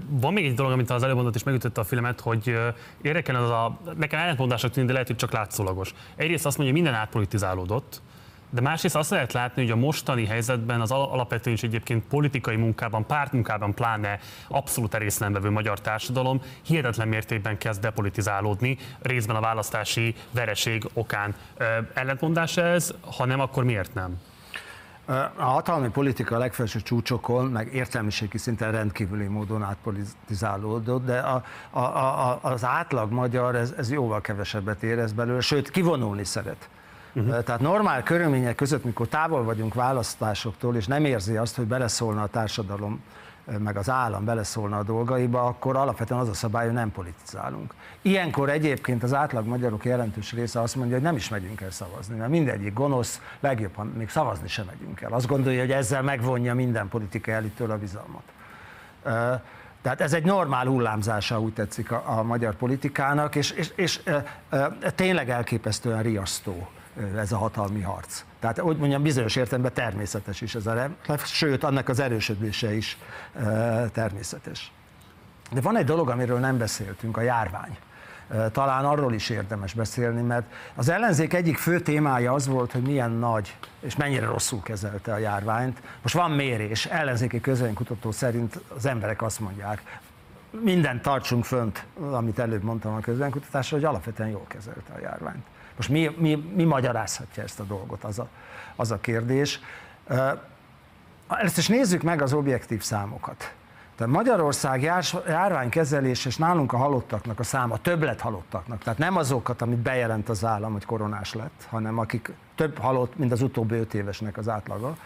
Van 0.10 0.34
még 0.34 0.46
egy 0.46 0.54
dolog, 0.54 0.72
amit 0.72 0.90
az 0.90 1.04
előbb 1.04 1.16
mondott, 1.16 1.36
és 1.36 1.44
megütötte 1.44 1.82
a 1.82 1.84
filmet, 1.84 2.22
hogy 2.22 2.60
érdekel 3.02 3.36
az 3.36 3.50
a, 3.50 3.80
nekem 3.98 4.20
ellentmondások 4.20 4.72
tűnik, 4.72 4.88
de 4.88 4.94
lehet, 4.94 5.08
hogy 5.08 5.18
csak 5.18 5.32
látszólagos. 5.32 5.94
Egyrészt 6.16 6.46
azt 6.46 6.58
mondja, 6.58 6.76
hogy 6.76 6.84
minden 6.84 7.02
átpolitizálódott, 7.02 8.02
de 8.56 8.62
másrészt 8.62 8.96
azt 8.96 9.10
lehet 9.10 9.34
látni, 9.34 9.62
hogy 9.62 9.72
a 9.72 9.76
mostani 9.76 10.26
helyzetben 10.26 10.82
az 10.82 10.92
alapvetően 10.92 11.56
is 11.56 11.64
egyébként 11.64 12.08
politikai 12.08 12.56
munkában, 12.56 13.06
pártmunkában 13.06 13.74
pláne 13.74 14.20
abszolút 14.48 14.94
erészlemvevő 14.94 15.50
magyar 15.50 15.82
társadalom 15.82 16.42
hihetetlen 16.62 17.08
mértékben 17.08 17.58
kezd 17.58 17.82
depolitizálódni, 17.82 18.78
részben 19.02 19.36
a 19.36 19.40
választási 19.40 20.16
vereség 20.32 20.84
okán. 20.94 21.36
Ellentmondás 21.94 22.58
ez, 22.58 22.94
ha 23.18 23.26
nem, 23.26 23.40
akkor 23.40 23.64
miért 23.64 23.94
nem? 23.94 24.18
A 25.36 25.44
hatalmi 25.44 25.90
politika 25.90 26.36
a 26.36 26.40
legfelső 26.40 26.82
csúcsokon, 26.82 27.46
meg 27.46 27.74
értelmiségi 27.74 28.38
szinten 28.38 28.72
rendkívüli 28.72 29.28
módon 29.28 29.64
átpolitizálódott, 29.64 31.06
de 31.06 31.20
a, 31.20 31.44
a, 31.70 31.80
a, 31.80 32.40
az 32.42 32.64
átlag 32.64 33.12
magyar 33.12 33.56
ez, 33.56 33.74
ez 33.78 33.92
jóval 33.92 34.22
kevesebbet 34.22 34.84
érez 34.84 35.14
belőle, 35.14 35.42
sőt 35.42 35.70
kivonulni 35.70 36.24
szeret. 36.24 36.70
Uh-huh. 37.16 37.44
Tehát 37.44 37.62
normál 37.62 38.04
körülmények 38.04 38.56
között, 38.56 38.84
mikor 38.84 39.08
távol 39.08 39.44
vagyunk 39.44 39.74
választásoktól, 39.74 40.76
és 40.76 40.88
nem 40.88 41.06
érzi 41.06 41.38
azt, 41.38 41.56
hogy 41.56 41.66
beleszólna 41.66 42.22
a 42.22 42.28
társadalom, 42.28 43.04
meg 43.58 43.78
az 43.78 43.90
állam 43.90 44.26
beleszólna 44.26 44.78
a 44.78 44.84
dolgaiba, 44.84 45.44
akkor 45.44 45.76
alapvetően 45.76 46.20
az 46.20 46.30
a 46.30 46.34
szabály, 46.34 46.66
hogy 46.66 46.74
nem 46.74 46.92
politizálunk. 46.92 47.74
Ilyenkor 48.02 48.50
egyébként 48.50 49.04
az 49.04 49.14
átlag 49.14 49.48
magyarok 49.48 49.86
jelentős 49.86 50.32
része 50.32 50.62
azt 50.62 50.76
mondja, 50.76 50.96
hogy 50.96 51.04
nem 51.04 51.16
is 51.16 51.30
megyünk 51.30 51.62
el 51.62 51.72
szavazni, 51.72 52.16
mert 52.16 52.30
mindegyik 52.30 52.74
gonosz, 52.74 53.22
legjobb, 53.40 53.76
ha 53.76 53.84
még 53.84 54.10
szavazni 54.10 54.48
sem 54.48 54.66
megyünk 54.66 55.02
el. 55.02 55.12
Azt 55.12 55.28
gondolja, 55.28 55.60
hogy 55.60 55.72
ezzel 55.72 56.02
megvonja 56.02 56.56
minden 56.56 56.88
politikai 56.88 57.34
elitől 57.34 57.72
a 57.72 57.78
bizalmat. 57.78 58.24
Tehát 59.82 60.02
ez 60.02 60.14
egy 60.14 60.26
normál 60.26 60.66
hullámzása, 60.66 61.40
úgy 61.40 61.54
tetszik 61.54 61.92
a, 61.92 62.04
a 62.06 62.24
magyar 62.24 62.56
politikának, 62.56 63.36
és, 63.36 63.52
és, 63.52 63.72
és 63.76 64.02
e, 64.04 64.40
e, 64.50 64.92
tényleg 64.96 65.30
elképesztően 65.30 66.02
riasztó 66.02 66.68
ez 67.18 67.32
a 67.32 67.38
hatalmi 67.38 67.82
harc. 67.82 68.24
Tehát, 68.40 68.60
hogy 68.60 68.78
mondjam, 68.78 69.02
bizonyos 69.02 69.36
értelemben 69.36 69.74
természetes 69.74 70.42
is 70.42 70.56
ez 70.56 70.66
a 70.66 70.90
sőt, 71.18 71.64
annak 71.64 71.90
az 71.90 72.00
erősödése 72.00 72.76
is 72.76 72.98
természetes. 73.92 74.72
De 75.52 75.62
van 75.62 75.78
egy 75.78 75.86
dolog, 75.86 76.10
amiről 76.10 76.40
nem 76.40 76.58
beszéltünk, 76.58 77.18
a 77.18 77.22
járvány 77.22 77.78
talán 78.52 78.86
arról 78.86 79.14
is 79.14 79.30
érdemes 79.30 79.74
beszélni, 79.74 80.22
mert 80.22 80.46
az 80.76 80.90
ellenzék 80.90 81.34
egyik 81.34 81.58
fő 81.58 81.80
témája 81.80 82.34
az 82.34 82.48
volt, 82.48 82.72
hogy 82.72 82.82
milyen 82.82 83.12
nagy 83.12 83.56
és 83.80 83.96
mennyire 83.96 84.26
rosszul 84.26 84.62
kezelte 84.62 85.14
a 85.14 85.18
járványt. 85.18 85.82
Most 86.02 86.16
van 86.16 86.32
mérés, 86.32 86.86
ellenzéki 86.86 87.42
közönkutató 87.42 88.12
szerint 88.12 88.60
az 88.76 88.86
emberek 88.86 89.22
azt 89.22 89.40
mondják, 89.40 90.00
mindent 90.62 91.02
tartsunk 91.02 91.46
fönt, 91.46 91.86
amit 92.12 92.40
előbb 92.40 92.64
mondtam 92.64 92.94
a 92.94 93.00
közönkutatásra, 93.00 93.76
hogy 93.76 93.86
alapvetően 93.86 94.30
jól 94.30 94.46
kezelte 94.48 94.94
a 94.94 95.00
járványt. 95.00 95.46
Most 95.76 95.90
mi, 95.90 96.16
mi, 96.18 96.36
mi 96.56 96.64
magyarázhatja 96.64 97.44
ezt 97.44 97.60
a 97.60 97.64
dolgot, 97.64 98.04
az 98.04 98.20
a, 98.20 98.28
az 98.76 98.92
a 98.92 99.00
kérdés. 99.00 99.60
Ezt 101.28 101.58
is 101.58 101.68
nézzük 101.68 102.02
meg 102.02 102.22
az 102.22 102.34
objektív 102.34 102.82
számokat. 102.82 103.54
Tehát 103.96 104.14
Magyarország 104.14 104.82
járványkezelés 105.28 106.26
és 106.26 106.38
nálunk 106.38 106.74
a 106.74 106.78
halottaknak 106.78 107.40
a 107.40 107.44
száma, 107.44 107.78
többlet 107.78 108.22
halottaknak, 108.22 108.84
tehát 108.84 109.00
nem 109.00 109.18
azokat, 109.18 109.62
amit 109.62 109.78
bejelent 109.78 110.30
az 110.30 110.46
állam, 110.46 110.72
hogy 110.72 110.86
koronás 110.86 111.34
lett, 111.34 111.68
hanem 111.70 112.00
akik 112.00 112.32
több 112.56 112.78
halott, 112.78 113.18
mint 113.18 113.32
az 113.32 113.42
utóbbi 113.42 113.76
öt 113.76 113.94
évesnek 113.94 114.38
az 114.38 114.50
átlaga. 114.50 114.98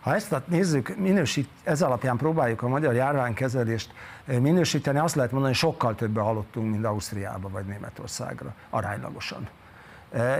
Ha 0.00 0.14
ezt 0.14 0.36
nézzük, 0.46 0.96
minősít, 0.96 1.48
ez 1.62 1.82
alapján 1.82 2.16
próbáljuk 2.16 2.62
a 2.62 2.68
magyar 2.68 2.94
járványkezelést 2.94 3.92
minősíteni, 4.24 4.98
azt 4.98 5.14
lehet 5.14 5.30
mondani, 5.30 5.52
hogy 5.52 5.62
sokkal 5.62 5.94
többen 5.94 6.24
halottunk, 6.24 6.70
mint 6.70 6.84
Ausztriába 6.84 7.48
vagy 7.48 7.64
Németországra, 7.64 8.54
aránylagosan. 8.70 9.48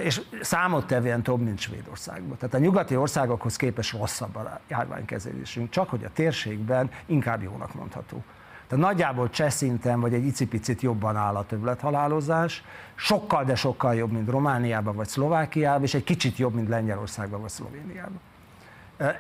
És 0.03 0.21
számottevően 0.41 1.23
több, 1.23 1.41
mint 1.41 1.59
Svédországban. 1.59 2.37
Tehát 2.37 2.55
a 2.55 2.59
nyugati 2.59 2.97
országokhoz 2.97 3.57
képest 3.57 3.99
rosszabb 3.99 4.37
a 4.37 4.61
járványkezelésünk, 4.69 5.71
csak 5.71 5.89
hogy 5.89 6.05
a 6.05 6.11
térségben 6.13 6.91
inkább 7.07 7.43
jónak 7.43 7.75
mondható. 7.75 8.23
Tehát 8.69 8.85
nagyjából 8.85 9.31
cseh 9.31 9.51
szinten, 9.51 10.01
vagy 10.01 10.15
egy 10.15 10.27
icipicit 10.27 10.81
jobban 10.81 11.17
áll 11.17 11.35
a 11.35 11.47
többlethalálozás, 11.47 12.65
sokkal, 12.95 13.45
de 13.45 13.55
sokkal 13.55 13.95
jobb, 13.95 14.13
mint 14.13 14.31
Romániában 14.31 14.97
vagy 14.97 15.09
Szlovákiában, 15.09 15.83
és 15.83 15.95
egy 15.95 16.05
kicsit 16.05 16.37
jobb, 16.37 16.55
mint 16.55 16.69
Lengyelországban 16.69 17.41
vagy 17.41 17.51
Szlovéniában. 17.51 18.21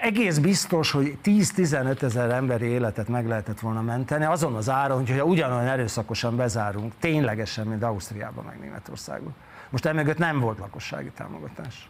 Egész 0.00 0.38
biztos, 0.38 0.90
hogy 0.90 1.18
10-15 1.24 2.02
ezer 2.02 2.30
emberi 2.30 2.66
életet 2.66 3.08
meg 3.08 3.26
lehetett 3.26 3.60
volna 3.60 3.82
menteni, 3.82 4.24
azon 4.24 4.54
az 4.54 4.70
áron, 4.70 5.06
hogyha 5.06 5.24
ugyanolyan 5.24 5.66
erőszakosan 5.66 6.36
bezárunk, 6.36 6.92
ténylegesen, 7.00 7.66
mint 7.66 7.82
Ausztriában, 7.82 8.44
meg 8.44 8.58
Németországban. 8.60 9.34
Most 9.74 9.86
emögött 9.86 10.18
nem 10.18 10.40
volt 10.40 10.58
lakossági 10.58 11.10
támogatás. 11.10 11.88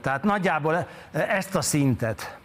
Tehát 0.00 0.22
nagyjából 0.22 0.88
ezt 1.12 1.54
a 1.54 1.60
szintet 1.60 2.38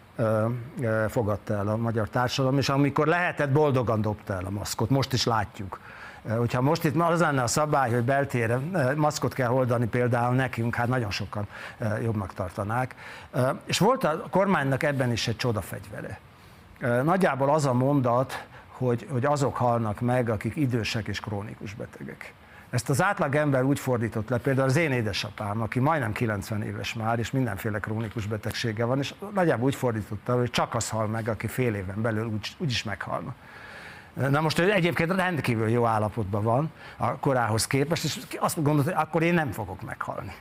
fogadta 1.08 1.54
el 1.54 1.68
a 1.68 1.76
magyar 1.76 2.08
társadalom, 2.08 2.58
és 2.58 2.68
amikor 2.68 3.06
lehetett, 3.06 3.50
boldogan 3.50 4.00
dobta 4.00 4.34
el 4.34 4.44
a 4.44 4.50
maszkot. 4.50 4.90
Most 4.90 5.12
is 5.12 5.24
látjuk. 5.24 5.80
Hogyha 6.28 6.60
most 6.60 6.84
itt 6.84 7.00
az 7.00 7.20
lenne 7.20 7.42
a 7.42 7.46
szabály, 7.46 7.90
hogy 7.92 8.02
beltére 8.02 8.58
maszkot 8.96 9.34
kell 9.34 9.50
oldani 9.50 9.86
például 9.86 10.34
nekünk, 10.34 10.74
hát 10.74 10.88
nagyon 10.88 11.10
sokan 11.10 11.46
jobbnak 12.02 12.34
tartanák. 12.34 12.94
És 13.64 13.78
volt 13.78 14.04
a 14.04 14.26
kormánynak 14.30 14.82
ebben 14.82 15.12
is 15.12 15.28
egy 15.28 15.36
csodafegyvere. 15.36 16.18
Nagyjából 17.02 17.54
az 17.54 17.66
a 17.66 17.72
mondat, 17.72 18.44
hogy, 18.68 19.06
hogy 19.10 19.24
azok 19.24 19.56
halnak 19.56 20.00
meg, 20.00 20.28
akik 20.28 20.56
idősek 20.56 21.06
és 21.06 21.20
krónikus 21.20 21.74
betegek. 21.74 22.34
Ezt 22.74 22.90
az 22.90 23.02
átlag 23.02 23.34
ember 23.34 23.62
úgy 23.62 23.78
fordított 23.78 24.28
le, 24.28 24.38
például 24.38 24.68
az 24.68 24.76
én 24.76 24.92
édesapám, 24.92 25.60
aki 25.60 25.78
majdnem 25.78 26.12
90 26.12 26.62
éves 26.62 26.94
már, 26.94 27.18
és 27.18 27.30
mindenféle 27.30 27.78
krónikus 27.78 28.26
betegsége 28.26 28.84
van, 28.84 28.98
és 28.98 29.14
nagyjából 29.34 29.64
úgy 29.64 29.74
fordította, 29.74 30.36
hogy 30.36 30.50
csak 30.50 30.74
az 30.74 30.88
hal 30.88 31.06
meg, 31.06 31.28
aki 31.28 31.46
fél 31.46 31.74
éven 31.74 32.02
belül 32.02 32.26
úgy, 32.26 32.56
úgy 32.58 32.70
is 32.70 32.82
meghalna. 32.82 33.34
Na 34.14 34.40
most 34.40 34.58
ő 34.58 34.72
egyébként 34.72 35.12
rendkívül 35.12 35.68
jó 35.68 35.84
állapotban 35.86 36.42
van 36.42 36.70
a 36.96 37.16
korához 37.16 37.66
képest, 37.66 38.04
és 38.04 38.18
azt 38.38 38.62
gondolta, 38.62 38.90
hogy 38.90 39.02
akkor 39.02 39.22
én 39.22 39.34
nem 39.34 39.50
fogok 39.50 39.82
meghalni 39.82 40.34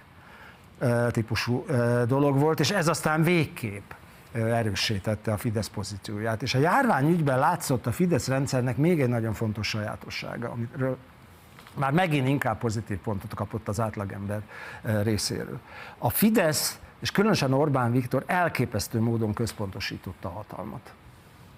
típusú 1.11 1.65
dolog 2.07 2.39
volt, 2.39 2.59
és 2.59 2.71
ez 2.71 2.87
aztán 2.87 3.23
végképp 3.23 3.91
erősítette 4.31 5.31
a 5.31 5.37
Fidesz 5.37 5.67
pozícióját. 5.67 6.41
És 6.41 6.55
a 6.55 6.59
járványügyben 6.59 7.39
látszott 7.39 7.85
a 7.85 7.91
Fidesz 7.91 8.27
rendszernek 8.27 8.77
még 8.77 9.01
egy 9.01 9.09
nagyon 9.09 9.33
fontos 9.33 9.67
sajátossága, 9.67 10.49
amiről 10.49 10.97
már 11.75 11.91
megint 11.91 12.27
inkább 12.27 12.57
pozitív 12.57 12.97
pontot 12.97 13.33
kapott 13.33 13.67
az 13.67 13.79
átlagember 13.79 14.41
részéről. 14.81 15.59
A 15.97 16.09
Fidesz, 16.09 16.79
és 16.99 17.11
különösen 17.11 17.53
Orbán 17.53 17.91
Viktor 17.91 18.23
elképesztő 18.25 18.99
módon 18.99 19.33
központosította 19.33 20.27
a 20.27 20.31
hatalmat. 20.31 20.93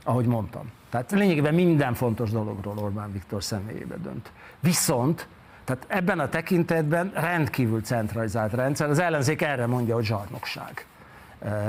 Ahogy 0.03 0.25
mondtam. 0.25 0.71
Tehát 0.89 1.11
lényegében 1.11 1.53
minden 1.53 1.93
fontos 1.93 2.29
dologról 2.29 2.77
Orbán 2.77 3.11
Viktor 3.11 3.43
személyébe 3.43 3.95
dönt. 3.97 4.31
Viszont 4.59 5.27
tehát 5.63 5.85
ebben 5.87 6.19
a 6.19 6.29
tekintetben 6.29 7.11
rendkívül 7.13 7.81
centralizált 7.81 8.53
rendszer. 8.53 8.89
Az 8.89 8.99
ellenzék 8.99 9.41
erre 9.41 9.65
mondja, 9.65 9.95
hogy 9.95 10.05
zsarnokság 10.05 10.85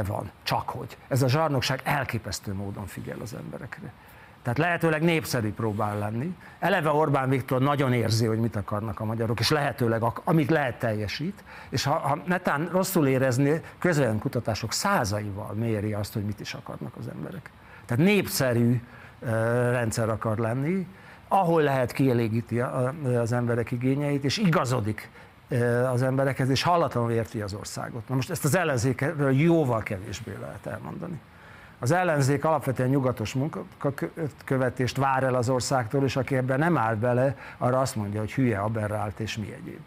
van. 0.07 0.31
Csak 0.43 0.69
hogy. 0.69 0.97
Ez 1.09 1.23
a 1.23 1.29
zsarnokság 1.29 1.81
elképesztő 1.85 2.55
módon 2.55 2.87
figyel 2.87 3.19
az 3.21 3.35
emberekre. 3.35 3.93
Tehát 4.47 4.61
lehetőleg 4.61 5.03
népszerű 5.03 5.53
próbál 5.53 5.99
lenni. 5.99 6.37
Eleve 6.59 6.91
Orbán 6.91 7.29
Viktor 7.29 7.61
nagyon 7.61 7.93
érzi, 7.93 8.27
hogy 8.27 8.39
mit 8.39 8.57
akarnak 8.57 9.01
a 9.01 9.05
magyarok, 9.05 9.41
és 9.41 9.51
lehetőleg 9.51 10.03
amit 10.25 10.51
lehet 10.51 10.79
teljesít, 10.79 11.45
és 11.69 11.85
ha, 11.85 11.93
ha 11.93 12.19
netán 12.27 12.69
rosszul 12.73 13.07
érezni, 13.07 13.61
kutatások 14.19 14.73
százaival 14.73 15.53
méri 15.55 15.93
azt, 15.93 16.13
hogy 16.13 16.25
mit 16.25 16.41
is 16.41 16.55
akarnak 16.55 16.97
az 16.97 17.09
emberek. 17.09 17.51
Tehát 17.87 18.05
népszerű 18.05 18.83
rendszer 19.71 20.09
akar 20.09 20.39
lenni, 20.39 20.87
ahol 21.29 21.63
lehet 21.63 21.93
kielégíti 21.93 22.61
az 23.21 23.33
emberek 23.33 23.71
igényeit, 23.71 24.25
és 24.25 24.39
igazodik 24.39 25.11
az 25.93 26.03
emberekhez, 26.03 26.49
és 26.49 26.63
hallatlanul 26.63 27.11
érti 27.11 27.41
az 27.41 27.55
országot. 27.55 28.09
Na 28.09 28.15
most 28.15 28.31
ezt 28.31 28.45
az 28.45 28.55
ellenzékről 28.55 29.33
jóval 29.33 29.83
kevésbé 29.83 30.37
lehet 30.41 30.67
elmondani. 30.67 31.21
Az 31.79 31.91
ellenzék 31.91 32.45
alapvetően 32.45 32.89
nyugatos 32.89 33.35
munkakövetést 33.35 34.97
vár 34.97 35.22
el 35.22 35.35
az 35.35 35.49
országtól, 35.49 36.05
és 36.05 36.16
aki 36.16 36.37
ebben 36.37 36.59
nem 36.59 36.79
áll 36.79 36.95
bele, 36.95 37.37
arra 37.59 37.81
azt 37.81 37.97
mondja, 37.97 38.20
hogy 38.20 38.33
hülye, 38.33 38.59
aberrált 38.59 39.20
és 39.20 39.37
mi 39.37 39.53
egyéb. 39.53 39.81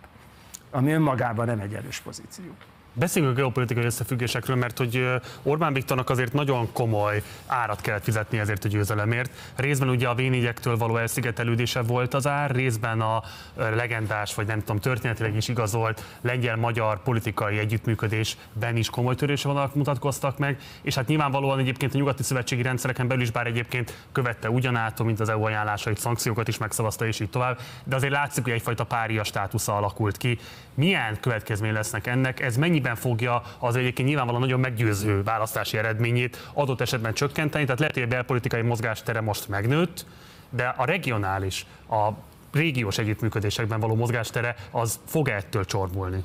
Ami 0.72 0.92
önmagában 0.92 1.46
nem 1.46 1.60
egy 1.60 1.74
erős 1.74 2.00
pozíció. 2.00 2.52
Beszéljünk 3.00 3.34
a 3.34 3.38
geopolitikai 3.38 3.84
összefüggésekről, 3.84 4.56
mert 4.56 4.78
hogy 4.78 5.08
Orbán 5.44 5.74
Viktornak 5.74 6.10
azért 6.10 6.34
nagyon 6.34 6.72
komoly 6.74 7.22
árat 7.48 7.82
kellett 7.82 8.04
fizetni 8.04 8.40
ezért 8.40 8.66
a 8.66 8.68
győzelemért. 8.68 9.32
Részben 9.56 9.90
ugye 9.90 10.08
a 10.08 10.16
v 10.16 10.78
való 10.78 10.98
elszigetelődése 10.98 11.82
volt 11.82 12.14
az 12.14 12.28
ár, 12.28 12.52
részben 12.52 13.02
a 13.02 13.24
legendás, 13.56 14.36
vagy 14.36 14.48
nem 14.48 14.60
tudom, 14.60 14.80
történetileg 14.80 15.36
is 15.36 15.48
igazolt 15.48 16.04
lengyel-magyar 16.22 17.04
politikai 17.04 17.58
együttműködésben 17.58 18.78
is 18.78 18.90
komoly 18.90 19.16
törésvonalak 19.16 19.76
mutatkoztak 19.76 20.38
meg, 20.38 20.58
és 20.82 20.96
hát 20.96 21.08
nyilvánvalóan 21.08 21.60
egyébként 21.60 21.94
a 21.94 21.98
nyugati 21.98 22.24
szövetségi 22.24 22.62
rendszereken 22.62 23.08
belül 23.08 23.24
is, 23.24 23.32
bár 23.32 23.48
egyébként 23.48 24.06
követte 24.12 24.50
ugyanától, 24.50 25.06
mint 25.06 25.20
az 25.20 25.30
EU 25.30 25.44
ajánlásait, 25.44 25.98
szankciókat 25.98 26.48
is 26.48 26.58
megszavazta, 26.58 27.06
és 27.06 27.20
így 27.20 27.30
tovább, 27.30 27.60
de 27.84 27.96
azért 27.96 28.14
látszik, 28.14 28.44
hogy 28.44 28.54
egyfajta 28.54 28.84
pária 28.84 29.24
státusza 29.24 29.76
alakult 29.76 30.18
ki. 30.18 30.40
Milyen 30.74 31.20
következmény 31.20 31.74
lesznek 31.74 32.08
ennek? 32.08 32.40
Ez 32.40 32.58
mennyiben 32.58 32.89
mennyiben 32.90 32.96
fogja 32.96 33.42
az 33.60 33.76
egyébként 33.76 34.08
nyilvánvalóan 34.08 34.42
nagyon 34.44 34.60
meggyőző 34.60 35.24
választási 35.24 35.78
eredményét 35.78 36.50
adott 36.54 36.82
esetben 36.82 37.14
csökkenteni, 37.14 37.64
tehát 37.64 37.80
lehet, 37.80 37.94
hogy 37.94 38.04
a 38.04 38.08
belpolitikai 38.08 38.62
mozgástere 38.62 39.22
most 39.22 39.48
megnőtt, 39.48 40.06
de 40.50 40.74
a 40.78 40.86
regionális, 40.86 41.66
a 41.90 42.10
régiós 42.52 42.98
együttműködésekben 42.98 43.80
való 43.80 43.96
mozgástere 43.96 44.56
az 44.72 45.00
fog 45.06 45.28
ettől 45.28 45.66
csorbulni? 45.66 46.24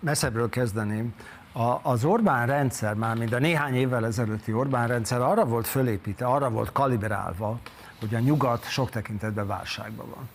Messzebbről 0.00 0.48
kezdeném. 0.48 1.14
A, 1.52 1.78
az 1.82 2.04
Orbán 2.04 2.46
rendszer, 2.46 2.94
már 2.94 3.16
mind 3.16 3.32
a 3.32 3.38
néhány 3.38 3.74
évvel 3.74 4.06
ezelőtti 4.06 4.52
Orbán 4.52 4.88
rendszer 4.88 5.20
arra 5.20 5.44
volt 5.44 5.66
fölépítve, 5.66 6.26
arra 6.26 6.50
volt 6.50 6.72
kalibrálva, 6.72 7.58
hogy 8.00 8.14
a 8.14 8.18
nyugat 8.18 8.68
sok 8.68 8.90
tekintetben 8.90 9.46
válságban 9.46 10.06
van. 10.14 10.28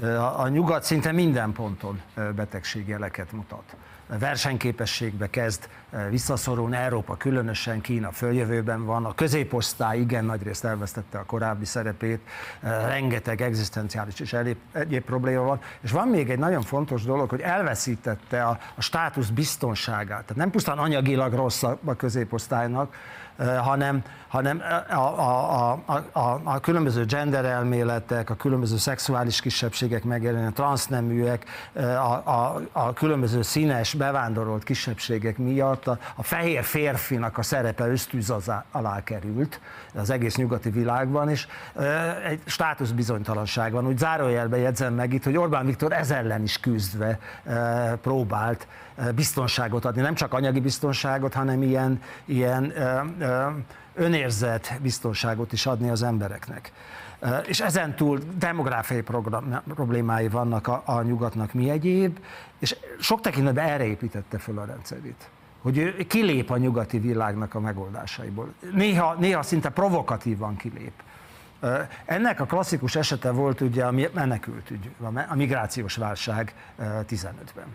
A, 0.00 0.40
a 0.40 0.48
nyugat 0.48 0.84
szinte 0.84 1.12
minden 1.12 1.52
ponton 1.52 2.00
betegségjeleket 2.34 3.32
mutat 3.32 3.76
versenyképességbe 4.06 5.30
kezd 5.30 5.68
eh, 5.90 6.06
visszaszorulni, 6.10 6.76
Európa 6.76 7.16
különösen, 7.16 7.80
Kína 7.80 8.12
följövőben 8.12 8.84
van, 8.84 9.04
a 9.04 9.14
középosztály 9.14 9.98
igen 9.98 10.24
nagy 10.24 10.42
részt 10.42 10.64
elvesztette 10.64 11.18
a 11.18 11.24
korábbi 11.24 11.64
szerepét, 11.64 12.20
eh, 12.60 12.86
rengeteg 12.86 13.40
egzisztenciális 13.40 14.20
és 14.20 14.36
egyéb 14.72 15.04
probléma 15.04 15.42
van, 15.42 15.60
és 15.80 15.90
van 15.90 16.08
még 16.08 16.30
egy 16.30 16.38
nagyon 16.38 16.62
fontos 16.62 17.02
dolog, 17.02 17.30
hogy 17.30 17.40
elveszítette 17.40 18.44
a, 18.44 18.58
a 18.74 18.80
státusz 18.80 19.28
biztonságát, 19.28 20.22
tehát 20.22 20.36
nem 20.36 20.50
pusztán 20.50 20.78
anyagilag 20.78 21.32
rossz 21.32 21.62
a, 21.62 21.78
középosztálynak, 21.96 22.94
hanem, 23.62 24.02
hanem 24.28 24.62
a, 24.90 24.94
a, 24.94 25.82
a, 25.86 26.18
a, 26.18 26.40
a 26.44 26.60
különböző 26.60 27.04
gender 27.04 27.44
elméletek, 27.44 28.30
a 28.30 28.34
különböző 28.34 28.76
szexuális 28.76 29.40
kisebbségek 29.40 30.04
megjelenő, 30.04 30.46
a 30.46 30.52
transzneműek, 30.52 31.44
a, 31.74 32.30
a, 32.30 32.60
a 32.72 32.92
különböző 32.92 33.42
színes, 33.42 33.94
bevándorolt 33.94 34.64
kisebbségek 34.64 35.38
miatt 35.38 35.86
a, 35.86 35.98
a 36.14 36.22
fehér 36.22 36.64
férfinak 36.64 37.38
a 37.38 37.42
szerepe 37.42 37.86
ösztűz 37.88 38.32
alá 38.72 39.02
került 39.02 39.60
az 39.94 40.10
egész 40.10 40.36
nyugati 40.36 40.70
világban, 40.70 41.28
és 41.28 41.46
egy 42.24 42.40
státuszbizonytalanság 42.44 43.72
van. 43.72 43.86
Úgy 43.86 43.98
zárójelbe 43.98 44.56
jegyzem 44.56 44.94
meg 44.94 45.12
itt, 45.12 45.24
hogy 45.24 45.36
Orbán 45.36 45.66
Viktor 45.66 45.92
ez 45.92 46.10
ellen 46.10 46.42
is 46.42 46.60
küzdve 46.60 47.18
próbált 48.02 48.66
biztonságot 49.14 49.84
adni, 49.84 50.00
nem 50.00 50.14
csak 50.14 50.32
anyagi 50.32 50.60
biztonságot, 50.60 51.34
hanem 51.34 51.62
ilyen, 51.62 52.00
ilyen 52.24 52.72
önérzet 53.96 54.78
biztonságot 54.82 55.52
is 55.52 55.66
adni 55.66 55.88
az 55.88 56.02
embereknek. 56.02 56.72
És 57.46 57.60
ezen 57.60 57.96
túl 57.96 58.20
demográfiai 58.38 59.00
program, 59.00 59.62
problémái 59.74 60.28
vannak 60.28 60.66
a, 60.66 60.82
a 60.84 61.02
nyugatnak 61.02 61.52
mi 61.52 61.70
egyéb, 61.70 62.18
és 62.58 62.76
sok 63.00 63.20
tekintetben 63.20 63.68
erre 63.68 63.84
építette 63.84 64.38
föl 64.38 64.58
a 64.58 64.64
rendszerét 64.64 65.28
hogy 65.66 65.78
ő 65.78 65.96
kilép 66.06 66.50
a 66.50 66.56
nyugati 66.56 66.98
világnak 66.98 67.54
a 67.54 67.60
megoldásaiból. 67.60 68.54
Néha, 68.72 69.14
néha 69.14 69.42
szinte 69.42 69.68
provokatívan 69.68 70.56
kilép. 70.56 70.92
Ennek 72.04 72.40
a 72.40 72.44
klasszikus 72.44 72.96
esete 72.96 73.30
volt 73.30 73.60
ugye 73.60 73.84
a 73.84 73.92
menekültügy, 74.12 74.90
a 75.28 75.34
migrációs 75.34 75.96
válság 75.96 76.54
15-ben 76.80 77.66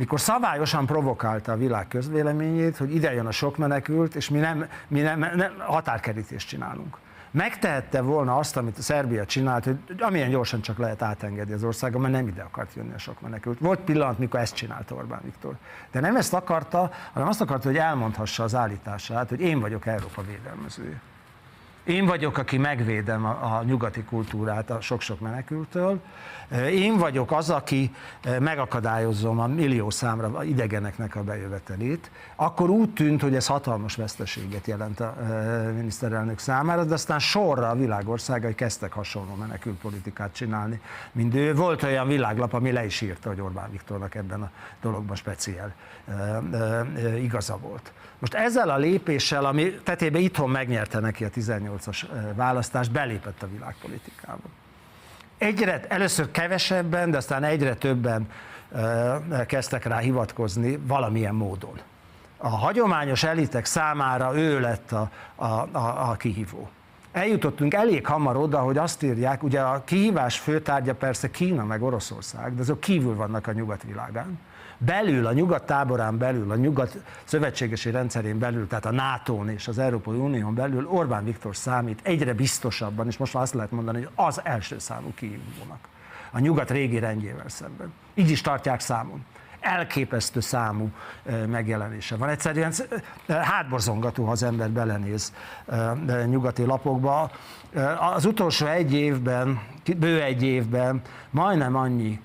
mikor 0.00 0.20
szabályosan 0.20 0.86
provokálta 0.86 1.52
a 1.52 1.56
világ 1.56 1.88
közvéleményét, 1.88 2.76
hogy 2.76 2.94
ide 2.94 3.12
jön 3.12 3.26
a 3.26 3.30
sok 3.30 3.56
menekült, 3.56 4.14
és 4.14 4.28
mi 4.28 4.38
nem, 4.38 4.68
mi 4.88 5.00
nem, 5.00 5.18
nem 5.18 5.52
határkerítést 5.58 6.48
csinálunk. 6.48 6.96
Megtehette 7.30 8.00
volna 8.00 8.36
azt, 8.36 8.56
amit 8.56 8.78
a 8.78 8.82
Szerbia 8.82 9.24
csinált, 9.24 9.64
hogy 9.64 9.76
amilyen 9.98 10.30
gyorsan 10.30 10.60
csak 10.60 10.78
lehet 10.78 11.02
átengedni 11.02 11.52
az 11.52 11.64
országon, 11.64 12.00
mert 12.00 12.12
nem 12.12 12.28
ide 12.28 12.42
akart 12.42 12.74
jönni 12.74 12.92
a 12.94 12.98
sok 12.98 13.20
menekült. 13.20 13.58
Volt 13.58 13.80
pillanat, 13.80 14.18
mikor 14.18 14.40
ezt 14.40 14.54
csinálta 14.54 14.94
Orbán 14.94 15.20
Viktor. 15.24 15.56
De 15.90 16.00
nem 16.00 16.16
ezt 16.16 16.34
akarta, 16.34 16.90
hanem 17.12 17.28
azt 17.28 17.40
akarta, 17.40 17.68
hogy 17.68 17.76
elmondhassa 17.76 18.42
az 18.42 18.54
állítását, 18.54 19.28
hogy 19.28 19.40
én 19.40 19.60
vagyok 19.60 19.86
Európa 19.86 20.22
védelmezője. 20.22 21.00
Én 21.84 22.06
vagyok, 22.06 22.38
aki 22.38 22.58
megvédem 22.58 23.24
a, 23.24 23.56
a 23.56 23.62
nyugati 23.62 24.02
kultúrát 24.02 24.70
a 24.70 24.80
sok-sok 24.80 25.20
menekültől. 25.20 26.00
Én 26.70 26.96
vagyok 26.96 27.32
az, 27.32 27.50
aki 27.50 27.94
megakadályozom 28.38 29.38
a 29.38 29.46
millió 29.46 29.90
számra 29.90 30.44
idegeneknek 30.44 31.16
a 31.16 31.22
bejövetelét. 31.22 32.10
Akkor 32.36 32.70
úgy 32.70 32.90
tűnt, 32.90 33.22
hogy 33.22 33.34
ez 33.34 33.46
hatalmas 33.46 33.96
veszteséget 33.96 34.66
jelent 34.66 35.00
a 35.00 35.14
miniszterelnök 35.74 36.38
számára, 36.38 36.84
de 36.84 36.94
aztán 36.94 37.18
sorra 37.18 37.68
a 37.68 37.74
világországai 37.74 38.54
kezdtek 38.54 38.92
hasonló 38.92 39.34
menekültpolitikát 39.34 40.34
csinálni, 40.34 40.80
mint 41.12 41.34
ő. 41.34 41.54
Volt 41.54 41.82
olyan 41.82 42.06
világlap, 42.06 42.52
ami 42.52 42.72
le 42.72 42.84
is 42.84 43.00
írta, 43.00 43.28
hogy 43.28 43.40
Orbán 43.40 43.70
Viktornak 43.70 44.14
ebben 44.14 44.42
a 44.42 44.50
dologban 44.80 45.16
speciál 45.16 45.74
igaza 47.20 47.58
volt. 47.58 47.92
Most 48.20 48.34
ezzel 48.34 48.68
a 48.68 48.76
lépéssel, 48.76 49.44
ami 49.44 49.74
tetében 49.82 50.20
itthon 50.20 50.50
megnyerte 50.50 50.98
neki 50.98 51.24
a 51.24 51.28
18-as 51.28 52.04
választást, 52.34 52.92
belépett 52.92 53.42
a 53.42 53.48
világpolitikába. 53.48 54.48
Egyre, 55.38 55.80
először 55.88 56.30
kevesebben, 56.30 57.10
de 57.10 57.16
aztán 57.16 57.44
egyre 57.44 57.74
többen 57.74 58.28
kezdtek 59.46 59.84
rá 59.84 59.98
hivatkozni 59.98 60.76
valamilyen 60.76 61.34
módon. 61.34 61.80
A 62.36 62.48
hagyományos 62.48 63.22
elitek 63.22 63.64
számára 63.64 64.36
ő 64.36 64.60
lett 64.60 64.92
a, 64.92 65.10
a, 65.34 65.46
a, 65.72 66.10
a 66.10 66.16
kihívó. 66.16 66.70
Eljutottunk 67.12 67.74
elég 67.74 68.06
hamar 68.06 68.36
oda, 68.36 68.58
hogy 68.58 68.78
azt 68.78 69.02
írják, 69.02 69.42
ugye 69.42 69.60
a 69.60 69.84
kihívás 69.84 70.38
főtárgya 70.38 70.94
persze 70.94 71.30
Kína 71.30 71.64
meg 71.64 71.82
Oroszország, 71.82 72.54
de 72.54 72.60
azok 72.60 72.80
kívül 72.80 73.14
vannak 73.14 73.46
a 73.46 73.52
nyugatvilágán 73.52 74.38
belül, 74.86 75.26
a 75.26 75.32
nyugat 75.32 75.66
táborán 75.66 76.18
belül, 76.18 76.50
a 76.50 76.56
nyugat 76.56 77.02
szövetségesi 77.24 77.90
rendszerén 77.90 78.38
belül, 78.38 78.66
tehát 78.66 78.86
a 78.86 78.90
nato 78.90 79.44
és 79.44 79.68
az 79.68 79.78
Európai 79.78 80.18
Unión 80.18 80.54
belül 80.54 80.86
Orbán 80.86 81.24
Viktor 81.24 81.56
számít 81.56 82.00
egyre 82.02 82.34
biztosabban, 82.34 83.06
és 83.06 83.16
most 83.16 83.34
már 83.34 83.42
azt 83.42 83.54
lehet 83.54 83.70
mondani, 83.70 83.98
hogy 83.98 84.10
az 84.14 84.40
első 84.44 84.78
számú 84.78 85.12
kihívónak 85.14 85.88
a 86.30 86.38
nyugat 86.38 86.70
régi 86.70 86.98
rendjével 86.98 87.48
szemben. 87.48 87.92
Így 88.14 88.30
is 88.30 88.40
tartják 88.40 88.80
számon 88.80 89.24
elképesztő 89.60 90.40
számú 90.40 90.90
megjelenése 91.48 92.16
van. 92.16 92.28
Egyszerűen 92.28 92.72
hátborzongató, 93.26 94.24
ha 94.24 94.30
az 94.30 94.42
ember 94.42 94.70
belenéz 94.70 95.32
nyugati 96.26 96.64
lapokba. 96.64 97.30
Az 98.14 98.24
utolsó 98.24 98.66
egy 98.66 98.92
évben, 98.92 99.60
bő 99.96 100.22
egy 100.22 100.42
évben 100.42 101.02
majdnem 101.30 101.76
annyi 101.76 102.20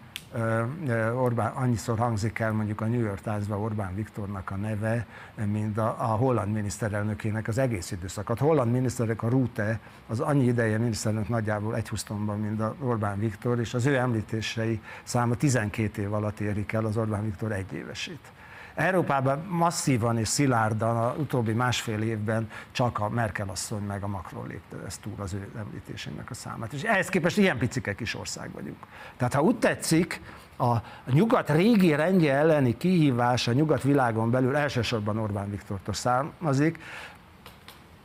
Orbán, 1.16 1.52
annyiszor 1.52 1.98
hangzik 1.98 2.40
el 2.40 2.52
mondjuk 2.52 2.82
a 2.82 2.86
New 2.86 2.99
York 2.99 3.22
Times-ban 3.22 3.60
Orbán 3.60 3.95
Viktornak 3.95 4.52
a 4.52 4.56
neve, 4.56 5.06
mint 5.45 5.78
a, 5.78 5.95
a 5.99 6.06
holland 6.06 6.53
miniszterelnökének 6.53 7.48
az 7.48 7.57
egész 7.57 7.91
időszakat. 7.91 8.40
Holland 8.40 8.72
miniszterek 8.72 9.24
a 9.24 9.30
Rute, 9.30 9.80
az 10.07 10.20
annyi 10.20 10.44
ideje 10.44 10.78
miniszterelnök 10.78 11.30
nagyjából 11.30 11.76
egy 11.76 11.90
husztonban, 11.90 12.40
mint 12.40 12.62
a 12.62 12.76
Orbán 12.80 13.20
Viktor, 13.20 13.60
és 13.60 13.74
az 13.74 13.86
ő 13.86 13.95
említései 13.95 14.82
száma 15.03 15.36
12 15.36 16.02
év 16.02 16.14
alatt 16.14 16.40
érik 16.40 16.72
el 16.72 16.86
az 16.86 16.98
Orbán 16.98 17.24
Viktor 17.24 17.52
egy 17.52 17.74
évesét. 17.74 18.32
Európában 18.76 19.46
masszívan 19.50 20.18
és 20.18 20.28
szilárdan 20.28 20.98
az 20.98 21.18
utóbbi 21.18 21.52
másfél 21.52 22.02
évben 22.02 22.50
csak 22.72 23.00
a 23.00 23.10
Merkel 23.10 23.50
asszony 23.50 23.82
meg 23.82 24.04
a 24.04 24.08
Macron 24.08 24.48
lépte 24.48 24.78
ezt 24.86 25.02
túl 25.02 25.14
az 25.18 25.34
ő 25.34 25.50
említésének 25.58 26.30
a 26.30 26.34
számát. 26.34 26.74
És 26.74 26.82
ehhez 26.82 27.10
képest 27.10 27.38
ilyen 27.38 27.58
picike 27.58 27.96
kis 27.96 28.16
ország 28.16 28.52
vagyunk. 28.52 28.78
Tehát 29.18 29.34
ha 29.34 29.42
úgy 29.42 29.56
tetszik, 29.56 30.22
a 30.58 30.76
nyugat 31.12 31.50
régi 31.50 31.96
rendje 31.96 32.34
elleni 32.34 32.78
kihívás 32.78 33.48
a 33.48 33.54
nyugat 33.54 33.84
világon 33.84 34.32
belül 34.32 34.56
elsősorban 34.56 35.18
Orbán 35.18 35.50
Viktortól 35.50 35.94
származik. 35.94 36.80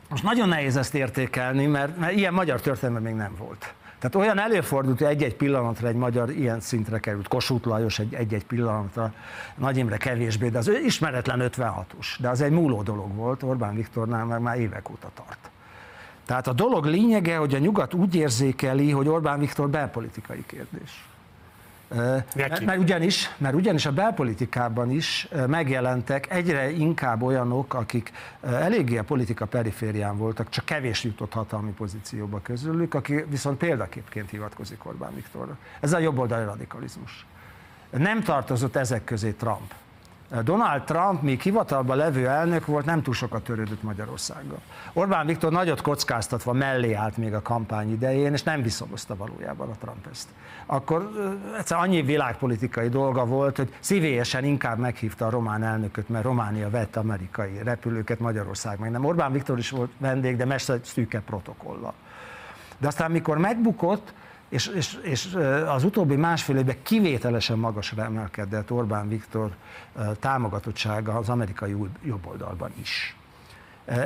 Most 0.09 0.23
nagyon 0.23 0.47
nehéz 0.47 0.77
ezt 0.77 0.95
értékelni, 0.95 1.65
mert, 1.65 1.97
mert 1.97 2.13
ilyen 2.13 2.33
magyar 2.33 2.61
történelme 2.61 2.99
még 3.09 3.13
nem 3.13 3.35
volt. 3.37 3.73
Tehát 4.01 4.15
olyan 4.15 4.39
előfordult, 4.39 4.97
hogy 4.97 5.07
egy-egy 5.07 5.35
pillanatra 5.35 5.87
egy 5.87 5.95
magyar 5.95 6.29
ilyen 6.29 6.59
szintre 6.59 6.99
került, 6.99 7.27
Kossuth 7.27 7.67
Lajos 7.67 7.99
egy-egy 7.99 8.45
pillanatra, 8.45 9.13
Nagy 9.55 9.77
Imre 9.77 9.97
kevésbé, 9.97 10.49
de 10.49 10.57
az 10.57 10.67
ő 10.67 10.79
ismeretlen 10.85 11.39
56-os, 11.43 12.07
de 12.19 12.29
az 12.29 12.41
egy 12.41 12.51
múló 12.51 12.81
dolog 12.81 13.15
volt, 13.15 13.43
Orbán 13.43 13.75
Viktornál 13.75 14.25
meg 14.25 14.41
már 14.41 14.59
évek 14.59 14.89
óta 14.89 15.11
tart. 15.13 15.49
Tehát 16.25 16.47
a 16.47 16.53
dolog 16.53 16.85
lényege, 16.85 17.37
hogy 17.37 17.53
a 17.53 17.57
nyugat 17.57 17.93
úgy 17.93 18.15
érzékeli, 18.15 18.91
hogy 18.91 19.07
Orbán 19.07 19.39
Viktor 19.39 19.69
belpolitikai 19.69 20.43
kérdés. 20.45 21.05
Mert, 21.95 22.65
mert, 22.65 22.77
ugyanis, 22.77 23.29
mert 23.37 23.55
ugyanis 23.55 23.85
a 23.85 23.91
belpolitikában 23.91 24.91
is 24.91 25.27
megjelentek 25.47 26.31
egyre 26.31 26.69
inkább 26.69 27.21
olyanok, 27.21 27.73
akik 27.73 28.11
eléggé 28.41 28.97
a 28.97 29.03
politika 29.03 29.45
periférián 29.45 30.17
voltak, 30.17 30.49
csak 30.49 30.65
kevés 30.65 31.03
jutott 31.03 31.33
hatalmi 31.33 31.71
pozícióba 31.71 32.41
közülük, 32.41 32.93
aki 32.93 33.23
viszont 33.29 33.57
példaképként 33.57 34.29
hivatkozik 34.29 34.85
Orbán 34.85 35.15
Viktorra. 35.15 35.57
Ez 35.79 35.93
a 35.93 35.99
jobboldali 35.99 36.45
radikalizmus. 36.45 37.25
Nem 37.89 38.21
tartozott 38.23 38.75
ezek 38.75 39.03
közé 39.03 39.31
Trump. 39.31 39.73
Donald 40.43 40.83
Trump, 40.83 41.21
még 41.21 41.41
hivatalban 41.41 41.97
levő 41.97 42.27
elnök 42.27 42.65
volt, 42.65 42.85
nem 42.85 43.01
túl 43.01 43.13
sokat 43.13 43.43
törődött 43.43 43.83
Magyarországgal. 43.83 44.59
Orbán 44.93 45.25
Viktor 45.25 45.51
nagyot 45.51 45.81
kockáztatva 45.81 46.53
mellé 46.53 46.93
állt 46.93 47.17
még 47.17 47.33
a 47.33 47.41
kampány 47.41 47.91
idején, 47.91 48.33
és 48.33 48.43
nem 48.43 48.61
viszonozta 48.61 49.15
valójában 49.15 49.69
a 49.69 49.75
Trump 49.79 50.07
ezt. 50.11 50.27
Akkor 50.65 51.09
egyszer 51.57 51.77
annyi 51.77 52.01
világpolitikai 52.01 52.89
dolga 52.89 53.25
volt, 53.25 53.57
hogy 53.57 53.73
szívélyesen 53.79 54.43
inkább 54.43 54.77
meghívta 54.77 55.25
a 55.25 55.29
román 55.29 55.63
elnököt, 55.63 56.09
mert 56.09 56.23
Románia 56.23 56.69
vett 56.69 56.95
amerikai 56.95 57.59
repülőket, 57.63 58.19
Magyarország 58.19 58.79
meg 58.79 58.91
nem. 58.91 59.05
Orbán 59.05 59.31
Viktor 59.31 59.57
is 59.57 59.69
volt 59.69 59.91
vendég, 59.97 60.37
de 60.37 60.45
messze 60.45 60.79
szűke 60.83 61.19
protokolla. 61.19 61.93
De 62.77 62.87
aztán, 62.87 63.11
mikor 63.11 63.37
megbukott, 63.37 64.13
és, 64.51 64.67
és, 64.67 64.99
és 65.01 65.37
az 65.67 65.83
utóbbi 65.83 66.15
másfél 66.15 66.57
évben 66.57 66.75
kivételesen 66.83 67.57
magasra 67.57 68.03
emelkedett 68.03 68.71
Orbán 68.71 69.07
Viktor 69.09 69.51
támogatottsága 70.19 71.13
az 71.13 71.29
amerikai 71.29 71.75
jobboldalban 72.03 72.71
is. 72.81 73.15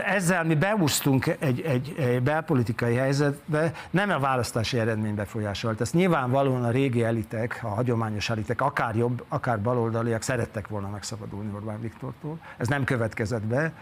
Ezzel 0.06 0.44
mi 0.44 0.56
beúsztunk 0.56 1.28
egy, 1.40 1.62
egy, 1.62 1.96
egy 1.98 2.22
belpolitikai 2.22 2.96
helyzetbe, 2.96 3.72
nem 3.90 4.10
a 4.10 4.20
választási 4.20 4.80
eredmény 4.80 5.16
befolyásolt. 5.16 5.82
Ezt 5.82 5.94
nyilvánvalóan 5.94 6.64
a 6.64 6.72
régi 6.72 7.04
elitek, 7.04 7.60
a 7.64 7.68
hagyományos 7.68 8.30
elitek, 8.30 8.62
akár 8.62 8.96
jobb, 8.96 9.24
akár 9.28 9.62
baloldaliak 9.62 10.22
szerettek 10.22 10.68
volna 10.68 10.90
megszabadulni 10.90 11.52
Orbán 11.56 11.82
Viktortól. 11.82 12.40
Ez 12.58 12.68
nem 12.68 12.84
következett 12.84 13.44
be, 13.44 13.74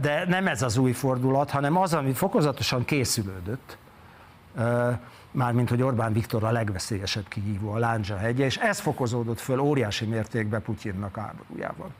de 0.00 0.24
nem 0.28 0.46
ez 0.46 0.62
az 0.62 0.76
új 0.76 0.92
fordulat, 0.92 1.50
hanem 1.50 1.76
az, 1.76 1.94
ami 1.94 2.12
fokozatosan 2.12 2.84
készülődött 2.84 3.78
mármint 5.38 5.68
hogy 5.68 5.82
Orbán 5.82 6.12
Viktor 6.12 6.44
a 6.44 6.50
legveszélyesebb 6.50 7.28
kihívó, 7.28 7.70
a 7.70 7.78
Lándzsa 7.78 8.16
hegye, 8.16 8.44
és 8.44 8.56
ez 8.56 8.78
fokozódott 8.78 9.40
föl 9.40 9.58
óriási 9.58 10.04
mértékben 10.04 10.62
Putyinnak 10.62 11.16
háborújával. 11.16 11.90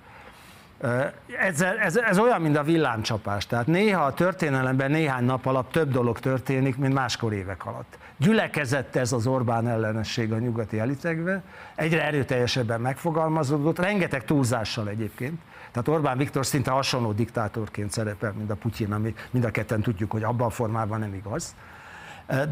Ez, 1.40 1.60
ez, 1.60 1.97
ez 1.97 2.19
olyan, 2.19 2.40
mint 2.40 2.56
a 2.56 2.62
villámcsapás. 2.62 3.47
Tehát 3.47 3.66
néha 3.66 4.05
a 4.05 4.12
történelemben 4.12 4.90
néhány 4.90 5.24
nap 5.24 5.47
alatt 5.47 5.73
több 5.73 5.90
dolog 5.90 6.19
történik, 6.19 6.77
mint 6.77 6.94
máskor 6.94 7.32
évek 7.32 7.66
alatt. 7.66 7.98
Gyülekezett 8.16 8.97
ez 8.97 9.12
az 9.12 9.27
Orbán 9.27 9.69
ellenesség 9.69 10.32
a 10.32 10.39
nyugati 10.39 10.78
elitekbe, 10.78 11.43
egyre 11.74 12.05
erőteljesebben 12.05 12.81
megfogalmazódott, 12.81 13.78
rengeteg 13.78 14.24
túlzással 14.24 14.89
egyébként. 14.89 15.40
Tehát 15.70 15.89
Orbán 15.89 16.16
Viktor 16.16 16.47
szinte 16.47 16.70
hasonló 16.70 17.12
diktátorként 17.12 17.90
szerepel, 17.90 18.32
mint 18.36 18.51
a 18.51 18.55
Putyin, 18.55 18.93
ami 18.93 19.15
mind 19.31 19.44
a 19.44 19.51
ketten 19.51 19.81
tudjuk, 19.81 20.10
hogy 20.10 20.23
abban 20.23 20.47
a 20.47 20.51
formában 20.51 20.98
nem 20.98 21.15
igaz. 21.15 21.55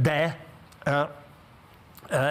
De 0.02 0.45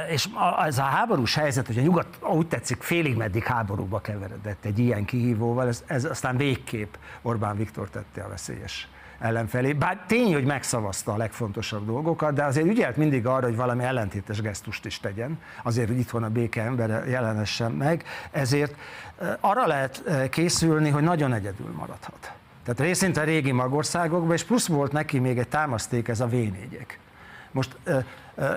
és 0.10 0.30
ez 0.66 0.78
a 0.78 0.82
háborús 0.82 1.36
helyzet, 1.36 1.68
hogy 1.68 1.78
a 1.78 1.82
nyugat 1.82 2.08
úgy 2.22 2.48
tetszik 2.48 2.82
félig 2.82 3.16
meddig 3.16 3.44
háborúba 3.44 4.02
keveredett 4.02 4.66
egy 4.66 4.80
ilyen 4.80 5.06
kihívóval, 5.06 5.68
ez, 5.68 5.84
ez 5.88 6.06
aztán 6.06 6.38
végképp 6.38 6.94
Orbán 7.22 7.58
Viktor 7.58 7.90
tette 7.90 8.24
a 8.24 8.28
veszélyes 8.28 8.88
ellenfelé. 9.20 9.74
Bár 9.74 10.04
tény, 10.08 10.34
hogy 10.34 10.46
megszavazta 10.46 11.14
a 11.14 11.18
legfontosabb 11.18 11.86
dolgokat, 11.86 12.34
de 12.34 12.44
azért 12.44 12.68
ügyelt 12.68 12.98
mindig 12.98 13.26
arra, 13.26 13.46
hogy 13.46 13.56
valami 13.56 13.84
ellentétes 13.84 14.42
gesztust 14.42 14.86
is 14.86 15.00
tegyen, 15.00 15.40
azért, 15.64 15.88
hogy 15.88 16.00
itt 16.00 16.10
van 16.10 16.24
a 16.24 16.30
béke 16.30 16.62
embere 16.62 17.06
jelenessen 17.08 17.72
meg, 17.72 18.04
ezért 18.32 18.76
arra 19.40 19.68
lehet 19.68 20.04
készülni, 20.30 20.90
hogy 20.90 21.04
nagyon 21.04 21.34
egyedül 21.34 21.74
maradhat. 21.78 22.34
Tehát 22.64 22.80
részint 22.80 23.18
a 23.18 23.24
régi 23.24 23.52
magországokban, 23.52 24.34
és 24.34 24.44
plusz 24.44 24.68
volt 24.68 24.92
neki 24.92 25.20
még 25.20 25.38
egy 25.38 25.48
támaszték, 25.48 26.08
ez 26.08 26.20
a 26.20 26.28
v 26.28 26.36
Most 27.52 27.78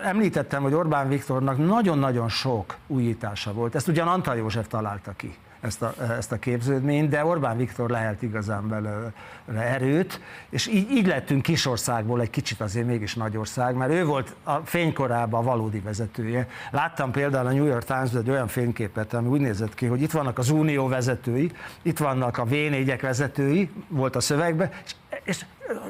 említettem, 0.04 0.62
hogy 0.62 0.74
Orbán 0.74 1.08
Viktornak 1.08 1.58
nagyon-nagyon 1.58 2.28
sok 2.28 2.76
újítása 2.86 3.52
volt. 3.52 3.74
Ezt 3.74 3.88
ugyan 3.88 4.08
Antal 4.08 4.36
József 4.36 4.66
találta 4.68 5.12
ki 5.16 5.36
ezt 5.60 5.82
a, 5.82 5.94
ezt 6.18 6.32
a 6.32 6.38
képződményt, 6.38 7.08
de 7.08 7.24
Orbán 7.24 7.56
Viktor 7.56 7.90
lehet 7.90 8.22
igazán 8.22 8.68
belőle 8.68 9.12
erőt, 9.46 10.20
és 10.48 10.66
így, 10.66 10.90
így 10.90 11.06
lettünk 11.06 11.42
kisországból 11.42 12.20
egy 12.20 12.30
kicsit 12.30 12.60
azért 12.60 12.86
mégis 12.86 13.14
nagyország, 13.14 13.74
mert 13.74 13.92
ő 13.92 14.04
volt 14.04 14.34
a 14.42 14.54
fénykorában 14.54 15.40
a 15.40 15.42
valódi 15.44 15.80
vezetője. 15.80 16.48
Láttam 16.70 17.10
például 17.10 17.46
a 17.46 17.52
New 17.52 17.64
York 17.64 17.84
times 17.84 18.14
egy 18.14 18.30
olyan 18.30 18.48
fényképet, 18.48 19.14
ami 19.14 19.28
úgy 19.28 19.40
nézett 19.40 19.74
ki, 19.74 19.86
hogy 19.86 20.02
itt 20.02 20.10
vannak 20.10 20.38
az 20.38 20.50
unió 20.50 20.88
vezetői, 20.88 21.52
itt 21.82 21.98
vannak 21.98 22.38
a 22.38 22.44
v 22.44 22.54
vezetői, 23.00 23.70
volt 23.88 24.16
a 24.16 24.20
szövegben, 24.20 24.70
és, 24.84 24.94
és 25.24 25.44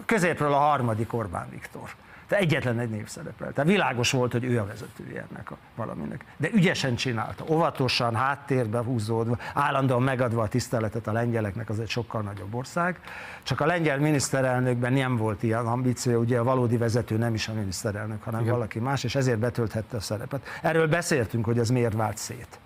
középről 0.07 0.53
a 0.53 0.59
harmadik 0.59 1.13
Orbán 1.13 1.47
Viktor. 1.51 1.89
De 2.29 2.37
egyetlen 2.37 2.79
egy 2.79 2.91
név 2.91 3.09
szerepel. 3.09 3.53
Tehát 3.53 3.71
világos 3.71 4.11
volt, 4.11 4.33
hogy 4.33 4.45
ő 4.45 4.59
a 4.59 4.67
vezetője 4.67 5.27
ennek 5.31 5.51
a 5.51 5.57
valaminek. 5.75 6.25
De 6.37 6.49
ügyesen 6.53 6.97
csinálta, 6.97 7.45
óvatosan, 7.49 8.15
háttérbe 8.15 8.79
húzódva, 8.79 9.39
állandóan 9.55 10.03
megadva 10.03 10.43
a 10.43 10.49
tiszteletet 10.49 11.07
a 11.07 11.13
lengyeleknek, 11.13 11.69
az 11.69 11.81
egy 11.81 11.89
sokkal 11.89 12.23
nagyobb 12.23 12.55
ország. 12.55 13.01
Csak 13.43 13.61
a 13.61 13.67
lengyel 13.67 13.99
miniszterelnökben 13.99 14.93
nem 14.93 15.17
volt 15.17 15.43
ilyen 15.43 15.67
ambíció, 15.67 16.21
ugye 16.21 16.39
a 16.39 16.45
valódi 16.45 16.77
vezető 16.77 17.17
nem 17.17 17.35
is 17.35 17.49
a 17.49 17.53
miniszterelnök, 17.53 18.23
hanem 18.23 18.41
Igen. 18.41 18.53
valaki 18.53 18.79
más, 18.79 19.05
és 19.05 19.15
ezért 19.15 19.39
betölthette 19.39 19.97
a 19.97 20.01
szerepet. 20.01 20.47
Erről 20.63 20.89
beszéltünk, 20.89 21.45
hogy 21.45 21.59
ez 21.59 21.71
miért 21.71 21.95
vált 21.95 22.17
szét. 22.17 22.59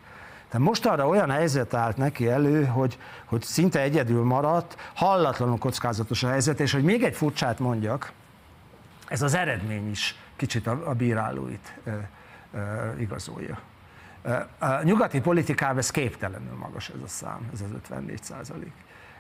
Tehát 0.49 0.67
most 0.67 0.87
arra 0.87 1.09
olyan 1.09 1.31
helyzet 1.31 1.75
állt 1.75 1.97
neki 1.97 2.29
elő, 2.29 2.65
hogy, 2.65 2.99
hogy 3.25 3.43
szinte 3.43 3.81
egyedül 3.81 4.25
maradt, 4.25 4.77
hallatlanul 4.95 5.59
kockázatos 5.59 6.23
a 6.23 6.29
helyzet, 6.29 6.61
és 6.61 6.73
hogy 6.73 6.83
még 6.83 7.03
egy 7.03 7.15
furcsát 7.15 7.59
mondjak, 7.59 8.13
ez 9.13 9.23
az 9.23 9.35
eredmény 9.35 9.91
is 9.91 10.17
kicsit 10.37 10.67
a, 10.67 10.89
a 10.89 10.93
bírálóit 10.93 11.75
e, 11.85 11.91
e, 11.91 12.95
igazolja. 12.99 13.59
A 14.59 14.83
nyugati 14.83 15.21
politikában 15.21 15.79
ez 15.79 15.91
képtelenül 15.91 16.57
magas 16.57 16.89
ez 16.89 17.03
a 17.05 17.09
szám, 17.09 17.49
ez 17.53 17.61
az 17.61 17.71
54 17.75 18.23
százalék. 18.23 18.73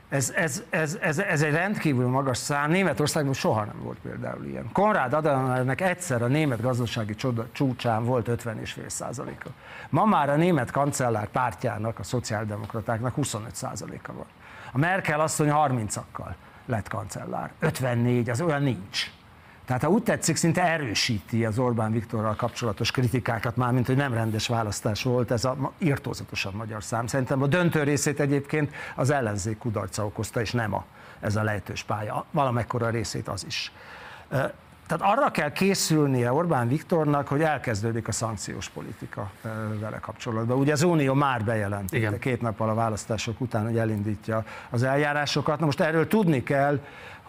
Ez, 0.08 0.30
ez, 0.30 0.62
ez, 0.70 0.98
ez, 1.00 1.18
ez 1.18 1.42
egy 1.42 1.52
rendkívül 1.52 2.08
magas 2.08 2.36
szám, 2.38 2.70
Németországban 2.70 3.32
soha 3.32 3.64
nem 3.64 3.82
volt 3.82 3.98
például 3.98 4.44
ilyen. 4.44 4.72
Konrád 4.72 5.12
Adenauernek 5.12 5.80
egyszer 5.80 6.22
a 6.22 6.26
német 6.26 6.60
gazdasági 6.60 7.14
csoda, 7.14 7.46
csúcsán 7.52 8.04
volt 8.04 8.28
50,5 8.28 8.88
százaléka. 8.88 9.50
Ma 9.90 10.04
már 10.04 10.30
a 10.30 10.36
német 10.36 10.70
kancellár 10.70 11.28
pártjának, 11.28 11.98
a 11.98 12.02
szociáldemokratáknak 12.02 13.14
25 13.14 13.54
százaléka 13.54 14.12
van. 14.12 14.26
A 14.72 14.78
Merkel 14.78 15.20
asszony 15.20 15.50
30-akkal 15.52 16.34
lett 16.66 16.88
kancellár. 16.88 17.50
54, 17.58 18.30
az 18.30 18.40
olyan 18.40 18.62
nincs. 18.62 19.10
Tehát 19.64 19.82
ha 19.82 19.88
úgy 19.88 20.02
tetszik, 20.02 20.36
szinte 20.36 20.62
erősíti 20.62 21.44
az 21.44 21.58
Orbán 21.58 21.92
Viktorral 21.92 22.34
kapcsolatos 22.34 22.90
kritikákat, 22.90 23.56
mármint, 23.56 23.86
hogy 23.86 23.96
nem 23.96 24.12
rendes 24.12 24.48
választás 24.48 25.02
volt, 25.02 25.30
ez 25.30 25.44
a 25.44 25.72
írtózatosan 25.78 26.52
magyar 26.54 26.82
szám. 26.82 27.06
Szerintem 27.06 27.42
a 27.42 27.46
döntő 27.46 27.82
részét 27.82 28.20
egyébként 28.20 28.74
az 28.96 29.10
ellenzék 29.10 29.58
kudarca 29.58 30.04
okozta, 30.04 30.40
és 30.40 30.52
nem 30.52 30.74
a, 30.74 30.84
ez 31.20 31.36
a 31.36 31.42
lehetős 31.42 31.82
pálya. 31.82 32.24
Valamekkora 32.30 32.88
részét 32.90 33.28
az 33.28 33.44
is. 33.46 33.72
Tehát 34.86 35.16
arra 35.16 35.30
kell 35.30 35.52
készülnie 35.52 36.32
Orbán 36.32 36.68
Viktornak, 36.68 37.28
hogy 37.28 37.42
elkezdődik 37.42 38.08
a 38.08 38.12
szankciós 38.12 38.68
politika 38.68 39.30
vele 39.80 39.98
kapcsolatban. 39.98 40.58
Ugye 40.58 40.72
az 40.72 40.82
Unió 40.82 41.14
már 41.14 41.44
bejelentette 41.44 42.18
két 42.18 42.40
nappal 42.40 42.68
a 42.68 42.74
választások 42.74 43.40
után, 43.40 43.64
hogy 43.64 43.78
elindítja 43.78 44.44
az 44.70 44.82
eljárásokat. 44.82 45.58
Na 45.58 45.64
most 45.64 45.80
erről 45.80 46.08
tudni 46.08 46.42
kell, 46.42 46.78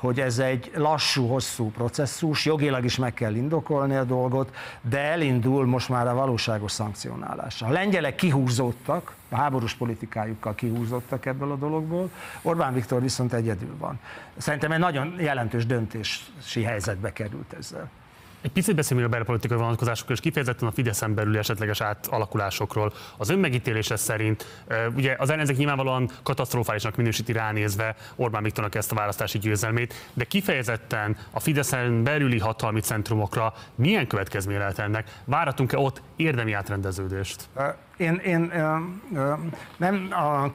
hogy 0.03 0.19
ez 0.19 0.39
egy 0.39 0.71
lassú, 0.75 1.27
hosszú 1.27 1.71
processzus, 1.71 2.45
jogilag 2.45 2.83
is 2.83 2.97
meg 2.97 3.13
kell 3.13 3.35
indokolni 3.35 3.95
a 3.95 4.03
dolgot, 4.03 4.55
de 4.81 4.99
elindul 4.99 5.65
most 5.65 5.89
már 5.89 6.07
a 6.07 6.13
valóságos 6.13 6.71
szankcionálás. 6.71 7.61
A 7.61 7.69
lengyelek 7.69 8.15
kihúzódtak, 8.15 9.15
a 9.29 9.35
háborús 9.35 9.73
politikájukkal 9.73 10.55
kihúzódtak 10.55 11.25
ebből 11.25 11.51
a 11.51 11.55
dologból, 11.55 12.09
Orbán 12.41 12.73
Viktor 12.73 13.01
viszont 13.01 13.33
egyedül 13.33 13.75
van. 13.77 13.99
Szerintem 14.37 14.71
egy 14.71 14.79
nagyon 14.79 15.15
jelentős 15.19 15.65
döntési 15.65 16.63
helyzetbe 16.63 17.13
került 17.13 17.53
ezzel. 17.59 17.89
Egy 18.43 18.51
picit 18.51 18.75
beszélünk 18.75 19.05
a 19.05 19.09
belpolitikai 19.09 19.57
vonatkozásokról, 19.57 20.15
és 20.15 20.21
kifejezetten 20.21 20.67
a 20.67 20.71
Fideszen 20.71 21.13
belüli 21.13 21.37
esetleges 21.37 21.81
átalakulásokról. 21.81 22.93
Az 23.17 23.29
önmegítélése 23.29 23.95
szerint, 23.95 24.65
ugye 24.95 25.15
az 25.17 25.29
ellenzék 25.29 25.57
nyilvánvalóan 25.57 26.09
katasztrofálisnak 26.23 26.95
minősíti 26.95 27.31
ránézve 27.31 27.95
Orbán 28.15 28.43
Viktornak 28.43 28.75
ezt 28.75 28.91
a 28.91 28.95
választási 28.95 29.37
győzelmét, 29.37 29.93
de 30.13 30.23
kifejezetten 30.23 31.17
a 31.31 31.39
Fideszen 31.39 32.03
belüli 32.03 32.39
hatalmi 32.39 32.79
centrumokra 32.79 33.53
milyen 33.75 34.07
következménye 34.07 34.59
lehet 34.59 34.79
ennek? 34.79 35.19
Várhatunk-e 35.25 35.77
ott 35.77 36.01
érdemi 36.15 36.53
átrendeződést? 36.53 37.49
Én, 37.97 38.15
én 38.15 38.51
nem, 39.77 40.07
a, 40.11 40.51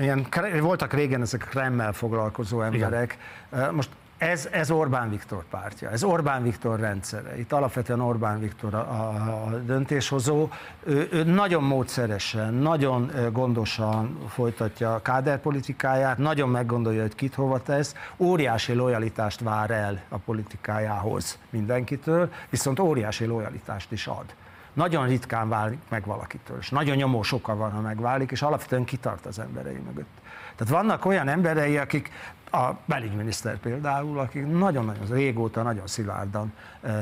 ilyen, 0.00 0.26
voltak 0.60 0.92
régen 0.92 1.20
ezek 1.20 1.46
Kremmel 1.50 1.92
foglalkozó 1.92 2.62
emberek. 2.62 3.18
Igen. 3.52 3.74
Most 3.74 3.88
ez, 4.18 4.48
ez 4.50 4.70
Orbán 4.70 5.10
Viktor 5.10 5.44
pártja, 5.50 5.90
ez 5.90 6.04
Orbán 6.04 6.42
Viktor 6.42 6.80
rendszere. 6.80 7.38
Itt 7.38 7.52
alapvetően 7.52 8.00
Orbán 8.00 8.40
Viktor 8.40 8.74
a, 8.74 8.78
a, 8.78 9.50
döntéshozó. 9.64 10.48
Ő, 10.84 11.08
ő 11.12 11.24
nagyon 11.24 11.62
módszeresen, 11.62 12.54
nagyon 12.54 13.10
gondosan 13.32 14.18
folytatja 14.28 14.94
a 14.94 15.02
káderpolitikáját, 15.02 16.18
nagyon 16.18 16.48
meggondolja, 16.48 17.02
hogy 17.02 17.14
kit 17.14 17.34
hova 17.34 17.62
tesz, 17.62 17.94
óriási 18.16 18.72
lojalitást 18.72 19.40
vár 19.40 19.70
el 19.70 20.02
a 20.08 20.16
politikájához 20.16 21.38
mindenkitől, 21.50 22.30
viszont 22.50 22.78
óriási 22.78 23.24
lojalitást 23.24 23.92
is 23.92 24.06
ad. 24.06 24.34
Nagyon 24.72 25.06
ritkán 25.06 25.48
válik 25.48 25.78
meg 25.88 26.06
valakitől, 26.06 26.56
és 26.60 26.70
nagyon 26.70 26.96
nyomós 26.96 27.32
oka 27.32 27.56
van, 27.56 27.70
ha 27.70 27.80
megválik, 27.80 28.30
és 28.30 28.42
alapvetően 28.42 28.84
kitart 28.84 29.26
az 29.26 29.38
emberei 29.38 29.80
mögött. 29.86 30.20
Tehát 30.56 30.72
vannak 30.72 31.04
olyan 31.04 31.28
emberei, 31.28 31.76
akik 31.76 32.10
a 32.56 32.78
belügyminiszter 32.84 33.58
például, 33.58 34.18
aki 34.18 34.38
nagyon-nagyon 34.38 35.06
régóta, 35.10 35.62
nagyon 35.62 35.86
szilárdan 35.86 36.52
e, 36.82 36.92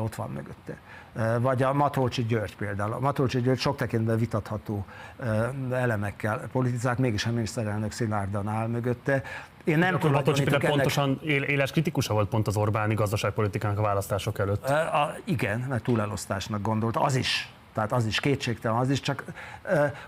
ott 0.00 0.14
van 0.14 0.30
mögötte. 0.30 0.76
E, 1.16 1.38
vagy 1.38 1.62
a 1.62 1.72
Matolcsi 1.72 2.24
György 2.24 2.56
például. 2.56 2.92
A 2.92 2.98
Matolcsi 2.98 3.40
György 3.40 3.58
sok 3.58 3.76
tekintetben 3.76 4.18
vitatható 4.18 4.84
e, 5.20 5.50
elemekkel 5.70 6.48
politizált, 6.52 6.98
mégis 6.98 7.26
a 7.26 7.30
miniszterelnök 7.30 7.92
szilárdan 7.92 8.48
áll 8.48 8.66
mögötte. 8.66 9.22
Én 9.64 9.78
nem 9.78 9.98
tudom, 9.98 10.24
hogy 10.24 10.42
ennek... 10.46 10.68
pontosan 10.68 11.20
éles 11.22 11.70
kritikusa 11.70 12.14
volt 12.14 12.28
pont 12.28 12.46
az 12.46 12.56
Orbáni 12.56 12.94
gazdaságpolitikának 12.94 13.78
a 13.78 13.82
választások 13.82 14.38
előtt. 14.38 14.64
A, 14.68 15.14
igen, 15.24 15.60
mert 15.68 15.82
túlelosztásnak 15.82 16.62
gondolt, 16.62 16.96
az 16.96 17.14
is 17.14 17.53
tehát 17.74 17.92
az 17.92 18.06
is 18.06 18.20
kétségtelen, 18.20 18.78
az 18.78 18.90
is 18.90 19.00
csak, 19.00 19.24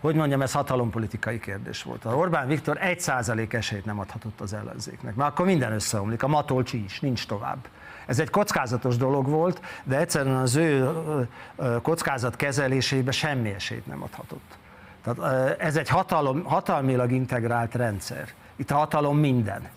hogy 0.01 0.15
mondjam, 0.15 0.43
ez 0.43 0.53
hatalompolitikai 0.53 1.41
kérdés 1.41 1.83
volt. 1.83 2.05
A 2.05 2.17
Orbán 2.17 2.47
Viktor 2.47 2.79
egy 2.81 3.01
százalék 3.01 3.53
esélyt 3.53 3.85
nem 3.85 3.99
adhatott 3.99 4.41
az 4.41 4.53
ellenzéknek, 4.53 5.15
mert 5.15 5.31
akkor 5.31 5.47
minden 5.47 5.73
összeomlik, 5.73 6.23
a 6.23 6.29
matolcsi 6.29 6.85
is, 6.85 7.01
nincs 7.01 7.27
tovább. 7.27 7.59
Ez 8.07 8.19
egy 8.19 8.31
kockázatos 8.31 8.97
dolog 8.97 9.29
volt, 9.29 9.61
de 9.85 9.99
egyszerűen 9.99 10.37
az 10.37 10.55
ő 10.55 10.91
kockázat 11.83 12.37
kezelésébe 12.37 13.11
semmi 13.11 13.51
esélyt 13.51 13.87
nem 13.87 14.03
adhatott. 14.03 14.59
Tehát 15.05 15.61
ez 15.61 15.77
egy 15.77 15.89
hatalom, 15.89 16.45
hatalmilag 16.45 17.13
integrált 17.13 17.75
rendszer. 17.75 18.29
Itt 18.57 18.71
a 18.71 18.75
hatalom 18.75 19.19
minden. 19.19 19.69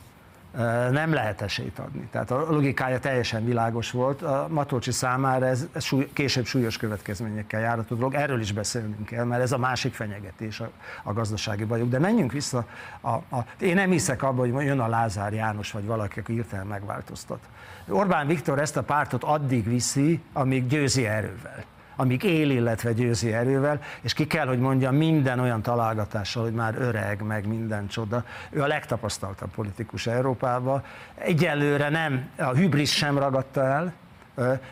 Nem 0.92 1.14
lehet 1.14 1.42
esélyt 1.42 1.80
adni. 1.80 2.08
Tehát 2.12 2.32
a 2.32 2.46
logikája 2.50 3.00
teljesen 3.00 3.46
világos 3.46 3.92
volt. 3.92 4.22
A 4.22 4.48
Matolcsi 4.50 4.92
számára 4.92 5.46
ez, 5.46 5.68
ez 5.72 5.84
súly, 5.84 6.10
később 6.14 6.46
súlyos 6.46 6.78
következményekkel 6.78 7.60
járható 7.62 7.96
dolog. 7.96 8.14
Erről 8.14 8.40
is 8.40 8.52
beszélnünk 8.52 9.06
kell, 9.06 9.26
mert 9.26 9.42
ez 9.42 9.52
a 9.52 9.58
másik 9.58 9.94
fenyegetés 9.94 10.60
a, 10.60 10.70
a 11.04 11.14
gazdasági 11.14 11.64
bajok. 11.64 11.90
De 11.90 12.00
menjünk 12.00 12.32
vissza. 12.32 12.66
A, 13.02 13.10
a, 13.10 13.46
én 13.60 13.76
nem 13.76 13.92
hiszek 13.92 14.24
abban, 14.24 14.52
hogy 14.52 14.66
jön 14.66 14.80
a 14.80 14.88
Lázár 14.88 15.34
János, 15.34 15.72
vagy 15.72 15.86
valaki, 15.86 16.20
aki 16.20 16.34
írtelen 16.34 16.68
megváltoztat. 16.68 17.40
Orbán 17.88 18.28
Viktor 18.28 18.60
ezt 18.60 18.78
a 18.78 18.84
pártot 18.84 19.24
addig 19.24 19.68
viszi, 19.68 20.22
amíg 20.34 20.68
győzi 20.68 21.06
erővel 21.06 21.66
amíg 22.00 22.24
él, 22.24 22.50
illetve 22.50 22.94
győzi 22.94 23.34
erővel, 23.34 23.80
és 24.02 24.14
ki 24.14 24.28
kell, 24.28 24.48
hogy 24.48 24.60
mondjam, 24.60 24.96
minden 24.96 25.40
olyan 25.40 25.62
találgatással, 25.62 26.44
hogy 26.44 26.54
már 26.54 26.76
öreg, 26.78 27.22
meg 27.22 27.48
minden 27.48 27.88
csoda. 27.88 28.24
Ő 28.50 28.62
a 28.62 28.68
legtapasztaltabb 28.68 29.50
politikus 29.56 30.08
Európában. 30.08 30.84
Egyelőre 31.16 31.90
nem, 31.90 32.30
a 32.38 32.56
hübris 32.56 32.96
sem 32.96 33.18
ragadta 33.18 33.64
el, 33.64 33.94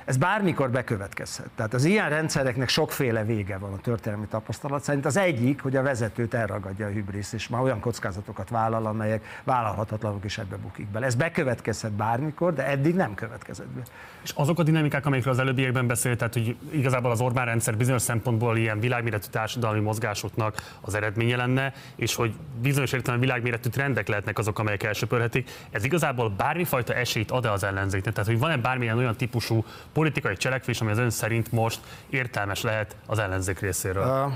ez 0.05 0.17
bármikor 0.17 0.69
bekövetkezhet. 0.69 1.49
Tehát 1.55 1.73
az 1.73 1.85
ilyen 1.85 2.09
rendszereknek 2.09 2.69
sokféle 2.69 3.23
vége 3.23 3.57
van 3.57 3.73
a 3.73 3.77
történelmi 3.77 4.25
tapasztalat 4.25 4.83
szerint. 4.83 5.05
Az 5.05 5.17
egyik, 5.17 5.61
hogy 5.61 5.75
a 5.75 5.81
vezetőt 5.81 6.33
elragadja 6.33 6.85
a 6.85 6.89
hübrisz, 6.89 7.33
és 7.33 7.47
már 7.47 7.61
olyan 7.61 7.79
kockázatokat 7.79 8.49
vállal, 8.49 8.85
amelyek 8.85 9.41
vállalhatatlanok 9.43 10.23
is 10.23 10.37
ebbe 10.37 10.55
bukik 10.55 10.87
bele. 10.87 11.05
Ez 11.05 11.15
bekövetkezhet 11.15 11.91
bármikor, 11.91 12.53
de 12.53 12.67
eddig 12.67 12.95
nem 12.95 13.13
következett 13.13 13.67
be. 13.67 13.81
És 14.23 14.31
azok 14.35 14.59
a 14.59 14.63
dinamikák, 14.63 15.05
amikről 15.05 15.33
az 15.33 15.39
előbbiekben 15.39 15.87
beszélt, 15.87 16.17
tehát 16.17 16.33
hogy 16.33 16.57
igazából 16.71 17.11
az 17.11 17.21
Orbán 17.21 17.45
rendszer 17.45 17.77
bizonyos 17.77 18.01
szempontból 18.01 18.57
ilyen 18.57 18.79
világméretű 18.79 19.27
társadalmi 19.31 19.79
mozgásoknak 19.79 20.77
az 20.81 20.95
eredménye 20.95 21.35
lenne, 21.35 21.73
és 21.95 22.15
hogy 22.15 22.33
bizonyos 22.61 22.91
értelemben 22.91 23.27
világméretű 23.29 23.69
trendek 23.69 24.07
lehetnek 24.07 24.37
azok, 24.37 24.59
amelyek 24.59 24.83
elsöpörhetik. 24.83 25.49
Ez 25.71 25.83
igazából 25.83 26.29
bármifajta 26.29 26.93
esélyt 26.93 27.31
ad-e 27.31 27.51
az 27.51 27.63
ellenzéknek? 27.63 28.13
Tehát, 28.13 28.29
hogy 28.29 28.39
van-e 28.39 28.57
bármilyen 28.57 28.97
olyan 28.97 29.15
típusú 29.15 29.56
politikai 29.93 30.37
cselekvés, 30.37 30.81
ami 30.81 30.91
az 30.91 30.97
ön 30.97 31.09
szerint 31.09 31.51
most 31.51 31.79
értelmes 32.09 32.61
lehet 32.61 32.95
az 33.05 33.19
ellenzék 33.19 33.59
részéről? 33.59 34.25
Uh, 34.25 34.33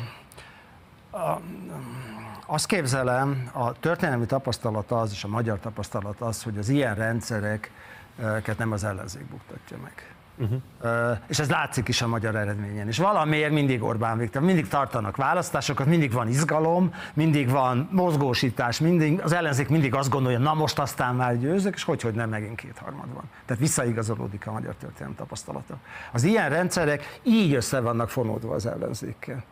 uh, 1.12 1.42
azt 2.46 2.66
képzelem, 2.66 3.50
a 3.54 3.80
történelmi 3.80 4.26
tapasztalat 4.26 4.92
az, 4.92 5.12
és 5.12 5.24
a 5.24 5.28
magyar 5.28 5.60
tapasztalat 5.60 6.22
az, 6.22 6.44
hogy 6.44 6.58
az 6.58 6.70
ilyen 6.70 6.96
rendszereket 6.96 8.58
nem 8.58 8.72
az 8.72 8.84
ellenzék 8.84 9.26
buktatja 9.26 9.78
meg. 9.84 10.11
Uh-huh. 10.38 11.18
És 11.28 11.40
ez 11.40 11.50
látszik 11.50 11.88
is 11.88 12.02
a 12.02 12.08
magyar 12.08 12.36
eredményen. 12.36 12.88
És 12.88 12.98
valamiért 12.98 13.52
mindig 13.52 13.84
Orbán 13.84 14.18
Viktor, 14.18 14.42
mindig 14.42 14.68
tartanak 14.68 15.16
választásokat, 15.16 15.86
mindig 15.86 16.12
van 16.12 16.28
izgalom, 16.28 16.94
mindig 17.14 17.50
van 17.50 17.90
mozgósítás, 17.92 18.80
mindig, 18.80 19.20
az 19.24 19.34
ellenzék 19.34 19.70
mindig 19.70 19.96
azt 19.96 20.10
gondolja, 20.10 20.40
na 20.40 20.54
most 20.54 20.80
aztán 20.80 21.16
már 21.16 21.38
győzök, 21.38 21.74
és 21.74 21.84
hogy, 21.84 22.02
hogy 22.02 22.14
nem 22.14 22.30
megint 22.30 22.56
kétharmad 22.56 23.14
van. 23.14 23.24
Tehát 23.46 23.62
visszaigazolódik 23.62 24.48
a 24.48 24.52
magyar 24.52 24.76
történelem 24.76 25.16
tapasztalata. 25.16 25.78
Az 26.12 26.24
ilyen 26.24 26.50
rendszerek 26.50 27.20
így 27.24 27.54
össze 27.54 27.80
vannak 27.80 28.10
fonódva 28.10 28.54
az 28.54 28.66
ellenzékkel. 28.66 29.44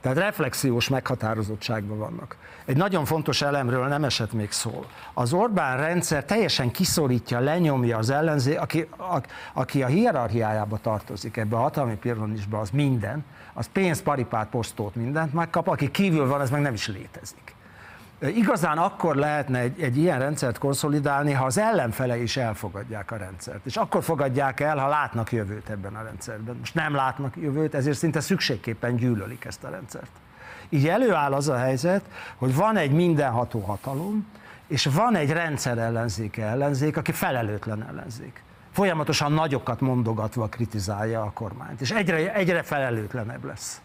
Tehát 0.00 0.18
reflexiós 0.18 0.88
meghatározottságban 0.88 1.98
vannak. 1.98 2.36
Egy 2.64 2.76
nagyon 2.76 3.04
fontos 3.04 3.42
elemről 3.42 3.86
nem 3.86 4.04
esett 4.04 4.32
még 4.32 4.50
szól. 4.50 4.86
Az 5.14 5.32
Orbán 5.32 5.76
rendszer 5.76 6.24
teljesen 6.24 6.70
kiszorítja, 6.70 7.38
lenyomja 7.38 7.98
az 7.98 8.10
ellenzé, 8.10 8.56
aki, 8.56 8.88
a, 8.98 9.20
aki 9.52 9.82
a 9.82 9.86
hierarchiájába 9.86 10.78
tartozik 10.78 11.36
ebbe 11.36 11.56
a 11.56 11.60
hatalmi 11.60 11.96
piranisba, 11.96 12.58
az 12.58 12.70
minden, 12.70 13.24
az 13.52 13.68
pénz, 13.72 14.02
paripát, 14.02 14.48
posztót, 14.48 14.94
mindent 14.94 15.32
megkap, 15.32 15.68
aki 15.68 15.90
kívül 15.90 16.26
van, 16.26 16.40
ez 16.40 16.50
meg 16.50 16.60
nem 16.60 16.74
is 16.74 16.88
létezik. 16.88 17.54
Igazán 18.20 18.78
akkor 18.78 19.16
lehetne 19.16 19.58
egy, 19.58 19.80
egy 19.80 19.96
ilyen 19.96 20.18
rendszert 20.18 20.58
konszolidálni, 20.58 21.32
ha 21.32 21.44
az 21.44 21.58
ellenfele 21.58 22.22
is 22.22 22.36
elfogadják 22.36 23.10
a 23.10 23.16
rendszert. 23.16 23.66
És 23.66 23.76
akkor 23.76 24.02
fogadják 24.02 24.60
el, 24.60 24.78
ha 24.78 24.88
látnak 24.88 25.32
jövőt 25.32 25.68
ebben 25.68 25.94
a 25.94 26.02
rendszerben. 26.02 26.56
Most 26.56 26.74
nem 26.74 26.94
látnak 26.94 27.36
jövőt, 27.36 27.74
ezért 27.74 27.96
szinte 27.96 28.20
szükségképpen 28.20 28.96
gyűlölik 28.96 29.44
ezt 29.44 29.64
a 29.64 29.70
rendszert. 29.70 30.10
Így 30.68 30.88
előáll 30.88 31.32
az 31.32 31.48
a 31.48 31.56
helyzet, 31.56 32.04
hogy 32.36 32.54
van 32.54 32.76
egy 32.76 32.92
mindenható 32.92 33.60
hatalom, 33.60 34.26
és 34.66 34.86
van 34.86 35.16
egy 35.16 35.30
rendszer 35.30 35.78
ellenzéke 35.78 36.44
ellenzék, 36.44 36.96
aki 36.96 37.12
felelőtlen 37.12 37.86
ellenzék. 37.88 38.42
Folyamatosan 38.72 39.32
nagyokat 39.32 39.80
mondogatva 39.80 40.46
kritizálja 40.46 41.22
a 41.22 41.30
kormányt, 41.34 41.80
és 41.80 41.90
egyre, 41.90 42.34
egyre 42.34 42.62
felelőtlenebb 42.62 43.44
lesz 43.44 43.80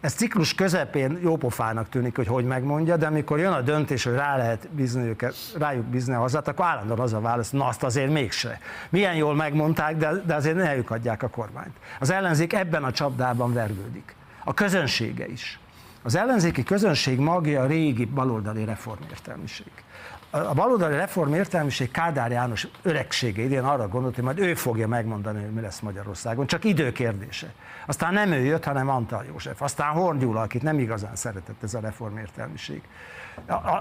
ez 0.00 0.12
ciklus 0.12 0.54
közepén 0.54 1.18
jópofának 1.22 1.88
tűnik, 1.88 2.16
hogy 2.16 2.26
hogy 2.26 2.44
megmondja, 2.44 2.96
de 2.96 3.06
amikor 3.06 3.38
jön 3.38 3.52
a 3.52 3.60
döntés, 3.60 4.04
hogy 4.04 4.14
rá 4.14 4.36
lehet 4.36 4.68
bízni 4.70 5.08
őket, 5.08 5.34
rájuk 5.58 5.84
bízni 5.84 6.14
a 6.14 6.18
hazát, 6.18 6.48
akkor 6.48 6.64
állandóan 6.64 7.00
az 7.00 7.12
a 7.12 7.20
válasz, 7.20 7.50
na 7.50 7.66
azt 7.66 7.82
azért 7.82 8.12
mégse. 8.12 8.60
Milyen 8.88 9.14
jól 9.14 9.34
megmondták, 9.34 9.96
de, 9.96 10.12
de 10.26 10.34
azért 10.34 10.56
ne 10.56 10.76
ők 10.76 10.90
adják 10.90 11.22
a 11.22 11.28
kormányt. 11.28 11.76
Az 12.00 12.10
ellenzék 12.10 12.52
ebben 12.52 12.84
a 12.84 12.92
csapdában 12.92 13.52
vergődik. 13.52 14.14
A 14.44 14.54
közönsége 14.54 15.28
is. 15.28 15.58
Az 16.02 16.14
ellenzéki 16.14 16.62
közönség 16.62 17.18
magja 17.18 17.62
a 17.62 17.66
régi 17.66 18.04
baloldali 18.04 18.64
reformértelmiség 18.64 19.70
a 20.30 20.54
baloldali 20.54 20.94
reform 20.94 21.32
értelmiség 21.32 21.90
Kádár 21.90 22.30
János 22.30 22.68
öregsége 22.82 23.42
idén 23.42 23.64
arra 23.64 23.88
gondolt, 23.88 24.14
hogy 24.14 24.24
majd 24.24 24.38
ő 24.38 24.54
fogja 24.54 24.88
megmondani, 24.88 25.40
hogy 25.40 25.52
mi 25.52 25.60
lesz 25.60 25.80
Magyarországon, 25.80 26.46
csak 26.46 26.64
idő 26.64 26.92
kérdése. 26.92 27.52
Aztán 27.86 28.12
nem 28.12 28.32
ő 28.32 28.44
jött, 28.44 28.64
hanem 28.64 28.88
Antal 28.88 29.24
József, 29.28 29.62
aztán 29.62 29.92
Horn 29.92 30.18
Gyula, 30.18 30.40
akit 30.40 30.62
nem 30.62 30.78
igazán 30.78 31.16
szeretett 31.16 31.62
ez 31.62 31.74
a 31.74 31.80
reform 31.80 32.16
értelmiség. 32.16 32.82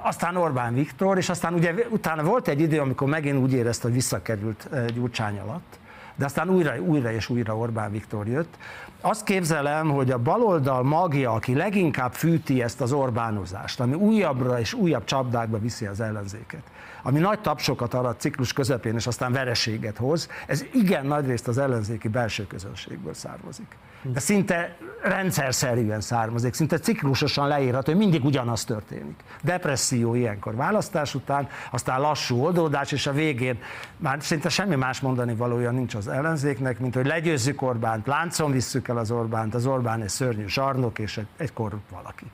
Aztán 0.04 0.36
Orbán 0.36 0.74
Viktor, 0.74 1.18
és 1.18 1.30
aztán 1.30 1.54
ugye 1.54 1.74
utána 1.90 2.24
volt 2.24 2.48
egy 2.48 2.62
idő, 2.62 2.80
amikor 2.80 3.08
megint 3.08 3.38
úgy 3.38 3.54
érezte, 3.54 3.84
hogy 3.84 3.94
visszakerült 3.94 4.68
eh, 4.72 4.86
Gyurcsány 4.86 5.40
alatt, 5.40 5.80
de 6.18 6.26
aztán 6.26 6.50
újra, 6.50 6.80
újra 6.80 7.12
és 7.12 7.30
újra 7.30 7.58
Orbán 7.58 7.92
Viktor 7.92 8.28
jött. 8.28 8.58
Azt 9.02 9.24
képzelem, 9.24 9.90
hogy 9.90 10.12
a 10.12 10.18
baloldal 10.18 10.84
magja, 10.84 11.32
aki 11.32 11.56
leginkább 11.56 12.14
fűti 12.14 12.62
ezt 12.62 12.82
az 12.82 12.92
Orbánozást, 12.92 13.80
ami 13.80 13.94
újabbra 13.94 14.60
és 14.60 14.74
újabb 14.74 15.04
csapdákba 15.04 15.60
viszi 15.60 15.86
az 15.86 16.00
ellenzéket, 16.00 16.64
ami 17.04 17.20
nagy 17.20 17.40
tapsokat 17.40 17.94
arat 17.94 18.20
ciklus 18.20 18.54
közepén, 18.54 18.96
és 18.96 19.08
aztán 19.08 19.32
vereséget 19.32 19.98
hoz, 19.98 20.30
ez 20.48 20.66
igen 20.74 21.06
nagyrészt 21.06 21.48
az 21.48 21.58
ellenzéki 21.58 22.08
belső 22.08 22.48
közönségből 22.48 23.14
származik. 23.14 23.76
De 24.02 24.20
szinte 24.20 24.78
rendszerszerűen 25.04 26.02
származik, 26.02 26.54
szinte 26.54 26.80
ciklusosan 26.80 27.48
leírható, 27.48 27.92
hogy 27.92 28.02
mindig 28.02 28.26
ugyanaz 28.26 28.64
történik. 28.64 29.24
Depresszió 29.44 30.16
ilyenkor 30.16 30.56
választás 30.56 31.16
után, 31.16 31.50
aztán 31.72 32.02
lassú 32.02 32.44
oldódás, 32.44 32.92
és 32.92 33.08
a 33.08 33.12
végén 33.12 33.60
már 33.98 34.18
szinte 34.22 34.50
semmi 34.50 34.76
más 34.76 35.00
mondani 35.00 35.36
valója 35.36 35.72
nincs 35.72 35.96
az 35.96 36.08
ellenzéknek, 36.08 36.80
mint 36.80 36.96
hogy 36.96 37.06
legyőzzük 37.06 37.62
Orbánt, 37.62 38.08
láncon 38.08 38.52
visszük 38.52 38.88
el 38.88 38.98
az 38.98 39.12
Orbánt, 39.12 39.56
az 39.56 39.66
Orbán 39.66 40.02
egy 40.02 40.10
szörnyű 40.10 40.48
zsarnok, 40.48 41.00
és 41.00 41.18
egy, 41.18 41.28
egy 41.38 41.54
korrupt 41.54 41.90
valaki 41.90 42.26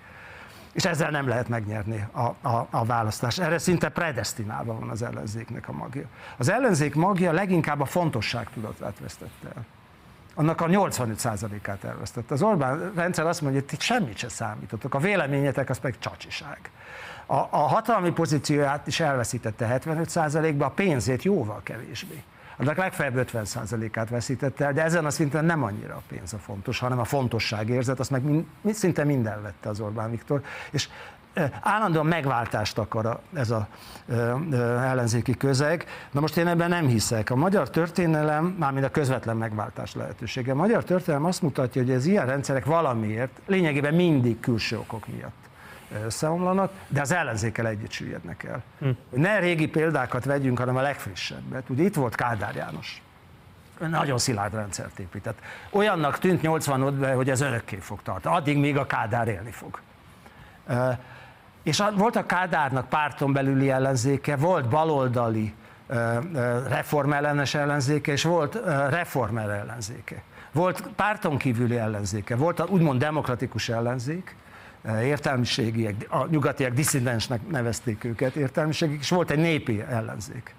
és 0.73 0.85
ezzel 0.85 1.09
nem 1.09 1.27
lehet 1.27 1.47
megnyerni 1.49 2.07
a, 2.11 2.21
a, 2.21 2.67
a 2.69 2.85
választást. 2.85 3.39
Erre 3.39 3.57
szinte 3.57 3.89
predestinálva 3.89 4.79
van 4.79 4.89
az 4.89 5.01
ellenzéknek 5.01 5.69
a 5.69 5.71
magja. 5.71 6.07
Az 6.37 6.49
ellenzék 6.49 6.95
magja 6.95 7.31
leginkább 7.31 7.79
a 7.79 7.85
fontosságtudatát 7.85 8.99
vesztette 8.99 9.47
el. 9.55 9.65
Annak 10.35 10.61
a 10.61 10.65
85%-át 10.65 11.83
elvesztette. 11.83 12.33
Az 12.33 12.41
Orbán 12.41 12.91
rendszer 12.95 13.25
azt 13.25 13.41
mondja, 13.41 13.59
hogy 13.59 13.69
ti 13.69 13.75
semmit 13.79 14.17
se 14.17 14.29
számítottok, 14.29 14.93
a 14.93 14.99
véleményetek 14.99 15.69
az 15.69 15.79
meg 15.81 15.99
csacsiság. 15.99 16.71
A, 17.25 17.35
a 17.35 17.57
hatalmi 17.57 18.11
pozícióját 18.11 18.87
is 18.87 18.99
elveszítette 18.99 19.79
75%-ba, 19.85 20.65
a 20.65 20.69
pénzét 20.69 21.23
jóval 21.23 21.61
kevésbé 21.63 22.23
annak 22.57 22.77
legfeljebb 22.77 23.27
50%-át 23.31 24.09
veszítette 24.09 24.65
el, 24.65 24.73
de 24.73 24.83
ezen 24.83 25.05
a 25.05 25.09
szinten 25.09 25.45
nem 25.45 25.63
annyira 25.63 25.95
a 25.95 26.01
pénz 26.07 26.33
a 26.33 26.37
fontos, 26.37 26.79
hanem 26.79 26.99
a 26.99 27.03
fontosságérzet, 27.03 27.99
azt 27.99 28.09
meg 28.09 28.23
mind, 28.23 28.45
szinte 28.71 29.03
minden 29.03 29.41
vette 29.41 29.69
az 29.69 29.79
Orbán 29.79 30.09
Viktor, 30.09 30.43
és 30.71 30.89
állandóan 31.61 32.05
megváltást 32.05 32.77
akar 32.77 33.19
ez 33.33 33.51
a 33.51 33.67
ellenzéki 34.81 35.37
közeg. 35.37 35.85
Na 36.11 36.19
most 36.19 36.37
én 36.37 36.47
ebben 36.47 36.69
nem 36.69 36.87
hiszek. 36.87 37.29
A 37.29 37.35
magyar 37.35 37.69
történelem, 37.69 38.45
mármint 38.59 38.85
a 38.85 38.89
közvetlen 38.89 39.37
megváltás 39.37 39.95
lehetősége, 39.95 40.51
a 40.51 40.55
magyar 40.55 40.83
történelem 40.83 41.25
azt 41.25 41.41
mutatja, 41.41 41.81
hogy 41.81 41.91
az 41.91 42.05
ilyen 42.05 42.25
rendszerek 42.25 42.65
valamiért 42.65 43.39
lényegében 43.45 43.93
mindig 43.93 44.39
külső 44.39 44.77
okok 44.77 45.07
miatt 45.07 45.43
összeomlanak, 46.05 46.71
de 46.87 47.01
az 47.01 47.11
ellenzékkel 47.11 47.67
együtt 47.67 47.91
süllyednek 47.91 48.43
el. 48.43 48.63
Hm. 48.79 48.89
Ne 49.09 49.39
régi 49.39 49.67
példákat 49.67 50.25
vegyünk, 50.25 50.59
hanem 50.59 50.75
a 50.75 50.81
legfrissebbet. 50.81 51.69
Ugye 51.69 51.83
itt 51.83 51.95
volt 51.95 52.15
Kádár 52.15 52.55
János. 52.55 53.01
Nagyon 53.79 54.17
szilárd 54.17 54.53
rendszert 54.53 54.99
épített. 54.99 55.39
Olyannak 55.69 56.19
tűnt 56.19 56.39
85-ben, 56.43 57.15
hogy 57.15 57.29
ez 57.29 57.41
örökké 57.41 57.75
fog 57.75 58.01
tartani. 58.01 58.35
Addig, 58.35 58.57
még 58.57 58.77
a 58.77 58.85
Kádár 58.85 59.27
élni 59.27 59.51
fog. 59.51 59.79
És 61.63 61.83
volt 61.95 62.15
a 62.15 62.25
Kádárnak 62.25 62.89
párton 62.89 63.33
belüli 63.33 63.69
ellenzéke, 63.69 64.35
volt 64.35 64.69
baloldali 64.69 65.53
reformellenes 66.67 67.53
ellenzéke, 67.53 68.11
és 68.11 68.23
volt 68.23 68.59
reformer 68.89 69.49
ellenzéke. 69.49 70.23
Volt 70.51 70.87
párton 70.95 71.37
kívüli 71.37 71.77
ellenzéke, 71.77 72.35
volt 72.35 72.59
a 72.59 72.65
úgymond 72.65 72.99
demokratikus 72.99 73.69
ellenzék, 73.69 74.35
értelmiségiek, 75.01 76.05
a 76.09 76.27
nyugatiak 76.29 76.73
disszidensnek 76.73 77.47
nevezték 77.47 78.03
őket, 78.03 78.35
értelmiségek, 78.35 78.99
és 78.99 79.09
volt 79.09 79.31
egy 79.31 79.39
népi 79.39 79.81
ellenzék. 79.89 80.55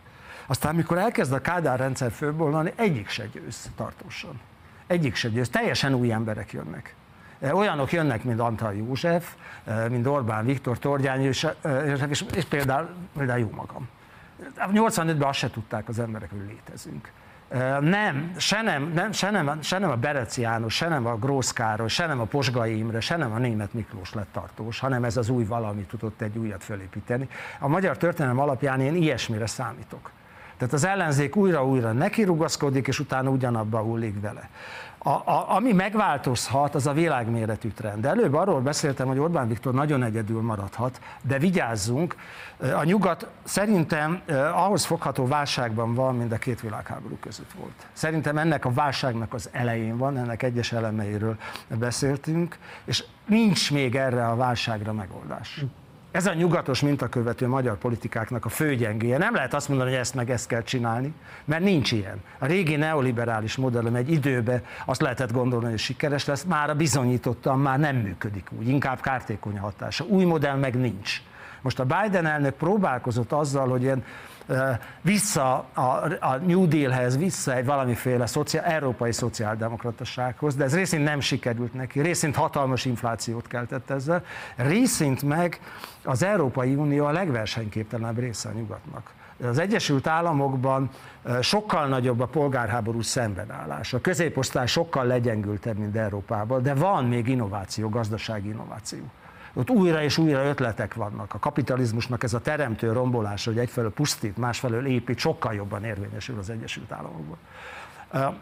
Aztán, 0.47 0.75
mikor 0.75 0.99
elkezd 0.99 1.33
a 1.33 1.41
Kádár 1.41 1.79
rendszer 1.79 2.11
fölbolnani, 2.11 2.73
egyik 2.77 3.09
se 3.09 3.27
győz 3.33 3.71
tartósan. 3.77 4.41
Egyik 4.87 5.15
se 5.15 5.29
győz. 5.29 5.49
Teljesen 5.49 5.95
új 5.95 6.13
emberek 6.13 6.53
jönnek. 6.53 6.95
Olyanok 7.53 7.93
jönnek, 7.93 8.25
mint 8.25 8.41
Antal 8.41 8.75
József, 8.75 9.35
mint 9.89 10.07
Orbán 10.07 10.45
Viktor, 10.45 10.79
Tordjány 10.79 11.23
és, 11.23 11.47
és, 12.09 12.25
és 12.35 12.45
például, 12.45 12.89
például 13.17 13.39
jó 13.39 13.51
magam. 13.55 13.89
85-ben 14.59 15.29
azt 15.29 15.39
se 15.39 15.51
tudták 15.51 15.89
az 15.89 15.99
emberek, 15.99 16.31
hogy 16.31 16.47
létezünk. 16.47 17.11
Nem, 17.81 18.35
se 18.37 18.63
nem, 18.63 18.93
nem, 18.95 19.13
se 19.13 19.31
nem, 19.31 19.63
se 19.63 19.79
nem 19.79 19.91
a 19.91 19.97
Bereci 19.97 20.41
János, 20.41 20.75
se 20.75 20.89
nem 20.89 21.07
a 21.07 21.17
Grósz 21.17 21.53
Károly, 21.53 21.89
se 21.89 22.07
nem 22.07 22.21
a 22.21 22.25
Posgai 22.25 22.79
Imre, 22.79 23.01
se 23.01 23.17
nem 23.17 23.33
a 23.33 23.39
német 23.39 23.73
Miklós 23.73 24.13
lett 24.15 24.33
tartós, 24.33 24.79
hanem 24.79 25.05
ez 25.05 25.17
az 25.17 25.29
új 25.29 25.45
valami 25.45 25.83
tudott 25.83 26.21
egy 26.21 26.39
újat 26.39 26.65
fölépíteni. 26.65 27.29
A 27.59 27.69
magyar 27.69 27.97
történelem 27.97 28.39
alapján 28.39 28.81
én 28.81 28.95
ilyesmire 28.95 29.47
számítok. 29.47 30.11
Tehát 30.57 30.75
az 30.75 30.85
ellenzék 30.85 31.37
újra-újra 31.37 31.93
nekirugaszkodik, 31.93 32.87
és 32.87 32.99
utána 32.99 33.31
ugyanabba 33.31 33.81
hullik 33.81 34.21
vele. 34.21 34.49
A, 35.07 35.11
a, 35.11 35.45
ami 35.49 35.73
megváltozhat, 35.73 36.75
az 36.75 36.87
a 36.87 36.93
világméretű 36.93 37.69
trend. 37.69 38.07
Előbb 38.07 38.35
arról 38.35 38.61
beszéltem, 38.61 39.07
hogy 39.07 39.19
Orbán 39.19 39.49
Viktor 39.49 39.75
nagyon 39.75 40.03
egyedül 40.03 40.43
maradhat, 40.43 41.01
de 41.23 41.39
vigyázzunk, 41.39 42.17
a 42.59 42.85
nyugat 42.85 43.29
szerintem 43.43 44.23
ahhoz 44.55 44.85
fogható 44.85 45.27
válságban 45.27 45.95
van, 45.95 46.17
mint 46.17 46.33
a 46.33 46.37
két 46.37 46.61
világháború 46.61 47.17
között 47.21 47.53
volt. 47.59 47.87
Szerintem 47.93 48.39
ennek 48.39 48.65
a 48.65 48.73
válságnak 48.73 49.35
az 49.35 49.49
elején 49.53 49.97
van, 49.97 50.17
ennek 50.17 50.43
egyes 50.43 50.73
elemeiről 50.73 51.37
beszéltünk, 51.69 52.59
és 52.85 53.05
nincs 53.27 53.73
még 53.73 53.97
erre 53.97 54.27
a 54.27 54.37
válságra 54.37 54.93
megoldás. 54.93 55.65
Ez 56.15 56.27
a 56.27 56.35
nyugatos 56.35 56.81
mintakövető 56.81 57.49
magyar 57.49 57.79
politikáknak 57.79 58.45
a 58.45 58.49
főgyengéje. 58.49 59.19
Nem 59.19 59.35
lehet 59.35 59.55
azt 59.55 59.69
mondani, 59.69 59.91
hogy 59.91 59.99
ezt 59.99 60.15
meg 60.15 60.31
ezt 60.31 60.47
kell 60.47 60.63
csinálni, 60.63 61.13
mert 61.45 61.63
nincs 61.63 61.93
ilyen. 61.93 62.23
A 62.39 62.47
régi 62.47 62.77
neoliberális 62.77 63.57
modellem 63.57 63.95
egy 63.95 64.11
időbe 64.11 64.63
azt 64.87 65.01
lehetett 65.01 65.33
gondolni, 65.33 65.69
hogy 65.69 65.79
sikeres 65.79 66.25
lesz, 66.25 66.43
már 66.43 66.77
bizonyítottan 66.77 67.59
már 67.59 67.79
nem 67.79 67.97
működik 67.97 68.49
úgy, 68.59 68.69
inkább 68.69 69.01
kártékony 69.01 69.59
hatása. 69.59 70.05
Új 70.05 70.25
modell 70.25 70.57
meg 70.57 70.75
nincs. 70.75 71.23
Most 71.65 71.81
a 71.81 71.85
Biden 71.85 72.27
elnök 72.27 72.55
próbálkozott 72.55 73.33
azzal, 73.33 73.69
hogy 73.69 73.83
ilyen 73.83 74.05
vissza 75.01 75.67
a, 75.73 75.81
a 76.21 76.37
New 76.47 76.69
Dealhez, 76.69 77.19
vissza 77.19 77.55
egy 77.55 77.65
valamiféle 77.65 78.27
szociál, 78.27 78.65
európai 78.65 79.13
szociáldemokratasághoz, 79.13 80.55
de 80.55 80.65
ez 80.65 80.75
részint 80.75 81.05
nem 81.05 81.21
sikerült 81.21 81.75
neki, 81.75 82.01
részint 82.01 82.37
hatalmas 82.37 82.85
inflációt 82.85 83.47
keltett 83.47 83.91
ezzel, 83.91 84.25
részint 84.57 85.23
meg 85.23 85.61
az 86.03 86.23
Európai 86.23 86.75
Unió 86.75 87.05
a 87.05 87.11
legversenyképtelenebb 87.11 88.19
része 88.19 88.49
a 88.49 88.53
nyugatnak. 88.53 89.13
Az 89.45 89.59
Egyesült 89.59 90.07
Államokban 90.07 90.91
sokkal 91.41 91.87
nagyobb 91.87 92.21
a 92.21 92.27
polgárháború 92.27 93.03
szembenállás. 93.03 93.93
A 93.93 94.01
középosztály 94.01 94.67
sokkal 94.67 95.07
legyengültebb, 95.07 95.77
mint 95.79 95.97
Európában, 95.97 96.63
de 96.63 96.75
van 96.75 97.05
még 97.05 97.29
innováció, 97.29 97.89
gazdasági 97.89 98.49
innováció 98.49 99.11
ott 99.55 99.71
újra 99.71 100.03
és 100.03 100.19
újra 100.19 100.45
ötletek 100.45 100.95
vannak. 100.95 101.35
A 101.35 101.39
kapitalizmusnak 101.39 102.23
ez 102.23 102.35
a 102.35 102.41
teremtő 102.41 102.93
rombolása, 102.93 103.51
hogy 103.51 103.59
egyfelől 103.59 103.93
pusztít, 103.93 104.37
másfelől 104.37 104.87
épít, 104.87 105.19
sokkal 105.19 105.55
jobban 105.55 105.85
érvényesül 105.85 106.39
az 106.39 106.51
Egyesült 106.51 106.93
Államokban. 106.93 107.39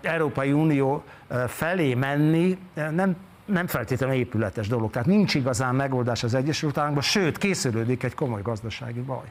Európai 0.03 0.53
Unió 0.53 1.05
felé 1.47 1.95
menni 1.95 2.59
nem 2.75 3.17
nem 3.45 3.67
feltétlenül 3.67 4.17
épületes 4.17 4.69
dolog. 4.69 4.91
Tehát 4.91 5.09
nincs 5.09 5.35
igazán 5.35 5.75
megoldás 5.75 6.23
az 6.23 6.35
Egyesült 6.35 6.77
Államokban, 6.77 7.03
sőt, 7.03 7.39
készülődik 7.39 8.03
egy 8.03 8.15
komoly 8.15 8.43
gazdasági 8.43 9.01
baj. 9.01 9.27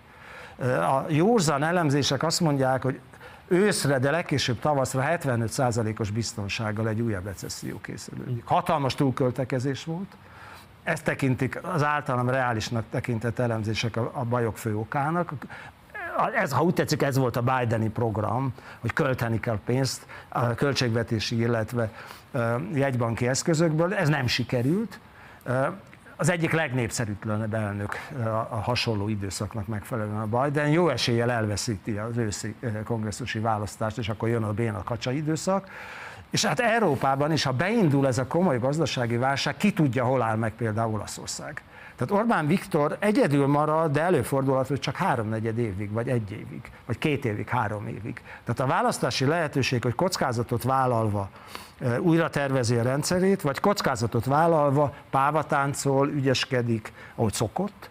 A 0.79 1.05
józan 1.07 1.63
elemzések 1.63 2.23
azt 2.23 2.39
mondják, 2.39 2.81
hogy 2.81 2.99
őszre, 3.47 3.99
de 3.99 4.11
legkésőbb 4.11 4.59
tavaszra 4.59 5.03
75%-os 5.05 6.11
biztonsággal 6.11 6.87
egy 6.87 7.01
újabb 7.01 7.25
recesszió 7.25 7.79
készülődik. 7.81 8.45
Hatalmas 8.45 8.95
túlköltekezés 8.95 9.83
volt, 9.83 10.15
ezt 10.83 11.03
tekintik 11.03 11.59
az 11.63 11.83
általam 11.83 12.29
reálisnak 12.29 12.83
tekintett 12.89 13.39
elemzések 13.39 13.97
a, 13.97 14.11
a 14.13 14.23
bajok 14.23 14.57
fő 14.57 14.77
okának. 14.77 15.33
Ez, 16.35 16.51
ha 16.51 16.63
úgy 16.63 16.73
tetszik, 16.73 17.01
ez 17.01 17.17
volt 17.17 17.35
a 17.35 17.41
Bideni 17.41 17.89
program, 17.89 18.53
hogy 18.79 18.93
költeni 18.93 19.39
kell 19.39 19.59
pénzt 19.65 20.05
a 20.29 20.53
költségvetési, 20.53 21.39
illetve 21.39 21.91
jegybanki 22.73 23.27
eszközökből. 23.27 23.93
Ez 23.93 24.09
nem 24.09 24.27
sikerült. 24.27 24.99
Az 26.15 26.29
egyik 26.29 26.51
legnépszerűtlenebb 26.51 27.53
elnök 27.53 27.95
a 28.49 28.55
hasonló 28.55 29.07
időszaknak 29.07 29.67
megfelelően 29.67 30.29
a 30.31 30.41
Biden. 30.41 30.69
Jó 30.69 30.89
eséllyel 30.89 31.31
elveszíti 31.31 31.97
az 31.97 32.17
őszi 32.17 32.55
kongresszusi 32.83 33.39
választást, 33.39 33.97
és 33.97 34.09
akkor 34.09 34.29
jön 34.29 34.43
a 34.43 34.53
béna 34.53 34.83
kacsa 34.83 35.11
időszak. 35.11 35.69
És 36.31 36.45
hát 36.45 36.59
Európában 36.59 37.31
is, 37.31 37.43
ha 37.43 37.51
beindul 37.51 38.07
ez 38.07 38.17
a 38.17 38.27
komoly 38.27 38.59
gazdasági 38.59 39.17
válság, 39.17 39.57
ki 39.57 39.73
tudja, 39.73 40.05
hol 40.05 40.21
áll 40.21 40.35
meg 40.35 40.51
például 40.51 40.93
Olaszország. 40.93 41.63
Tehát 41.95 42.23
Orbán 42.23 42.47
Viktor 42.47 42.97
egyedül 42.99 43.47
marad, 43.47 43.91
de 43.91 44.01
előfordulhat, 44.01 44.67
hogy 44.67 44.79
csak 44.79 44.95
háromnegyed 44.95 45.57
évig, 45.57 45.91
vagy 45.91 46.09
egy 46.09 46.31
évig, 46.31 46.61
vagy 46.85 46.97
két 46.97 47.25
évig, 47.25 47.47
három 47.47 47.87
évig. 47.87 48.21
Tehát 48.43 48.59
a 48.59 48.65
választási 48.65 49.25
lehetőség, 49.25 49.83
hogy 49.83 49.95
kockázatot 49.95 50.63
vállalva 50.63 51.29
újra 51.99 52.29
tervezi 52.29 52.75
a 52.75 52.83
rendszerét, 52.83 53.41
vagy 53.41 53.59
kockázatot 53.59 54.25
vállalva 54.25 54.93
pávatáncol, 55.09 56.09
ügyeskedik, 56.09 56.93
ahogy 57.15 57.33
szokott, 57.33 57.89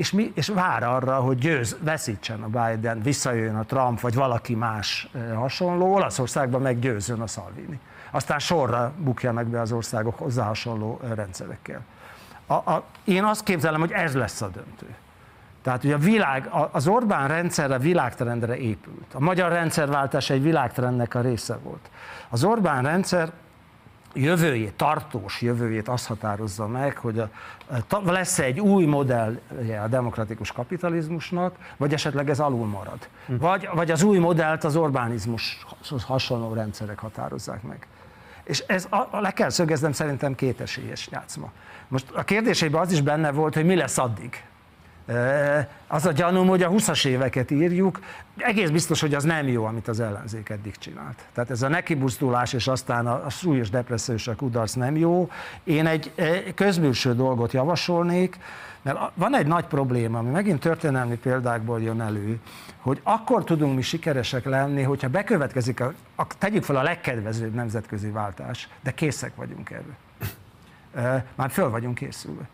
és, 0.00 0.12
mi, 0.12 0.32
és 0.34 0.48
vár 0.48 0.82
arra, 0.82 1.14
hogy 1.14 1.38
győz, 1.38 1.76
veszítsen 1.80 2.42
a 2.42 2.46
Biden, 2.46 3.02
visszajön 3.02 3.56
a 3.56 3.64
Trump, 3.64 4.00
vagy 4.00 4.14
valaki 4.14 4.54
más 4.54 5.10
hasonló, 5.34 5.94
Olaszországban 5.94 6.60
meg 6.60 6.78
győzön 6.78 7.20
a 7.20 7.26
Salvini. 7.26 7.80
Aztán 8.10 8.38
sorra 8.38 8.92
bukjanak 8.98 9.46
be 9.46 9.60
az 9.60 9.72
országok 9.72 10.18
hozzá 10.18 10.44
hasonló 10.44 11.00
rendszerekkel. 11.14 11.80
A, 12.46 12.54
a, 12.54 12.84
én 13.04 13.24
azt 13.24 13.42
képzelem, 13.42 13.80
hogy 13.80 13.92
ez 13.92 14.14
lesz 14.14 14.40
a 14.40 14.48
döntő. 14.48 14.86
Tehát 15.62 15.84
ugye 15.84 15.94
a 15.94 15.98
világ, 15.98 16.48
az 16.70 16.86
Orbán 16.86 17.28
rendszerre 17.28 17.78
világtrendre 17.78 18.56
épült. 18.56 19.14
A 19.14 19.20
magyar 19.20 19.52
rendszerváltás 19.52 20.30
egy 20.30 20.42
világtrendnek 20.42 21.14
a 21.14 21.20
része 21.20 21.58
volt. 21.62 21.90
Az 22.28 22.44
Orbán 22.44 22.82
rendszer 22.82 23.32
jövőjét, 24.14 24.72
tartós 24.72 25.40
jövőjét 25.40 25.88
azt 25.88 26.06
határozza 26.06 26.66
meg, 26.66 26.96
hogy 26.96 27.18
a, 27.18 27.28
a, 27.88 28.10
lesz 28.10 28.38
-e 28.38 28.42
egy 28.42 28.60
új 28.60 28.84
modellje 28.84 29.82
a 29.82 29.88
demokratikus 29.88 30.52
kapitalizmusnak, 30.52 31.56
vagy 31.76 31.92
esetleg 31.92 32.30
ez 32.30 32.40
alul 32.40 32.66
marad. 32.66 33.08
Hm. 33.26 33.36
Vagy, 33.36 33.68
vagy 33.74 33.90
az 33.90 34.02
új 34.02 34.18
modellt 34.18 34.64
az 34.64 34.76
Orbánizmushoz 34.76 36.04
hasonló 36.04 36.52
rendszerek 36.52 36.98
határozzák 36.98 37.62
meg. 37.62 37.86
És 38.44 38.64
ez 38.66 38.86
a, 38.90 39.20
le 39.20 39.30
kell 39.30 39.50
szögeznem 39.50 39.92
szerintem 39.92 40.34
kétesélyes 40.34 41.08
játszma. 41.10 41.50
Most 41.88 42.10
a 42.10 42.22
kérdésében 42.22 42.80
az 42.80 42.92
is 42.92 43.00
benne 43.00 43.30
volt, 43.30 43.54
hogy 43.54 43.64
mi 43.64 43.74
lesz 43.74 43.98
addig. 43.98 44.44
Az 45.86 46.06
a 46.06 46.12
gyanúm, 46.12 46.46
hogy 46.46 46.62
a 46.62 46.70
20-as 46.70 47.06
éveket 47.06 47.50
írjuk, 47.50 48.00
egész 48.36 48.70
biztos, 48.70 49.00
hogy 49.00 49.14
az 49.14 49.24
nem 49.24 49.48
jó, 49.48 49.64
amit 49.64 49.88
az 49.88 50.00
ellenzék 50.00 50.48
eddig 50.48 50.76
csinált. 50.78 51.24
Tehát 51.32 51.50
ez 51.50 51.62
a 51.62 51.68
nekibuzdulás 51.68 52.52
és 52.52 52.68
aztán 52.68 53.06
a, 53.06 53.24
a 53.24 53.30
súlyos 53.30 53.70
depressziós 53.70 54.28
a 54.28 54.34
kudarc 54.34 54.72
nem 54.72 54.96
jó. 54.96 55.30
Én 55.64 55.86
egy 55.86 56.12
közbülső 56.54 57.14
dolgot 57.14 57.52
javasolnék, 57.52 58.38
mert 58.82 58.98
van 59.14 59.36
egy 59.36 59.46
nagy 59.46 59.64
probléma, 59.64 60.18
ami 60.18 60.30
megint 60.30 60.60
történelmi 60.60 61.16
példákból 61.16 61.82
jön 61.82 62.00
elő, 62.00 62.40
hogy 62.80 63.00
akkor 63.02 63.44
tudunk 63.44 63.74
mi 63.74 63.82
sikeresek 63.82 64.44
lenni, 64.44 64.82
hogyha 64.82 65.08
bekövetkezik, 65.08 65.80
a, 65.80 65.92
a, 66.14 66.26
tegyük 66.38 66.64
fel 66.64 66.76
a 66.76 66.82
legkedvezőbb 66.82 67.54
nemzetközi 67.54 68.10
váltás, 68.10 68.68
de 68.82 68.90
készek 68.90 69.34
vagyunk 69.36 69.70
erre. 69.70 71.24
Már 71.34 71.50
föl 71.50 71.70
vagyunk 71.70 71.94
készülve. 71.94 72.48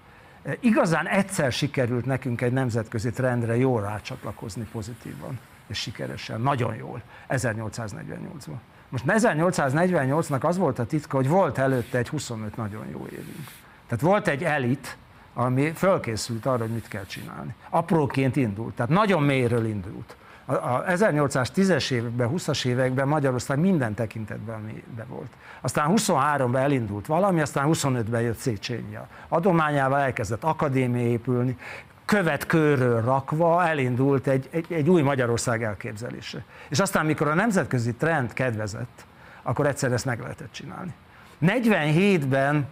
Igazán 0.60 1.06
egyszer 1.06 1.52
sikerült 1.52 2.04
nekünk 2.04 2.40
egy 2.40 2.52
nemzetközi 2.52 3.10
trendre 3.10 3.56
jól 3.56 3.80
rácsatlakozni 3.80 4.68
pozitívan, 4.72 5.38
és 5.66 5.78
sikeresen, 5.78 6.40
nagyon 6.40 6.74
jól, 6.74 7.02
1848-ban. 7.28 8.58
Most 8.88 9.04
1848-nak 9.06 10.40
az 10.40 10.56
volt 10.56 10.78
a 10.78 10.86
titka, 10.86 11.16
hogy 11.16 11.28
volt 11.28 11.58
előtte 11.58 11.98
egy 11.98 12.08
25 12.08 12.56
nagyon 12.56 12.86
jó 12.90 13.06
évünk. 13.12 13.50
Tehát 13.86 14.04
volt 14.04 14.28
egy 14.28 14.44
elit, 14.44 14.96
ami 15.34 15.72
fölkészült 15.72 16.46
arra, 16.46 16.62
hogy 16.62 16.72
mit 16.72 16.88
kell 16.88 17.04
csinálni. 17.04 17.54
Apróként 17.70 18.36
indult, 18.36 18.74
tehát 18.74 18.90
nagyon 18.92 19.22
mélyről 19.22 19.66
indult. 19.66 20.16
A 20.46 20.84
1810-es 20.84 21.90
években, 21.90 22.30
20-as 22.32 22.64
években 22.64 23.08
Magyarország 23.08 23.58
minden 23.58 23.94
tekintetben 23.94 24.82
be 24.96 25.04
volt. 25.08 25.30
Aztán 25.60 25.92
23-ban 25.96 26.56
elindult 26.56 27.06
valami, 27.06 27.40
aztán 27.40 27.68
25-ben 27.68 28.20
jött 28.20 28.36
Széchenyi. 28.38 28.98
Adományával 29.28 30.00
elkezdett 30.00 30.44
akadémia 30.44 31.06
épülni, 31.06 31.56
követ 32.04 32.46
körről 32.46 33.00
rakva 33.00 33.66
elindult 33.66 34.26
egy, 34.26 34.48
egy, 34.50 34.72
egy 34.72 34.90
új 34.90 35.02
Magyarország 35.02 35.62
elképzelése. 35.62 36.44
És 36.68 36.78
aztán, 36.78 37.06
mikor 37.06 37.28
a 37.28 37.34
nemzetközi 37.34 37.94
trend 37.94 38.32
kedvezett, 38.32 39.04
akkor 39.42 39.66
egyszer 39.66 39.92
ezt 39.92 40.04
meg 40.04 40.20
lehetett 40.20 40.52
csinálni. 40.52 40.94
47-ben 41.42 42.68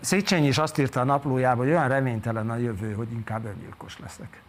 Széchenyi 0.00 0.46
is 0.46 0.58
azt 0.58 0.78
írta 0.78 1.00
a 1.00 1.04
naplójában, 1.04 1.58
hogy 1.58 1.68
olyan 1.68 1.88
reménytelen 1.88 2.50
a 2.50 2.56
jövő, 2.56 2.92
hogy 2.92 3.12
inkább 3.12 3.44
öngyilkos 3.44 3.98
leszek. 3.98 4.42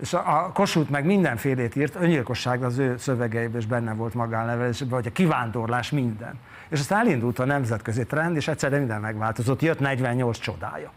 És 0.00 0.12
a 0.12 0.50
Kossuth 0.54 0.90
meg 0.90 1.04
mindenfélét 1.04 1.76
írt, 1.76 1.94
öngyilkosság 1.94 2.62
az 2.62 2.78
ő 2.78 2.96
szövegeiben 2.96 3.60
is 3.60 3.66
benne 3.66 3.94
volt 3.94 4.14
magánnevelésben, 4.14 4.88
vagy 4.88 5.06
a 5.06 5.12
kivándorlás 5.12 5.90
minden. 5.90 6.34
És 6.68 6.80
aztán 6.80 6.98
elindult 7.06 7.38
a 7.38 7.44
nemzetközi 7.44 8.06
trend, 8.06 8.36
és 8.36 8.48
egyszerre 8.48 8.78
minden 8.78 9.00
megváltozott, 9.00 9.62
jött 9.62 9.80
48 9.80 10.38
csodája. 10.38 10.90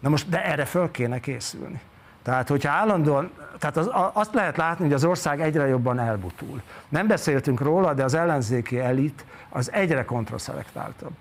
Na 0.00 0.08
most, 0.08 0.28
de 0.28 0.44
erre 0.44 0.64
föl 0.64 0.90
kéne 0.90 1.20
készülni. 1.20 1.80
Tehát, 2.22 2.48
hogyha 2.48 2.72
állandóan, 2.72 3.30
tehát 3.58 3.76
az, 3.76 3.90
azt 4.12 4.34
lehet 4.34 4.56
látni, 4.56 4.84
hogy 4.84 4.94
az 4.94 5.04
ország 5.04 5.40
egyre 5.40 5.66
jobban 5.66 5.98
elbutul. 5.98 6.62
Nem 6.88 7.06
beszéltünk 7.06 7.60
róla, 7.60 7.94
de 7.94 8.04
az 8.04 8.14
ellenzéki 8.14 8.78
elit 8.78 9.24
az 9.48 9.72
egyre 9.72 10.04
kontraszelektáltabb. 10.04 11.14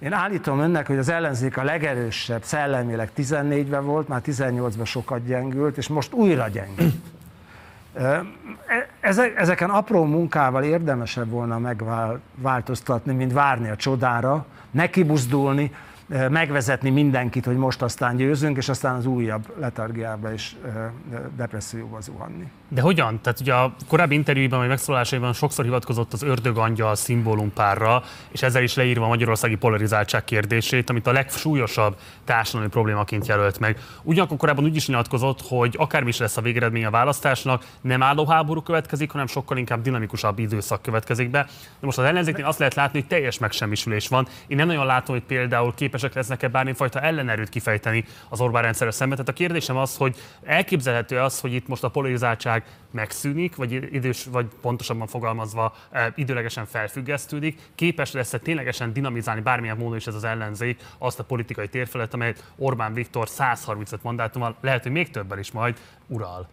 Én 0.00 0.12
állítom 0.12 0.58
önnek, 0.58 0.86
hogy 0.86 0.98
az 0.98 1.08
ellenzék 1.08 1.56
a 1.56 1.62
legerősebb 1.62 2.42
szellemileg 2.44 3.10
14-ben 3.16 3.84
volt, 3.84 4.08
már 4.08 4.22
18-ban 4.26 4.86
sokat 4.86 5.26
gyengült, 5.26 5.76
és 5.76 5.88
most 5.88 6.12
újra 6.12 6.48
gyengült. 6.48 6.94
E, 7.94 8.24
ezeken 9.36 9.70
apró 9.70 10.04
munkával 10.04 10.62
érdemesebb 10.62 11.30
volna 11.30 11.58
megváltoztatni, 11.58 13.12
mint 13.12 13.32
várni 13.32 13.68
a 13.68 13.76
csodára, 13.76 14.46
nekibuzdulni, 14.70 15.72
megvezetni 16.30 16.90
mindenkit, 16.90 17.44
hogy 17.44 17.56
most 17.56 17.82
aztán 17.82 18.16
győzünk, 18.16 18.56
és 18.56 18.68
aztán 18.68 18.94
az 18.94 19.06
újabb 19.06 19.54
letargiába 19.58 20.32
és 20.32 20.54
depresszióba 21.36 22.00
zuhanni. 22.00 22.50
De 22.68 22.80
hogyan? 22.80 23.20
Tehát 23.22 23.40
ugye 23.40 23.54
a 23.54 23.74
korábbi 23.88 24.14
interjúban 24.14 24.58
vagy 24.58 24.68
megszólalásaiban 24.68 25.32
sokszor 25.32 25.64
hivatkozott 25.64 26.12
az 26.12 26.22
ördögangyal 26.22 26.94
szimbólumpárra, 26.94 28.02
és 28.30 28.42
ezzel 28.42 28.62
is 28.62 28.74
leírva 28.74 29.04
a 29.04 29.08
magyarországi 29.08 29.54
polarizáltság 29.54 30.24
kérdését, 30.24 30.90
amit 30.90 31.06
a 31.06 31.12
legsúlyosabb 31.12 31.96
társadalmi 32.24 32.68
problémaként 32.68 33.26
jelölt 33.26 33.58
meg. 33.58 33.78
Ugyanakkor 34.02 34.36
korábban 34.36 34.64
úgy 34.64 34.76
is 34.76 34.88
nyilatkozott, 34.88 35.40
hogy 35.48 35.74
akármi 35.78 36.08
is 36.08 36.18
lesz 36.18 36.36
a 36.36 36.40
végeredmény 36.40 36.84
a 36.84 36.90
választásnak, 36.90 37.66
nem 37.80 38.02
álló 38.02 38.26
háború 38.26 38.60
következik, 38.62 39.10
hanem 39.10 39.26
sokkal 39.26 39.56
inkább 39.56 39.82
dinamikusabb 39.82 40.38
időszak 40.38 40.82
következik 40.82 41.30
be. 41.30 41.42
De 41.80 41.86
most 41.86 41.98
az 41.98 42.04
ellenzéknél 42.04 42.44
azt 42.44 42.58
lehet 42.58 42.74
látni, 42.74 42.98
hogy 42.98 43.08
teljes 43.08 43.38
megsemmisülés 43.38 44.08
van. 44.08 44.26
Én 44.46 44.56
nem 44.56 44.66
nagyon 44.66 44.86
látom, 44.86 45.14
hogy 45.14 45.24
például 45.24 45.74
képesek 46.00 46.14
lesznek-e 46.14 46.48
bármifajta 46.48 47.00
ellenerőt 47.00 47.48
kifejteni 47.48 48.04
az 48.28 48.40
Orbán 48.40 48.62
rendszerre 48.62 48.90
szemben. 48.90 49.16
Tehát 49.16 49.32
a 49.32 49.36
kérdésem 49.36 49.76
az, 49.76 49.96
hogy 49.96 50.16
elképzelhető 50.42 51.18
az, 51.18 51.40
hogy 51.40 51.52
itt 51.52 51.68
most 51.68 51.84
a 51.84 51.88
polarizáltság 51.88 52.64
megszűnik, 52.90 53.56
vagy 53.56 53.72
idős, 53.94 54.24
vagy 54.24 54.46
pontosabban 54.60 55.06
fogalmazva 55.06 55.74
e, 55.90 56.12
időlegesen 56.14 56.66
felfüggesztődik, 56.66 57.60
képes 57.74 58.12
lesz-e 58.12 58.38
ténylegesen 58.38 58.92
dinamizálni 58.92 59.40
bármilyen 59.40 59.76
módon 59.76 59.96
is 59.96 60.06
ez 60.06 60.14
az 60.14 60.24
ellenzék 60.24 60.80
azt 60.98 61.18
a 61.18 61.24
politikai 61.24 61.68
térfelet, 61.68 62.14
amelyet 62.14 62.52
Orbán 62.56 62.92
Viktor 62.92 63.28
135 63.28 64.02
mandátummal, 64.02 64.56
lehet, 64.60 64.82
hogy 64.82 64.92
még 64.92 65.10
többel 65.10 65.38
is 65.38 65.52
majd 65.52 65.78
ural. 66.06 66.48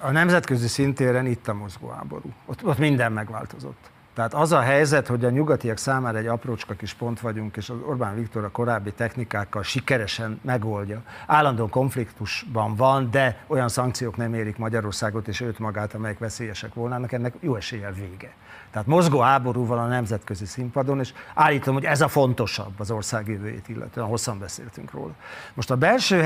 A 0.00 0.10
nemzetközi 0.10 0.68
szintéren 0.68 1.26
itt 1.26 1.48
a 1.48 1.54
mozgóháború. 1.54 2.32
Ott, 2.46 2.64
ott 2.64 2.78
minden 2.78 3.12
megváltozott. 3.12 3.90
Tehát 4.18 4.34
az 4.34 4.52
a 4.52 4.60
helyzet, 4.60 5.06
hogy 5.06 5.24
a 5.24 5.30
nyugatiak 5.30 5.76
számára 5.76 6.18
egy 6.18 6.26
aprócska 6.26 6.74
kis 6.74 6.94
pont 6.94 7.20
vagyunk, 7.20 7.56
és 7.56 7.68
az 7.68 7.76
Orbán 7.86 8.14
Viktor 8.14 8.44
a 8.44 8.50
korábbi 8.50 8.92
technikákkal 8.92 9.62
sikeresen 9.62 10.40
megoldja. 10.42 11.02
Állandó 11.26 11.68
konfliktusban 11.68 12.74
van, 12.74 13.10
de 13.10 13.44
olyan 13.46 13.68
szankciók 13.68 14.16
nem 14.16 14.34
érik 14.34 14.56
Magyarországot 14.56 15.28
és 15.28 15.40
őt 15.40 15.58
magát, 15.58 15.94
amelyek 15.94 16.18
veszélyesek 16.18 16.74
volnának, 16.74 17.12
ennek 17.12 17.34
jó 17.40 17.56
eséllyel 17.56 17.92
vége. 17.92 18.34
Tehát 18.70 18.86
mozgó 18.86 19.20
háború 19.20 19.66
van 19.66 19.78
a 19.78 19.86
nemzetközi 19.86 20.44
színpadon, 20.44 20.98
és 20.98 21.12
állítom, 21.34 21.74
hogy 21.74 21.84
ez 21.84 22.00
a 22.00 22.08
fontosabb 22.08 22.80
az 22.80 22.90
ország 22.90 23.28
jövőjét 23.28 23.68
illetően, 23.68 24.06
hosszan 24.06 24.38
beszéltünk 24.38 24.90
róla. 24.90 25.14
Most 25.54 25.70
a 25.70 25.76
belső 25.76 26.22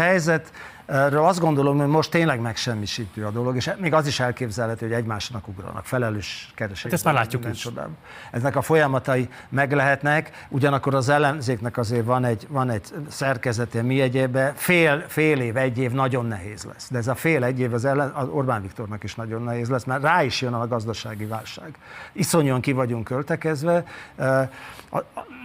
helyzetről 0.86 1.24
azt 1.24 1.40
gondolom, 1.40 1.78
hogy 1.78 1.86
most 1.86 2.10
tényleg 2.10 2.40
megsemmisítő 2.40 3.24
a 3.26 3.30
dolog, 3.30 3.56
és 3.56 3.70
még 3.78 3.94
az 3.94 4.06
is 4.06 4.20
elképzelhető, 4.20 4.86
hogy 4.86 4.94
egymásnak 4.94 5.48
ugranak, 5.48 5.84
felelős 5.84 6.52
keresés. 6.54 6.82
Hát 6.82 6.92
ezt 6.92 7.04
már 7.04 7.14
látjuk 7.14 7.46
is. 7.52 7.58
Csodában. 7.58 7.96
Eznek 8.30 8.56
a 8.56 8.62
folyamatai 8.62 9.28
meg 9.48 9.72
lehetnek, 9.72 10.46
ugyanakkor 10.48 10.94
az 10.94 11.08
ellenzéknek 11.08 11.78
azért 11.78 12.04
van 12.04 12.24
egy, 12.24 12.46
van 12.48 12.70
egy 12.70 12.86
szerkezete, 13.08 13.82
mi 13.82 14.00
egyébben 14.00 14.52
fél, 14.54 15.04
fél 15.08 15.40
év, 15.40 15.56
egy 15.56 15.78
év 15.78 15.90
nagyon 15.90 16.26
nehéz 16.26 16.64
lesz. 16.64 16.88
De 16.90 16.98
ez 16.98 17.08
a 17.08 17.14
fél, 17.14 17.44
egy 17.44 17.60
év 17.60 17.72
az, 17.72 17.84
ellen, 17.84 18.10
az 18.10 18.28
Orbán 18.28 18.62
Viktornak 18.62 19.02
is 19.02 19.14
nagyon 19.14 19.42
nehéz 19.42 19.68
lesz, 19.68 19.84
mert 19.84 20.02
rá 20.02 20.22
is 20.22 20.40
jön 20.40 20.52
a 20.52 20.68
gazdasági 20.68 21.24
válság 21.24 21.74
iszonyan 22.12 22.60
ki 22.60 22.72
vagyunk 22.72 23.04
költekezve, 23.04 23.84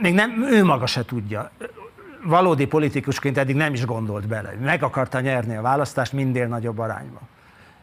még 0.02 0.14
nem, 0.14 0.48
ő 0.52 0.64
maga 0.64 0.86
se 0.86 1.06
tudja. 1.06 1.52
Valódi 2.24 2.68
politikusként 2.68 3.38
eddig 3.38 3.56
nem 3.56 3.74
is 3.74 3.86
gondolt 3.86 4.28
bele. 4.28 4.54
Meg 4.62 4.84
akarta 4.84 5.20
nyerni 5.20 5.56
a 5.56 5.62
választást 5.62 6.14
mindél 6.14 6.48
nagyobb 6.48 6.78
arányban. 6.78 7.22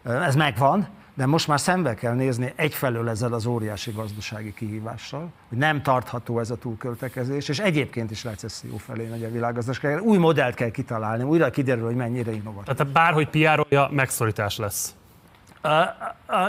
Ez 0.02 0.34
megvan, 0.34 0.88
de 1.14 1.26
most 1.26 1.48
már 1.48 1.60
szembe 1.60 1.94
kell 1.94 2.14
nézni 2.14 2.52
egyfelől 2.56 3.08
ezzel 3.08 3.32
az 3.32 3.46
óriási 3.46 3.90
gazdasági 3.90 4.54
kihívással, 4.54 5.32
hogy 5.48 5.58
nem 5.58 5.82
tartható 5.82 6.38
ez 6.38 6.50
a 6.50 6.56
túlköltekezés, 6.56 7.48
és 7.48 7.58
egyébként 7.58 8.10
is 8.10 8.24
recesszió 8.24 8.76
felé 8.76 9.06
megy 9.06 9.24
a 9.24 9.30
világgazdaság. 9.30 10.02
Új 10.02 10.18
modellt 10.18 10.54
kell 10.54 10.70
kitalálni, 10.70 11.22
újra 11.22 11.50
kiderül, 11.50 11.84
hogy 11.84 11.94
mennyire 11.94 12.32
innovatív. 12.32 12.74
Tehát 12.74 12.92
bárhogy 12.92 13.28
piárolja, 13.28 13.88
megszorítás 13.92 14.58
lesz. 14.58 14.94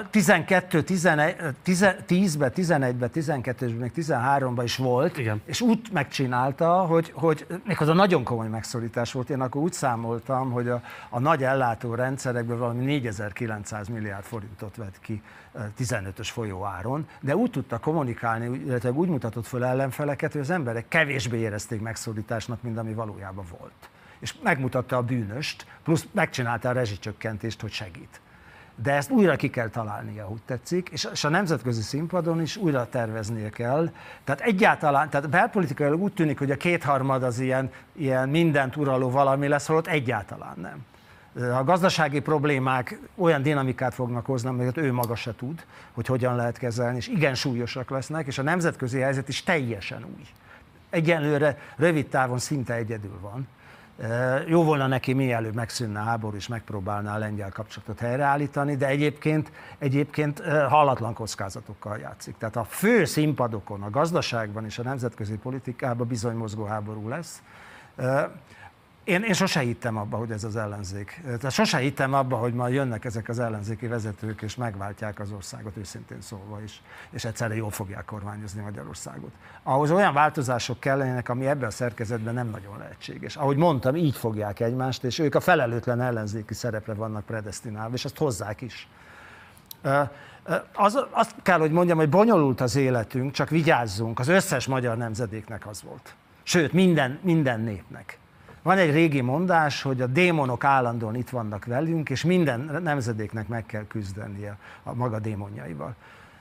12, 0.10 0.84
10-ben, 0.88 2.52
11-ben, 2.56 3.10
12-ben, 3.14 3.70
még 3.70 3.92
13-ban 3.96 4.62
is 4.64 4.76
volt, 4.76 5.18
Igen. 5.18 5.42
és 5.46 5.62
úgy 5.62 5.80
megcsinálta, 5.92 6.72
hogy, 6.72 7.12
hogy 7.16 7.46
méghozzá 7.66 7.94
nagyon 7.94 8.24
komoly 8.24 8.48
megszorítás 8.48 9.12
volt. 9.12 9.30
Én 9.30 9.42
akkor 9.42 9.62
úgy 9.62 9.74
számoltam, 9.74 10.52
hogy 10.52 10.70
a, 10.70 10.82
a 11.10 11.20
nagy 11.20 11.44
ellátó 11.44 11.94
rendszerekből 11.94 12.58
valami 12.58 12.86
4900 12.86 13.88
milliárd 13.88 14.24
forintot 14.24 14.76
vett 14.76 15.00
ki 15.00 15.22
15-ös 15.80 16.30
folyóáron, 16.32 17.08
de 17.22 17.36
úgy 17.36 17.52
tudta 17.52 17.78
kommunikálni, 17.78 18.62
illetve 18.66 18.92
úgy 18.92 19.10
mutatott 19.10 19.48
föl 19.48 19.64
ellenfeleket, 19.64 20.32
hogy 20.32 20.42
az 20.42 20.50
emberek 20.50 20.88
kevésbé 20.88 21.38
érezték 21.38 21.82
megszorításnak, 21.82 22.62
mint 22.62 22.78
ami 22.78 22.94
valójában 22.94 23.46
volt. 23.60 23.90
És 24.20 24.34
megmutatta 24.44 24.98
a 24.98 25.02
bűnöst, 25.02 25.66
plusz 25.84 26.08
megcsinálta 26.12 26.70
a 26.70 26.72
rezsicsökkentést, 26.72 27.62
hogy 27.62 27.72
segít 27.72 28.20
de 28.84 28.94
ezt 28.94 29.12
újra 29.12 29.36
ki 29.36 29.50
kell 29.50 29.70
találnia, 29.70 30.30
úgy 30.30 30.42
tetszik, 30.46 30.90
és, 30.90 31.24
a 31.24 31.30
nemzetközi 31.30 31.82
színpadon 31.82 32.42
is 32.42 32.58
újra 32.58 32.90
terveznie 32.90 33.50
kell. 33.50 33.90
Tehát 34.24 34.42
egyáltalán, 34.42 35.10
tehát 35.10 35.30
belpolitikailag 35.30 36.02
úgy 36.02 36.14
tűnik, 36.14 36.38
hogy 36.38 36.52
a 36.52 36.58
kétharmad 36.58 37.24
az 37.24 37.40
ilyen, 37.40 37.72
ilyen 37.94 38.30
mindent 38.30 38.76
uraló 38.76 39.10
valami 39.10 39.48
lesz, 39.48 39.68
holott 39.68 39.88
egyáltalán 39.88 40.56
nem. 40.62 40.86
A 41.54 41.64
gazdasági 41.64 42.20
problémák 42.20 43.00
olyan 43.16 43.42
dinamikát 43.42 43.94
fognak 43.94 44.26
hozni, 44.26 44.50
amelyet 44.50 44.78
ő 44.78 44.94
maga 44.94 45.16
se 45.16 45.36
tud, 45.36 45.66
hogy 45.92 46.08
hogyan 46.08 46.36
lehet 46.36 46.58
kezelni, 46.58 46.98
és 46.98 47.08
igen 47.08 47.36
súlyosak 47.36 47.90
lesznek, 47.90 48.28
és 48.28 48.38
a 48.38 48.42
nemzetközi 48.42 49.00
helyzet 49.00 49.28
is 49.28 49.44
teljesen 49.44 50.04
új. 50.04 50.24
Egyenlőre 50.90 51.58
rövid 51.76 52.08
távon 52.08 52.40
szinte 52.40 52.74
egyedül 52.74 53.20
van 53.22 53.48
jó 54.48 54.64
volna 54.64 54.88
neki 54.88 55.14
mielőbb 55.14 55.56
megszűnne 55.56 56.00
a 56.00 56.04
háború, 56.04 56.36
és 56.36 56.48
megpróbálná 56.48 57.16
a 57.16 57.18
lengyel 57.18 57.52
kapcsolatot 57.52 58.00
helyreállítani, 58.00 58.76
de 58.76 58.88
egyébként, 58.88 59.52
egyébként 59.78 60.40
hallatlan 60.70 61.14
kockázatokkal 61.14 61.98
játszik. 61.98 62.38
Tehát 62.38 62.56
a 62.56 62.64
fő 62.64 63.06
színpadokon, 63.06 63.82
a 63.82 63.90
gazdaságban 63.90 64.66
és 64.66 64.80
a 64.80 64.84
nemzetközi 64.84 65.38
politikában 65.38 66.08
bizony 66.08 66.36
mozgó 66.36 66.66
háború 66.66 67.08
lesz. 67.08 67.42
Én, 69.06 69.24
én 69.24 69.34
sose 69.34 69.60
hittem 69.60 69.98
abba, 69.98 70.18
hogy 70.18 70.32
ez 70.32 70.44
az 70.44 70.56
ellenzék. 70.56 71.22
Tehát 71.24 71.52
sose 71.52 71.78
hittem 71.78 72.14
abba, 72.14 72.36
hogy 72.36 72.54
ma 72.54 72.68
jönnek 72.68 73.06
ezek 73.06 73.30
az 73.30 73.40
ellenzéki 73.40 73.88
vezetők, 73.88 74.42
és 74.42 74.56
megváltják 74.56 75.20
az 75.20 75.32
országot, 75.32 75.78
őszintén 75.78 76.22
szólva 76.22 76.62
is, 76.64 76.82
és 77.10 77.26
egyszerre 77.26 77.56
jól 77.56 77.72
fogják 77.72 78.06
kormányozni 78.06 78.62
Magyarországot. 78.62 79.32
Ahhoz 79.64 79.92
olyan 79.92 80.14
változások 80.14 80.80
kellenének, 80.80 81.30
ami 81.30 81.46
ebben 81.46 81.68
a 81.68 81.72
szerkezetben 81.72 82.34
nem 82.34 82.50
nagyon 82.50 82.78
lehetséges. 82.78 83.36
Ahogy 83.36 83.58
mondtam, 83.58 83.96
így 83.96 84.16
fogják 84.16 84.60
egymást, 84.60 85.04
és 85.04 85.20
ők 85.20 85.36
a 85.36 85.40
felelőtlen 85.40 86.02
ellenzéki 86.02 86.54
szerepre 86.54 86.94
vannak 86.94 87.26
predestinálva, 87.26 87.96
és 87.96 88.06
ezt 88.06 88.18
hozzák 88.18 88.62
is. 88.62 88.88
Az, 90.74 91.06
azt 91.10 91.36
kell, 91.42 91.60
hogy 91.60 91.72
mondjam, 91.72 91.98
hogy 91.98 92.10
bonyolult 92.10 92.62
az 92.62 92.76
életünk, 92.76 93.32
csak 93.32 93.50
vigyázzunk, 93.50 94.20
az 94.20 94.28
összes 94.28 94.68
magyar 94.68 94.98
nemzedéknek 94.98 95.68
az 95.68 95.84
volt. 95.84 96.16
Sőt, 96.44 96.74
minden, 96.74 97.20
minden 97.22 97.60
népnek. 97.60 98.18
Van 98.66 98.78
egy 98.78 98.92
régi 98.92 99.22
mondás, 99.22 99.82
hogy 99.82 100.02
a 100.02 100.08
démonok 100.08 100.64
állandóan 100.64 101.16
itt 101.16 101.30
vannak 101.30 101.66
velünk, 101.66 102.10
és 102.10 102.24
minden 102.24 102.80
nemzedéknek 102.84 103.48
meg 103.48 103.66
kell 103.66 103.88
küzdenie 103.88 104.58
a 104.84 104.94
maga 104.94 105.20
démonjaival. 105.20 105.96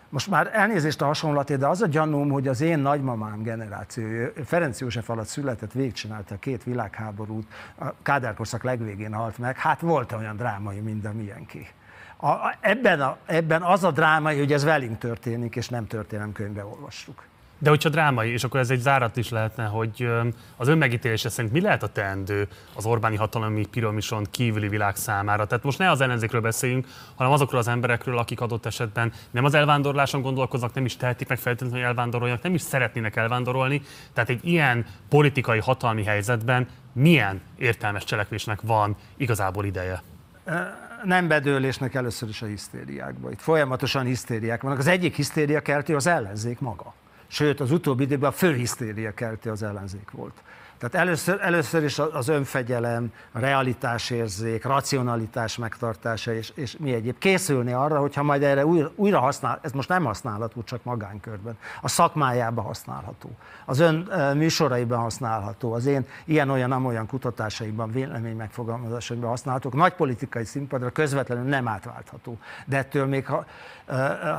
Most 0.08 0.30
már 0.30 0.50
elnézést 0.52 1.02
a 1.02 1.06
hasonlatért, 1.06 1.60
de 1.60 1.66
az 1.66 1.82
a 1.82 1.86
gyanúm, 1.86 2.30
hogy 2.30 2.48
az 2.48 2.60
én 2.60 2.78
nagymamám 2.78 3.42
generációja, 3.42 4.30
Ferenc 4.44 4.80
József 4.80 5.10
alatt 5.10 5.26
született, 5.26 5.72
végigcsinálta 5.72 6.34
a 6.34 6.38
két 6.38 6.62
világháborút, 6.62 7.46
a 7.78 7.86
Kádárkorszak 8.02 8.62
legvégén 8.62 9.12
halt 9.12 9.38
meg, 9.38 9.56
hát 9.56 9.80
volt 9.80 10.12
olyan 10.12 10.36
drámai, 10.36 10.80
mint 10.80 11.04
a 11.04 11.12
milyenki. 11.12 11.68
A, 12.16 12.56
ebben, 12.60 13.00
a, 13.00 13.16
ebben 13.26 13.62
az 13.62 13.84
a 13.84 13.90
drámai, 13.90 14.38
hogy 14.38 14.52
ez 14.52 14.64
velünk 14.64 14.98
történik, 14.98 15.56
és 15.56 15.68
nem 15.68 15.86
történelemkönyvbe 15.86 16.64
olvassuk. 16.64 17.22
De 17.64 17.70
hogyha 17.70 17.88
drámai, 17.88 18.32
és 18.32 18.44
akkor 18.44 18.60
ez 18.60 18.70
egy 18.70 18.80
zárat 18.80 19.16
is 19.16 19.28
lehetne, 19.28 19.64
hogy 19.64 20.08
az 20.56 20.68
önmegítélése 20.68 21.28
szerint 21.28 21.52
mi 21.52 21.60
lehet 21.60 21.82
a 21.82 21.86
teendő 21.86 22.48
az 22.74 22.86
Orbáni 22.86 23.16
hatalmi 23.16 23.66
piramison 23.66 24.26
kívüli 24.30 24.68
világ 24.68 24.96
számára? 24.96 25.46
Tehát 25.46 25.64
most 25.64 25.78
ne 25.78 25.90
az 25.90 26.00
ellenzékről 26.00 26.40
beszéljünk, 26.40 26.86
hanem 27.14 27.32
azokról 27.32 27.60
az 27.60 27.68
emberekről, 27.68 28.18
akik 28.18 28.40
adott 28.40 28.66
esetben 28.66 29.12
nem 29.30 29.44
az 29.44 29.54
elvándorláson 29.54 30.22
gondolkoznak, 30.22 30.74
nem 30.74 30.84
is 30.84 30.96
tehetik 30.96 31.28
meg 31.28 31.38
feltétlenül, 31.38 31.78
hogy 31.78 31.86
elvándoroljanak, 31.86 32.42
nem 32.42 32.54
is 32.54 32.60
szeretnének 32.60 33.16
elvándorolni. 33.16 33.82
Tehát 34.12 34.30
egy 34.30 34.44
ilyen 34.44 34.86
politikai 35.08 35.58
hatalmi 35.58 36.04
helyzetben 36.04 36.68
milyen 36.92 37.40
értelmes 37.58 38.04
cselekvésnek 38.04 38.60
van 38.62 38.96
igazából 39.16 39.64
ideje? 39.64 40.02
nem 41.04 41.28
bedőlésnek 41.28 41.94
először 41.94 42.28
is 42.28 42.42
a 42.42 42.46
hisztériákba. 42.46 43.30
Itt 43.30 43.40
folyamatosan 43.40 44.04
hisztériák 44.04 44.62
vannak. 44.62 44.78
Az 44.78 44.86
egyik 44.86 45.14
hisztéria 45.14 45.60
keltő 45.60 45.96
az 45.96 46.06
ellenzék 46.06 46.60
maga. 46.60 46.94
Sőt, 47.34 47.60
az 47.60 47.70
utóbbi 47.70 48.02
időben 48.02 48.30
a 48.30 48.32
fő 48.32 48.54
hisztéria 48.54 49.14
keltő 49.14 49.50
az 49.50 49.62
ellenzék 49.62 50.10
volt. 50.10 50.42
Tehát 50.78 51.06
először, 51.06 51.38
először 51.40 51.84
is 51.84 51.98
az 51.98 52.28
önfegyelem, 52.28 53.12
a 53.32 53.38
realitásérzék, 53.38 54.64
racionalitás 54.64 55.56
megtartása, 55.56 56.34
és, 56.34 56.52
és 56.54 56.76
mi 56.78 56.92
egyéb. 56.92 57.18
Készülni 57.18 57.72
arra, 57.72 58.00
hogyha 58.00 58.22
majd 58.22 58.42
erre 58.42 58.66
újra, 58.66 58.90
újra 58.94 59.20
használ, 59.20 59.58
ez 59.62 59.72
most 59.72 59.88
nem 59.88 60.04
használható 60.04 60.62
csak 60.62 60.84
magánkörben, 60.84 61.58
a 61.80 61.88
szakmájában 61.88 62.64
használható, 62.64 63.30
az 63.64 63.78
ön 63.78 64.08
műsoraiban 64.36 64.98
használható, 64.98 65.72
az 65.72 65.86
én 65.86 66.06
ilyen-olyan, 66.24 66.72
amolyan 66.72 67.06
kutatásaiban, 67.06 67.90
vélemény 67.90 68.36
megfogalmazásaiban 68.36 69.28
használható, 69.28 69.70
nagy 69.72 69.92
politikai 69.94 70.44
színpadra 70.44 70.90
közvetlenül 70.90 71.44
nem 71.44 71.68
átváltható. 71.68 72.38
De 72.66 72.76
ettől 72.76 73.06
még, 73.06 73.26
ha, 73.26 73.44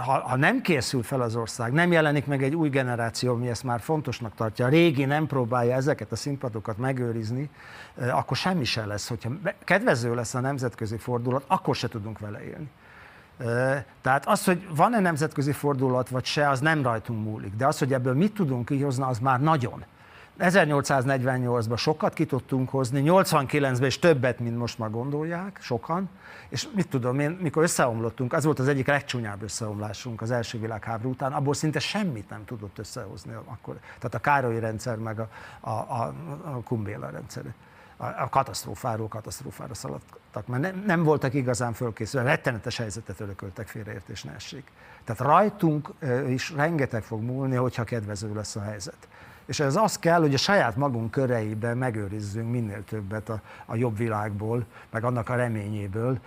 ha, 0.06 0.20
ha 0.20 0.36
nem 0.36 0.62
készül 0.62 1.04
fel 1.04 1.22
az 1.22 1.36
ország, 1.36 1.72
nem 1.72 1.92
jelenik 1.92 2.26
meg 2.26 2.44
egy 2.44 2.56
új 2.56 2.70
generáció, 2.70 3.34
ami 3.34 3.50
ezt 3.50 3.64
már 3.64 3.80
fontosnak 3.80 4.36
tartja, 4.36 4.66
a 4.66 4.70
régi 4.70 5.06
nem 5.06 5.28
próbálja 5.28 5.76
ezeket 5.76 6.12
a 6.12 6.16
színpadokat 6.26 6.78
megőrizni, 6.78 7.50
akkor 8.12 8.38
semmi 8.38 8.64
se 8.64 8.86
lesz. 8.86 9.08
Hogyha 9.08 9.32
kedvező 9.64 10.16
lesz 10.16 10.34
a 10.34 10.40
nemzetközi 10.40 10.98
fordulat, 10.98 11.44
akkor 11.48 11.76
se 11.76 11.88
tudunk 11.88 12.20
vele 12.20 12.44
élni. 12.44 12.70
Tehát 14.02 14.26
az, 14.26 14.46
hogy 14.46 14.68
van-e 14.76 15.00
nemzetközi 15.00 15.52
fordulat 15.52 16.10
vagy 16.10 16.26
se, 16.26 16.50
az 16.50 16.60
nem 16.60 16.84
rajtunk 16.84 17.24
múlik. 17.24 17.56
De 17.56 17.68
az, 17.68 17.80
hogy 17.80 17.94
ebből 17.94 18.14
mit 18.14 18.34
tudunk 18.34 18.66
kihozni, 18.66 19.04
az 19.04 19.20
már 19.20 19.42
nagyon. 19.42 19.86
1848-ban 20.40 21.78
sokat 21.78 22.14
ki 22.14 22.26
tudtunk 22.26 22.70
hozni, 22.70 23.04
89-ben 23.06 23.86
is 23.86 24.00
többet, 24.00 24.40
mint 24.40 24.58
most 24.58 24.78
már 24.78 24.90
gondolják, 24.90 25.58
sokan, 25.62 26.10
és 26.50 26.68
mit 26.76 26.88
tudom 26.88 27.20
én, 27.20 27.38
mikor 27.42 27.64
összeomlottunk, 27.64 28.34
az 28.34 28.46
volt 28.46 28.60
az 28.60 28.68
egyik 28.68 28.88
legcsúnyább 28.88 29.42
összeomlásunk 29.42 30.22
az 30.22 30.32
első 30.32 30.60
világháború 30.60 31.10
után, 31.10 31.34
abból 31.34 31.54
szinte 31.54 31.80
semmit 31.80 32.30
nem 32.30 32.46
tudott 32.46 32.78
összehozni 32.78 33.34
akkor. 33.34 33.80
Tehát 33.80 34.14
a 34.14 34.20
Károlyi 34.20 34.60
rendszer, 34.60 34.98
meg 34.98 35.20
a, 35.20 35.28
a, 35.60 35.70
a, 35.70 36.14
a 36.44 36.62
Kumbéla 36.64 37.10
rendszer. 37.10 37.44
A, 37.98 38.06
a 38.06 38.30
katasztrófáról 38.30 39.08
katasztrófára 39.08 39.74
szaladtak, 39.74 40.48
mert 40.48 40.62
nem, 40.62 40.84
nem 40.86 41.04
voltak 41.04 41.34
igazán 41.34 41.74
fölkészülve, 41.74 42.30
rettenetes 42.30 42.78
helyzetet 42.78 43.20
örököltek 43.20 43.68
félreértés 43.68 44.24
ne 44.24 44.34
essék. 44.34 44.72
Tehát 45.04 45.22
rajtunk 45.22 45.90
is 46.28 46.52
rengeteg 46.52 47.04
fog 47.04 47.22
múlni, 47.22 47.56
hogyha 47.56 47.84
kedvező 47.84 48.34
lesz 48.34 48.56
a 48.56 48.62
helyzet. 48.62 49.08
És 49.46 49.60
ez 49.60 49.76
az 49.76 50.00
kell, 50.00 50.20
hogy 50.20 50.34
a 50.34 50.38
saját 50.38 50.76
magunk 50.76 51.12
köreiben 51.12 51.78
megőrizzünk 51.78 52.52
minél 52.52 52.84
többet 52.84 53.30
a, 53.30 53.42
a 53.66 53.76
jobb 53.76 53.98
világból, 53.98 54.66
meg 54.92 55.04
annak 55.04 55.30
a 55.30 55.36
reményéből, 55.36 56.20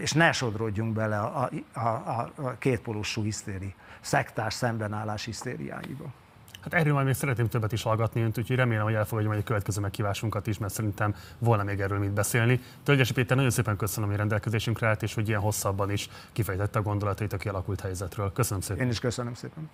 és 0.00 0.12
ne 0.12 0.32
sodródjunk 0.32 0.92
bele 0.92 1.18
a, 1.18 1.50
a, 1.72 1.78
a, 1.80 2.32
a 2.34 2.58
kétpólusú 2.58 3.22
hisztéri, 3.22 3.74
szektás 4.00 4.54
szembenállás 4.54 5.24
hisztériáiba. 5.24 6.12
Hát 6.60 6.74
erről 6.74 6.92
majd 6.92 7.06
még 7.06 7.14
szeretném 7.14 7.48
többet 7.48 7.72
is 7.72 7.82
hallgatni 7.82 8.22
önt, 8.22 8.38
úgyhogy 8.38 8.56
remélem, 8.56 8.84
hogy 8.84 8.94
elfogadja 8.94 9.28
majd 9.28 9.40
a 9.40 9.44
következő 9.44 9.80
meghívásunkat 9.80 10.46
is, 10.46 10.58
mert 10.58 10.72
szerintem 10.72 11.14
volna 11.38 11.62
még 11.62 11.80
erről 11.80 11.98
mit 11.98 12.10
beszélni. 12.10 12.60
Tölgyesi 12.82 13.12
Péter, 13.12 13.36
nagyon 13.36 13.50
szépen 13.50 13.76
köszönöm, 13.76 14.08
hogy 14.08 14.18
rendelkezésünkre 14.18 14.86
állt, 14.86 15.02
és 15.02 15.14
hogy 15.14 15.28
ilyen 15.28 15.40
hosszabban 15.40 15.90
is 15.90 16.08
kifejtette 16.32 16.78
a 16.78 16.82
gondolatait 16.82 17.32
a 17.32 17.36
kialakult 17.36 17.80
helyzetről. 17.80 18.32
Köszönöm 18.32 18.60
szépen. 18.60 18.84
Én 18.84 18.90
is 18.90 18.98
köszönöm 18.98 19.34
szépen. 19.34 19.70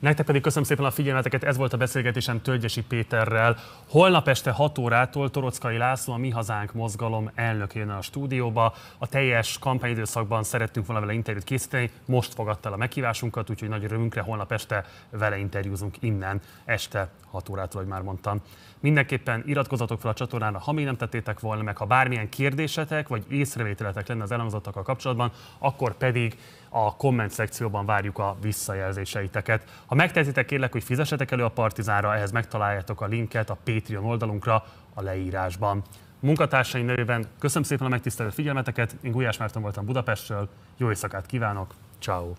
Nektek 0.00 0.26
pedig 0.26 0.42
köszönöm 0.42 0.64
szépen 0.64 0.84
a 0.84 0.90
figyelmeteket, 0.90 1.44
ez 1.44 1.56
volt 1.56 1.72
a 1.72 1.76
beszélgetésem 1.76 2.42
Tölgyesi 2.42 2.82
Péterrel. 2.82 3.56
Holnap 3.88 4.28
este 4.28 4.50
6 4.50 4.78
órától 4.78 5.30
Torockai 5.30 5.76
László, 5.76 6.12
a 6.12 6.16
Mi 6.16 6.30
Hazánk 6.30 6.72
mozgalom 6.72 7.30
elnök 7.34 7.74
jön 7.74 7.88
a 7.90 8.02
stúdióba. 8.02 8.74
A 8.98 9.06
teljes 9.06 9.58
kampányidőszakban 9.58 10.42
szerettünk 10.42 10.86
volna 10.86 11.00
vele 11.00 11.12
interjút 11.12 11.44
készíteni, 11.44 11.90
most 12.04 12.34
fogadta 12.34 12.68
el 12.68 12.74
a 12.74 12.76
meghívásunkat, 12.76 13.50
úgyhogy 13.50 13.68
nagy 13.68 13.84
örömünkre 13.84 14.20
holnap 14.20 14.52
este 14.52 14.84
vele 15.10 15.38
interjúzunk 15.38 15.96
innen, 16.00 16.40
este 16.64 17.08
6 17.30 17.48
órától, 17.48 17.80
hogy 17.80 17.90
már 17.90 18.02
mondtam. 18.02 18.42
Mindenképpen 18.80 19.42
iratkozatok 19.46 20.00
fel 20.00 20.10
a 20.10 20.14
csatornára, 20.14 20.58
ha 20.58 20.72
még 20.72 20.84
nem 20.84 20.96
tettétek 20.96 21.40
volna 21.40 21.62
meg, 21.62 21.76
ha 21.76 21.84
bármilyen 21.84 22.28
kérdésetek 22.28 23.08
vagy 23.08 23.24
észrevételetek 23.28 24.08
lenne 24.08 24.22
az 24.22 24.32
elhangzottakkal 24.32 24.82
kapcsolatban, 24.82 25.32
akkor 25.58 25.96
pedig 25.96 26.36
a 26.68 26.96
komment 26.96 27.30
szekcióban 27.30 27.86
várjuk 27.86 28.18
a 28.18 28.36
visszajelzéseiteket. 28.42 29.82
Ha 29.86 29.94
megtehetitek, 29.94 30.46
kérlek, 30.46 30.72
hogy 30.72 30.84
fizessetek 30.84 31.30
elő 31.30 31.44
a 31.44 31.48
Partizánra, 31.48 32.14
ehhez 32.14 32.32
megtaláljátok 32.32 33.00
a 33.00 33.06
linket 33.06 33.50
a 33.50 33.56
Patreon 33.64 34.04
oldalunkra 34.04 34.64
a 34.94 35.02
leírásban. 35.02 35.82
Munkatársaim 36.20 36.84
nevében 36.84 37.26
köszönöm 37.38 37.62
szépen 37.62 37.86
a 37.86 37.90
megtisztelő 37.90 38.30
figyelmeteket, 38.30 38.96
én 39.02 39.12
Gulyás 39.12 39.36
Márton 39.36 39.62
voltam 39.62 39.84
Budapestről, 39.84 40.48
jó 40.76 40.88
éjszakát 40.88 41.26
kívánok, 41.26 41.74
ciao. 41.98 42.32